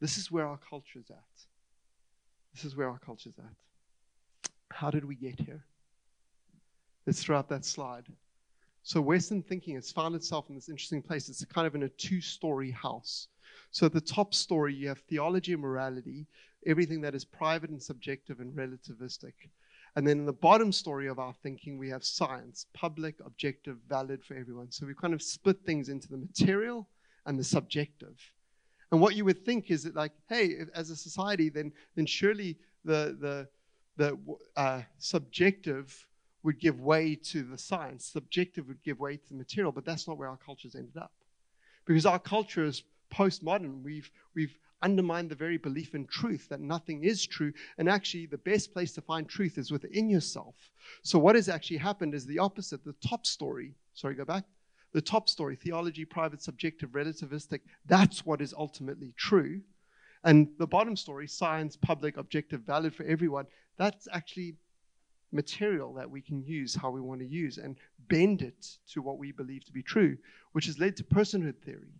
This 0.00 0.18
is 0.18 0.30
where 0.30 0.46
our 0.46 0.58
culture 0.58 0.98
is 0.98 1.10
at. 1.10 1.16
This 2.54 2.64
is 2.64 2.76
where 2.76 2.88
our 2.88 2.98
culture 2.98 3.30
is 3.30 3.38
at. 3.38 4.50
How 4.70 4.90
did 4.90 5.04
we 5.04 5.14
get 5.14 5.40
here? 5.40 5.64
Let's 7.06 7.22
throw 7.22 7.42
that 7.48 7.64
slide. 7.64 8.04
So, 8.82 9.00
Western 9.00 9.42
thinking 9.42 9.74
has 9.74 9.90
found 9.90 10.14
itself 10.14 10.48
in 10.48 10.54
this 10.54 10.68
interesting 10.68 11.02
place. 11.02 11.28
It's 11.28 11.44
kind 11.46 11.66
of 11.66 11.74
in 11.74 11.84
a 11.84 11.88
two 11.88 12.20
story 12.20 12.70
house. 12.70 13.28
So, 13.70 13.86
at 13.86 13.92
the 13.92 14.00
top 14.00 14.34
story, 14.34 14.74
you 14.74 14.88
have 14.88 14.98
theology 15.00 15.52
and 15.52 15.62
morality, 15.62 16.26
everything 16.66 17.00
that 17.02 17.14
is 17.14 17.24
private 17.24 17.70
and 17.70 17.82
subjective 17.82 18.40
and 18.40 18.52
relativistic. 18.54 19.34
And 19.96 20.06
then 20.06 20.18
in 20.18 20.26
the 20.26 20.32
bottom 20.32 20.72
story 20.72 21.06
of 21.06 21.18
our 21.18 21.32
thinking, 21.42 21.78
we 21.78 21.88
have 21.88 22.04
science, 22.04 22.66
public, 22.74 23.14
objective, 23.24 23.78
valid 23.88 24.22
for 24.22 24.34
everyone. 24.34 24.70
So 24.70 24.86
we 24.86 24.94
kind 24.94 25.14
of 25.14 25.22
split 25.22 25.58
things 25.64 25.88
into 25.88 26.08
the 26.08 26.18
material 26.18 26.86
and 27.24 27.38
the 27.38 27.44
subjective. 27.44 28.20
And 28.92 29.00
what 29.00 29.16
you 29.16 29.24
would 29.24 29.44
think 29.44 29.70
is 29.70 29.84
that, 29.84 29.96
like, 29.96 30.12
hey, 30.28 30.54
as 30.74 30.90
a 30.90 30.96
society, 30.96 31.48
then 31.48 31.72
then 31.94 32.06
surely 32.06 32.58
the 32.84 33.16
the 33.20 33.48
the 33.96 34.18
uh, 34.56 34.82
subjective 34.98 36.06
would 36.42 36.60
give 36.60 36.80
way 36.80 37.16
to 37.16 37.42
the 37.42 37.58
science, 37.58 38.04
subjective 38.04 38.68
would 38.68 38.82
give 38.84 39.00
way 39.00 39.16
to 39.16 39.28
the 39.30 39.34
material, 39.34 39.72
but 39.72 39.84
that's 39.84 40.06
not 40.06 40.16
where 40.18 40.28
our 40.28 40.36
culture's 40.36 40.76
ended 40.76 40.96
up, 40.96 41.12
because 41.86 42.06
our 42.06 42.20
culture 42.20 42.64
is 42.64 42.84
postmodern. 43.10 43.82
We've 43.82 44.10
we've 44.34 44.58
undermine 44.82 45.28
the 45.28 45.34
very 45.34 45.56
belief 45.56 45.94
in 45.94 46.06
truth 46.06 46.48
that 46.48 46.60
nothing 46.60 47.02
is 47.04 47.26
true. 47.26 47.52
And 47.78 47.88
actually, 47.88 48.26
the 48.26 48.38
best 48.38 48.72
place 48.72 48.92
to 48.92 49.00
find 49.00 49.28
truth 49.28 49.58
is 49.58 49.70
within 49.70 50.08
yourself. 50.08 50.54
So, 51.02 51.18
what 51.18 51.34
has 51.34 51.48
actually 51.48 51.78
happened 51.78 52.14
is 52.14 52.26
the 52.26 52.38
opposite. 52.38 52.84
The 52.84 52.94
top 53.06 53.26
story, 53.26 53.74
sorry, 53.94 54.14
go 54.14 54.24
back. 54.24 54.44
The 54.92 55.00
top 55.00 55.28
story, 55.28 55.56
theology, 55.56 56.04
private, 56.04 56.42
subjective, 56.42 56.90
relativistic, 56.90 57.60
that's 57.86 58.24
what 58.24 58.40
is 58.40 58.54
ultimately 58.56 59.12
true. 59.16 59.60
And 60.24 60.48
the 60.58 60.66
bottom 60.66 60.96
story, 60.96 61.28
science, 61.28 61.76
public, 61.76 62.16
objective, 62.16 62.62
valid 62.62 62.94
for 62.94 63.04
everyone, 63.04 63.46
that's 63.76 64.08
actually 64.12 64.56
material 65.32 65.92
that 65.94 66.10
we 66.10 66.22
can 66.22 66.42
use 66.42 66.74
how 66.74 66.90
we 66.90 67.00
want 67.00 67.20
to 67.20 67.26
use 67.26 67.58
and 67.58 67.76
bend 68.08 68.42
it 68.42 68.78
to 68.92 69.02
what 69.02 69.18
we 69.18 69.32
believe 69.32 69.64
to 69.66 69.72
be 69.72 69.82
true, 69.82 70.16
which 70.52 70.66
has 70.66 70.78
led 70.78 70.96
to 70.96 71.04
personhood 71.04 71.58
theory. 71.58 71.92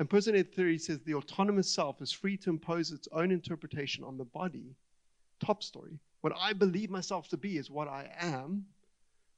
And 0.00 0.08
personhood 0.08 0.52
theory 0.54 0.78
says 0.78 0.98
the 1.00 1.14
autonomous 1.14 1.70
self 1.70 2.00
is 2.00 2.10
free 2.10 2.38
to 2.38 2.48
impose 2.48 2.90
its 2.90 3.06
own 3.12 3.30
interpretation 3.30 4.02
on 4.02 4.16
the 4.16 4.24
body. 4.24 4.74
Top 5.44 5.62
story. 5.62 5.98
What 6.22 6.32
I 6.38 6.54
believe 6.54 6.88
myself 6.88 7.28
to 7.28 7.36
be 7.36 7.58
is 7.58 7.70
what 7.70 7.86
I 7.86 8.10
am. 8.18 8.64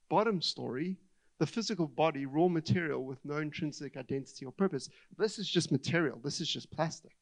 Bottom 0.09 0.40
story. 0.40 0.97
The 1.40 1.47
physical 1.47 1.89
body, 1.89 2.26
raw 2.26 2.47
material 2.47 3.05
with 3.05 3.18
no 3.24 3.39
intrinsic 3.39 3.97
identity 3.97 4.44
or 4.44 4.52
purpose. 4.52 4.89
This 5.18 5.40
is 5.40 5.48
just 5.48 5.72
material. 5.72 6.20
This 6.22 6.40
is 6.40 6.48
just 6.48 6.70
plastic. 6.70 7.16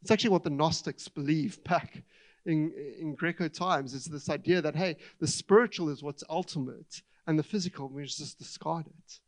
It's 0.00 0.12
actually 0.12 0.30
what 0.30 0.44
the 0.44 0.50
Gnostics 0.50 1.08
believe 1.08 1.64
back 1.64 2.04
in, 2.46 2.72
in 2.96 3.16
Greco 3.16 3.48
times. 3.48 3.92
Is 3.92 4.04
this 4.04 4.28
idea 4.28 4.62
that, 4.62 4.76
hey, 4.76 4.98
the 5.18 5.26
spiritual 5.26 5.88
is 5.88 6.00
what's 6.00 6.22
ultimate, 6.30 7.02
and 7.26 7.36
the 7.36 7.42
physical, 7.42 7.88
we 7.88 8.04
just 8.04 8.38
discard 8.38 8.86
it. 8.86 9.18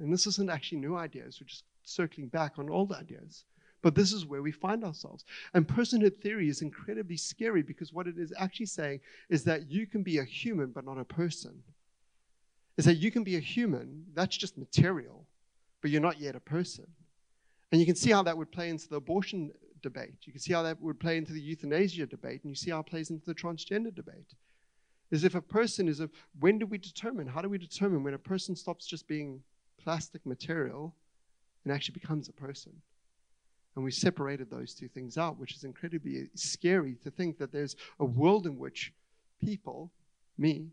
And 0.00 0.12
this 0.12 0.26
isn't 0.26 0.50
actually 0.50 0.78
new 0.78 0.96
ideas. 0.96 1.38
We're 1.40 1.48
just 1.48 1.64
circling 1.84 2.28
back 2.28 2.58
on 2.58 2.70
old 2.70 2.92
ideas. 2.92 3.44
But 3.82 3.96
this 3.96 4.12
is 4.12 4.24
where 4.24 4.42
we 4.42 4.52
find 4.52 4.84
ourselves. 4.84 5.24
And 5.54 5.66
personhood 5.66 6.18
theory 6.18 6.48
is 6.48 6.62
incredibly 6.62 7.16
scary 7.16 7.62
because 7.62 7.92
what 7.92 8.06
it 8.06 8.16
is 8.16 8.32
actually 8.38 8.66
saying 8.66 9.00
is 9.28 9.42
that 9.44 9.70
you 9.70 9.86
can 9.86 10.02
be 10.02 10.18
a 10.18 10.24
human 10.24 10.70
but 10.70 10.84
not 10.84 10.98
a 10.98 11.04
person. 11.04 11.62
Is 12.76 12.84
that 12.84 12.94
you 12.94 13.10
can 13.10 13.24
be 13.24 13.36
a 13.36 13.40
human, 13.40 14.06
that's 14.14 14.36
just 14.36 14.56
material, 14.56 15.26
but 15.80 15.90
you're 15.90 16.00
not 16.00 16.20
yet 16.20 16.36
a 16.36 16.40
person. 16.40 16.86
And 17.70 17.80
you 17.80 17.86
can 17.86 17.96
see 17.96 18.10
how 18.10 18.22
that 18.22 18.36
would 18.36 18.52
play 18.52 18.70
into 18.70 18.88
the 18.88 18.96
abortion 18.96 19.50
debate. 19.82 20.14
You 20.22 20.32
can 20.32 20.40
see 20.40 20.52
how 20.52 20.62
that 20.62 20.80
would 20.80 21.00
play 21.00 21.16
into 21.16 21.32
the 21.32 21.40
euthanasia 21.40 22.06
debate, 22.06 22.42
and 22.44 22.50
you 22.50 22.54
see 22.54 22.70
how 22.70 22.80
it 22.80 22.86
plays 22.86 23.10
into 23.10 23.26
the 23.26 23.34
transgender 23.34 23.94
debate. 23.94 24.34
Is 25.10 25.24
if 25.24 25.34
a 25.34 25.42
person 25.42 25.88
is 25.88 26.00
a, 26.00 26.08
when 26.38 26.58
do 26.58 26.66
we 26.66 26.78
determine? 26.78 27.26
How 27.26 27.42
do 27.42 27.48
we 27.48 27.58
determine 27.58 28.02
when 28.02 28.14
a 28.14 28.18
person 28.18 28.56
stops 28.56 28.86
just 28.86 29.06
being 29.08 29.42
plastic 29.82 30.24
material 30.26 30.94
and 31.64 31.72
actually 31.72 31.94
becomes 31.94 32.28
a 32.28 32.32
person. 32.32 32.72
And 33.74 33.84
we 33.84 33.90
separated 33.90 34.50
those 34.50 34.74
two 34.74 34.88
things 34.88 35.16
out, 35.16 35.38
which 35.38 35.54
is 35.54 35.64
incredibly 35.64 36.28
scary 36.34 36.96
to 37.02 37.10
think 37.10 37.38
that 37.38 37.52
there's 37.52 37.76
a 38.00 38.04
world 38.04 38.46
in 38.46 38.58
which 38.58 38.92
people, 39.42 39.90
me, 40.36 40.68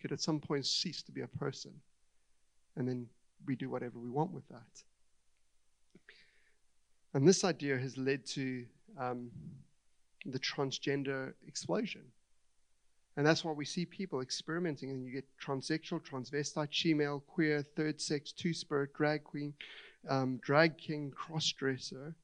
could 0.00 0.12
at 0.12 0.20
some 0.20 0.38
point 0.38 0.66
cease 0.66 1.02
to 1.02 1.12
be 1.12 1.22
a 1.22 1.26
person. 1.26 1.72
And 2.76 2.86
then 2.86 3.06
we 3.46 3.56
do 3.56 3.68
whatever 3.68 3.98
we 3.98 4.10
want 4.10 4.32
with 4.32 4.46
that. 4.48 4.82
And 7.12 7.26
this 7.26 7.44
idea 7.44 7.78
has 7.78 7.96
led 7.96 8.24
to 8.26 8.64
um, 8.98 9.30
the 10.26 10.38
transgender 10.38 11.32
explosion. 11.46 12.02
And 13.16 13.24
that's 13.24 13.44
why 13.44 13.52
we 13.52 13.64
see 13.64 13.86
people 13.86 14.20
experimenting, 14.20 14.90
and 14.90 15.04
you 15.04 15.12
get 15.12 15.24
transsexual, 15.38 16.02
transvestite, 16.02 16.74
female, 16.74 17.22
queer, 17.28 17.64
third 17.76 18.00
sex, 18.00 18.32
two 18.32 18.52
spirit, 18.52 18.92
drag 18.94 19.22
queen, 19.22 19.54
um, 20.08 20.38
drag 20.42 20.76
king 20.76 21.12
crossdresser, 21.12 22.14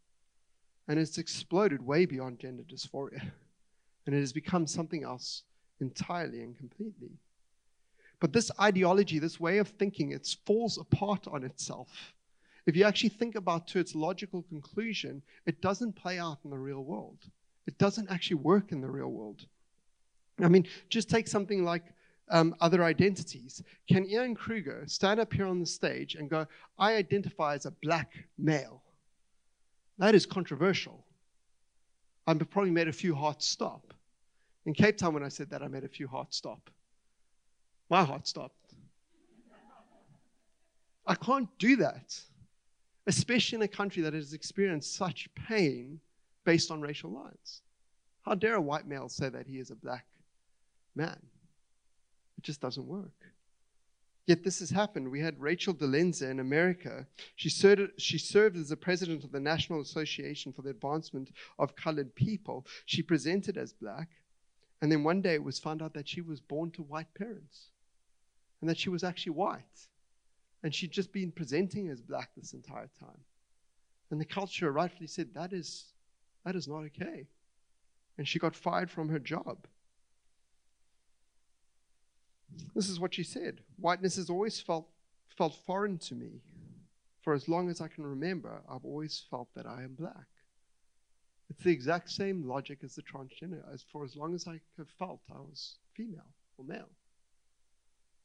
and 0.89 0.99
it's 0.99 1.19
exploded 1.19 1.85
way 1.85 2.07
beyond 2.07 2.41
gender 2.41 2.65
dysphoria. 2.65 3.23
And 4.07 4.17
it 4.17 4.21
has 4.21 4.33
become 4.33 4.67
something 4.67 5.05
else 5.05 5.43
entirely 5.79 6.41
and 6.41 6.57
completely. 6.57 7.11
But 8.19 8.33
this 8.33 8.51
ideology, 8.59 9.19
this 9.19 9.39
way 9.39 9.59
of 9.59 9.69
thinking, 9.69 10.13
it 10.13 10.37
falls 10.47 10.79
apart 10.79 11.29
on 11.29 11.45
itself. 11.45 12.15
If 12.67 12.77
you 12.77 12.85
actually 12.85 13.11
think 13.11 13.35
about 13.35 13.67
to 13.69 13.79
its 13.79 13.95
logical 13.95 14.43
conclusion, 14.43 15.23
it 15.47 15.61
doesn't 15.61 15.95
play 15.95 16.19
out 16.19 16.39
in 16.45 16.51
the 16.51 16.59
real 16.59 16.83
world. 16.83 17.19
It 17.67 17.79
doesn't 17.79 18.11
actually 18.11 18.37
work 18.37 18.73
in 18.73 18.81
the 18.81 18.91
real 18.91 19.09
world. 19.09 19.47
I 20.45 20.49
mean, 20.49 20.67
just 20.89 21.09
take 21.09 21.29
something 21.29 21.65
like 21.65 21.85
um, 22.31 22.55
other 22.61 22.85
identities. 22.85 23.63
Can 23.89 24.07
Iain 24.07 24.35
Kruger 24.35 24.85
stand 24.87 25.21
up 25.21 25.33
here 25.33 25.47
on 25.47 25.61
the 25.61 25.67
stage 25.67 26.15
and 26.15 26.31
go, 26.31 26.47
I 26.79 26.95
identify 26.95 27.55
as 27.55 27.67
a 27.67 27.73
black 27.83 28.13
male? 28.39 28.83
That 29.99 30.15
is 30.15 30.27
controversial. 30.27 31.05
I've 32.27 32.39
probably 32.51 32.71
made 32.71 32.89
a 32.89 32.93
few 32.93 33.15
hearts 33.15 33.47
stop. 33.47 33.93
In 34.67 34.75
Cape 34.75 34.97
Town, 34.97 35.15
when 35.15 35.25
I 35.25 35.29
said 35.29 35.51
that, 35.51 35.63
I 35.63 35.69
made 35.69 35.85
a 35.85 35.89
few 35.89 36.07
hearts 36.07 36.37
stop. 36.37 36.71
My 37.89 38.05
heart 38.05 38.27
stopped. 38.27 38.55
I 41.07 41.15
can't 41.17 41.49
do 41.59 41.77
that, 41.77 42.19
especially 43.07 43.57
in 43.57 43.63
a 43.63 43.69
country 43.69 44.03
that 44.03 44.15
has 44.15 44.33
experienced 44.33 44.95
such 44.95 45.29
pain 45.35 45.99
based 46.45 46.71
on 46.71 46.81
racial 46.81 47.11
lines. 47.11 47.63
How 48.23 48.35
dare 48.35 48.55
a 48.55 48.61
white 48.61 48.87
male 48.87 49.09
say 49.09 49.29
that 49.29 49.47
he 49.47 49.59
is 49.59 49.71
a 49.71 49.75
black 49.75 50.07
man? 51.01 51.21
It 52.37 52.45
just 52.45 52.61
doesn't 52.61 52.87
work. 52.87 53.21
Yet 54.27 54.45
this 54.45 54.61
has 54.61 54.71
happened. 54.71 55.11
We 55.11 55.21
had 55.21 55.41
Rachel 55.41 55.75
Dolezal 55.75 56.31
in 56.31 56.41
America. 56.41 57.07
She 57.37 57.49
served, 57.49 57.93
she 57.97 58.19
served 58.19 58.57
as 58.57 58.69
the 58.69 58.77
president 58.77 59.25
of 59.25 59.33
the 59.33 59.41
National 59.41 59.81
Association 59.81 60.53
for 60.53 60.63
the 60.63 60.71
Advancement 60.71 61.31
of 61.59 61.75
Colored 61.75 62.15
People. 62.15 62.67
She 62.85 63.03
presented 63.03 63.57
as 63.57 63.73
black, 63.73 64.09
and 64.81 64.93
then 64.93 65.03
one 65.03 65.23
day 65.23 65.35
it 65.35 65.43
was 65.43 65.59
found 65.59 65.83
out 65.83 65.95
that 65.95 66.09
she 66.09 66.21
was 66.21 66.41
born 66.41 66.71
to 66.73 66.83
white 66.83 67.13
parents 67.15 67.71
and 68.61 68.69
that 68.69 68.79
she 68.79 68.91
was 68.91 69.03
actually 69.03 69.33
white. 69.33 69.79
And 70.63 70.75
she'd 70.75 70.93
just 70.93 71.13
been 71.13 71.33
presenting 71.33 71.89
as 71.89 72.03
black 72.03 72.31
this 72.37 72.53
entire 72.53 72.91
time. 73.01 73.25
And 74.11 74.21
the 74.21 74.27
culture 74.27 74.71
rightfully 74.71 75.07
said, 75.07 75.29
that 75.35 75.53
is, 75.55 75.87
that 76.45 76.55
is 76.55 76.69
not 76.69 76.85
okay. 76.85 77.27
And 78.19 78.29
she 78.29 78.39
got 78.39 78.55
fired 78.55 78.91
from 78.91 79.09
her 79.09 79.19
job. 79.19 79.67
This 82.75 82.89
is 82.89 83.01
what 83.01 83.15
she 83.15 83.23
said 83.23 83.61
Whiteness 83.77 84.17
has 84.17 84.31
always 84.31 84.61
felt, 84.61 84.89
felt 85.37 85.55
foreign 85.67 85.99
to 85.99 86.15
me. 86.15 86.41
For 87.23 87.35
as 87.35 87.49
long 87.49 87.69
as 87.69 87.81
I 87.81 87.89
can 87.89 88.07
remember, 88.07 88.63
I've 88.69 88.85
always 88.85 89.25
felt 89.31 89.49
that 89.55 89.67
I 89.67 89.83
am 89.83 89.95
black. 89.95 90.27
It's 91.51 91.63
the 91.65 91.73
exact 91.73 92.11
same 92.11 92.47
logic 92.47 92.79
as 92.83 92.95
the 92.95 93.03
transgender. 93.03 93.63
As 93.73 93.85
for 93.93 94.05
as 94.05 94.17
long 94.17 94.35
as 94.35 94.47
I 94.47 94.61
have 94.79 94.89
felt 94.99 95.21
I 95.31 95.41
was 95.41 95.77
female 95.95 96.33
or 96.57 96.65
male. 96.65 96.89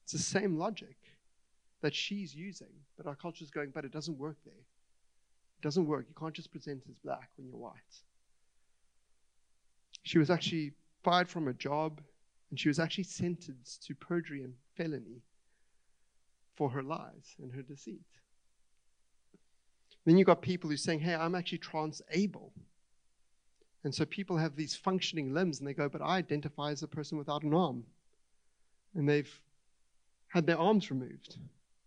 It's 0.03 0.13
the 0.13 0.19
same 0.19 0.57
logic 0.57 0.95
that 1.81 1.93
she's 1.93 2.33
using, 2.33 2.71
but 2.95 3.07
our 3.07 3.15
culture 3.15 3.43
is 3.43 3.51
going, 3.51 3.71
but 3.71 3.83
it 3.83 3.91
doesn't 3.91 4.17
work 4.17 4.37
there. 4.45 4.53
It 4.53 5.61
doesn't 5.61 5.87
work. 5.87 6.05
You 6.07 6.15
can't 6.17 6.33
just 6.33 6.51
present 6.51 6.83
as 6.87 6.95
black 7.03 7.29
when 7.35 7.47
you're 7.47 7.57
white. 7.57 7.73
She 10.03 10.19
was 10.19 10.29
actually 10.29 10.73
fired 11.03 11.27
from 11.27 11.45
her 11.45 11.53
job 11.53 12.01
and 12.55 12.59
she 12.61 12.69
was 12.69 12.79
actually 12.79 13.03
sentenced 13.03 13.85
to 13.85 13.93
perjury 13.93 14.41
and 14.41 14.53
felony 14.77 15.19
for 16.55 16.69
her 16.69 16.81
lies 16.81 17.35
and 17.37 17.51
her 17.51 17.61
deceit. 17.61 17.99
Then 20.05 20.17
you've 20.17 20.27
got 20.27 20.41
people 20.41 20.69
who 20.69 20.75
are 20.75 20.77
saying, 20.77 21.01
hey, 21.01 21.15
I'm 21.15 21.35
actually 21.35 21.57
trans-able. 21.57 22.53
And 23.83 23.93
so 23.93 24.05
people 24.05 24.37
have 24.37 24.55
these 24.55 24.73
functioning 24.73 25.33
limbs 25.33 25.59
and 25.59 25.67
they 25.67 25.73
go, 25.73 25.89
but 25.89 26.01
I 26.01 26.15
identify 26.15 26.71
as 26.71 26.81
a 26.81 26.87
person 26.87 27.17
without 27.17 27.43
an 27.43 27.53
arm. 27.53 27.83
And 28.93 29.09
they've 29.09 29.41
had 30.29 30.47
their 30.47 30.57
arms 30.57 30.89
removed. 30.89 31.35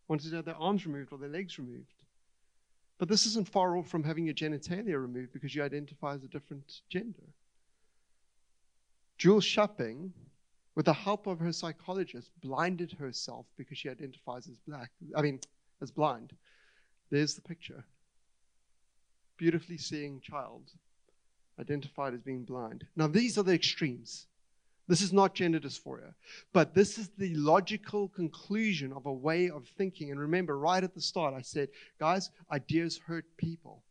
wanted 0.07 0.29
to 0.29 0.37
have 0.37 0.45
their 0.45 0.55
arms 0.57 0.85
removed 0.85 1.15
or 1.15 1.19
their 1.19 1.31
legs 1.31 1.59
removed. 1.59 2.03
But 2.99 3.09
this 3.09 3.25
isn't 3.25 3.49
far 3.49 3.79
off 3.79 3.89
from 3.89 4.05
having 4.05 4.27
your 4.27 4.35
genitalia 4.35 5.01
removed 5.01 5.33
because 5.33 5.55
you 5.55 5.63
identify 5.63 6.13
as 6.13 6.25
a 6.25 6.29
different 6.29 6.83
gender. 6.91 7.25
Jewel 9.17 9.41
Shuping, 9.41 10.11
with 10.79 10.87
the 10.87 10.93
help 10.93 11.27
of 11.27 11.41
her 11.41 11.53
psychologist, 11.53 12.31
blinded 12.41 12.93
herself 12.93 13.47
because 13.57 13.77
she 13.77 13.91
identifies 13.91 14.47
as 14.47 14.59
black. 14.59 14.93
I 15.17 15.23
mean, 15.23 15.41
as 15.83 15.91
blind. 15.91 16.33
There's 17.11 17.35
the 17.35 17.41
picture. 17.41 17.85
Beautifully 19.39 19.77
seeing 19.77 20.21
child, 20.21 20.71
identified 21.59 22.15
as 22.15 22.21
being 22.21 22.45
blind. 22.45 22.87
Now, 22.95 23.09
these 23.09 23.37
are 23.37 23.43
the 23.43 23.55
extremes. 23.55 24.29
This 24.87 25.03
is 25.03 25.13
not 25.13 25.35
gender 25.35 25.59
dysphoria, 25.59 26.15
but 26.53 26.77
this 26.77 26.97
is 26.97 27.11
the 27.19 27.35
logical 27.35 28.07
conclusion 28.11 28.93
of 28.93 29.07
a 29.07 29.13
way 29.13 29.51
of 29.51 29.67
thinking. 29.77 30.13
And 30.13 30.21
remember, 30.21 30.57
right 30.57 30.85
at 30.85 30.95
the 30.95 31.01
start, 31.01 31.35
I 31.35 31.43
said, 31.43 31.71
guys, 31.99 32.31
ideas 32.53 33.01
hurt 33.05 33.25
people. 33.37 33.83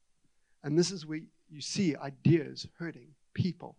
And 0.63 0.79
this 0.79 0.91
is 0.91 1.05
where 1.05 1.19
you 1.49 1.59
see 1.59 1.97
ideas 1.97 2.65
hurting 2.79 3.09
people. 3.33 3.75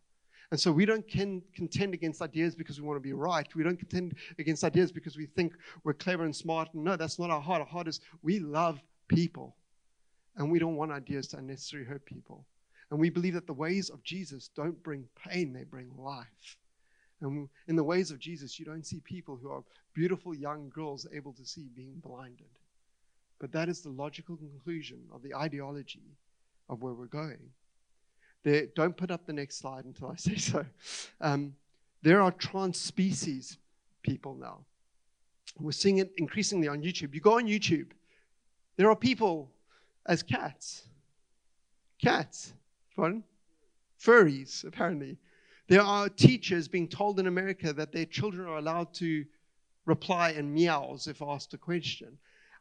And 0.50 0.58
so 0.58 0.72
we 0.72 0.86
don't 0.86 1.06
contend 1.06 1.94
against 1.94 2.22
ideas 2.22 2.54
because 2.54 2.80
we 2.80 2.86
want 2.86 2.96
to 2.96 3.06
be 3.06 3.12
right. 3.12 3.46
We 3.54 3.62
don't 3.62 3.76
contend 3.76 4.14
against 4.38 4.64
ideas 4.64 4.90
because 4.90 5.16
we 5.16 5.26
think 5.26 5.52
we're 5.84 5.92
clever 5.92 6.24
and 6.24 6.34
smart. 6.34 6.68
No, 6.74 6.96
that's 6.96 7.18
not 7.18 7.30
our 7.30 7.40
heart. 7.40 7.60
Our 7.60 7.66
heart 7.66 7.86
is 7.86 8.00
we 8.22 8.38
love 8.38 8.80
people. 9.08 9.56
And 10.36 10.50
we 10.50 10.58
don't 10.58 10.76
want 10.76 10.92
ideas 10.92 11.26
to 11.28 11.38
unnecessarily 11.38 11.86
hurt 11.86 12.04
people. 12.06 12.46
And 12.90 12.98
we 12.98 13.10
believe 13.10 13.34
that 13.34 13.46
the 13.46 13.52
ways 13.52 13.90
of 13.90 14.02
Jesus 14.02 14.48
don't 14.54 14.82
bring 14.82 15.04
pain, 15.28 15.52
they 15.52 15.64
bring 15.64 15.90
life. 15.98 16.56
And 17.20 17.48
in 17.66 17.76
the 17.76 17.84
ways 17.84 18.10
of 18.10 18.18
Jesus, 18.18 18.58
you 18.58 18.64
don't 18.64 18.86
see 18.86 19.00
people 19.00 19.36
who 19.36 19.50
are 19.50 19.64
beautiful 19.92 20.34
young 20.34 20.70
girls 20.70 21.06
able 21.12 21.32
to 21.34 21.44
see 21.44 21.68
being 21.74 22.00
blinded. 22.02 22.46
But 23.40 23.52
that 23.52 23.68
is 23.68 23.82
the 23.82 23.90
logical 23.90 24.36
conclusion 24.36 25.00
of 25.12 25.22
the 25.22 25.34
ideology 25.34 26.16
of 26.68 26.80
where 26.82 26.94
we're 26.94 27.06
going. 27.06 27.50
There, 28.44 28.66
don't 28.74 28.97
put 28.97 29.10
up 29.10 29.27
the 29.27 29.32
next 29.32 29.56
slide 29.59 29.85
until 29.85 30.09
I 30.09 30.16
say 30.16 30.36
so. 30.36 30.65
Um, 31.20 31.55
there 32.02 32.20
are 32.23 32.31
trans 32.32 32.78
species 32.78 33.59
people 34.02 34.35
now. 34.35 34.65
We're 35.59 35.73
seeing 35.73 35.98
it 35.98 36.12
increasingly 36.16 36.69
on 36.69 36.82
YouTube. 36.82 37.15
You 37.15 37.20
go 37.20 37.36
on 37.36 37.47
YouTube, 37.47 37.90
there 38.77 38.89
are 38.89 38.97
people 38.97 39.51
as 40.06 40.23
cats. 40.23 40.85
Cats. 42.02 42.52
Fun. 42.94 43.24
Furries, 44.01 44.65
apparently. 44.65 45.19
There 45.66 45.82
are 45.82 46.09
teachers 46.09 46.69
being 46.69 46.89
told 46.89 47.19
in 47.19 47.27
America 47.27 47.73
that 47.73 47.93
their 47.93 48.06
children 48.06 48.47
are 48.48 48.56
allowed 48.56 48.94
to 48.94 49.24
reply 49.85 50.31
in 50.31 50.55
meows 50.55 51.09
if 51.09 51.20
asked 51.20 51.55
a 51.55 51.59
question. 51.59 52.16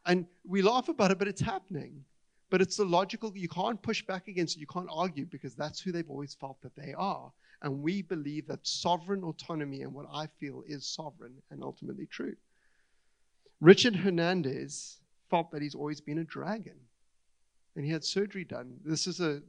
And 0.06 0.26
we 0.46 0.62
laugh 0.62 0.90
about 0.90 1.12
it, 1.12 1.20
but 1.20 1.28
it's 1.28 1.42
happening. 1.42 2.04
But 2.50 2.62
it's 2.62 2.78
the 2.78 2.86
logical, 2.86 3.36
you 3.36 3.50
can't 3.50 3.82
push 3.82 4.06
back 4.06 4.28
against 4.28 4.56
it, 4.56 4.62
you 4.62 4.68
can't 4.68 4.90
argue 4.92 5.26
because 5.26 5.54
that's 5.56 5.82
who 5.82 5.92
they've 5.92 6.10
always 6.10 6.34
felt 6.34 6.62
that 6.62 6.76
they 6.76 6.94
are. 6.94 7.32
And 7.62 7.82
we 7.82 8.02
believe 8.02 8.48
that 8.48 8.66
sovereign 8.66 9.24
autonomy 9.24 9.82
and 9.82 9.94
what 9.94 10.06
I 10.14 10.28
feel 10.40 10.64
is 10.68 10.86
sovereign 10.86 11.34
and 11.50 11.64
ultimately 11.64 12.06
true. 12.06 12.36
Richard 13.60 13.96
Hernandez 13.96 14.98
felt 15.30 15.52
that 15.52 15.62
he's 15.62 15.76
always 15.76 16.00
been 16.00 16.20
a 16.20 16.24
dragon. 16.24 16.78
And 17.76 17.86
he 17.86 17.92
had 17.92 18.04
surgery 18.04 18.44
done. 18.44 18.80
This 18.84 19.08
is 19.08 19.20
a 19.20 19.42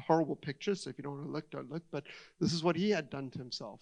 horrible 0.00 0.36
picture, 0.36 0.74
so 0.74 0.90
if 0.90 0.98
you 0.98 1.04
don't 1.04 1.14
want 1.14 1.26
to 1.26 1.32
look, 1.32 1.50
don't 1.50 1.70
look. 1.70 1.82
But 1.90 2.04
this 2.40 2.52
is 2.52 2.64
what 2.64 2.76
he 2.76 2.90
had 2.90 3.10
done 3.10 3.30
to 3.30 3.38
himself. 3.38 3.80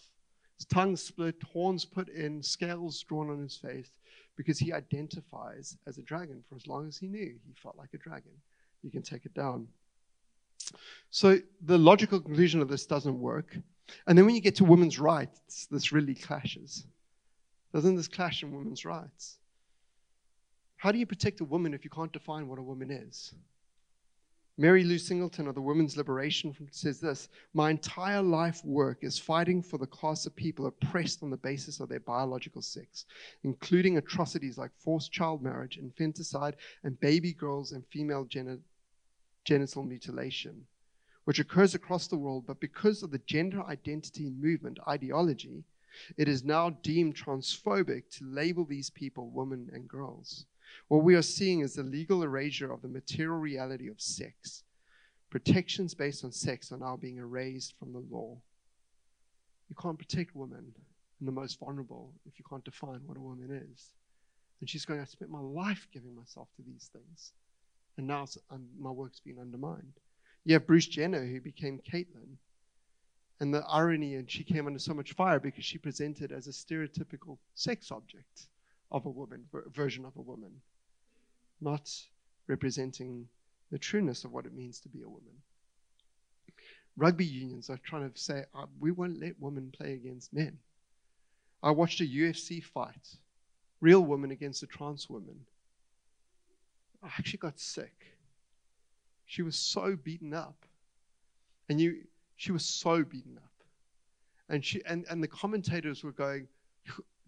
His 0.56 0.66
tongue 0.66 0.96
split, 0.96 1.42
horns 1.52 1.84
put 1.84 2.08
in, 2.08 2.42
scales 2.42 3.02
drawn 3.02 3.30
on 3.30 3.42
his 3.42 3.56
face, 3.56 3.90
because 4.36 4.58
he 4.58 4.72
identifies 4.72 5.76
as 5.86 5.98
a 5.98 6.02
dragon. 6.02 6.42
For 6.48 6.56
as 6.56 6.66
long 6.66 6.88
as 6.88 6.96
he 6.96 7.06
knew, 7.06 7.34
he 7.46 7.54
felt 7.54 7.76
like 7.76 7.94
a 7.94 7.98
dragon. 7.98 8.32
You 8.82 8.90
can 8.90 9.02
take 9.02 9.26
it 9.26 9.34
down. 9.34 9.68
So 11.10 11.38
the 11.64 11.78
logical 11.78 12.20
conclusion 12.20 12.60
of 12.60 12.68
this 12.68 12.86
doesn't 12.86 13.18
work. 13.18 13.56
And 14.06 14.16
then 14.16 14.26
when 14.26 14.34
you 14.34 14.40
get 14.40 14.56
to 14.56 14.64
women's 14.64 14.98
rights, 14.98 15.66
this 15.70 15.92
really 15.92 16.14
clashes. 16.14 16.86
Doesn't 17.72 17.96
this 17.96 18.08
clash 18.08 18.42
in 18.42 18.52
women's 18.52 18.84
rights? 18.84 19.38
How 20.76 20.92
do 20.92 20.98
you 20.98 21.06
protect 21.06 21.40
a 21.40 21.44
woman 21.44 21.74
if 21.74 21.84
you 21.84 21.90
can't 21.90 22.12
define 22.12 22.48
what 22.48 22.58
a 22.58 22.62
woman 22.62 22.90
is? 22.90 23.34
Mary 24.56 24.84
Lou 24.84 24.98
Singleton 24.98 25.48
of 25.48 25.56
the 25.56 25.60
Women's 25.60 25.96
Liberation 25.96 26.54
says 26.70 27.00
this 27.00 27.28
My 27.54 27.70
entire 27.70 28.22
life 28.22 28.64
work 28.64 29.02
is 29.02 29.18
fighting 29.18 29.60
for 29.60 29.78
the 29.78 29.86
class 29.86 30.26
of 30.26 30.36
people 30.36 30.66
oppressed 30.66 31.24
on 31.24 31.30
the 31.30 31.36
basis 31.36 31.80
of 31.80 31.88
their 31.88 31.98
biological 31.98 32.62
sex, 32.62 33.06
including 33.42 33.96
atrocities 33.96 34.56
like 34.56 34.70
forced 34.78 35.10
child 35.10 35.42
marriage, 35.42 35.76
infanticide, 35.76 36.54
and 36.84 37.00
baby 37.00 37.32
girls 37.32 37.72
and 37.72 37.84
female 37.86 38.24
geni- 38.26 38.60
genital 39.44 39.82
mutilation, 39.82 40.64
which 41.24 41.40
occurs 41.40 41.74
across 41.74 42.06
the 42.06 42.16
world. 42.16 42.44
But 42.46 42.60
because 42.60 43.02
of 43.02 43.10
the 43.10 43.22
gender 43.26 43.64
identity 43.64 44.30
movement 44.30 44.78
ideology, 44.86 45.64
it 46.16 46.28
is 46.28 46.44
now 46.44 46.70
deemed 46.70 47.16
transphobic 47.16 48.08
to 48.18 48.24
label 48.24 48.64
these 48.64 48.90
people 48.90 49.30
women 49.30 49.68
and 49.72 49.88
girls. 49.88 50.46
What 50.88 51.04
we 51.04 51.14
are 51.14 51.22
seeing 51.22 51.60
is 51.60 51.74
the 51.74 51.82
legal 51.82 52.22
erasure 52.22 52.72
of 52.72 52.82
the 52.82 52.88
material 52.88 53.38
reality 53.38 53.88
of 53.88 54.00
sex. 54.00 54.62
Protections 55.30 55.94
based 55.94 56.24
on 56.24 56.32
sex 56.32 56.70
are 56.72 56.78
now 56.78 56.96
being 56.96 57.16
erased 57.16 57.74
from 57.78 57.92
the 57.92 58.04
law. 58.10 58.36
You 59.68 59.76
can't 59.80 59.98
protect 59.98 60.36
women 60.36 60.74
and 61.18 61.28
the 61.28 61.32
most 61.32 61.58
vulnerable 61.58 62.12
if 62.26 62.38
you 62.38 62.44
can't 62.48 62.64
define 62.64 63.00
what 63.06 63.16
a 63.16 63.20
woman 63.20 63.50
is. 63.50 63.90
And 64.60 64.68
she's 64.68 64.84
going, 64.84 65.00
I 65.00 65.04
spent 65.04 65.30
my 65.30 65.40
life 65.40 65.88
giving 65.92 66.14
myself 66.14 66.48
to 66.56 66.62
these 66.62 66.90
things. 66.92 67.32
And 67.96 68.06
now 68.06 68.26
my 68.78 68.90
work's 68.90 69.20
been 69.20 69.38
undermined. 69.38 69.92
You 70.44 70.54
have 70.54 70.66
Bruce 70.66 70.86
Jenner, 70.86 71.24
who 71.24 71.40
became 71.40 71.80
Caitlyn. 71.90 72.36
And 73.40 73.52
the 73.52 73.64
irony, 73.68 74.14
and 74.14 74.30
she 74.30 74.44
came 74.44 74.66
under 74.66 74.78
so 74.78 74.94
much 74.94 75.12
fire 75.12 75.40
because 75.40 75.64
she 75.64 75.78
presented 75.78 76.30
as 76.30 76.46
a 76.46 76.50
stereotypical 76.50 77.38
sex 77.54 77.90
object 77.90 78.46
of 78.94 79.06
a 79.06 79.10
woman, 79.10 79.44
version 79.74 80.04
of 80.04 80.16
a 80.16 80.22
woman, 80.22 80.52
not 81.60 81.90
representing 82.46 83.26
the 83.72 83.78
trueness 83.78 84.24
of 84.24 84.32
what 84.32 84.46
it 84.46 84.54
means 84.54 84.78
to 84.78 84.88
be 84.88 85.02
a 85.02 85.08
woman. 85.08 85.34
Rugby 86.96 87.24
unions 87.26 87.68
are 87.68 87.78
trying 87.78 88.08
to 88.08 88.16
say, 88.18 88.44
uh, 88.54 88.66
we 88.78 88.92
won't 88.92 89.18
let 89.18 89.34
women 89.40 89.72
play 89.76 89.94
against 89.94 90.32
men. 90.32 90.56
I 91.60 91.72
watched 91.72 92.00
a 92.00 92.04
UFC 92.04 92.62
fight, 92.62 93.16
real 93.80 94.00
woman 94.00 94.30
against 94.30 94.62
a 94.62 94.66
trans 94.68 95.10
woman. 95.10 95.40
I 97.02 97.08
actually 97.18 97.38
got 97.38 97.58
sick. 97.58 98.16
She 99.26 99.42
was 99.42 99.56
so 99.56 99.96
beaten 99.96 100.32
up. 100.32 100.66
And 101.68 101.80
you, 101.80 102.02
she 102.36 102.52
was 102.52 102.64
so 102.64 103.02
beaten 103.02 103.38
up. 103.38 103.50
And, 104.48 104.64
she, 104.64 104.82
and, 104.86 105.04
and 105.10 105.20
the 105.20 105.26
commentators 105.26 106.04
were 106.04 106.12
going, 106.12 106.46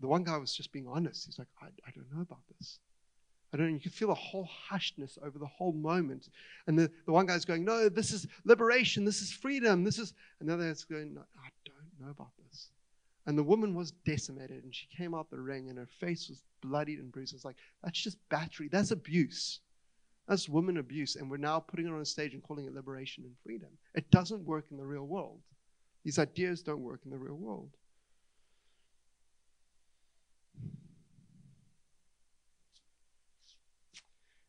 the 0.01 0.09
one 0.09 0.24
guy 0.24 0.36
was 0.36 0.55
just 0.55 0.73
being 0.73 0.86
honest. 0.86 1.27
He's 1.27 1.39
like, 1.39 1.48
I, 1.60 1.66
I 1.66 1.90
don't 1.94 2.12
know 2.14 2.23
about 2.23 2.40
this. 2.59 2.78
I 3.52 3.56
don't 3.56 3.68
know. 3.68 3.74
You 3.74 3.81
can 3.81 3.93
feel 3.93 4.10
a 4.10 4.14
whole 4.14 4.48
hushness 4.68 5.18
over 5.24 5.39
the 5.39 5.47
whole 5.47 5.73
moment. 5.73 6.28
And 6.66 6.78
the, 6.78 6.90
the 7.06 7.12
one 7.12 7.27
guy's 7.27 7.44
going, 7.44 7.64
No, 7.64 7.89
this 7.89 8.12
is 8.12 8.27
liberation. 8.44 9.05
This 9.05 9.23
is 9.23 9.32
freedom. 9.32 9.85
This 9.85 9.98
is. 9.98 10.14
Another 10.40 10.64
guy's 10.64 10.85
going, 10.85 11.14
no, 11.14 11.23
I 11.43 11.48
don't 11.64 12.06
know 12.06 12.10
about 12.10 12.32
this. 12.44 12.68
And 13.27 13.36
the 13.36 13.43
woman 13.43 13.74
was 13.74 13.93
decimated 14.05 14.62
and 14.62 14.74
she 14.74 14.86
came 14.94 15.14
out 15.14 15.31
the 15.31 15.40
ring 15.40 15.68
and 15.68 15.78
her 15.78 15.89
face 16.01 16.28
was 16.28 16.43
bloodied 16.60 16.98
and 16.98 17.10
bruised. 17.10 17.35
It's 17.35 17.44
like, 17.44 17.56
That's 17.82 18.01
just 18.01 18.18
battery. 18.28 18.68
That's 18.68 18.90
abuse. 18.90 19.60
That's 20.28 20.48
woman 20.48 20.78
abuse. 20.78 21.16
And 21.16 21.31
we're 21.31 21.36
now 21.36 21.60
putting 21.60 21.86
it 21.86 21.93
on 21.93 22.01
a 22.01 22.05
stage 22.05 22.35
and 22.35 22.43
calling 22.43 22.66
it 22.66 22.74
liberation 22.74 23.24
and 23.24 23.35
freedom. 23.44 23.70
It 23.94 24.10
doesn't 24.10 24.44
work 24.44 24.66
in 24.70 24.77
the 24.77 24.85
real 24.85 25.06
world. 25.06 25.40
These 26.05 26.18
ideas 26.18 26.62
don't 26.62 26.82
work 26.82 27.01
in 27.05 27.10
the 27.10 27.18
real 27.18 27.36
world. 27.36 27.70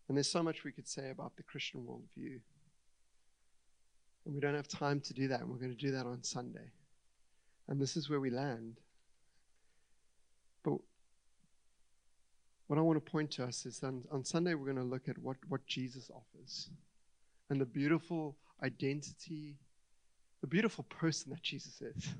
And 0.08 0.18
there's 0.18 0.32
so 0.32 0.44
much 0.44 0.64
we 0.64 0.72
could 0.72 0.88
say 0.88 1.10
about 1.10 1.36
the 1.36 1.44
Christian 1.44 1.82
worldview. 1.82 2.40
And 4.26 4.34
we 4.34 4.40
don't 4.40 4.56
have 4.56 4.68
time 4.68 5.00
to 5.02 5.14
do 5.14 5.28
that, 5.30 5.42
and 5.42 5.50
we're 5.50 5.58
going 5.58 5.76
to 5.76 5.86
do 5.86 5.92
that 5.92 6.06
on 6.06 6.24
Sunday. 6.24 6.72
And 7.68 7.80
this 7.80 7.98
is 7.98 8.10
where 8.10 8.20
we 8.20 8.30
land. 8.30 8.78
But 10.64 10.78
what 12.68 12.78
I 12.78 12.82
want 12.82 13.04
to 13.04 13.12
point 13.12 13.32
to 13.32 13.44
us 13.44 13.66
is 13.66 13.84
on, 13.84 14.04
on 14.12 14.24
Sunday, 14.24 14.54
we're 14.54 14.72
going 14.72 14.78
to 14.78 14.84
look 14.84 15.08
at 15.08 15.18
what, 15.18 15.38
what 15.48 15.66
Jesus 15.66 16.10
offers 16.14 16.70
and 17.50 17.60
the 17.62 17.66
beautiful 17.66 18.36
identity, 18.64 19.56
the 20.42 20.48
beautiful 20.48 20.84
person 20.86 21.32
that 21.32 21.42
Jesus 21.42 21.82
is, 21.82 22.14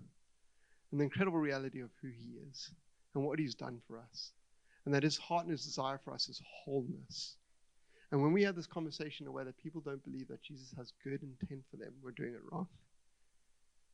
and 0.92 1.00
the 1.00 1.04
incredible 1.04 1.40
reality 1.40 1.82
of 1.82 1.90
who 2.02 2.08
he 2.08 2.38
is 2.50 2.72
and 3.14 3.26
what 3.26 3.40
he's 3.40 3.56
done 3.56 3.82
for 3.88 4.00
us. 4.00 4.32
And 4.86 4.94
that 4.94 5.04
his 5.04 5.18
heart 5.18 5.44
and 5.44 5.52
his 5.52 5.66
desire 5.66 6.00
for 6.02 6.14
us 6.14 6.30
is 6.30 6.42
wholeness. 6.64 7.36
And 8.12 8.22
when 8.22 8.32
we 8.32 8.44
have 8.44 8.56
this 8.56 8.68
conversation 8.68 9.28
of 9.28 9.34
whether 9.34 9.52
people 9.52 9.82
don't 9.82 10.04
believe 10.04 10.30
that 10.30 10.44
Jesus 10.44 10.74
has 10.78 10.94
good 11.04 11.22
intent 11.24 11.64
for 11.70 11.78
them, 11.78 11.94
we're 12.02 12.12
doing 12.12 12.34
it 12.34 12.42
wrong. 12.52 12.68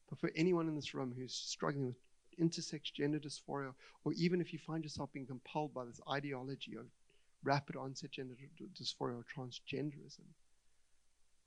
But 0.09 0.19
for 0.19 0.31
anyone 0.35 0.67
in 0.67 0.75
this 0.75 0.93
room 0.93 1.13
who's 1.17 1.33
struggling 1.33 1.87
with 1.87 1.95
intersex 2.39 2.93
gender 2.93 3.19
dysphoria, 3.19 3.73
or 4.03 4.13
even 4.13 4.41
if 4.41 4.53
you 4.53 4.59
find 4.59 4.83
yourself 4.83 5.11
being 5.13 5.25
compelled 5.25 5.73
by 5.73 5.85
this 5.85 5.99
ideology 6.09 6.75
of 6.75 6.85
rapid 7.43 7.75
onset 7.75 8.11
gender 8.11 8.35
dysphoria 8.79 9.15
or 9.15 9.25
transgenderism. 9.25 10.25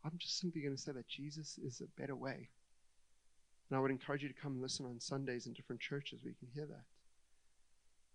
I'm 0.04 0.18
just 0.18 0.38
simply 0.38 0.60
going 0.60 0.74
to 0.74 0.80
say 0.80 0.92
that 0.92 1.08
Jesus 1.08 1.58
is 1.58 1.80
a 1.80 2.00
better 2.00 2.14
way. 2.14 2.48
And 3.68 3.76
I 3.76 3.80
would 3.80 3.90
encourage 3.90 4.22
you 4.22 4.28
to 4.28 4.34
come 4.34 4.52
and 4.52 4.62
listen 4.62 4.86
on 4.86 5.00
Sundays 5.00 5.46
in 5.46 5.52
different 5.52 5.80
churches 5.80 6.22
where 6.22 6.30
you 6.30 6.36
can 6.38 6.48
hear 6.54 6.66
that. 6.66 6.84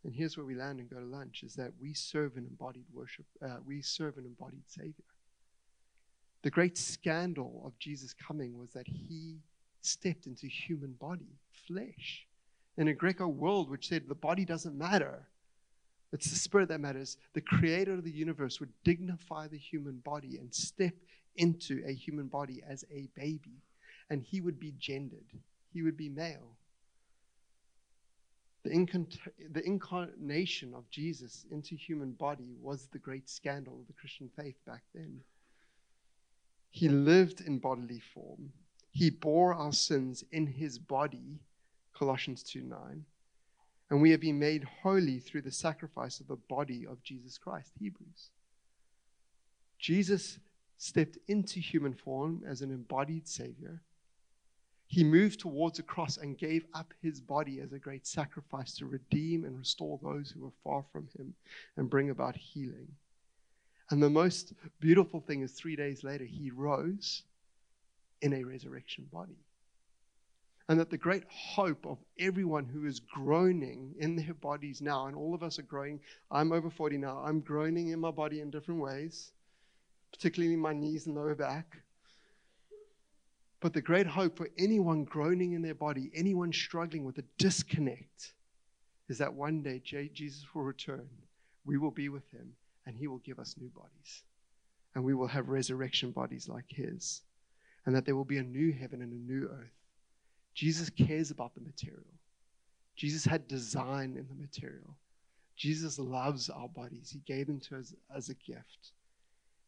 And 0.03 0.13
here's 0.13 0.35
where 0.35 0.45
we 0.45 0.55
land 0.55 0.79
and 0.79 0.89
go 0.89 0.99
to 0.99 1.05
lunch 1.05 1.43
is 1.43 1.53
that 1.55 1.73
we 1.79 1.93
serve 1.93 2.35
an 2.35 2.47
embodied 2.49 2.85
worship, 2.93 3.25
uh, 3.43 3.57
we 3.65 3.81
serve 3.81 4.17
an 4.17 4.25
embodied 4.25 4.63
Savior. 4.67 4.93
The 6.41 6.49
great 6.49 6.77
scandal 6.77 7.61
of 7.65 7.77
Jesus 7.77 8.13
coming 8.13 8.57
was 8.57 8.71
that 8.71 8.87
he 8.87 9.37
stepped 9.81 10.25
into 10.25 10.47
human 10.47 10.93
body, 10.93 11.37
flesh. 11.67 12.25
In 12.77 12.87
a 12.87 12.93
Greco 12.93 13.27
world 13.27 13.69
which 13.69 13.89
said 13.89 14.07
the 14.07 14.15
body 14.15 14.43
doesn't 14.43 14.75
matter, 14.75 15.27
it's 16.11 16.29
the 16.29 16.35
spirit 16.35 16.67
that 16.69 16.81
matters. 16.81 17.17
The 17.33 17.41
creator 17.41 17.93
of 17.93 18.03
the 18.03 18.11
universe 18.11 18.59
would 18.59 18.71
dignify 18.83 19.47
the 19.47 19.57
human 19.57 19.97
body 19.99 20.37
and 20.37 20.53
step 20.53 20.93
into 21.35 21.83
a 21.85 21.93
human 21.93 22.27
body 22.27 22.61
as 22.67 22.83
a 22.91 23.07
baby. 23.15 23.63
And 24.09 24.21
he 24.21 24.41
would 24.41 24.59
be 24.59 24.73
gendered, 24.77 25.39
he 25.71 25.83
would 25.83 25.95
be 25.95 26.09
male. 26.09 26.57
The, 28.63 29.07
the 29.51 29.65
incarnation 29.65 30.73
of 30.75 30.89
Jesus 30.89 31.45
into 31.51 31.75
human 31.75 32.11
body 32.11 32.55
was 32.61 32.87
the 32.87 32.99
great 32.99 33.29
scandal 33.29 33.79
of 33.79 33.87
the 33.87 33.93
Christian 33.93 34.29
faith 34.35 34.57
back 34.67 34.83
then. 34.93 35.21
He 36.69 36.87
lived 36.87 37.41
in 37.41 37.57
bodily 37.59 38.01
form. 38.13 38.53
He 38.91 39.09
bore 39.09 39.53
our 39.53 39.73
sins 39.73 40.23
in 40.31 40.45
his 40.45 40.77
body, 40.77 41.39
Colossians 41.93 42.43
2 42.43 42.61
9. 42.61 43.05
And 43.89 44.01
we 44.01 44.11
have 44.11 44.21
been 44.21 44.39
made 44.39 44.63
holy 44.83 45.19
through 45.19 45.41
the 45.41 45.51
sacrifice 45.51 46.19
of 46.19 46.27
the 46.27 46.37
body 46.37 46.85
of 46.85 47.03
Jesus 47.03 47.37
Christ, 47.37 47.73
Hebrews. 47.79 48.29
Jesus 49.79 50.39
stepped 50.77 51.17
into 51.27 51.59
human 51.59 51.93
form 51.93 52.43
as 52.47 52.61
an 52.61 52.71
embodied 52.71 53.27
Savior 53.27 53.81
he 54.91 55.05
moved 55.05 55.39
towards 55.39 55.79
a 55.79 55.83
cross 55.83 56.17
and 56.17 56.37
gave 56.37 56.65
up 56.73 56.93
his 57.01 57.21
body 57.21 57.61
as 57.61 57.71
a 57.71 57.79
great 57.79 58.05
sacrifice 58.05 58.75
to 58.75 58.85
redeem 58.85 59.45
and 59.45 59.57
restore 59.57 59.97
those 60.03 60.29
who 60.29 60.41
were 60.41 60.51
far 60.65 60.83
from 60.91 61.07
him 61.17 61.33
and 61.77 61.89
bring 61.89 62.09
about 62.09 62.35
healing. 62.35 62.89
And 63.89 64.03
the 64.03 64.09
most 64.09 64.51
beautiful 64.81 65.21
thing 65.21 65.43
is 65.43 65.53
three 65.53 65.77
days 65.77 66.03
later, 66.03 66.25
he 66.25 66.51
rose 66.51 67.23
in 68.21 68.33
a 68.33 68.43
resurrection 68.43 69.07
body. 69.13 69.37
And 70.67 70.77
that 70.77 70.89
the 70.89 70.97
great 70.97 71.23
hope 71.29 71.85
of 71.85 71.97
everyone 72.19 72.65
who 72.65 72.85
is 72.85 72.99
groaning 72.99 73.95
in 73.97 74.17
their 74.17 74.33
bodies 74.33 74.81
now, 74.81 75.07
and 75.07 75.15
all 75.15 75.33
of 75.33 75.41
us 75.41 75.57
are 75.57 75.63
growing, 75.63 76.01
I'm 76.29 76.51
over 76.51 76.69
40 76.69 76.97
now, 76.97 77.23
I'm 77.25 77.39
groaning 77.39 77.89
in 77.91 77.99
my 78.01 78.11
body 78.11 78.41
in 78.41 78.51
different 78.51 78.81
ways, 78.81 79.31
particularly 80.11 80.57
my 80.57 80.73
knees 80.73 81.07
and 81.07 81.15
lower 81.15 81.33
back. 81.33 81.77
But 83.61 83.73
the 83.73 83.81
great 83.81 84.07
hope 84.07 84.35
for 84.35 84.49
anyone 84.57 85.03
groaning 85.03 85.53
in 85.53 85.61
their 85.61 85.75
body, 85.75 86.11
anyone 86.15 86.51
struggling 86.51 87.05
with 87.05 87.19
a 87.19 87.23
disconnect, 87.37 88.33
is 89.07 89.19
that 89.19 89.33
one 89.33 89.61
day 89.61 89.79
Jesus 89.83 90.45
will 90.53 90.63
return. 90.63 91.07
We 91.63 91.77
will 91.77 91.91
be 91.91 92.09
with 92.09 92.29
him, 92.31 92.53
and 92.85 92.97
he 92.97 93.07
will 93.07 93.19
give 93.19 93.37
us 93.37 93.55
new 93.59 93.69
bodies. 93.69 94.23
And 94.95 95.03
we 95.03 95.13
will 95.13 95.27
have 95.27 95.49
resurrection 95.49 96.11
bodies 96.11 96.49
like 96.49 96.65
his. 96.67 97.21
And 97.85 97.95
that 97.95 98.05
there 98.05 98.15
will 98.15 98.25
be 98.25 98.39
a 98.39 98.43
new 98.43 98.73
heaven 98.73 99.01
and 99.01 99.13
a 99.13 99.31
new 99.31 99.47
earth. 99.47 99.71
Jesus 100.53 100.89
cares 100.89 101.31
about 101.31 101.53
the 101.53 101.61
material. 101.61 102.03
Jesus 102.95 103.25
had 103.25 103.47
design 103.47 104.17
in 104.17 104.27
the 104.27 104.41
material. 104.41 104.95
Jesus 105.55 105.99
loves 105.99 106.49
our 106.49 106.67
bodies. 106.67 107.09
He 107.11 107.21
gave 107.31 107.47
them 107.47 107.59
to 107.61 107.77
us 107.77 107.93
as 108.15 108.29
a 108.29 108.33
gift. 108.33 108.91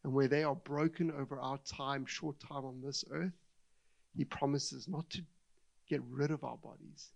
And 0.02 0.12
where 0.12 0.28
they 0.28 0.42
are 0.42 0.56
broken 0.56 1.12
over 1.12 1.38
our 1.38 1.58
time, 1.58 2.06
short 2.06 2.38
time 2.40 2.64
on 2.64 2.82
this 2.84 3.04
earth, 3.10 3.32
he 4.16 4.24
promises 4.24 4.86
not 4.88 5.08
to 5.10 5.22
get 5.88 6.00
rid 6.08 6.30
of 6.30 6.44
our 6.44 6.56
bodies, 6.56 7.10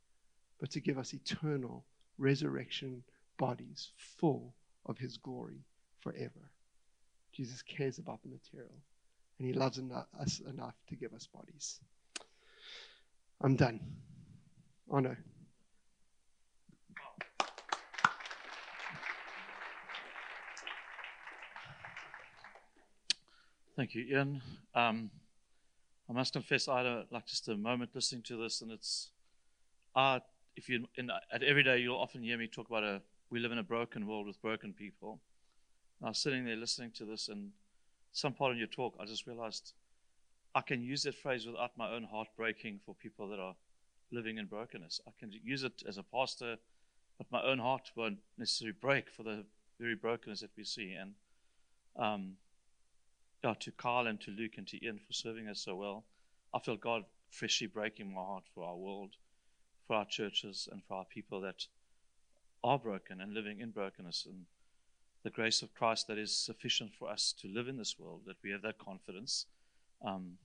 but 0.61 0.71
to 0.73 0.81
give 0.81 0.99
us 0.99 1.15
eternal 1.15 1.85
resurrection 2.19 3.03
bodies 3.39 3.93
full 3.97 4.55
of 4.87 4.99
His 4.99 5.17
glory 5.17 5.65
forever. 6.01 6.51
Jesus 7.33 7.63
cares 7.63 7.99
about 7.99 8.21
the 8.23 8.29
material, 8.29 8.75
and 9.39 9.47
He 9.47 9.55
loves 9.55 9.81
us 10.21 10.41
enough 10.41 10.75
to 10.89 10.97
give 10.97 11.13
us 11.15 11.27
bodies. 11.27 11.81
I'm 13.41 13.55
done. 13.55 13.81
Oh 14.91 14.99
no. 14.99 15.15
Thank 23.77 23.95
you, 23.95 24.17
Iain. 24.17 24.43
Um, 24.75 25.09
I 26.09 26.13
must 26.15 26.33
confess, 26.33 26.69
I 26.69 26.83
had 26.83 27.07
like 27.11 27.27
just 27.27 27.49
a 27.49 27.57
moment 27.57 27.91
listening 27.95 28.23
to 28.23 28.37
this, 28.37 28.63
and 28.63 28.71
it's, 28.71 29.11
uh, 29.95 30.21
if 30.57 30.69
you 30.69 30.87
in 30.97 31.11
at 31.33 31.43
every 31.43 31.63
day, 31.63 31.79
you'll 31.79 31.99
often 31.99 32.23
hear 32.23 32.39
me 32.39 32.47
talk 32.47 32.69
about 32.69 32.83
a 32.83 33.03
we 33.31 33.41
live 33.41 33.53
in 33.53 33.59
a 33.59 33.63
broken 33.63 34.07
world 34.07 34.27
with 34.27 34.41
broken 34.41 34.73
people. 34.73 35.21
And 36.01 36.07
I 36.07 36.11
was 36.11 36.19
sitting 36.19 36.47
there 36.47 36.57
listening 36.57 36.93
to 36.93 37.05
this, 37.05 37.29
and 37.29 37.51
some 38.13 38.33
part 38.33 38.53
in 38.53 38.59
your 38.59 38.69
talk, 38.69 38.95
I 38.99 39.05
just 39.05 39.27
realized 39.27 39.75
I 40.55 40.63
can 40.63 40.83
use 40.83 41.03
that 41.03 41.15
phrase 41.15 41.47
without 41.47 41.77
my 41.77 41.91
own 41.91 42.05
heart 42.05 42.29
breaking 42.37 42.81
for 42.87 42.95
people 42.95 43.29
that 43.29 43.39
are 43.39 43.55
living 44.11 44.39
in 44.39 44.47
brokenness. 44.47 45.01
I 45.07 45.11
can 45.21 45.31
use 45.45 45.63
it 45.63 45.83
as 45.87 45.99
a 45.99 46.03
pastor, 46.03 46.57
but 47.19 47.27
my 47.31 47.43
own 47.43 47.59
heart 47.59 47.91
won't 47.95 48.19
necessarily 48.39 48.77
break 48.81 49.11
for 49.11 49.23
the 49.23 49.45
very 49.79 49.95
brokenness 49.95 50.41
that 50.41 50.51
we 50.57 50.65
see. 50.65 50.95
And 50.95 51.13
um, 51.97 52.33
yeah, 53.45 53.55
to 53.61 53.71
Carl 53.73 54.07
and 54.07 54.21
to 54.23 54.31
Luke 54.31 54.55
and 54.57 54.67
to 54.69 54.85
Iain 54.85 54.99
for 54.99 55.13
serving 55.13 55.49
us 55.49 55.61
so 55.61 55.77
well. 55.77 56.05
I 56.53 56.59
feel 56.59 56.77
God 56.77 57.05
freshly 57.31 57.67
breaking 57.67 58.13
my 58.13 58.21
heart 58.21 58.45
for 58.55 58.65
our 58.65 58.77
world, 58.77 59.15
for 59.87 59.97
our 59.97 60.07
churches, 60.07 60.69
and 60.71 60.83
for 60.85 60.95
our 60.95 61.05
people 61.05 61.41
that 61.43 61.67
are 62.65 62.79
broken 62.79 63.21
and 63.21 63.35
living 63.35 63.61
in 63.61 63.71
brokenness. 63.71 64.27
And 64.27 64.47
the 65.23 65.31
grace 65.31 65.63
of 65.63 65.75
Christ 65.75 66.09
that 66.09 66.19
is 66.19 66.37
sufficient 66.37 66.93
for 66.99 67.09
us 67.09 67.35
to 67.41 67.49
live 67.49 67.69
in 67.69 67.77
this 67.77 67.97
world, 67.99 68.23
that 68.27 68.37
we 68.43 68.51
have 68.51 68.63
that 68.63 68.79
confidence. 68.79 69.47
Um, 70.05 70.39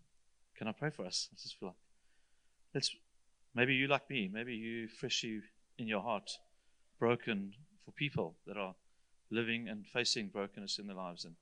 can 0.57 0.67
I 0.67 0.71
pray 0.71 0.89
for 0.89 1.05
us? 1.05 1.29
I 1.31 1.35
just 1.41 1.59
feel 1.59 1.69
like 1.69 1.77
let's 2.75 2.95
maybe 3.55 3.73
you 3.73 3.87
like 3.87 4.09
me, 4.09 4.29
maybe 4.31 4.53
you 4.53 4.87
freshly 4.87 5.41
in 5.77 5.87
your 5.87 6.01
heart 6.01 6.31
broken 6.99 7.53
for 7.85 7.91
people 7.91 8.35
that 8.45 8.57
are 8.57 8.75
living 9.31 9.67
and 9.67 9.85
facing 9.87 10.27
brokenness 10.27 10.77
in 10.77 10.87
their 10.87 10.95
lives 10.95 11.25
and 11.25 11.35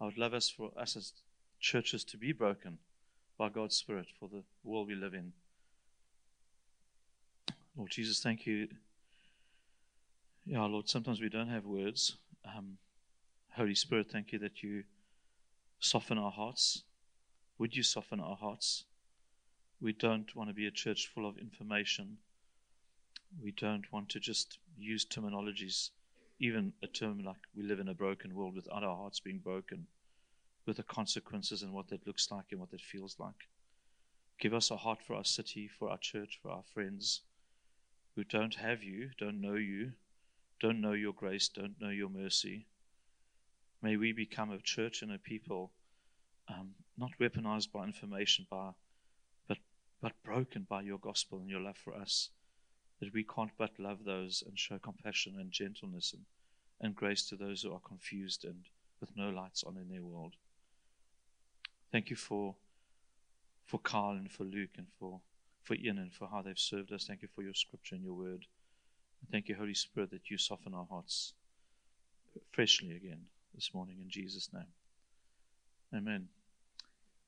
I 0.00 0.04
would 0.04 0.18
love 0.18 0.34
us 0.34 0.48
for 0.48 0.70
us 0.76 0.96
as 0.96 1.12
churches 1.60 2.04
to 2.04 2.16
be 2.16 2.32
broken 2.32 2.78
by 3.38 3.48
God's 3.48 3.76
Spirit 3.76 4.06
for 4.18 4.28
the 4.28 4.42
world 4.62 4.88
we 4.88 4.94
live 4.94 5.14
in. 5.14 5.32
Lord 7.76 7.90
Jesus, 7.90 8.20
thank 8.20 8.46
you. 8.46 8.68
Yeah, 10.46 10.64
Lord, 10.64 10.88
sometimes 10.88 11.20
we 11.20 11.28
don't 11.28 11.48
have 11.48 11.64
words. 11.64 12.16
Um, 12.44 12.78
Holy 13.56 13.74
Spirit, 13.74 14.10
thank 14.10 14.32
you 14.32 14.38
that 14.40 14.62
you 14.62 14.84
soften 15.80 16.18
our 16.18 16.30
hearts. 16.30 16.82
Would 17.58 17.74
you 17.74 17.82
soften 17.82 18.20
our 18.20 18.36
hearts? 18.36 18.84
We 19.80 19.92
don't 19.92 20.34
want 20.36 20.50
to 20.50 20.54
be 20.54 20.66
a 20.66 20.70
church 20.70 21.10
full 21.14 21.26
of 21.28 21.38
information. 21.38 22.18
We 23.42 23.52
don't 23.52 23.90
want 23.92 24.08
to 24.10 24.20
just 24.20 24.58
use 24.78 25.04
terminologies 25.04 25.90
even 26.40 26.72
a 26.82 26.86
term 26.86 27.22
like 27.24 27.40
we 27.56 27.62
live 27.62 27.80
in 27.80 27.88
a 27.88 27.94
broken 27.94 28.34
world 28.34 28.54
without 28.54 28.82
our 28.82 28.96
hearts 28.96 29.20
being 29.20 29.38
broken, 29.38 29.86
with 30.66 30.76
the 30.76 30.82
consequences 30.82 31.62
and 31.62 31.72
what 31.72 31.88
that 31.88 32.06
looks 32.06 32.30
like 32.30 32.46
and 32.50 32.60
what 32.60 32.70
that 32.70 32.80
feels 32.80 33.16
like. 33.18 33.48
Give 34.40 34.54
us 34.54 34.70
a 34.70 34.76
heart 34.76 34.98
for 35.06 35.14
our 35.14 35.24
city, 35.24 35.68
for 35.68 35.88
our 35.88 35.98
church, 35.98 36.38
for 36.42 36.50
our 36.50 36.64
friends 36.72 37.22
who 38.16 38.24
don't 38.24 38.54
have 38.54 38.82
you, 38.82 39.10
don't 39.18 39.40
know 39.40 39.54
you, 39.54 39.92
don't 40.60 40.80
know 40.80 40.92
your 40.92 41.12
grace, 41.12 41.48
don't 41.48 41.80
know 41.80 41.90
your 41.90 42.08
mercy. 42.08 42.66
May 43.82 43.96
we 43.96 44.12
become 44.12 44.50
a 44.50 44.58
church 44.58 45.02
and 45.02 45.12
a 45.12 45.18
people 45.18 45.72
um, 46.48 46.70
not 46.96 47.10
weaponized 47.20 47.70
by 47.72 47.84
information, 47.84 48.46
by, 48.50 48.70
but, 49.48 49.58
but 50.00 50.12
broken 50.24 50.66
by 50.68 50.82
your 50.82 50.98
gospel 50.98 51.38
and 51.38 51.50
your 51.50 51.60
love 51.60 51.76
for 51.76 51.94
us 51.94 52.30
that 53.00 53.12
we 53.12 53.24
can't 53.24 53.50
but 53.58 53.78
love 53.78 54.04
those 54.04 54.42
and 54.46 54.58
show 54.58 54.78
compassion 54.78 55.36
and 55.38 55.50
gentleness 55.50 56.12
and, 56.12 56.24
and 56.80 56.94
grace 56.94 57.28
to 57.28 57.36
those 57.36 57.62
who 57.62 57.72
are 57.72 57.80
confused 57.80 58.44
and 58.44 58.64
with 59.00 59.10
no 59.16 59.30
lights 59.30 59.64
on 59.64 59.76
in 59.76 59.88
their 59.88 60.02
world. 60.02 60.34
Thank 61.92 62.10
you 62.10 62.16
for 62.16 62.54
for 63.64 63.78
Carl 63.78 64.16
and 64.16 64.30
for 64.30 64.44
Luke 64.44 64.76
and 64.76 64.86
for, 64.98 65.20
for 65.62 65.74
Iain 65.74 65.98
and 65.98 66.12
for 66.12 66.28
how 66.28 66.42
they've 66.42 66.58
served 66.58 66.92
us. 66.92 67.06
Thank 67.06 67.22
you 67.22 67.28
for 67.34 67.42
your 67.42 67.54
scripture 67.54 67.94
and 67.94 68.04
your 68.04 68.14
word. 68.14 68.46
And 69.20 69.30
thank 69.30 69.48
you, 69.48 69.54
Holy 69.54 69.74
Spirit, 69.74 70.10
that 70.10 70.30
you 70.30 70.38
soften 70.38 70.74
our 70.74 70.86
hearts 70.90 71.32
freshly 72.52 72.94
again 72.94 73.22
this 73.54 73.72
morning 73.72 73.96
in 74.02 74.10
Jesus' 74.10 74.50
name. 74.52 74.66
Amen. 75.94 76.28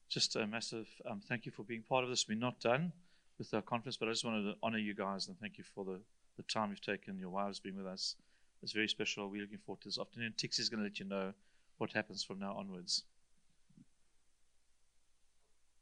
Just 0.09 0.37
a 0.37 0.47
massive 0.47 0.89
um, 1.09 1.21
thank 1.27 1.47
you 1.47 1.53
for 1.53 1.63
being 1.63 1.83
part 1.83 2.05
of 2.05 2.11
this. 2.11 2.29
We're 2.29 2.39
not 2.39 2.61
done 2.61 2.93
with 3.39 3.53
our 3.55 3.63
conference, 3.63 3.97
but 3.97 4.09
I 4.09 4.13
just 4.13 4.25
wanted 4.25 4.43
to 4.45 4.55
honor 4.63 4.79
you 4.79 4.95
guys 4.95 5.29
and 5.29 5.39
thank 5.39 5.59
you 5.59 5.65
for 5.65 5.85
the, 5.85 6.01
the 6.37 6.43
time 6.45 6.71
you've 6.71 6.81
taken, 6.81 7.19
your 7.19 7.31
wives 7.31 7.61
being 7.61 7.77
with 7.77 7.87
us. 7.87 8.17
It's 8.63 8.73
very 8.73 8.89
special. 8.89 9.29
We're 9.29 9.43
looking 9.43 9.59
forward 9.59 9.83
to 9.83 9.89
this 9.89 9.99
afternoon. 9.99 10.35
Tix 10.37 10.59
is 10.59 10.69
going 10.69 10.81
to 10.81 10.85
let 10.85 10.99
you 10.99 11.05
know 11.05 11.33
what 11.79 11.93
happens 11.93 12.25
from 12.25 12.39
now 12.39 12.57
onwards. 12.57 13.05